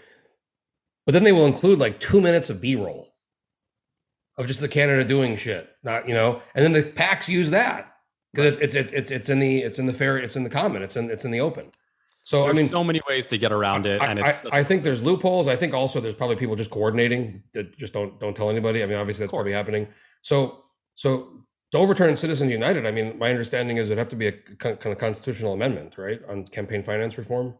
but 1.05 1.13
then 1.13 1.24
they 1.24 1.32
will 1.32 1.45
include 1.45 1.80
like 1.80 1.99
two 1.99 2.21
minutes 2.21 2.49
of 2.49 2.61
B-roll 2.61 3.13
of 4.38 4.47
just 4.47 4.59
the 4.59 4.67
Canada 4.67 5.03
doing 5.03 5.36
shit. 5.36 5.69
Not, 5.84 6.07
you 6.07 6.13
know, 6.13 6.41
and 6.55 6.63
then 6.63 6.74
the 6.74 6.84
PACs 6.84 7.28
use 7.28 7.51
that. 7.51 7.89
Because 8.34 8.57
it's, 8.57 8.74
it's 8.74 8.91
it's 8.91 9.11
it's 9.11 9.30
in 9.30 9.38
the 9.38 9.59
it's 9.61 9.78
in 9.78 9.86
the 9.86 9.93
fair 9.93 10.17
it's 10.17 10.36
in 10.36 10.43
the 10.43 10.49
common, 10.49 10.82
it's 10.82 10.95
in 10.95 11.11
it's 11.11 11.24
in 11.24 11.30
the 11.30 11.39
open. 11.39 11.69
So 12.24 12.45
There's 12.45 12.55
I 12.55 12.57
mean 12.61 12.67
so 12.67 12.84
many 12.84 12.99
ways 13.07 13.28
to 13.28 13.38
get 13.38 13.51
around 13.51 13.86
it 13.86 14.01
I, 14.01 14.07
and 14.07 14.19
I- 14.19 14.30
it's 14.30 14.38
such 14.41 14.51
I 14.53 14.63
think 14.63 14.82
there's 14.82 15.03
loopholes. 15.03 15.47
I 15.47 15.55
think 15.55 15.76
also 15.76 15.99
there's 15.99 16.15
probably 16.15 16.38
people 16.38 16.55
just 16.55 16.71
coordinating 16.71 17.43
that 17.53 17.78
just 17.78 17.93
don't 17.93 18.19
don't 18.19 18.36
tell 18.36 18.49
anybody. 18.49 18.82
I 18.82 18.88
mean, 18.88 18.97
obviously 18.97 19.24
that's 19.24 19.32
probably 19.34 19.51
happening. 19.51 19.88
So 20.24 20.63
so 20.95 21.43
to 21.74 21.80
overturn 21.80 22.15
Citizens 22.15 22.51
United, 22.51 22.86
I 22.86 22.91
mean, 22.91 23.17
my 23.17 23.32
understanding 23.32 23.78
is 23.78 23.89
it'd 23.89 23.97
have 23.97 24.09
to 24.09 24.15
be 24.15 24.28
a 24.28 24.32
kind 24.32 24.78
of 24.86 24.99
constitutional 24.99 25.53
amendment, 25.53 25.97
right, 25.97 26.21
on 26.30 26.45
campaign 26.45 26.84
finance 26.84 27.17
reform. 27.17 27.55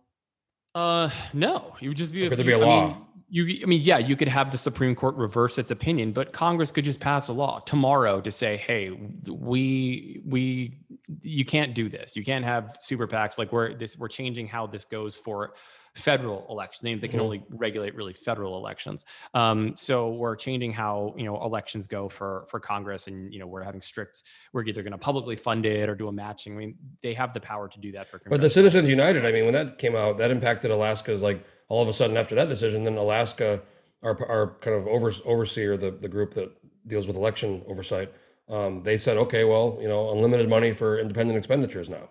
Uh, 0.76 1.10
no, 1.34 1.76
you 1.80 1.90
would 1.90 1.98
just 1.98 2.14
be. 2.14 2.28
Or 2.28 2.30
could 2.30 2.38
there 2.38 2.46
be 2.46 2.52
a 2.52 2.60
I 2.60 2.62
law? 2.62 2.88
mean, 2.90 2.98
you, 3.36 3.62
I 3.64 3.66
mean, 3.66 3.82
yeah, 3.82 3.98
you 3.98 4.16
could 4.16 4.28
have 4.28 4.52
the 4.52 4.60
Supreme 4.60 4.94
Court 4.94 5.16
reverse 5.16 5.58
its 5.58 5.72
opinion, 5.72 6.12
but 6.12 6.34
Congress 6.34 6.70
could 6.70 6.86
just 6.86 7.00
pass 7.00 7.30
a 7.30 7.34
law 7.34 7.62
tomorrow 7.62 8.22
to 8.22 8.32
say, 8.32 8.58
"Hey, 8.58 8.92
we 9.28 10.22
we 10.24 10.78
you 11.24 11.44
can't 11.44 11.74
do 11.74 11.90
this. 11.90 12.16
You 12.16 12.24
can't 12.24 12.46
have 12.46 12.78
super 12.80 13.08
PACs. 13.08 13.40
Like 13.40 13.52
we're 13.52 13.74
this 13.74 13.98
we're 13.98 14.08
changing 14.08 14.48
how 14.48 14.68
this 14.68 14.86
goes 14.86 15.16
for 15.16 15.54
federal 15.96 16.46
elections 16.50 16.82
They, 16.84 16.94
they 16.96 17.08
can 17.08 17.20
Mhm. 17.20 17.24
only 17.24 17.44
regulate 17.52 17.96
really 17.96 18.14
federal 18.14 18.58
elections. 18.58 19.06
Um, 19.36 19.76
so 19.76 20.14
we're 20.14 20.36
changing 20.36 20.74
how 20.74 21.16
you 21.18 21.24
know 21.26 21.42
elections 21.44 21.88
go 21.88 22.10
for 22.10 22.46
for 22.50 22.60
Congress, 22.60 23.08
and 23.08 23.34
you 23.34 23.40
know 23.40 23.48
we're 23.48 23.64
having 23.64 23.82
strict. 23.82 24.22
We're 24.54 24.64
either 24.66 24.84
going 24.84 24.92
to 24.92 24.98
publicly 25.00 25.38
fund 25.38 25.66
it 25.66 25.90
or 25.90 25.96
do 25.96 26.08
a 26.08 26.12
matching. 26.12 26.54
I 26.54 26.58
mean, 26.58 26.76
they 27.02 27.16
have 27.16 27.34
the 27.34 27.40
power 27.40 27.68
to 27.68 27.80
do 27.80 27.94
that 27.94 28.08
for. 28.10 28.20
Congress. 28.20 28.30
But 28.38 28.42
the 28.42 28.50
Citizens 28.52 28.88
United, 28.90 29.26
I 29.26 29.32
mean, 29.32 29.46
when 29.46 29.54
that 29.56 29.80
came 29.80 29.96
out, 29.96 30.20
that 30.20 30.30
impacted 30.30 30.70
Alaska's 30.70 31.24
like 31.24 31.44
all 31.74 31.84
of 31.84 31.90
a 31.90 31.94
sudden 31.94 32.18
after 32.18 32.36
that 32.36 32.50
decision, 32.50 32.84
then 32.86 32.98
Alaska, 32.98 33.62
our 34.04 34.16
our 34.36 34.46
kind 34.62 34.76
of 34.80 34.88
over, 34.88 35.14
overseer, 35.26 35.78
the 35.78 35.92
the 35.92 36.10
group 36.10 36.32
that 36.40 36.50
deals 36.88 37.08
with 37.08 37.18
election 37.18 37.64
oversight, 37.68 38.10
um, 38.50 38.84
they 38.84 38.98
said, 38.98 39.18
okay, 39.18 39.44
well, 39.46 39.68
you 39.84 39.90
know, 39.90 40.12
unlimited 40.14 40.50
money 40.50 40.74
for 40.74 41.00
independent 41.00 41.38
expenditures 41.38 41.90
now. 41.90 42.10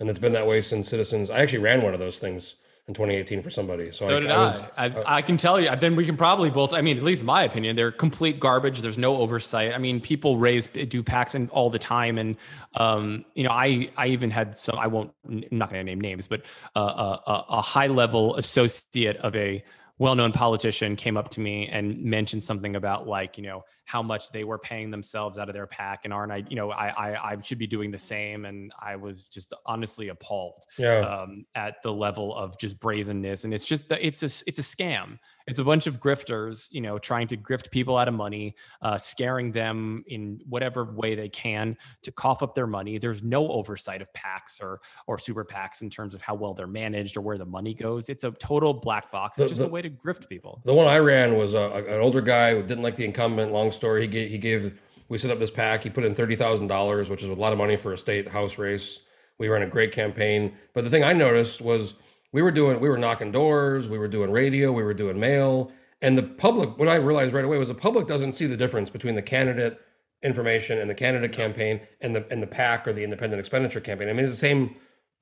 and 0.00 0.10
it's 0.10 0.18
been 0.18 0.32
that 0.34 0.46
way 0.46 0.60
since 0.62 0.88
Citizens. 0.88 1.30
I 1.30 1.40
actually 1.40 1.64
ran 1.70 1.82
one 1.82 1.94
of 1.94 2.00
those 2.00 2.18
things 2.18 2.56
in 2.88 2.94
2018 2.94 3.42
for 3.42 3.50
somebody. 3.50 3.90
So, 3.92 4.06
So, 4.06 4.16
I, 4.16 4.20
did 4.20 4.30
I 4.30 4.34
I. 4.34 4.38
was- 4.38 4.62
I, 4.76 5.16
I, 5.18 5.22
can 5.22 5.36
tell 5.36 5.60
you. 5.60 5.74
Then 5.76 5.96
we 5.96 6.04
can 6.04 6.16
probably 6.16 6.50
both. 6.50 6.72
I 6.72 6.80
mean, 6.80 6.96
at 6.96 7.02
least 7.02 7.20
in 7.22 7.26
my 7.26 7.42
opinion, 7.44 7.76
they're 7.76 7.92
complete 7.92 8.40
garbage. 8.40 8.80
There's 8.80 8.98
no 8.98 9.16
oversight. 9.16 9.72
I 9.72 9.78
mean, 9.78 10.00
people 10.00 10.38
raise 10.38 10.66
do 10.66 11.02
PACs 11.02 11.34
and 11.34 11.48
all 11.50 11.70
the 11.70 11.78
time, 11.78 12.18
and 12.18 12.36
um, 12.74 13.24
you 13.34 13.44
know, 13.44 13.50
I 13.50 13.90
I 13.96 14.08
even 14.08 14.30
had 14.30 14.56
some. 14.56 14.78
I 14.78 14.86
won't. 14.86 15.12
I'm 15.28 15.44
not 15.50 15.70
going 15.70 15.84
to 15.84 15.90
name 15.90 16.00
names, 16.00 16.26
but 16.26 16.46
uh, 16.74 16.80
a, 16.80 17.30
a, 17.30 17.44
a 17.50 17.62
high 17.62 17.86
level 17.86 18.36
associate 18.36 19.16
of 19.18 19.36
a 19.36 19.62
well-known 19.98 20.32
politician 20.32 20.96
came 20.96 21.18
up 21.18 21.28
to 21.28 21.40
me 21.40 21.68
and 21.68 22.02
mentioned 22.02 22.42
something 22.42 22.74
about 22.74 23.06
like 23.06 23.36
you 23.36 23.44
know 23.44 23.64
how 23.90 24.02
much 24.04 24.30
they 24.30 24.44
were 24.44 24.58
paying 24.58 24.88
themselves 24.88 25.36
out 25.36 25.48
of 25.48 25.54
their 25.54 25.66
PAC 25.66 26.02
and 26.04 26.12
aren't 26.12 26.30
i 26.30 26.44
you 26.48 26.54
know 26.54 26.70
i 26.70 26.88
i, 26.90 27.32
I 27.32 27.36
should 27.42 27.58
be 27.58 27.66
doing 27.66 27.90
the 27.90 27.98
same. 27.98 28.44
And 28.44 28.72
i 28.80 28.94
was 28.94 29.24
just 29.24 29.52
honestly 29.66 30.08
appalled 30.08 30.64
yeah. 30.78 31.00
um, 31.00 31.44
at 31.56 31.82
the 31.82 31.92
level 31.92 32.32
of 32.36 32.56
just 32.56 32.78
brazenness 32.78 33.42
and 33.44 33.52
it's 33.52 33.64
just 33.64 33.88
the, 33.88 33.96
it's 34.06 34.22
a 34.22 34.30
it's 34.46 34.60
a 34.60 34.62
scam. 34.62 35.18
It's 35.46 35.58
a 35.58 35.64
bunch 35.64 35.88
of 35.88 35.98
grifters 35.98 36.68
you 36.70 36.80
know 36.80 36.98
trying 36.98 37.26
to 37.28 37.36
grift 37.36 37.72
people 37.72 37.96
out 37.96 38.06
of 38.06 38.14
money 38.14 38.54
uh, 38.82 38.96
scaring 38.98 39.50
them 39.50 40.04
in 40.06 40.40
whatever 40.48 40.84
way 40.84 41.16
they 41.16 41.28
can 41.28 41.76
to 42.02 42.12
cough 42.12 42.44
up 42.44 42.54
their 42.54 42.68
money. 42.68 42.98
There's 42.98 43.24
no 43.24 43.48
oversight 43.48 44.00
of 44.02 44.08
PACs 44.12 44.62
or 44.62 44.80
or 45.08 45.18
super 45.18 45.44
PACs 45.44 45.82
in 45.82 45.90
terms 45.90 46.14
of 46.14 46.22
how 46.22 46.36
well 46.36 46.54
they're 46.54 46.68
managed 46.84 47.16
or 47.16 47.22
where 47.22 47.38
the 47.38 47.50
money 47.58 47.74
goes. 47.74 48.08
It's 48.08 48.22
a 48.22 48.30
total 48.32 48.72
black 48.72 49.10
box. 49.10 49.38
It's 49.38 49.50
The- 49.50 49.56
just 49.56 49.66
a 49.68 49.72
way 49.76 49.82
to 49.82 49.90
grift 49.90 50.28
people. 50.28 50.62
The 50.64 50.74
one 50.74 50.86
I 50.86 50.98
ran 50.98 51.36
was 51.36 51.54
uh, 51.54 51.82
an 51.88 52.00
older 52.00 52.20
guy 52.20 52.54
who 52.54 52.62
didn't 52.62 52.84
like 52.84 52.96
the 52.96 53.04
incumbent. 53.04 53.52
Long 53.52 53.72
story. 53.80 54.02
He 54.02 54.06
gave, 54.06 54.30
he 54.30 54.38
gave 54.38 54.80
we 55.08 55.18
set 55.18 55.30
up 55.30 55.38
this 55.40 55.50
PAC. 55.50 55.82
He 55.82 55.90
put 55.90 56.04
in 56.04 56.14
thirty 56.14 56.36
thousand 56.36 56.68
dollars, 56.68 57.10
which 57.10 57.22
is 57.22 57.28
a 57.28 57.34
lot 57.34 57.52
of 57.52 57.58
money 57.58 57.76
for 57.76 57.92
a 57.92 57.98
state 57.98 58.28
house 58.28 58.58
race. 58.58 59.00
We 59.38 59.48
ran 59.48 59.62
a 59.62 59.66
great 59.66 59.90
campaign. 59.90 60.54
But 60.74 60.84
the 60.84 60.90
thing 60.90 61.02
I 61.02 61.12
noticed 61.12 61.60
was 61.60 61.94
we 62.32 62.42
were 62.42 62.52
doing 62.52 62.78
we 62.78 62.88
were 62.88 62.98
knocking 62.98 63.32
doors, 63.32 63.88
we 63.88 63.98
were 63.98 64.08
doing 64.08 64.30
radio, 64.30 64.70
we 64.70 64.84
were 64.84 64.94
doing 64.94 65.18
mail, 65.18 65.72
and 66.00 66.16
the 66.16 66.22
public. 66.22 66.78
What 66.78 66.88
I 66.88 66.96
realized 66.96 67.32
right 67.32 67.44
away 67.44 67.58
was 67.58 67.68
the 67.68 67.74
public 67.74 68.06
doesn't 68.06 68.34
see 68.34 68.46
the 68.46 68.56
difference 68.56 68.90
between 68.90 69.16
the 69.16 69.22
candidate 69.22 69.80
information 70.22 70.78
and 70.78 70.88
the 70.88 70.94
candidate 70.94 71.32
campaign 71.32 71.80
and 72.02 72.14
the 72.14 72.24
and 72.30 72.42
the 72.42 72.46
PAC 72.46 72.86
or 72.86 72.92
the 72.92 73.02
independent 73.02 73.40
expenditure 73.40 73.80
campaign. 73.80 74.08
I 74.08 74.12
mean, 74.12 74.26
it's 74.26 74.34
the 74.34 74.40
same. 74.40 74.76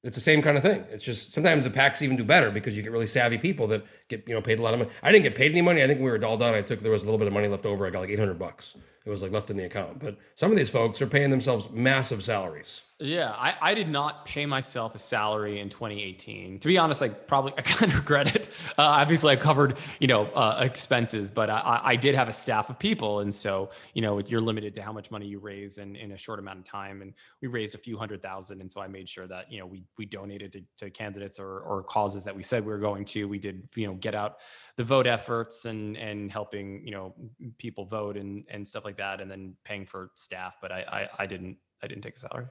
It's 0.05 0.16
the 0.16 0.22
same 0.22 0.42
kind 0.42 0.57
of 0.57 0.62
thing. 0.62 0.84
It's 0.90 1.05
just 1.05 1.32
sometimes 1.32 1.64
the 1.64 1.70
PACs 1.70 2.03
even 2.03 2.16
do 2.16 2.24
better 2.24 2.53
because 2.53 2.76
you 2.76 2.82
get 2.82 2.92
really 2.92 3.09
savvy 3.09 3.36
people 3.36 3.66
that 3.68 3.84
get 4.09 4.22
you 4.28 4.34
know 4.34 4.40
paid 4.40 4.61
a 4.61 4.62
lot 4.62 4.72
of 4.72 4.80
money. 4.80 4.90
I 5.03 5.11
didn't 5.11 5.24
get 5.24 5.34
paid 5.34 5.51
any 5.51 5.61
money. 5.61 5.82
I 5.82 5.88
think 5.88 5.99
we 5.99 6.09
were 6.09 6.24
all 6.24 6.36
done. 6.36 6.55
I 6.55 6.62
took 6.62 6.80
there 6.80 6.92
was 6.92 7.03
a 7.03 7.05
little 7.07 7.18
bit 7.18 7.26
of 7.26 7.32
money 7.32 7.49
left 7.49 7.66
over. 7.66 7.84
I 7.84 7.90
got 7.90 8.01
like 8.01 8.11
eight 8.11 8.18
hundred 8.18 8.38
bucks. 8.38 8.76
It 9.09 9.11
was 9.11 9.22
like 9.22 9.32
left 9.32 9.48
in 9.48 9.56
the 9.56 9.64
account. 9.64 10.00
But 10.00 10.18
some 10.34 10.50
of 10.52 10.59
these 10.59 10.68
folks 10.68 11.00
are 11.00 11.06
paying 11.06 11.30
themselves 11.30 11.70
massive 11.70 12.22
salaries. 12.22 12.82
Yeah, 13.00 13.30
I, 13.30 13.54
I 13.61 13.74
did 13.74 13.88
not 13.88 14.26
pay 14.26 14.44
myself 14.44 14.94
a 14.96 14.98
salary 14.98 15.61
in 15.61 15.68
2018. 15.70 16.59
To 16.59 16.66
be 16.68 16.76
honest, 16.78 17.00
I 17.00 17.09
probably 17.11 17.52
I 17.59 17.62
kind 17.62 17.90
of 17.92 17.98
regret 18.00 18.34
it. 18.34 18.48
Uh, 18.76 18.82
obviously, 18.82 19.32
I 19.32 19.36
covered 19.36 19.78
you 19.98 20.09
know 20.09 20.26
uh, 20.26 20.59
expenses, 20.61 21.30
but 21.30 21.48
I, 21.48 21.59
I- 21.61 21.88
I 21.90 21.96
did 21.96 22.14
have 22.16 22.28
a 22.28 22.32
staff 22.34 22.68
of 22.70 22.78
people, 22.78 23.20
and 23.20 23.34
so 23.34 23.70
you 23.94 24.02
know 24.02 24.18
you're 24.18 24.40
limited 24.42 24.74
to 24.74 24.82
how 24.82 24.92
much 24.92 25.11
money 25.11 25.26
you 25.26 25.38
raise 25.38 25.78
in, 25.78 25.96
in 25.96 26.12
a 26.12 26.18
short 26.18 26.38
amount 26.38 26.59
of 26.59 26.64
time. 26.64 27.00
And 27.00 27.14
we 27.40 27.48
raised 27.48 27.74
a 27.76 27.78
few 27.78 27.96
hundred 27.96 28.20
thousand, 28.20 28.61
and 28.61 28.70
so 28.70 28.80
I 28.82 28.88
made 28.88 29.09
sure 29.09 29.26
that 29.28 29.50
you 29.50 29.59
know 29.61 29.66
we 29.66 29.84
we 29.96 30.04
donated 30.04 30.52
to, 30.54 30.62
to 30.78 30.90
candidates 30.90 31.38
or 31.38 31.61
or 31.61 31.84
causes 31.84 32.24
that 32.24 32.36
we 32.36 32.42
said 32.42 32.66
we 32.66 32.72
were 32.72 32.78
going 32.78 33.04
to. 33.06 33.26
We 33.28 33.38
did 33.38 33.68
you 33.76 33.86
know 33.86 33.94
get 33.94 34.16
out 34.16 34.38
the 34.76 34.84
vote 34.84 35.06
efforts 35.06 35.64
and 35.66 35.96
and 35.96 36.30
helping 36.32 36.84
you 36.84 36.90
know 36.90 37.14
people 37.59 37.84
vote 37.86 38.16
and 38.16 38.44
and 38.50 38.66
stuff 38.66 38.84
like 38.84 38.96
that, 38.99 39.20
and 39.20 39.30
then 39.30 39.57
paying 39.64 39.86
for 39.86 40.11
staff. 40.14 40.59
But 40.61 40.72
I 40.72 41.09
I, 41.18 41.22
I 41.24 41.26
didn't 41.26 41.57
I 41.82 41.86
didn't 41.86 42.03
take 42.03 42.16
a 42.16 42.18
salary. 42.18 42.46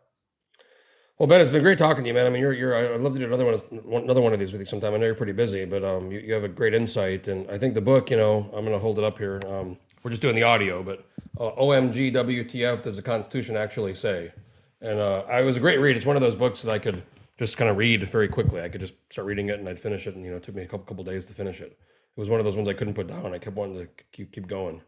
Well, 1.20 1.26
Ben, 1.26 1.42
it's 1.42 1.50
been 1.50 1.64
great 1.64 1.80
talking 1.80 2.04
to 2.04 2.08
you, 2.08 2.14
man. 2.14 2.28
I 2.28 2.30
mean, 2.30 2.42
you're 2.42 2.54
you're. 2.54 2.76
I'd 2.76 3.02
love 3.02 3.14
to 3.14 3.20
do 3.20 3.26
another 3.26 3.46
one, 3.46 4.04
another 4.04 4.22
one 4.22 4.34
of 4.34 4.40
these 4.40 4.52
with 4.52 4.62
you 4.62 4.66
sometime. 4.66 4.94
I 4.94 4.98
know 4.98 5.06
you're 5.06 5.16
pretty 5.16 5.32
busy, 5.32 5.66
but 5.66 5.84
um, 5.84 6.12
you, 6.12 6.20
you 6.20 6.34
have 6.34 6.44
a 6.44 6.48
great 6.48 6.76
insight, 6.76 7.28
and 7.28 7.50
I 7.50 7.58
think 7.58 7.74
the 7.74 7.82
book. 7.82 8.12
You 8.12 8.18
know, 8.18 8.52
I'm 8.54 8.64
gonna 8.64 8.78
hold 8.78 9.00
it 9.00 9.04
up 9.04 9.18
here. 9.18 9.42
Um, 9.48 9.78
we're 10.04 10.12
just 10.12 10.22
doing 10.22 10.36
the 10.36 10.44
audio, 10.44 10.84
but 10.84 11.08
uh, 11.40 11.52
OMG 11.60 12.14
WTF 12.14 12.84
does 12.84 12.98
the 12.98 13.02
Constitution 13.02 13.58
actually 13.58 13.96
say? 13.96 14.32
And 14.80 15.00
uh, 15.00 15.24
I 15.28 15.42
it 15.42 15.44
was 15.44 15.58
a 15.58 15.60
great 15.60 15.80
read. 15.80 15.98
It's 15.98 16.06
one 16.06 16.16
of 16.16 16.22
those 16.22 16.36
books 16.36 16.62
that 16.62 16.72
I 16.72 16.78
could 16.78 17.02
just 17.40 17.58
kind 17.58 17.70
of 17.70 17.78
read 17.78 18.08
very 18.08 18.28
quickly. 18.28 18.62
I 18.62 18.70
could 18.70 18.82
just 18.82 18.94
start 19.10 19.26
reading 19.26 19.50
it 19.50 19.60
and 19.60 19.68
I'd 19.68 19.80
finish 19.80 20.06
it, 20.06 20.16
and 20.16 20.24
you 20.24 20.30
know, 20.30 20.38
it 20.38 20.44
took 20.44 20.54
me 20.54 20.62
a 20.62 20.68
couple 20.68 20.86
couple 20.86 21.04
days 21.04 21.26
to 21.26 21.34
finish 21.34 21.62
it. 21.62 21.72
It 21.72 22.20
was 22.20 22.30
one 22.30 22.40
of 22.40 22.46
those 22.46 22.56
ones 22.56 22.70
I 22.70 22.74
couldn't 22.74 22.94
put 22.94 23.08
down. 23.08 23.34
I 23.34 23.40
kept 23.40 23.56
wanting 23.56 23.80
to 23.80 23.88
keep 24.12 24.32
keep 24.32 24.46
going. 24.46 24.84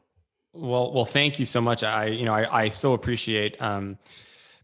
Well, 0.54 0.92
well, 0.94 1.06
thank 1.06 1.40
you 1.40 1.46
so 1.46 1.62
much. 1.62 1.84
I, 1.84 2.08
you 2.08 2.26
know, 2.26 2.34
I, 2.34 2.64
I 2.64 2.70
so 2.70 2.94
appreciate 2.94 3.62
um, 3.62 3.98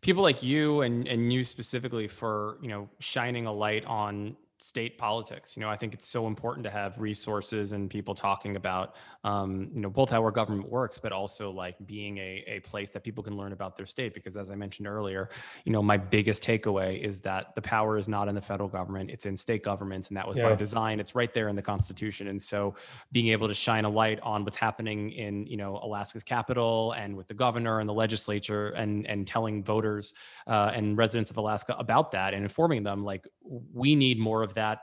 people 0.02 0.24
like 0.24 0.42
you 0.44 0.82
and 0.82 1.08
and 1.08 1.32
you 1.32 1.44
specifically 1.44 2.08
for 2.08 2.58
you 2.62 2.70
know 2.70 2.90
shining 3.00 3.46
a 3.46 3.54
light 3.54 3.86
on 3.86 4.36
state 4.58 4.98
politics. 4.98 5.58
You 5.58 5.62
know, 5.62 5.70
I 5.70 5.76
think 5.76 5.94
it's 5.94 6.08
so 6.08 6.28
important 6.28 6.64
to 6.64 6.70
have 6.70 6.98
resources 6.98 7.74
and 7.74 7.90
people 7.90 8.16
talking 8.16 8.56
about 8.56 8.96
um, 9.24 9.70
you 9.74 9.82
know 9.82 9.90
both 9.90 10.10
how 10.10 10.22
our 10.22 10.32
government 10.32 10.70
works, 10.70 10.98
but 10.98 11.12
also 11.12 11.52
like 11.52 11.76
being 11.86 12.18
a 12.18 12.44
a 12.48 12.60
place 12.62 12.90
that 12.92 13.04
people 13.04 13.24
can 13.24 13.36
learn 13.36 13.52
about 13.52 13.76
their 13.76 13.86
state. 13.86 14.14
Because 14.14 14.38
as 14.38 14.50
I 14.50 14.56
mentioned 14.56 14.88
earlier, 14.88 15.30
you 15.66 15.72
know, 15.72 15.82
my 15.82 15.98
biggest 15.98 16.44
takeaway 16.44 17.02
is 17.02 17.20
that 17.22 17.54
the 17.56 17.62
power 17.62 17.98
is 17.98 18.08
not 18.08 18.28
in 18.28 18.36
the 18.36 18.42
federal 18.42 18.70
government; 18.70 19.10
it's 19.10 19.26
in 19.26 19.36
state 19.36 19.64
governments, 19.64 20.08
and 20.10 20.18
that 20.18 20.28
was 20.28 20.38
Yeah. 20.38 20.50
by 20.50 20.56
design. 20.56 21.00
It's 21.00 21.16
right 21.16 21.34
there 21.34 21.50
in 21.50 21.56
the 21.56 21.62
Constitution, 21.62 22.28
and 22.28 22.42
so 22.42 22.76
being 23.12 23.28
able 23.28 23.48
to 23.48 23.54
shine 23.54 23.84
a 23.84 23.90
light 23.90 24.20
on 24.22 24.46
what's 24.46 24.58
happening 24.58 25.12
in 25.12 25.46
you 25.48 25.58
know 25.58 25.80
Alaska's 25.84 26.24
capital 26.24 26.94
and 26.94 27.16
with 27.16 27.28
the 27.28 27.34
governor 27.34 27.80
and 27.82 27.90
the 27.90 27.94
legislature 27.94 28.70
and 28.70 29.06
and 29.08 29.28
telling 29.28 29.64
voters 29.64 30.14
uh, 30.48 30.72
and 30.74 30.98
residents 30.98 31.30
of 31.30 31.38
Alaska 31.38 31.76
about 31.78 32.12
that 32.12 32.34
and 32.34 32.44
informing 32.44 32.84
them 32.84 33.04
like 33.04 33.28
we 33.74 33.96
need 33.96 34.18
more 34.18 34.44
of 34.46 34.54
that 34.54 34.80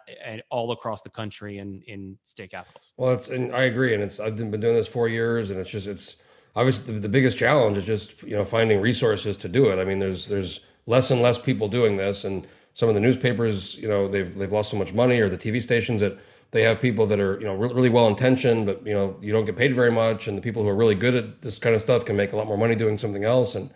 all 0.50 0.72
across 0.72 1.00
the 1.00 1.08
country 1.08 1.58
and 1.58 1.82
in 1.84 2.18
state 2.22 2.50
capitals. 2.50 2.92
Well, 2.98 3.12
it's 3.14 3.28
and 3.28 3.54
I 3.54 3.62
agree, 3.62 3.94
and 3.94 4.02
it's 4.02 4.20
I've 4.20 4.36
been 4.36 4.50
doing 4.50 4.74
this 4.74 4.88
four 4.88 5.08
years, 5.08 5.50
and 5.50 5.58
it's 5.58 5.70
just 5.70 5.86
it's 5.86 6.16
obviously 6.54 6.92
the, 6.92 7.00
the 7.00 7.08
biggest 7.08 7.38
challenge 7.38 7.78
is 7.78 7.86
just 7.86 8.22
you 8.22 8.36
know 8.36 8.44
finding 8.44 8.80
resources 8.80 9.38
to 9.38 9.48
do 9.48 9.70
it. 9.72 9.80
I 9.80 9.84
mean, 9.84 9.98
there's 9.98 10.28
there's 10.28 10.60
less 10.86 11.10
and 11.10 11.22
less 11.22 11.38
people 11.38 11.68
doing 11.68 11.96
this, 11.96 12.24
and 12.24 12.46
some 12.74 12.88
of 12.88 12.94
the 12.94 13.00
newspapers, 13.00 13.76
you 13.76 13.88
know, 13.88 14.08
they've 14.08 14.34
they've 14.34 14.52
lost 14.52 14.70
so 14.70 14.76
much 14.76 14.92
money, 14.92 15.20
or 15.20 15.28
the 15.28 15.38
TV 15.38 15.62
stations 15.62 16.00
that 16.00 16.18
they 16.50 16.62
have 16.62 16.80
people 16.80 17.06
that 17.06 17.18
are 17.18 17.38
you 17.40 17.46
know 17.46 17.54
really, 17.54 17.74
really 17.74 17.88
well 17.88 18.08
intentioned, 18.08 18.66
but 18.66 18.86
you 18.86 18.92
know 18.92 19.16
you 19.20 19.32
don't 19.32 19.44
get 19.44 19.56
paid 19.56 19.74
very 19.74 19.90
much, 19.90 20.28
and 20.28 20.36
the 20.36 20.42
people 20.42 20.62
who 20.62 20.68
are 20.68 20.76
really 20.76 20.94
good 20.94 21.14
at 21.14 21.42
this 21.42 21.58
kind 21.58 21.74
of 21.74 21.80
stuff 21.80 22.04
can 22.04 22.16
make 22.16 22.32
a 22.32 22.36
lot 22.36 22.46
more 22.46 22.58
money 22.58 22.74
doing 22.74 22.98
something 22.98 23.24
else, 23.24 23.54
and 23.54 23.70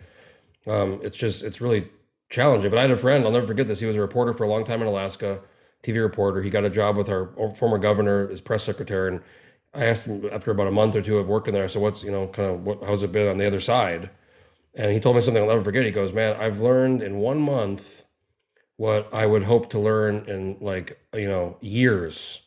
um, 0.67 0.99
it's 1.03 1.17
just 1.17 1.43
it's 1.43 1.61
really 1.61 1.89
challenging. 2.29 2.69
But 2.69 2.77
I 2.77 2.83
had 2.83 2.91
a 2.91 2.97
friend, 2.97 3.25
I'll 3.25 3.31
never 3.31 3.47
forget 3.47 3.67
this. 3.67 3.79
He 3.79 3.85
was 3.85 3.95
a 3.95 4.01
reporter 4.01 4.33
for 4.33 4.43
a 4.43 4.47
long 4.47 4.65
time 4.65 4.81
in 4.81 4.87
Alaska, 4.87 5.41
TV 5.83 6.01
reporter. 6.01 6.41
He 6.41 6.49
got 6.49 6.65
a 6.65 6.69
job 6.69 6.97
with 6.97 7.09
our 7.09 7.29
former 7.55 7.77
governor, 7.77 8.29
as 8.31 8.41
press 8.41 8.63
secretary, 8.63 9.09
and 9.09 9.21
I 9.73 9.85
asked 9.85 10.05
him 10.05 10.27
after 10.31 10.51
about 10.51 10.67
a 10.67 10.71
month 10.71 10.95
or 10.95 11.01
two 11.01 11.17
of 11.17 11.29
working 11.29 11.53
there. 11.53 11.63
I 11.63 11.67
said, 11.67 11.81
"What's 11.81 12.03
you 12.03 12.11
know 12.11 12.27
kind 12.27 12.49
of 12.49 12.65
what 12.65 12.83
how's 12.83 13.03
it 13.03 13.11
been 13.11 13.27
on 13.27 13.37
the 13.37 13.47
other 13.47 13.61
side?" 13.61 14.09
And 14.75 14.91
he 14.91 14.99
told 14.99 15.15
me 15.15 15.21
something 15.21 15.41
I'll 15.41 15.49
never 15.49 15.63
forget. 15.63 15.85
He 15.85 15.91
goes, 15.91 16.13
"Man, 16.13 16.35
I've 16.35 16.59
learned 16.59 17.01
in 17.01 17.17
one 17.17 17.39
month 17.41 18.03
what 18.77 19.13
I 19.13 19.25
would 19.25 19.43
hope 19.43 19.69
to 19.71 19.79
learn 19.79 20.25
in 20.27 20.57
like 20.61 20.99
you 21.13 21.27
know 21.27 21.57
years 21.61 22.43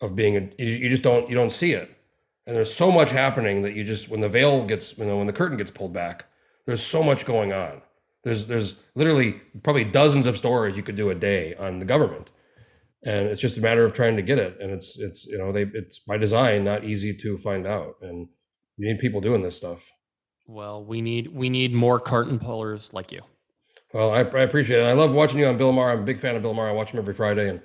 of 0.00 0.16
being 0.16 0.36
a. 0.36 0.40
You 0.62 0.70
you 0.72 0.90
just 0.90 1.02
don't 1.02 1.28
you 1.28 1.34
don't 1.36 1.52
see 1.52 1.72
it, 1.72 1.90
and 2.46 2.56
there's 2.56 2.74
so 2.74 2.90
much 2.90 3.10
happening 3.10 3.62
that 3.62 3.74
you 3.74 3.84
just 3.84 4.08
when 4.08 4.20
the 4.20 4.28
veil 4.28 4.64
gets 4.64 4.96
you 4.98 5.04
know 5.04 5.18
when 5.18 5.26
the 5.26 5.32
curtain 5.32 5.56
gets 5.56 5.70
pulled 5.70 5.92
back, 5.92 6.26
there's 6.66 6.84
so 6.84 7.02
much 7.02 7.26
going 7.26 7.52
on. 7.52 7.82
There's 8.24 8.46
there's 8.46 8.76
literally 8.94 9.40
probably 9.62 9.84
dozens 9.84 10.26
of 10.26 10.36
stories 10.36 10.76
you 10.76 10.82
could 10.82 10.96
do 10.96 11.10
a 11.10 11.14
day 11.14 11.54
on 11.56 11.78
the 11.78 11.84
government, 11.84 12.30
and 13.04 13.26
it's 13.28 13.40
just 13.40 13.58
a 13.58 13.60
matter 13.60 13.84
of 13.84 13.92
trying 13.92 14.16
to 14.16 14.22
get 14.22 14.38
it. 14.38 14.56
And 14.60 14.70
it's 14.70 14.98
it's 14.98 15.26
you 15.26 15.38
know 15.38 15.52
they 15.52 15.62
it's 15.62 15.98
by 15.98 16.16
design 16.16 16.64
not 16.64 16.84
easy 16.84 17.14
to 17.14 17.38
find 17.38 17.66
out, 17.66 17.94
and 18.00 18.28
you 18.76 18.92
need 18.92 19.00
people 19.00 19.20
doing 19.20 19.42
this 19.42 19.56
stuff. 19.56 19.90
Well, 20.46 20.84
we 20.84 21.00
need 21.00 21.28
we 21.28 21.48
need 21.48 21.72
more 21.72 22.00
carton 22.00 22.38
pullers 22.38 22.92
like 22.92 23.12
you. 23.12 23.22
Well, 23.92 24.10
I, 24.10 24.18
I 24.18 24.42
appreciate 24.42 24.80
it. 24.80 24.86
I 24.86 24.92
love 24.92 25.14
watching 25.14 25.38
you 25.38 25.46
on 25.46 25.56
Bill 25.56 25.72
Maher. 25.72 25.92
I'm 25.92 26.00
a 26.00 26.04
big 26.04 26.18
fan 26.18 26.34
of 26.34 26.42
Bill 26.42 26.52
Maher. 26.52 26.68
I 26.68 26.72
watch 26.72 26.90
him 26.90 26.98
every 26.98 27.14
Friday, 27.14 27.48
and 27.48 27.62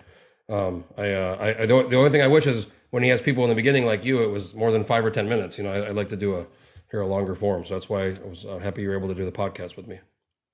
um, 0.48 0.86
I, 0.96 1.12
uh, 1.12 1.38
I, 1.40 1.64
I 1.64 1.66
the, 1.66 1.88
the 1.88 1.96
only 1.96 2.12
thing 2.12 2.22
I 2.22 2.28
wish 2.28 2.46
is 2.46 2.68
when 2.92 3.02
he 3.02 3.10
has 3.10 3.22
people 3.22 3.44
in 3.44 3.50
the 3.50 3.56
beginning 3.56 3.86
like 3.86 4.06
you, 4.06 4.24
it 4.24 4.30
was 4.30 4.54
more 4.54 4.72
than 4.72 4.84
five 4.84 5.04
or 5.04 5.12
ten 5.12 5.28
minutes. 5.28 5.58
You 5.58 5.64
know, 5.64 5.72
I, 5.72 5.90
I'd 5.90 5.96
like 5.96 6.10
to 6.10 6.16
do 6.16 6.36
a 6.36 6.46
hear 6.92 7.02
a 7.02 7.08
longer 7.08 7.36
form, 7.36 7.66
so 7.66 7.74
that's 7.74 7.90
why 7.90 8.10
I 8.10 8.28
was 8.28 8.46
uh, 8.46 8.60
happy 8.60 8.84
you 8.84 8.90
were 8.90 8.98
able 8.98 9.08
to 9.08 9.16
do 9.16 9.26
the 9.26 9.32
podcast 9.32 9.76
with 9.76 9.88
me. 9.88 10.00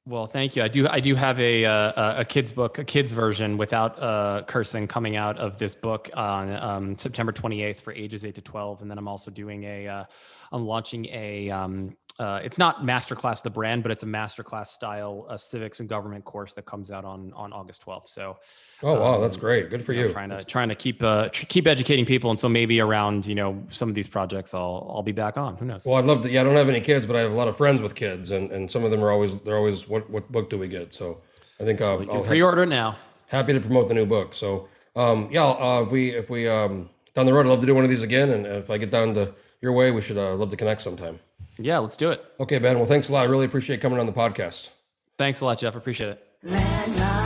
Well, 0.08 0.28
thank 0.28 0.56
you. 0.56 0.62
I 0.62 0.68
do. 0.68 0.88
I 0.88 1.00
do 1.00 1.16
have 1.16 1.40
a 1.40 1.66
uh, 1.66 2.22
a 2.22 2.26
kids 2.26 2.52
book, 2.52 2.78
a 2.78 2.84
kids 2.84 3.12
version 3.12 3.58
without 3.58 4.00
uh, 4.00 4.44
cursing, 4.46 4.88
coming 4.88 5.16
out 5.16 5.40
of 5.40 5.58
this 5.58 5.74
book 5.74 6.12
on 6.14 6.52
um, 6.52 6.98
September 6.98 7.32
28th 7.32 7.78
for 7.78 7.92
ages 7.92 8.24
eight 8.24 8.36
to 8.36 8.42
12, 8.42 8.84
and 8.84 8.92
then 8.92 9.00
I'm 9.00 9.08
also 9.08 9.32
doing 9.32 9.64
a. 9.64 9.88
Uh, 9.88 10.04
I'm 10.52 10.68
launching 10.68 11.08
a. 11.08 11.50
Um, 11.50 11.98
uh, 12.20 12.40
it's 12.44 12.58
not 12.58 12.84
masterclass 12.84 13.42
the 13.42 13.50
brand 13.50 13.82
but 13.84 13.92
it's 13.92 14.04
a 14.04 14.08
masterclass 14.08 14.68
style 14.68 15.26
uh, 15.30 15.38
civics 15.38 15.80
and 15.80 15.90
government 15.90 16.24
course 16.26 16.54
that 16.54 16.66
comes 16.66 16.92
out 16.92 17.04
on 17.06 17.34
on 17.36 17.52
august 17.54 17.86
12th 17.86 18.08
so 18.08 18.38
oh 18.84 18.94
wow 18.94 19.16
um, 19.16 19.22
that's 19.22 19.38
great. 19.38 19.70
Good 19.70 19.84
for 19.84 19.94
you, 19.94 20.02
know, 20.02 20.08
you. 20.08 20.14
trying 20.14 20.30
to 20.30 20.36
that's... 20.36 20.46
trying 20.46 20.70
to 20.70 20.76
keep 20.76 21.02
uh 21.02 21.30
tr- 21.30 21.46
keep 21.48 21.68
educating 21.68 22.06
people. 22.06 22.30
And 22.30 22.40
so 22.40 22.48
maybe 22.48 22.80
around 22.80 23.26
you 23.26 23.36
know 23.36 23.64
some 23.70 23.90
of 23.90 23.96
these 23.96 24.08
projects 24.08 24.54
i'll 24.54 24.92
i'll 24.94 25.04
be 25.04 25.12
back 25.12 25.38
on. 25.38 25.58
Who 25.58 25.66
knows? 25.66 25.86
Well 25.86 25.98
i'd 25.98 26.06
love 26.06 26.22
to 26.24 26.30
yeah 26.30 26.42
i 26.42 26.44
don't 26.44 26.56
have 26.56 26.70
any 26.70 26.82
kids 26.82 27.08
but 27.08 27.16
i 27.16 27.20
have 27.20 27.32
a 27.32 27.36
lot 27.36 27.48
of 27.48 27.58
friends 27.58 27.82
with 27.82 27.96
kids 27.96 28.32
and 28.32 28.52
and 28.52 28.70
some 28.70 28.84
of 28.84 28.92
them 28.92 29.04
are 29.04 29.12
always 29.12 29.40
they're 29.40 29.58
always 29.58 29.88
what 29.88 30.10
what 30.10 30.32
book 30.32 30.50
do 30.50 30.58
we 30.58 30.68
get? 30.68 30.94
So 30.94 31.22
i 31.60 31.64
think 31.64 31.82
i'll, 31.82 32.10
I'll 32.12 32.24
pre-order 32.24 32.64
ha- 32.66 32.70
now. 32.70 32.96
Happy 33.28 33.54
to 33.54 33.60
promote 33.60 33.88
the 33.88 33.96
new 33.96 34.06
book. 34.06 34.36
So 34.36 34.68
um 34.96 35.30
yeah 35.32 35.46
uh, 35.46 35.84
if 35.86 35.92
we 35.92 36.10
if 36.10 36.30
we 36.30 36.48
um 36.48 36.90
down 37.14 37.26
the 37.26 37.34
road 37.34 37.46
i'd 37.46 37.50
love 37.50 37.62
to 37.62 37.68
do 37.68 37.76
one 37.76 37.84
of 37.84 37.90
these 37.90 38.04
again. 38.04 38.30
And 38.30 38.46
if 38.46 38.70
i 38.70 38.78
get 38.78 38.92
down 38.92 39.16
to 39.16 39.34
your 39.62 39.74
way 39.74 39.92
we 39.92 40.02
should 40.02 40.18
uh, 40.18 40.36
love 40.36 40.50
to 40.52 40.58
connect 40.58 40.82
sometime. 40.82 41.20
Yeah, 41.58 41.80
let's 41.80 41.98
do 41.98 42.12
it. 42.12 42.24
Okay, 42.40 42.60
Ben. 42.60 42.78
Well, 42.78 42.86
thanks 42.86 43.10
a 43.10 43.14
lot. 43.14 43.22
I 43.22 43.30
really 43.30 43.46
appreciate 43.46 43.82
coming 43.82 44.00
on 44.00 44.06
the 44.06 44.14
podcast. 44.14 44.70
Thanks 45.18 45.42
a 45.42 45.46
lot, 45.46 45.58
Jeff. 45.58 45.76
Appreciate 45.76 46.10
it. 46.10 46.28
Landmine. 46.46 47.25